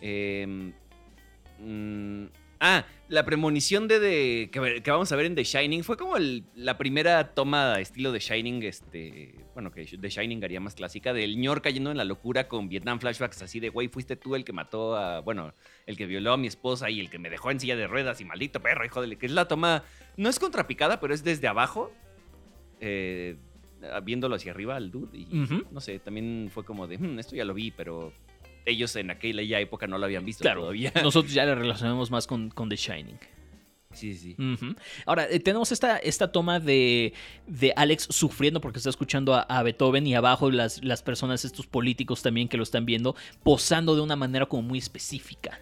Em, 0.00 0.72
mm, 1.58 2.26
ah, 2.60 2.84
la 3.08 3.24
premonición 3.24 3.88
de, 3.88 3.98
de- 4.00 4.50
que, 4.52 4.90
vamos 4.90 5.10
a 5.12 5.16
ver 5.16 5.26
en 5.26 5.34
The 5.34 5.44
Shining 5.44 5.82
fue 5.84 5.96
como 5.96 6.16
el- 6.16 6.44
la 6.54 6.76
primera 6.76 7.34
toma 7.34 7.80
estilo 7.80 8.12
de 8.12 8.18
Shining, 8.18 8.62
este, 8.64 9.34
bueno, 9.54 9.70
que 9.70 9.84
The 9.86 10.08
Shining 10.10 10.44
haría 10.44 10.60
más 10.60 10.74
clásica, 10.74 11.12
del 11.12 11.38
ñor 11.38 11.62
cayendo 11.62 11.90
en 11.90 11.96
la 11.96 12.04
locura 12.04 12.48
con 12.48 12.68
Vietnam 12.68 13.00
flashbacks 13.00 13.40
así 13.42 13.60
de, 13.60 13.70
güey, 13.70 13.88
fuiste 13.88 14.16
tú 14.16 14.34
el 14.34 14.44
que 14.44 14.52
mató 14.52 14.96
a, 14.96 15.20
bueno, 15.20 15.54
el 15.86 15.96
que 15.96 16.06
violó 16.06 16.32
a 16.32 16.36
mi 16.36 16.46
esposa 16.48 16.90
y 16.90 17.00
el 17.00 17.08
que 17.10 17.18
me 17.18 17.30
dejó 17.30 17.50
en 17.50 17.60
silla 17.60 17.76
de 17.76 17.86
ruedas 17.86 18.20
y 18.20 18.24
maldito 18.24 18.60
perro, 18.60 18.84
hijo 18.84 19.00
de... 19.00 19.16
que 19.16 19.26
es 19.26 19.32
la 19.32 19.48
toma, 19.48 19.84
no 20.16 20.28
es 20.28 20.38
contrapicada, 20.38 21.00
pero 21.00 21.14
es 21.14 21.24
desde 21.24 21.48
abajo, 21.48 21.90
eh, 22.80 23.36
viéndolo 24.02 24.34
hacia 24.34 24.50
arriba 24.52 24.76
al 24.76 24.90
dude 24.90 25.16
y 25.18 25.26
no 25.70 25.80
sé, 25.80 25.98
también 26.00 26.50
fue 26.52 26.64
como 26.64 26.86
de, 26.88 26.98
"Hmm, 26.98 27.18
esto 27.18 27.36
ya 27.36 27.44
lo 27.44 27.54
vi, 27.54 27.70
pero 27.70 28.12
ellos 28.70 28.94
en 28.96 29.10
aquella 29.10 29.42
ya 29.42 29.60
época 29.60 29.86
no 29.86 29.98
lo 29.98 30.04
habían 30.04 30.24
visto 30.24 30.42
Claro, 30.42 30.62
todavía. 30.62 30.92
nosotros 31.02 31.32
ya 31.32 31.44
la 31.44 31.54
relacionamos 31.54 32.10
más 32.10 32.26
con, 32.26 32.50
con 32.50 32.68
The 32.68 32.76
Shining. 32.76 33.18
Sí, 33.92 34.14
sí. 34.14 34.36
Ahora, 35.06 35.26
eh, 35.28 35.40
tenemos 35.40 35.72
esta, 35.72 35.96
esta 35.96 36.30
toma 36.30 36.60
de, 36.60 37.14
de 37.46 37.72
Alex 37.74 38.06
sufriendo 38.10 38.60
porque 38.60 38.78
está 38.78 38.90
escuchando 38.90 39.34
a, 39.34 39.40
a 39.40 39.62
Beethoven 39.62 40.06
y 40.06 40.14
abajo 40.14 40.50
las, 40.50 40.84
las 40.84 41.02
personas, 41.02 41.44
estos 41.44 41.66
políticos 41.66 42.20
también 42.22 42.48
que 42.48 42.58
lo 42.58 42.62
están 42.62 42.84
viendo, 42.84 43.16
posando 43.42 43.96
de 43.96 44.02
una 44.02 44.14
manera 44.14 44.46
como 44.46 44.62
muy 44.62 44.78
específica. 44.78 45.58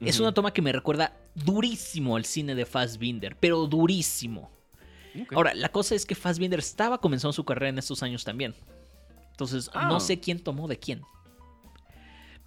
Es 0.00 0.18
una 0.18 0.32
toma 0.32 0.52
que 0.54 0.62
me 0.62 0.72
recuerda 0.72 1.14
durísimo 1.34 2.16
al 2.16 2.24
cine 2.24 2.54
de 2.54 2.64
Fassbinder, 2.64 3.36
pero 3.38 3.66
durísimo. 3.66 4.50
Ahora, 5.34 5.52
la 5.52 5.68
cosa 5.68 5.94
es 5.94 6.06
que 6.06 6.14
Fassbinder 6.14 6.60
estaba 6.60 6.98
comenzando 6.98 7.34
su 7.34 7.44
carrera 7.44 7.68
en 7.68 7.78
estos 7.78 8.02
años 8.02 8.24
también. 8.24 8.54
Entonces, 9.32 9.70
Ah. 9.74 9.88
no 9.88 10.00
sé 10.00 10.18
quién 10.18 10.38
tomó 10.40 10.66
de 10.68 10.78
quién. 10.78 11.02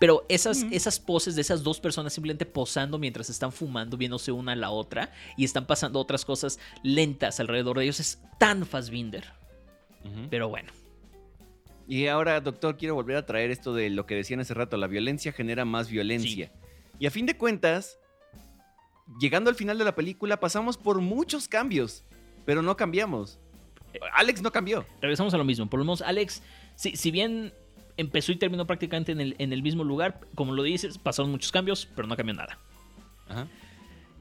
Pero 0.04 0.26
esas, 0.28 0.64
esas 0.64 1.00
poses 1.00 1.34
de 1.34 1.40
esas 1.40 1.64
dos 1.64 1.80
personas 1.80 2.12
simplemente 2.12 2.46
posando 2.46 3.00
mientras 3.00 3.30
están 3.30 3.54
fumando, 3.54 3.96
viéndose 3.96 4.34
una 4.34 4.52
a 4.52 4.56
la 4.58 4.70
otra 4.70 5.14
y 5.38 5.46
están 5.46 5.66
pasando 5.66 5.98
otras 5.98 6.26
cosas 6.26 6.60
lentas 6.84 7.40
alrededor 7.40 7.78
de 7.78 7.86
ellos 7.86 8.02
es 8.02 8.20
tan 8.38 8.66
Fassbinder. 8.66 9.24
Ujú. 10.04 10.28
Pero 10.30 10.50
bueno, 10.50 10.74
Y 11.88 12.08
ahora, 12.08 12.42
doctor, 12.42 12.76
quiero 12.76 12.96
volver 12.96 13.16
a 13.16 13.26
traer 13.26 13.50
esto 13.50 13.74
de 13.74 13.90
lo 13.90 14.06
que 14.06 14.16
decían 14.16 14.42
hace 14.42 14.54
rato, 14.54 14.76
la 14.76 14.88
violencia 14.88 15.32
genera 15.32 15.64
más 15.64 15.90
violencia. 15.90 16.52
Y 17.00 17.06
a 17.06 17.10
fin 17.10 17.26
de 17.26 17.38
cuentas, 17.38 17.98
llegando 19.22 19.50
al 19.50 19.56
final 19.56 19.78
de 19.78 19.86
la 19.86 19.96
película, 19.96 20.38
pasamos 20.38 20.76
por 20.76 21.00
muchos 21.00 21.48
cambios, 21.48 22.04
pero 22.44 22.62
no 22.62 22.76
cambiamos. 22.76 23.40
Alex 24.16 24.42
no 24.42 24.52
cambió. 24.52 24.86
regresamos 25.00 25.34
a 25.34 25.38
lo 25.38 25.46
mismo. 25.46 25.70
Por 25.70 25.80
lo 25.80 25.86
menos 25.86 26.02
Alex, 26.02 26.44
si, 26.76 26.98
si 26.98 27.10
bien 27.10 27.54
empezó 27.98 28.32
y 28.32 28.36
terminó 28.38 28.66
prácticamente 28.66 29.12
en 29.12 29.22
el, 29.22 29.36
en 29.38 29.54
el 29.54 29.62
mismo 29.62 29.84
lugar, 29.84 30.20
como 30.36 30.54
lo 30.54 30.64
dices, 30.64 30.98
pasaron 30.98 31.32
muchos 31.32 31.52
cambios, 31.52 31.88
pero 31.96 32.08
no 32.08 32.16
cambió 32.16 32.34
nada. 32.34 32.58
Ajá. 33.28 33.48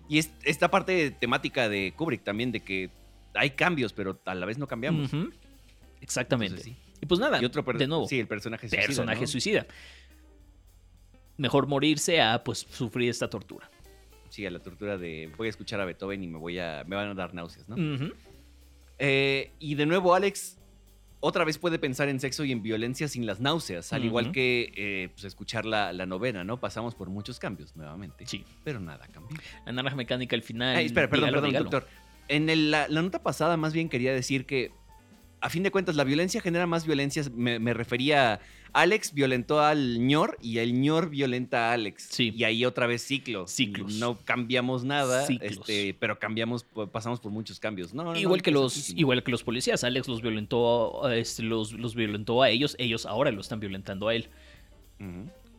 Y 0.09 0.18
es, 0.18 0.33
esta 0.45 0.70
parte 0.70 1.11
temática 1.11 1.68
de 1.68 1.95
Kubrick 1.97 2.23
también, 2.23 2.53
de 2.53 2.61
que 2.61 2.91
hay 3.35 3.51
cambios, 3.51 3.93
pero 3.93 4.20
a 4.27 4.35
la 4.35 4.47
vez 4.47 4.59
no 4.59 4.66
cambiamos. 4.66 5.11
Exactamente. 6.01 6.57
Entonces, 6.61 6.77
sí. 6.77 6.99
Y 7.01 7.07
pues 7.07 7.18
nada, 7.18 7.41
Y 7.41 7.45
otro 7.45 7.62
de 7.62 7.87
nuevo, 7.87 8.07
Sí, 8.07 8.20
el 8.20 8.29
personaje 8.29 8.68
suicida, 8.68 8.87
personaje 8.87 9.20
¿no? 9.23 9.27
suicida. 9.27 9.66
Mejor 11.37 11.66
morirse 11.66 12.20
a 12.20 12.45
pues 12.45 12.59
sufrir 12.59 13.11
esta 13.11 13.29
tortura. 13.29 13.70
Sí, 14.29 14.47
a 14.47 14.51
la 14.51 14.61
tortura 14.61 14.97
de 14.99 15.31
voy 15.37 15.49
a 15.49 15.51
escuchar 15.51 15.81
a 15.81 15.85
Beethoven 15.85 16.23
y 16.23 16.27
me 16.29 16.39
voy 16.39 16.59
a 16.59 16.85
me 16.87 16.95
van 16.97 17.09
a 17.09 17.14
dar 17.14 17.35
náuseas, 17.35 17.68
¿no? 17.68 17.77
Eh, 18.99 19.51
y 19.59 19.75
de 19.75 19.87
nuevo, 19.87 20.14
Alex 20.14 20.59
otra 21.25 21.45
vez 21.45 21.57
puede 21.57 21.79
pensar 21.79 22.09
en 22.09 22.18
sexo 22.18 22.45
y 22.45 22.51
en 22.51 22.62
violencia 22.64 23.07
sin 23.07 23.27
las 23.27 23.39
náuseas, 23.41 23.93
al 23.93 24.05
igual 24.05 24.33
que 24.33 24.73
eh, 24.77 25.09
pues, 25.14 25.23
escuchar 25.25 25.64
la, 25.64 25.93
la 25.93 26.05
novena, 26.05 26.43
¿no? 26.43 26.59
Pasamos 26.59 26.97
por 26.97 27.11
muchos 27.11 27.39
cambios 27.39 27.77
nuevamente. 27.77 28.27
Sí. 28.27 28.45
Pero 28.64 28.81
nada 28.81 29.07
cambió. 29.07 29.39
La 29.64 29.70
naranja 29.73 29.97
mecánica 29.97 30.35
al 30.35 30.43
final. 30.43 30.77
Ay, 30.77 30.87
espera, 30.87 31.09
perdón, 31.09 31.29
dígalo, 31.29 31.37
perdón, 31.43 31.51
dígalo. 31.51 31.70
doctor. 31.70 31.89
En 32.27 32.51
el- 32.51 32.73
la, 32.73 32.89
la 32.89 33.03
nota 33.03 33.23
pasada 33.23 33.57
más 33.57 33.73
bien 33.73 33.89
quería 33.89 34.12
decir 34.12 34.47
que, 34.47 34.73
a 35.41 35.49
fin 35.49 35.62
de 35.62 35.70
cuentas, 35.70 35.95
la 35.95 36.03
violencia 36.05 36.41
genera 36.41 36.66
más 36.66 36.87
violencia. 36.87 37.23
Me, 37.33 37.59
me 37.61 37.73
refería 37.73 38.35
a 38.35 38.41
Alex 38.73 39.12
violentó 39.12 39.61
al 39.61 40.07
ñor 40.07 40.39
y 40.41 40.59
el 40.59 40.81
ñor 40.81 41.11
violenta 41.11 41.70
a 41.70 41.73
Alex. 41.75 42.09
Sí. 42.11 42.33
Y 42.35 42.45
ahí 42.45 42.64
otra 42.64 42.87
vez 42.87 43.03
ciclos. 43.03 43.51
Ciclos. 43.51 43.95
No 43.95 44.18
cambiamos 44.25 44.85
nada, 44.85 45.27
Ciclos. 45.27 45.59
este, 45.59 45.95
pero 45.99 46.18
cambiamos, 46.18 46.64
pasamos 46.91 47.20
por 47.20 47.33
muchos 47.33 47.61
cambios. 47.61 47.93
No, 47.93 48.03
no, 48.05 48.12
no, 48.12 48.18
Igual 48.18 48.43
que 48.43 48.51
los, 48.51 48.91
igual 48.91 49.23
que 49.23 49.31
los 49.31 49.43
policías, 49.43 49.85
Alex 49.85 50.09
los 50.09 50.23
violentó, 50.23 51.11
este, 51.11 51.43
los, 51.43 51.73
los 51.73 51.95
violentó 51.95 52.43
a 52.43 52.51
ellos, 52.51 52.77
ellos 52.79 53.07
ahora 53.07 53.31
lo 53.31 53.41
están 53.41 53.61
violentando 53.61 54.09
a 54.09 54.14
él. 54.14 54.29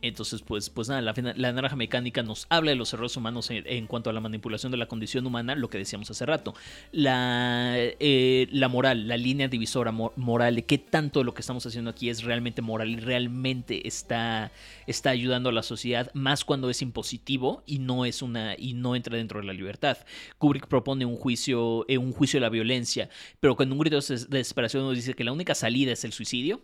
Entonces, 0.06 0.42
pues, 0.42 0.68
pues 0.68 0.88
nada, 0.88 1.00
la, 1.00 1.14
la 1.34 1.52
naranja 1.52 1.76
mecánica 1.76 2.22
nos 2.22 2.46
habla 2.50 2.72
de 2.72 2.76
los 2.76 2.92
errores 2.92 3.16
humanos 3.16 3.48
en, 3.50 3.86
cuanto 3.86 4.10
a 4.10 4.12
la 4.12 4.20
manipulación 4.20 4.70
de 4.70 4.76
la 4.76 4.86
condición 4.86 5.26
humana, 5.26 5.54
lo 5.54 5.70
que 5.70 5.78
decíamos 5.78 6.10
hace 6.10 6.26
rato. 6.26 6.54
La, 6.92 7.74
eh, 7.78 8.46
la 8.52 8.68
moral, 8.68 9.08
la 9.08 9.16
línea 9.16 9.48
divisora 9.48 9.92
mo- 9.92 10.12
moral, 10.16 10.56
de 10.56 10.64
qué 10.66 10.76
tanto 10.76 11.20
de 11.20 11.24
lo 11.24 11.32
que 11.32 11.40
estamos 11.40 11.64
haciendo 11.64 11.90
aquí 11.90 12.10
es 12.10 12.22
realmente 12.22 12.60
moral 12.60 12.90
y 12.90 12.96
realmente 12.96 13.88
está, 13.88 14.52
está 14.86 15.08
ayudando 15.08 15.48
a 15.48 15.52
la 15.52 15.62
sociedad, 15.62 16.10
más 16.12 16.44
cuando 16.44 16.68
es 16.68 16.82
impositivo 16.82 17.62
y 17.66 17.78
no 17.78 18.04
es 18.04 18.20
una 18.20 18.56
y 18.58 18.74
no 18.74 18.94
entra 18.96 19.16
dentro 19.16 19.40
de 19.40 19.46
la 19.46 19.54
libertad. 19.54 19.96
Kubrick 20.36 20.66
propone 20.68 21.06
un 21.06 21.16
juicio, 21.16 21.86
eh, 21.88 21.96
un 21.96 22.12
juicio 22.12 22.36
de 22.38 22.42
la 22.42 22.50
violencia, 22.50 23.08
pero 23.40 23.56
con 23.56 23.72
un 23.72 23.78
grito 23.78 23.98
de 23.98 24.06
des- 24.06 24.28
desesperación 24.28 24.82
nos 24.82 24.96
dice 24.96 25.14
que 25.14 25.24
la 25.24 25.32
única 25.32 25.54
salida 25.54 25.92
es 25.92 26.04
el 26.04 26.12
suicidio, 26.12 26.60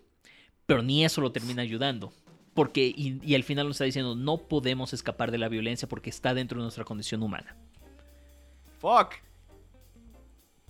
pero 0.67 0.83
ni 0.83 1.05
eso 1.07 1.23
lo 1.23 1.33
termina 1.33 1.63
ayudando. 1.63 2.13
Porque, 2.55 2.87
y, 2.87 3.21
y 3.25 3.35
al 3.35 3.45
final 3.45 3.67
nos 3.67 3.77
está 3.77 3.85
diciendo, 3.85 4.17
no 4.17 4.37
podemos 4.39 4.93
escapar 4.93 5.31
de 5.31 5.39
la 5.39 5.49
violencia 5.49 5.89
porque 5.89 6.11
está 6.11 6.35
dentro 6.35 6.59
de 6.59 6.65
nuestra 6.65 6.85
condición 6.85 7.23
humana. 7.23 7.57
Fuck. 8.79 9.15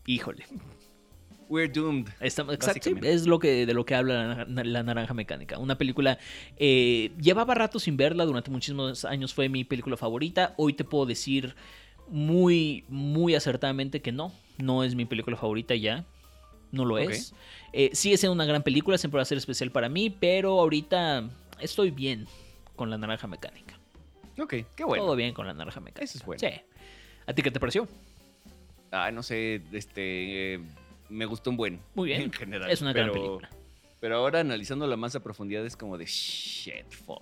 Híjole. 0.07 0.45
We're 1.49 1.72
doomed. 1.72 2.09
Está- 2.20 2.43
exacto, 2.53 2.91
es 3.03 3.26
lo 3.26 3.39
que, 3.41 3.66
de 3.66 3.74
lo 3.74 3.85
que 3.85 3.95
habla 3.97 4.45
la, 4.49 4.64
la 4.64 4.83
Naranja 4.83 5.14
Mecánica. 5.14 5.59
Una 5.59 5.76
película, 5.76 6.18
eh, 6.57 7.11
llevaba 7.20 7.55
rato 7.55 7.81
sin 7.81 7.97
verla, 7.97 8.24
durante 8.24 8.51
muchísimos 8.51 9.05
años 9.05 9.35
fue 9.35 9.49
mi 9.49 9.64
película 9.64 9.97
favorita. 9.97 10.55
Hoy 10.59 10.74
te 10.74 10.85
puedo 10.85 11.07
decir 11.07 11.57
muy, 12.09 12.85
muy 12.89 13.35
acertadamente 13.35 14.01
que 14.01 14.12
no, 14.12 14.33
no 14.59 14.85
es 14.85 14.95
mi 14.95 15.07
película 15.07 15.37
favorita 15.37 15.74
ya. 15.74 16.05
No 16.70 16.85
lo 16.85 16.99
es. 16.99 17.35
Eh, 17.72 17.91
sigue 17.95 18.16
siendo 18.16 18.33
una 18.35 18.45
gran 18.45 18.62
película, 18.62 18.97
siempre 18.97 19.16
va 19.18 19.22
a 19.22 19.24
ser 19.24 19.39
especial 19.39 19.72
para 19.72 19.89
mí, 19.89 20.09
pero 20.09 20.61
ahorita 20.61 21.28
estoy 21.61 21.90
bien 21.90 22.26
con 22.76 22.90
la 22.90 22.98
Naranja 22.98 23.26
Mecánica. 23.26 23.78
Ok, 24.38 24.54
qué 24.74 24.84
bueno. 24.84 25.04
Todo 25.04 25.16
bien 25.16 25.34
con 25.34 25.46
la 25.46 25.52
Naranja 25.54 25.80
Mecánica. 25.80 26.04
Eso 26.04 26.18
es 26.18 26.24
bueno. 26.24 26.40
Sí. 26.40 26.48
¿A 27.26 27.32
ti 27.32 27.42
qué 27.42 27.50
te 27.50 27.61
pareció? 27.61 27.86
Ah, 28.90 29.11
no 29.11 29.22
sé, 29.22 29.62
este. 29.72 30.54
eh, 30.54 30.61
me 31.08 31.26
gustó 31.26 31.50
un 31.50 31.56
buen. 31.56 31.80
Muy 31.94 32.08
bien. 32.08 32.22
En 32.22 32.32
general. 32.32 32.70
Es 32.70 32.80
una 32.80 32.92
gran 32.92 33.11
pero- 33.11 33.22
película. 33.22 33.50
Pero 34.00 34.16
ahora 34.16 34.40
analizándola 34.40 34.96
más 34.96 35.14
a 35.14 35.20
profundidad 35.22 35.66
es 35.66 35.76
como 35.76 35.98
de 35.98 36.06
shit, 36.06 36.90
fuck. 36.90 37.18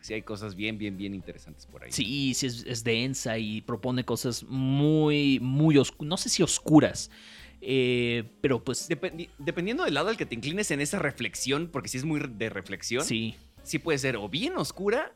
Sí, 0.00 0.14
hay 0.14 0.22
cosas 0.22 0.56
bien, 0.56 0.76
bien, 0.76 0.96
bien 0.96 1.14
interesantes 1.14 1.66
por 1.66 1.84
ahí. 1.84 1.92
Sí, 1.92 2.34
sí, 2.34 2.46
es, 2.46 2.64
es 2.66 2.82
densa 2.82 3.38
y 3.38 3.60
propone 3.60 4.04
cosas 4.04 4.42
muy, 4.42 5.38
muy 5.40 5.78
oscuras. 5.78 6.08
No 6.08 6.16
sé 6.16 6.28
si 6.28 6.42
oscuras, 6.42 7.12
eh, 7.60 8.24
pero 8.40 8.64
pues 8.64 8.90
Dependi- 8.90 9.28
dependiendo 9.38 9.84
del 9.84 9.94
lado 9.94 10.08
al 10.08 10.16
que 10.16 10.26
te 10.26 10.34
inclines 10.34 10.72
en 10.72 10.80
esa 10.80 10.98
reflexión, 10.98 11.68
porque 11.68 11.88
si 11.88 11.98
es 11.98 12.04
muy 12.04 12.18
de 12.18 12.50
reflexión, 12.50 13.04
sí. 13.04 13.36
Sí. 13.72 13.78
puede 13.78 13.98
ser 13.98 14.16
o 14.16 14.28
bien 14.28 14.56
oscura 14.56 15.14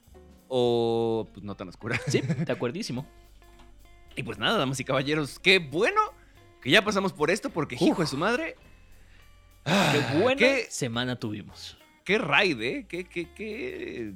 o 0.48 1.28
pues 1.32 1.44
no 1.44 1.56
tan 1.56 1.68
oscura. 1.68 2.00
Sí, 2.06 2.20
de 2.46 2.52
acuerdísimo. 2.52 3.06
Y 4.16 4.22
pues 4.22 4.38
nada, 4.38 4.58
damas 4.58 4.78
y 4.80 4.84
caballeros, 4.84 5.38
qué 5.38 5.58
bueno 5.58 6.00
que 6.62 6.70
ya 6.70 6.84
pasamos 6.84 7.12
por 7.12 7.30
esto, 7.30 7.50
porque 7.50 7.76
hijo 7.80 8.00
de 8.02 8.06
su 8.06 8.16
madre. 8.16 8.56
ah, 9.64 9.92
Qué 9.92 10.18
buena 10.18 10.38
qué, 10.38 10.66
semana 10.70 11.16
tuvimos. 11.16 11.76
qué 12.04 12.18
raid, 12.18 12.60
¿eh? 12.62 12.86
Qué, 12.88 13.04
qué, 13.04 13.32
qué 13.34 14.12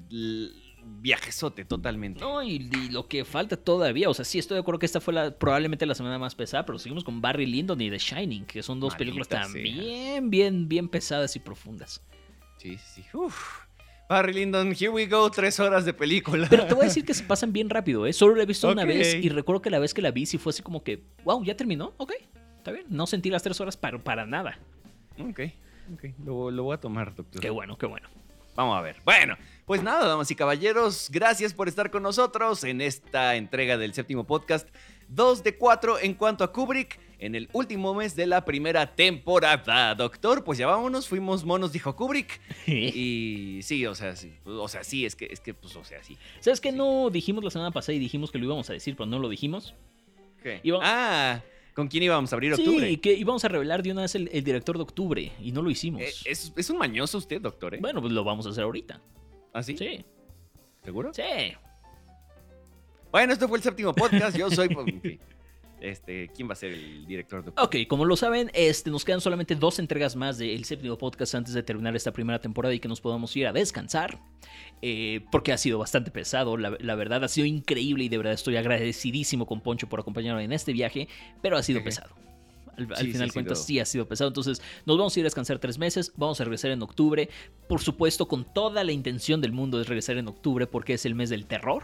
viajezote 1.01 1.65
totalmente. 1.65 2.21
No, 2.21 2.43
y, 2.43 2.71
y 2.73 2.89
lo 2.91 3.09
que 3.09 3.25
falta 3.25 3.57
todavía, 3.57 4.09
o 4.09 4.15
sea, 4.15 4.25
sí 4.25 4.39
estoy 4.39 4.55
de 4.55 4.61
acuerdo 4.61 4.79
que 4.79 4.87
esta 4.87 5.01
fue 5.01 5.13
la, 5.13 5.37
probablemente 5.37 5.85
la 5.85 5.95
semana 5.95 6.19
más 6.19 6.35
pesada, 6.35 6.65
pero 6.65 6.79
seguimos 6.79 7.05
con 7.05 7.21
Barry 7.21 7.45
Lyndon 7.47 7.81
y 7.81 7.91
The 7.91 7.99
Shining, 7.99 8.47
que 8.47 8.63
son 8.63 8.81
dos 8.81 8.93
Maldita 8.93 8.99
películas 8.99 9.29
también 9.29 10.31
bien, 10.31 10.69
bien 10.69 10.89
pesadas 10.89 11.35
y 11.37 11.41
profundas. 11.41 12.01
Sí, 12.59 12.79
sí, 12.79 13.03
sí. 13.03 13.05
Uf. 13.17 13.68
Barry 14.09 14.33
Lyndon, 14.33 14.73
here 14.73 14.89
we 14.89 15.07
go, 15.07 15.31
tres 15.31 15.61
horas 15.61 15.85
de 15.85 15.93
película. 15.93 16.47
Pero 16.49 16.67
te 16.67 16.73
voy 16.73 16.85
a 16.85 16.89
decir 16.89 17.05
que 17.05 17.13
se 17.13 17.25
pasan 17.25 17.53
bien 17.53 17.69
rápido, 17.69 18.07
¿eh? 18.07 18.13
Solo 18.15 18.35
la 18.35 18.45
he 18.45 18.47
visto 18.47 18.71
una 18.71 18.87
vez 18.87 19.15
y 19.15 19.29
recuerdo 19.29 19.61
que 19.61 19.69
la 19.69 19.79
vez 19.79 19.93
que 19.93 20.01
la 20.01 20.11
vi 20.11 20.25
sí 20.25 20.39
fue 20.39 20.51
así 20.51 20.63
como 20.63 20.83
que, 20.83 21.03
wow, 21.25 21.45
ya 21.45 21.55
terminó, 21.55 21.93
ok, 21.99 22.13
está 22.57 22.73
bien. 22.73 22.87
No 22.89 23.07
sentí 23.07 23.29
las 23.29 23.43
tres 23.43 23.61
horas 23.61 23.77
para, 23.77 23.99
para 23.99 24.25
nada. 24.25 24.59
Ok, 25.21 25.41
ok, 25.93 26.05
lo, 26.25 26.51
lo 26.51 26.63
voy 26.63 26.75
a 26.75 26.81
tomar, 26.81 27.15
doctor. 27.15 27.43
Qué 27.43 27.51
bueno, 27.51 27.77
qué 27.77 27.85
bueno. 27.85 28.09
Vamos 28.57 28.79
a 28.79 28.81
ver. 28.81 28.97
Bueno, 29.05 29.37
pues 29.67 29.83
nada, 29.83 30.09
damas 30.09 30.31
y 30.31 30.35
caballeros, 30.35 31.11
gracias 31.13 31.53
por 31.53 31.69
estar 31.69 31.91
con 31.91 32.03
nosotros 32.03 32.65
en 32.65 32.81
esta 32.81 33.37
entrega 33.37 33.77
del 33.77 33.93
séptimo 33.93 34.27
podcast. 34.27 34.69
Dos 35.07 35.45
de 35.45 35.57
cuatro 35.59 35.99
en 35.99 36.15
cuanto 36.15 36.45
a 36.45 36.53
Kubrick 36.53 36.99
en 37.19 37.35
el 37.35 37.49
último 37.53 37.95
mes 37.95 38.15
de 38.17 38.27
la 38.27 38.45
primera 38.45 38.95
temporada. 38.95 39.95
Doctor, 39.95 40.45
pues 40.45 40.59
ya 40.59 40.67
vámonos, 40.67 41.09
fuimos 41.09 41.45
monos, 41.45 41.73
dijo 41.73 41.95
Kubrick. 41.97 42.41
Y 42.67 43.61
sí, 43.63 43.85
o 43.87 43.95
sea, 43.95 44.15
sí, 44.17 44.33
o 44.45 44.69
sea, 44.69 44.85
sí, 44.85 45.05
es 45.05 45.17
que, 45.17 45.27
es 45.31 45.41
que, 45.41 45.55
pues, 45.55 45.75
o 45.77 45.85
sea, 45.85 46.03
sí. 46.05 46.17
¿Sabes 46.41 46.61
qué 46.61 46.71
no 46.73 47.11
dijimos 47.11 47.43
la 47.45 47.51
semana 47.51 47.71
pasada 47.73 47.95
y 47.95 47.99
dijimos 47.99 48.31
que 48.31 48.39
lo 48.39 48.45
íbamos 48.45 48.69
a 48.71 48.73
decir, 48.73 48.95
pero 48.97 49.07
no 49.07 49.19
lo 49.19 49.29
dijimos? 49.29 49.75
¿Qué? 50.43 50.61
Iba- 50.63 50.79
Ah, 50.83 51.43
¿con 51.75 51.89
quién 51.89 52.03
íbamos 52.05 52.33
a 52.33 52.37
abrir 52.37 52.53
octubre? 52.55 52.89
Sí, 52.89 52.97
que 52.99 53.13
íbamos 53.15 53.45
a 53.45 53.49
revelar 53.49 53.83
de 53.83 53.91
una 53.93 54.03
vez 54.03 54.15
el, 54.15 54.29
el 54.33 54.45
director 54.45 54.77
de 54.77 54.83
octubre 54.83 55.33
y 55.41 55.51
no 55.53 55.63
lo 55.63 55.71
hicimos. 55.71 56.03
Eh, 56.03 56.13
es, 56.25 56.53
es 56.57 56.71
un 56.71 56.79
mañoso 56.79 57.19
usted, 57.19 57.41
doctor, 57.41 57.75
¿eh? 57.75 57.79
Bueno, 57.81 58.01
pues 58.01 58.13
lo 58.13 58.23
vamos 58.25 58.47
a 58.47 58.51
hacer 58.51 58.63
ahorita. 58.65 59.01
¿Ah, 59.53 59.63
sí? 59.63 59.77
Sí, 59.77 60.05
¿Seguro? 60.85 61.13
sí. 61.13 61.23
Bueno, 63.11 63.33
este 63.33 63.49
fue 63.49 63.57
el 63.59 63.65
séptimo 63.65 63.95
podcast. 63.95 64.37
Yo 64.37 64.51
soy. 64.51 64.69
Este, 65.81 66.29
¿quién 66.35 66.49
va 66.49 66.55
a 66.55 66.57
ser 66.57 66.73
el 66.73 67.07
director 67.07 67.45
de 67.45 67.53
Ok, 67.57 67.77
como 67.89 68.05
lo 68.05 68.17
saben, 68.17 68.51
este, 68.53 68.91
nos 68.91 69.05
quedan 69.05 69.21
solamente 69.21 69.55
dos 69.55 69.79
entregas 69.79 70.17
más 70.17 70.37
del 70.39 70.65
séptimo 70.65 70.99
podcast 70.99 71.35
antes 71.37 71.55
de 71.55 71.63
terminar 71.63 71.95
esta 71.95 72.13
primera 72.13 72.41
temporada 72.41 72.75
y 72.75 72.81
que 72.81 72.89
nos 72.89 73.01
podamos 73.01 73.37
ir 73.37 73.47
a 73.47 73.53
descansar. 73.53 74.19
eh, 74.83 75.21
porque 75.31 75.53
ha 75.53 75.59
sido 75.59 75.79
bastante 75.79 76.11
pesado, 76.11 76.57
la, 76.57 76.77
la 76.81 76.95
verdad 76.95 77.23
ha 77.25 77.29
sido 77.29 77.47
increíble 77.47 78.05
y 78.05 78.09
de 78.09 78.17
verdad 78.17 78.33
estoy 78.35 78.57
agradecidísimo 78.57 79.47
con 79.47 79.61
Poncho 79.61 79.89
por 79.89 80.01
acompañarme 80.01 80.45
en 80.45 80.53
este 80.53 80.73
viaje, 80.73 81.09
pero 81.43 81.57
ha 81.57 81.63
sido 81.63 81.83
pesado. 81.83 82.15
Al, 82.77 82.85
al 82.93 82.97
Sí, 82.97 83.07
sí, 83.07 83.13
final 83.13 83.29
de 83.29 83.35
cuentas 83.35 83.59
sido- 83.59 83.67
sí 83.67 83.81
ha 83.81 83.85
sido 83.85 84.07
pesado, 84.09 84.29
entonces 84.29 84.63
nos 84.87 84.97
vamos 84.97 85.17
a 85.17 85.21
ir 85.21 85.25
a 85.25 85.27
descansar 85.29 85.59
tres 85.59 85.79
meses, 85.79 86.13
vamos 86.17 86.41
a 86.41 86.45
regresar 86.45 86.71
en 86.71 86.81
octubre, 86.83 87.29
por 87.69 87.81
supuesto 87.81 88.29
con 88.29 88.45
toda 88.53 88.85
la 88.85 88.93
intención 88.93 89.41
del 89.41 89.51
mundo 89.53 89.79
de 89.79 89.85
regresar 89.85 90.17
en 90.17 90.29
octubre 90.29 90.67
porque 90.69 90.95
es 90.95 91.05
el 91.07 91.15
mes 91.17 91.29
del 91.31 91.47
terror. 91.47 91.83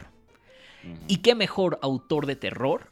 ¿Y 1.08 1.16
qué 1.18 1.34
mejor 1.34 1.78
autor 1.82 2.26
de 2.26 2.36
terror 2.36 2.90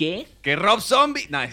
que 0.00 0.26
Que 0.42 0.56
Rob 0.56 0.80
Zombie. 0.80 1.26
No, 1.28 1.38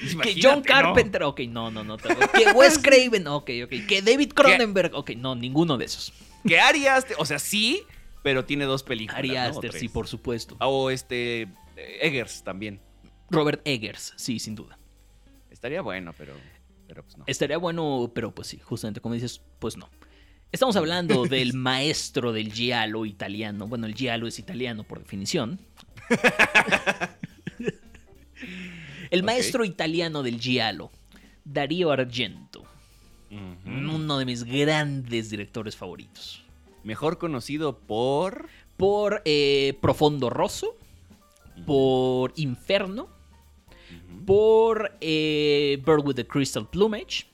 Que 0.00 0.12
Imagínate, 0.12 0.40
John 0.42 0.58
¿no? 0.60 0.62
Carpenter, 0.64 1.22
ok, 1.24 1.40
no, 1.40 1.70
no, 1.70 1.84
no. 1.84 1.98
Que 1.98 2.52
Wes 2.54 2.78
Craven, 2.82 3.26
ok, 3.26 3.50
ok. 3.64 3.86
Que 3.86 4.00
David 4.00 4.32
Cronenberg, 4.32 4.94
ok, 4.94 5.10
no, 5.10 5.34
ninguno 5.34 5.76
de 5.76 5.84
esos. 5.84 6.12
Que 6.46 6.58
Ari 6.58 6.86
Aster, 6.86 7.16
o 7.18 7.26
sea, 7.26 7.38
sí, 7.38 7.82
pero 8.22 8.46
tiene 8.46 8.64
dos 8.64 8.82
películas. 8.82 9.18
Ari 9.18 9.30
¿no? 9.30 9.40
Aster, 9.40 9.72
sí, 9.74 9.90
por 9.90 10.06
supuesto. 10.08 10.56
O 10.60 10.88
este. 10.90 11.42
eh, 11.76 11.98
Eggers 12.00 12.42
también. 12.44 12.80
Robert 13.28 13.60
Eggers, 13.66 14.14
sí, 14.16 14.38
sin 14.38 14.54
duda. 14.54 14.78
Estaría 15.50 15.82
bueno, 15.82 16.14
pero. 16.16 16.32
Pero 16.88 17.02
pues 17.02 17.18
no. 17.18 17.24
Estaría 17.26 17.58
bueno, 17.58 18.10
pero 18.14 18.34
pues 18.34 18.48
sí, 18.48 18.58
justamente 18.58 19.00
como 19.02 19.14
dices, 19.14 19.42
pues 19.58 19.76
no. 19.76 19.90
Estamos 20.50 20.76
hablando 20.76 21.26
del 21.26 21.52
maestro 21.68 22.32
del 22.32 22.50
giallo 22.52 23.04
italiano. 23.04 23.68
Bueno, 23.68 23.86
el 23.86 23.94
giallo 23.94 24.26
es 24.26 24.38
italiano 24.38 24.82
por 24.84 24.98
definición. 24.98 25.60
El 29.10 29.22
maestro 29.22 29.64
italiano 29.64 30.22
del 30.22 30.38
giallo, 30.40 30.90
Darío 31.44 31.90
Argento. 31.90 32.64
Uno 33.64 34.18
de 34.18 34.24
mis 34.24 34.44
grandes 34.44 35.30
directores 35.30 35.76
favoritos. 35.76 36.44
Mejor 36.84 37.18
conocido 37.18 37.78
por. 37.78 38.48
Por 38.76 39.20
eh, 39.26 39.76
Profondo 39.82 40.30
Rosso, 40.30 40.74
por 41.66 42.32
Inferno, 42.36 43.10
por 44.24 44.96
eh, 45.02 45.82
Bird 45.84 46.06
with 46.06 46.14
the 46.14 46.26
Crystal 46.26 46.66
Plumage, 46.66 47.26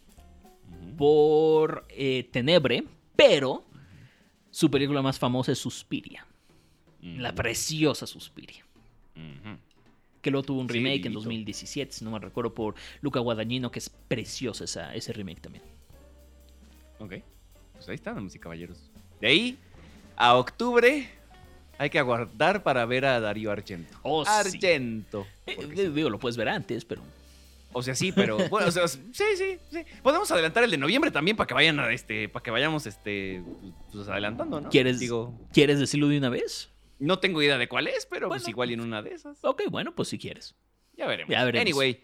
por 0.98 1.86
eh, 1.90 2.28
Tenebre, 2.32 2.82
pero 3.14 3.64
su 4.50 4.70
película 4.70 5.02
más 5.02 5.20
famosa 5.20 5.52
es 5.52 5.58
Suspiria, 5.58 6.26
la 7.00 7.32
preciosa 7.32 8.08
Suspiria, 8.08 8.65
Que 10.22 10.30
luego 10.30 10.44
tuvo 10.44 10.60
un 10.60 10.68
Sí, 10.68 10.74
remake 10.74 10.96
en 10.96 11.02
Dieguito. 11.02 11.20
2017, 11.20 11.92
si 11.92 12.04
no 12.04 12.10
me 12.10 12.18
recuerdo, 12.18 12.52
por 12.52 12.74
Luca 13.00 13.20
Guadagnino, 13.20 13.70
que 13.70 13.78
es 13.78 13.88
preciosa 13.88 14.64
esa, 14.64 14.94
ese 14.94 15.12
remake 15.12 15.40
también. 15.40 15.64
Ok. 16.98 17.14
Pues 17.74 17.88
ahí 17.88 17.94
están, 17.94 18.16
damas 18.16 18.34
y 18.34 18.38
caballeros. 18.38 18.90
De 19.20 19.28
ahí 19.28 19.58
a 20.16 20.34
octubre 20.34 21.08
hay 21.78 21.90
que 21.90 21.98
aguardar 21.98 22.62
para 22.62 22.84
ver 22.86 23.04
a 23.04 23.20
Darío 23.20 23.52
Argento. 23.52 23.98
Oh, 24.02 24.24
sí. 24.24 24.30
Argento. 24.34 25.26
Eh, 25.46 25.56
eh, 25.58 25.68
sí. 25.76 25.88
digo, 25.88 26.10
lo 26.10 26.18
puedes 26.18 26.36
ver 26.36 26.48
antes, 26.48 26.84
pero... 26.84 27.02
O 27.72 27.82
sea, 27.82 27.94
sí, 27.94 28.10
pero 28.10 28.38
bueno, 28.48 28.68
o 28.68 28.70
sea, 28.70 28.88
sí, 28.88 29.02
sí, 29.12 29.58
sí. 29.70 29.84
Podemos 30.02 30.30
adelantar 30.30 30.64
el 30.64 30.70
de 30.70 30.78
noviembre 30.78 31.10
también 31.10 31.36
para 31.36 31.46
que 31.46 31.52
vayan 31.52 31.78
a 31.78 31.92
este, 31.92 32.28
para 32.28 32.42
que 32.42 32.50
vayamos 32.50 32.86
este 32.86 33.42
pues 33.92 34.08
adelantando, 34.08 34.62
¿no? 34.62 34.70
¿Quieres, 34.70 34.98
Digo, 34.98 35.38
¿Quieres 35.52 35.78
decirlo 35.78 36.08
de 36.08 36.16
una 36.16 36.30
vez? 36.30 36.70
No 36.98 37.18
tengo 37.18 37.42
idea 37.42 37.58
de 37.58 37.68
cuál 37.68 37.86
es, 37.88 38.06
pero 38.06 38.28
pues 38.28 38.42
Bueno. 38.42 38.50
igual 38.50 38.70
en 38.70 38.80
una 38.80 39.02
de 39.02 39.10
esas. 39.14 39.38
Ok, 39.42 39.62
bueno, 39.70 39.94
pues 39.94 40.08
si 40.08 40.18
quieres. 40.18 40.54
Ya 40.96 41.06
veremos. 41.06 41.30
Ya 41.30 41.44
veremos. 41.44 41.62
Anyway. 41.62 42.02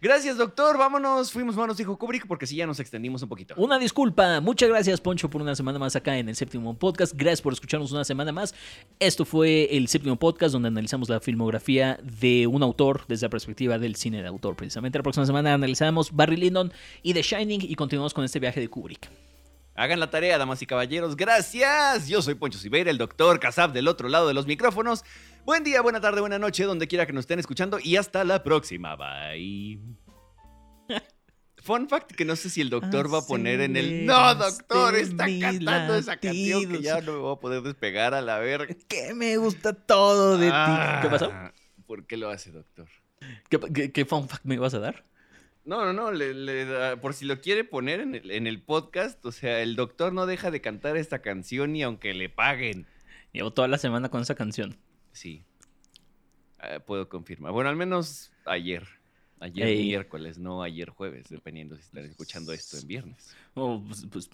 Gracias, 0.00 0.36
doctor. 0.36 0.76
Vámonos. 0.78 1.30
Fuimos 1.30 1.54
manos, 1.54 1.76
dijo 1.76 1.96
Kubrick, 1.96 2.26
porque 2.26 2.44
sí 2.44 2.56
ya 2.56 2.66
nos 2.66 2.80
extendimos 2.80 3.22
un 3.22 3.28
poquito. 3.28 3.54
Una 3.56 3.78
disculpa. 3.78 4.40
Muchas 4.40 4.68
gracias, 4.68 5.00
Poncho, 5.00 5.30
por 5.30 5.40
una 5.42 5.54
semana 5.54 5.78
más 5.78 5.94
acá 5.94 6.18
en 6.18 6.28
el 6.28 6.34
séptimo 6.34 6.76
podcast. 6.76 7.14
Gracias 7.14 7.40
por 7.40 7.52
escucharnos 7.52 7.92
una 7.92 8.02
semana 8.02 8.32
más. 8.32 8.52
Esto 8.98 9.24
fue 9.24 9.68
el 9.76 9.86
séptimo 9.86 10.16
podcast 10.18 10.54
donde 10.54 10.66
analizamos 10.68 11.08
la 11.08 11.20
filmografía 11.20 12.00
de 12.02 12.48
un 12.48 12.64
autor 12.64 13.04
desde 13.06 13.26
la 13.26 13.30
perspectiva 13.30 13.78
del 13.78 13.94
cine 13.94 14.22
de 14.22 14.26
autor. 14.28 14.56
Precisamente 14.56 14.98
la 14.98 15.04
próxima 15.04 15.24
semana 15.24 15.54
analizamos 15.54 16.10
Barry 16.10 16.36
Lyndon 16.36 16.72
y 17.04 17.14
The 17.14 17.22
Shining 17.22 17.60
y 17.62 17.74
continuamos 17.76 18.12
con 18.12 18.24
este 18.24 18.40
viaje 18.40 18.58
de 18.58 18.66
Kubrick. 18.66 19.08
Hagan 19.74 20.00
la 20.00 20.10
tarea, 20.10 20.36
damas 20.38 20.60
y 20.60 20.66
caballeros. 20.66 21.16
Gracias. 21.16 22.06
Yo 22.06 22.20
soy 22.20 22.34
Poncho 22.34 22.58
Siveira, 22.58 22.90
el 22.90 22.98
doctor 22.98 23.40
Casab 23.40 23.72
del 23.72 23.88
otro 23.88 24.08
lado 24.08 24.28
de 24.28 24.34
los 24.34 24.46
micrófonos. 24.46 25.04
Buen 25.44 25.64
día, 25.64 25.80
buena 25.80 26.00
tarde, 26.00 26.20
buena 26.20 26.38
noche, 26.38 26.64
donde 26.64 26.86
quiera 26.86 27.06
que 27.06 27.12
nos 27.12 27.22
estén 27.22 27.38
escuchando. 27.38 27.78
Y 27.82 27.96
hasta 27.96 28.22
la 28.24 28.42
próxima. 28.42 28.96
Bye. 28.96 29.80
Fun 31.62 31.88
fact 31.88 32.12
que 32.12 32.24
no 32.24 32.34
sé 32.36 32.50
si 32.50 32.60
el 32.60 32.70
doctor 32.70 33.12
va 33.12 33.18
a 33.18 33.22
poner 33.22 33.60
en 33.60 33.76
el... 33.76 34.04
No, 34.04 34.34
doctor, 34.34 34.96
está 34.96 35.26
cantando 35.40 35.94
esa 35.94 36.16
canción 36.16 36.68
que 36.68 36.82
ya 36.82 37.00
no 37.00 37.12
me 37.12 37.18
voy 37.18 37.32
a 37.36 37.40
poder 37.40 37.62
despegar 37.62 38.14
a 38.14 38.20
la 38.20 38.40
verga. 38.40 38.74
Que 38.88 39.14
me 39.14 39.36
gusta 39.36 39.72
todo 39.72 40.38
de 40.38 40.50
Ah, 40.52 40.98
ti. 41.00 41.06
¿Qué 41.06 41.10
pasó? 41.12 41.32
¿Por 41.86 42.04
qué 42.06 42.16
lo 42.16 42.30
hace, 42.30 42.50
doctor? 42.50 42.88
¿Qué, 43.48 43.60
qué, 43.72 43.92
qué 43.92 44.04
fun 44.04 44.28
fact 44.28 44.44
me 44.44 44.58
vas 44.58 44.74
a 44.74 44.80
dar? 44.80 45.04
No, 45.64 45.84
no, 45.84 45.92
no, 45.92 46.10
le- 46.10 46.34
le 46.34 46.64
da- 46.64 47.00
por 47.00 47.14
si 47.14 47.24
lo 47.24 47.40
quiere 47.40 47.62
poner 47.64 48.00
en 48.00 48.14
el, 48.16 48.30
en 48.32 48.46
el 48.46 48.60
podcast, 48.62 49.24
o 49.24 49.30
sea, 49.32 49.60
el 49.62 49.76
doctor 49.76 50.12
no 50.12 50.26
deja 50.26 50.50
de 50.50 50.60
cantar 50.60 50.96
esta 50.96 51.20
canción 51.22 51.72
ni 51.72 51.82
aunque 51.82 52.14
le 52.14 52.28
paguen. 52.28 52.86
Llevo 53.32 53.52
toda 53.52 53.68
la 53.68 53.78
semana 53.78 54.08
con 54.08 54.22
esa 54.22 54.34
canción. 54.34 54.76
Sí, 55.12 55.44
Ah, 56.58 56.78
puedo 56.78 57.08
confirmar. 57.08 57.50
Bueno, 57.52 57.70
al 57.70 57.76
menos 57.76 58.30
ayer. 58.44 58.86
Ayer 59.40 59.66
Ey. 59.66 59.86
miércoles, 59.88 60.38
no 60.38 60.62
ayer 60.62 60.90
jueves, 60.90 61.28
dependiendo 61.28 61.74
si 61.74 61.82
están 61.82 62.04
escuchando 62.04 62.52
esto 62.52 62.76
en 62.78 62.86
viernes. 62.86 63.34
Oh, 63.54 63.82
pues, 63.84 64.06
pues, 64.12 64.30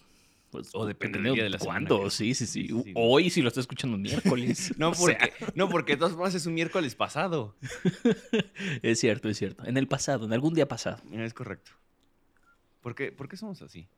pues, 0.51 0.71
O 0.73 0.87
depende 0.87 1.21
del 1.21 1.35
día 1.35 1.45
de 1.45 1.51
la 1.51 1.59
¿Cuándo? 1.59 2.11
Sí, 2.11 2.35
sí, 2.35 2.47
sí. 2.47 2.69
Sí, 2.69 2.83
sí. 2.85 2.93
Hoy 2.95 3.31
si 3.31 3.43
lo 3.43 3.49
está 3.49 3.61
escuchando 3.61 3.99
miércoles. 3.99 4.75
No 4.79 4.95
sea, 4.95 5.19
porque, 5.19 5.53
no, 5.55 5.69
porque 5.69 5.93
de 5.93 5.99
todas 5.99 6.13
formas 6.15 6.35
es 6.35 6.47
un 6.47 6.55
miércoles 6.55 6.95
pasado. 6.95 7.57
es 8.83 9.01
cierto, 9.01 9.29
es 9.29 9.39
cierto. 9.39 9.65
En 9.67 9.77
el 9.77 9.89
pasado, 9.89 10.27
en 10.27 10.33
algún 10.33 10.55
día 10.55 10.69
pasado. 10.69 11.03
Es 11.13 11.35
correcto. 11.35 11.73
¿Por 12.81 12.95
qué, 12.95 13.13
por 13.13 13.29
qué 13.29 13.37
somos 13.37 13.61
así? 13.63 13.89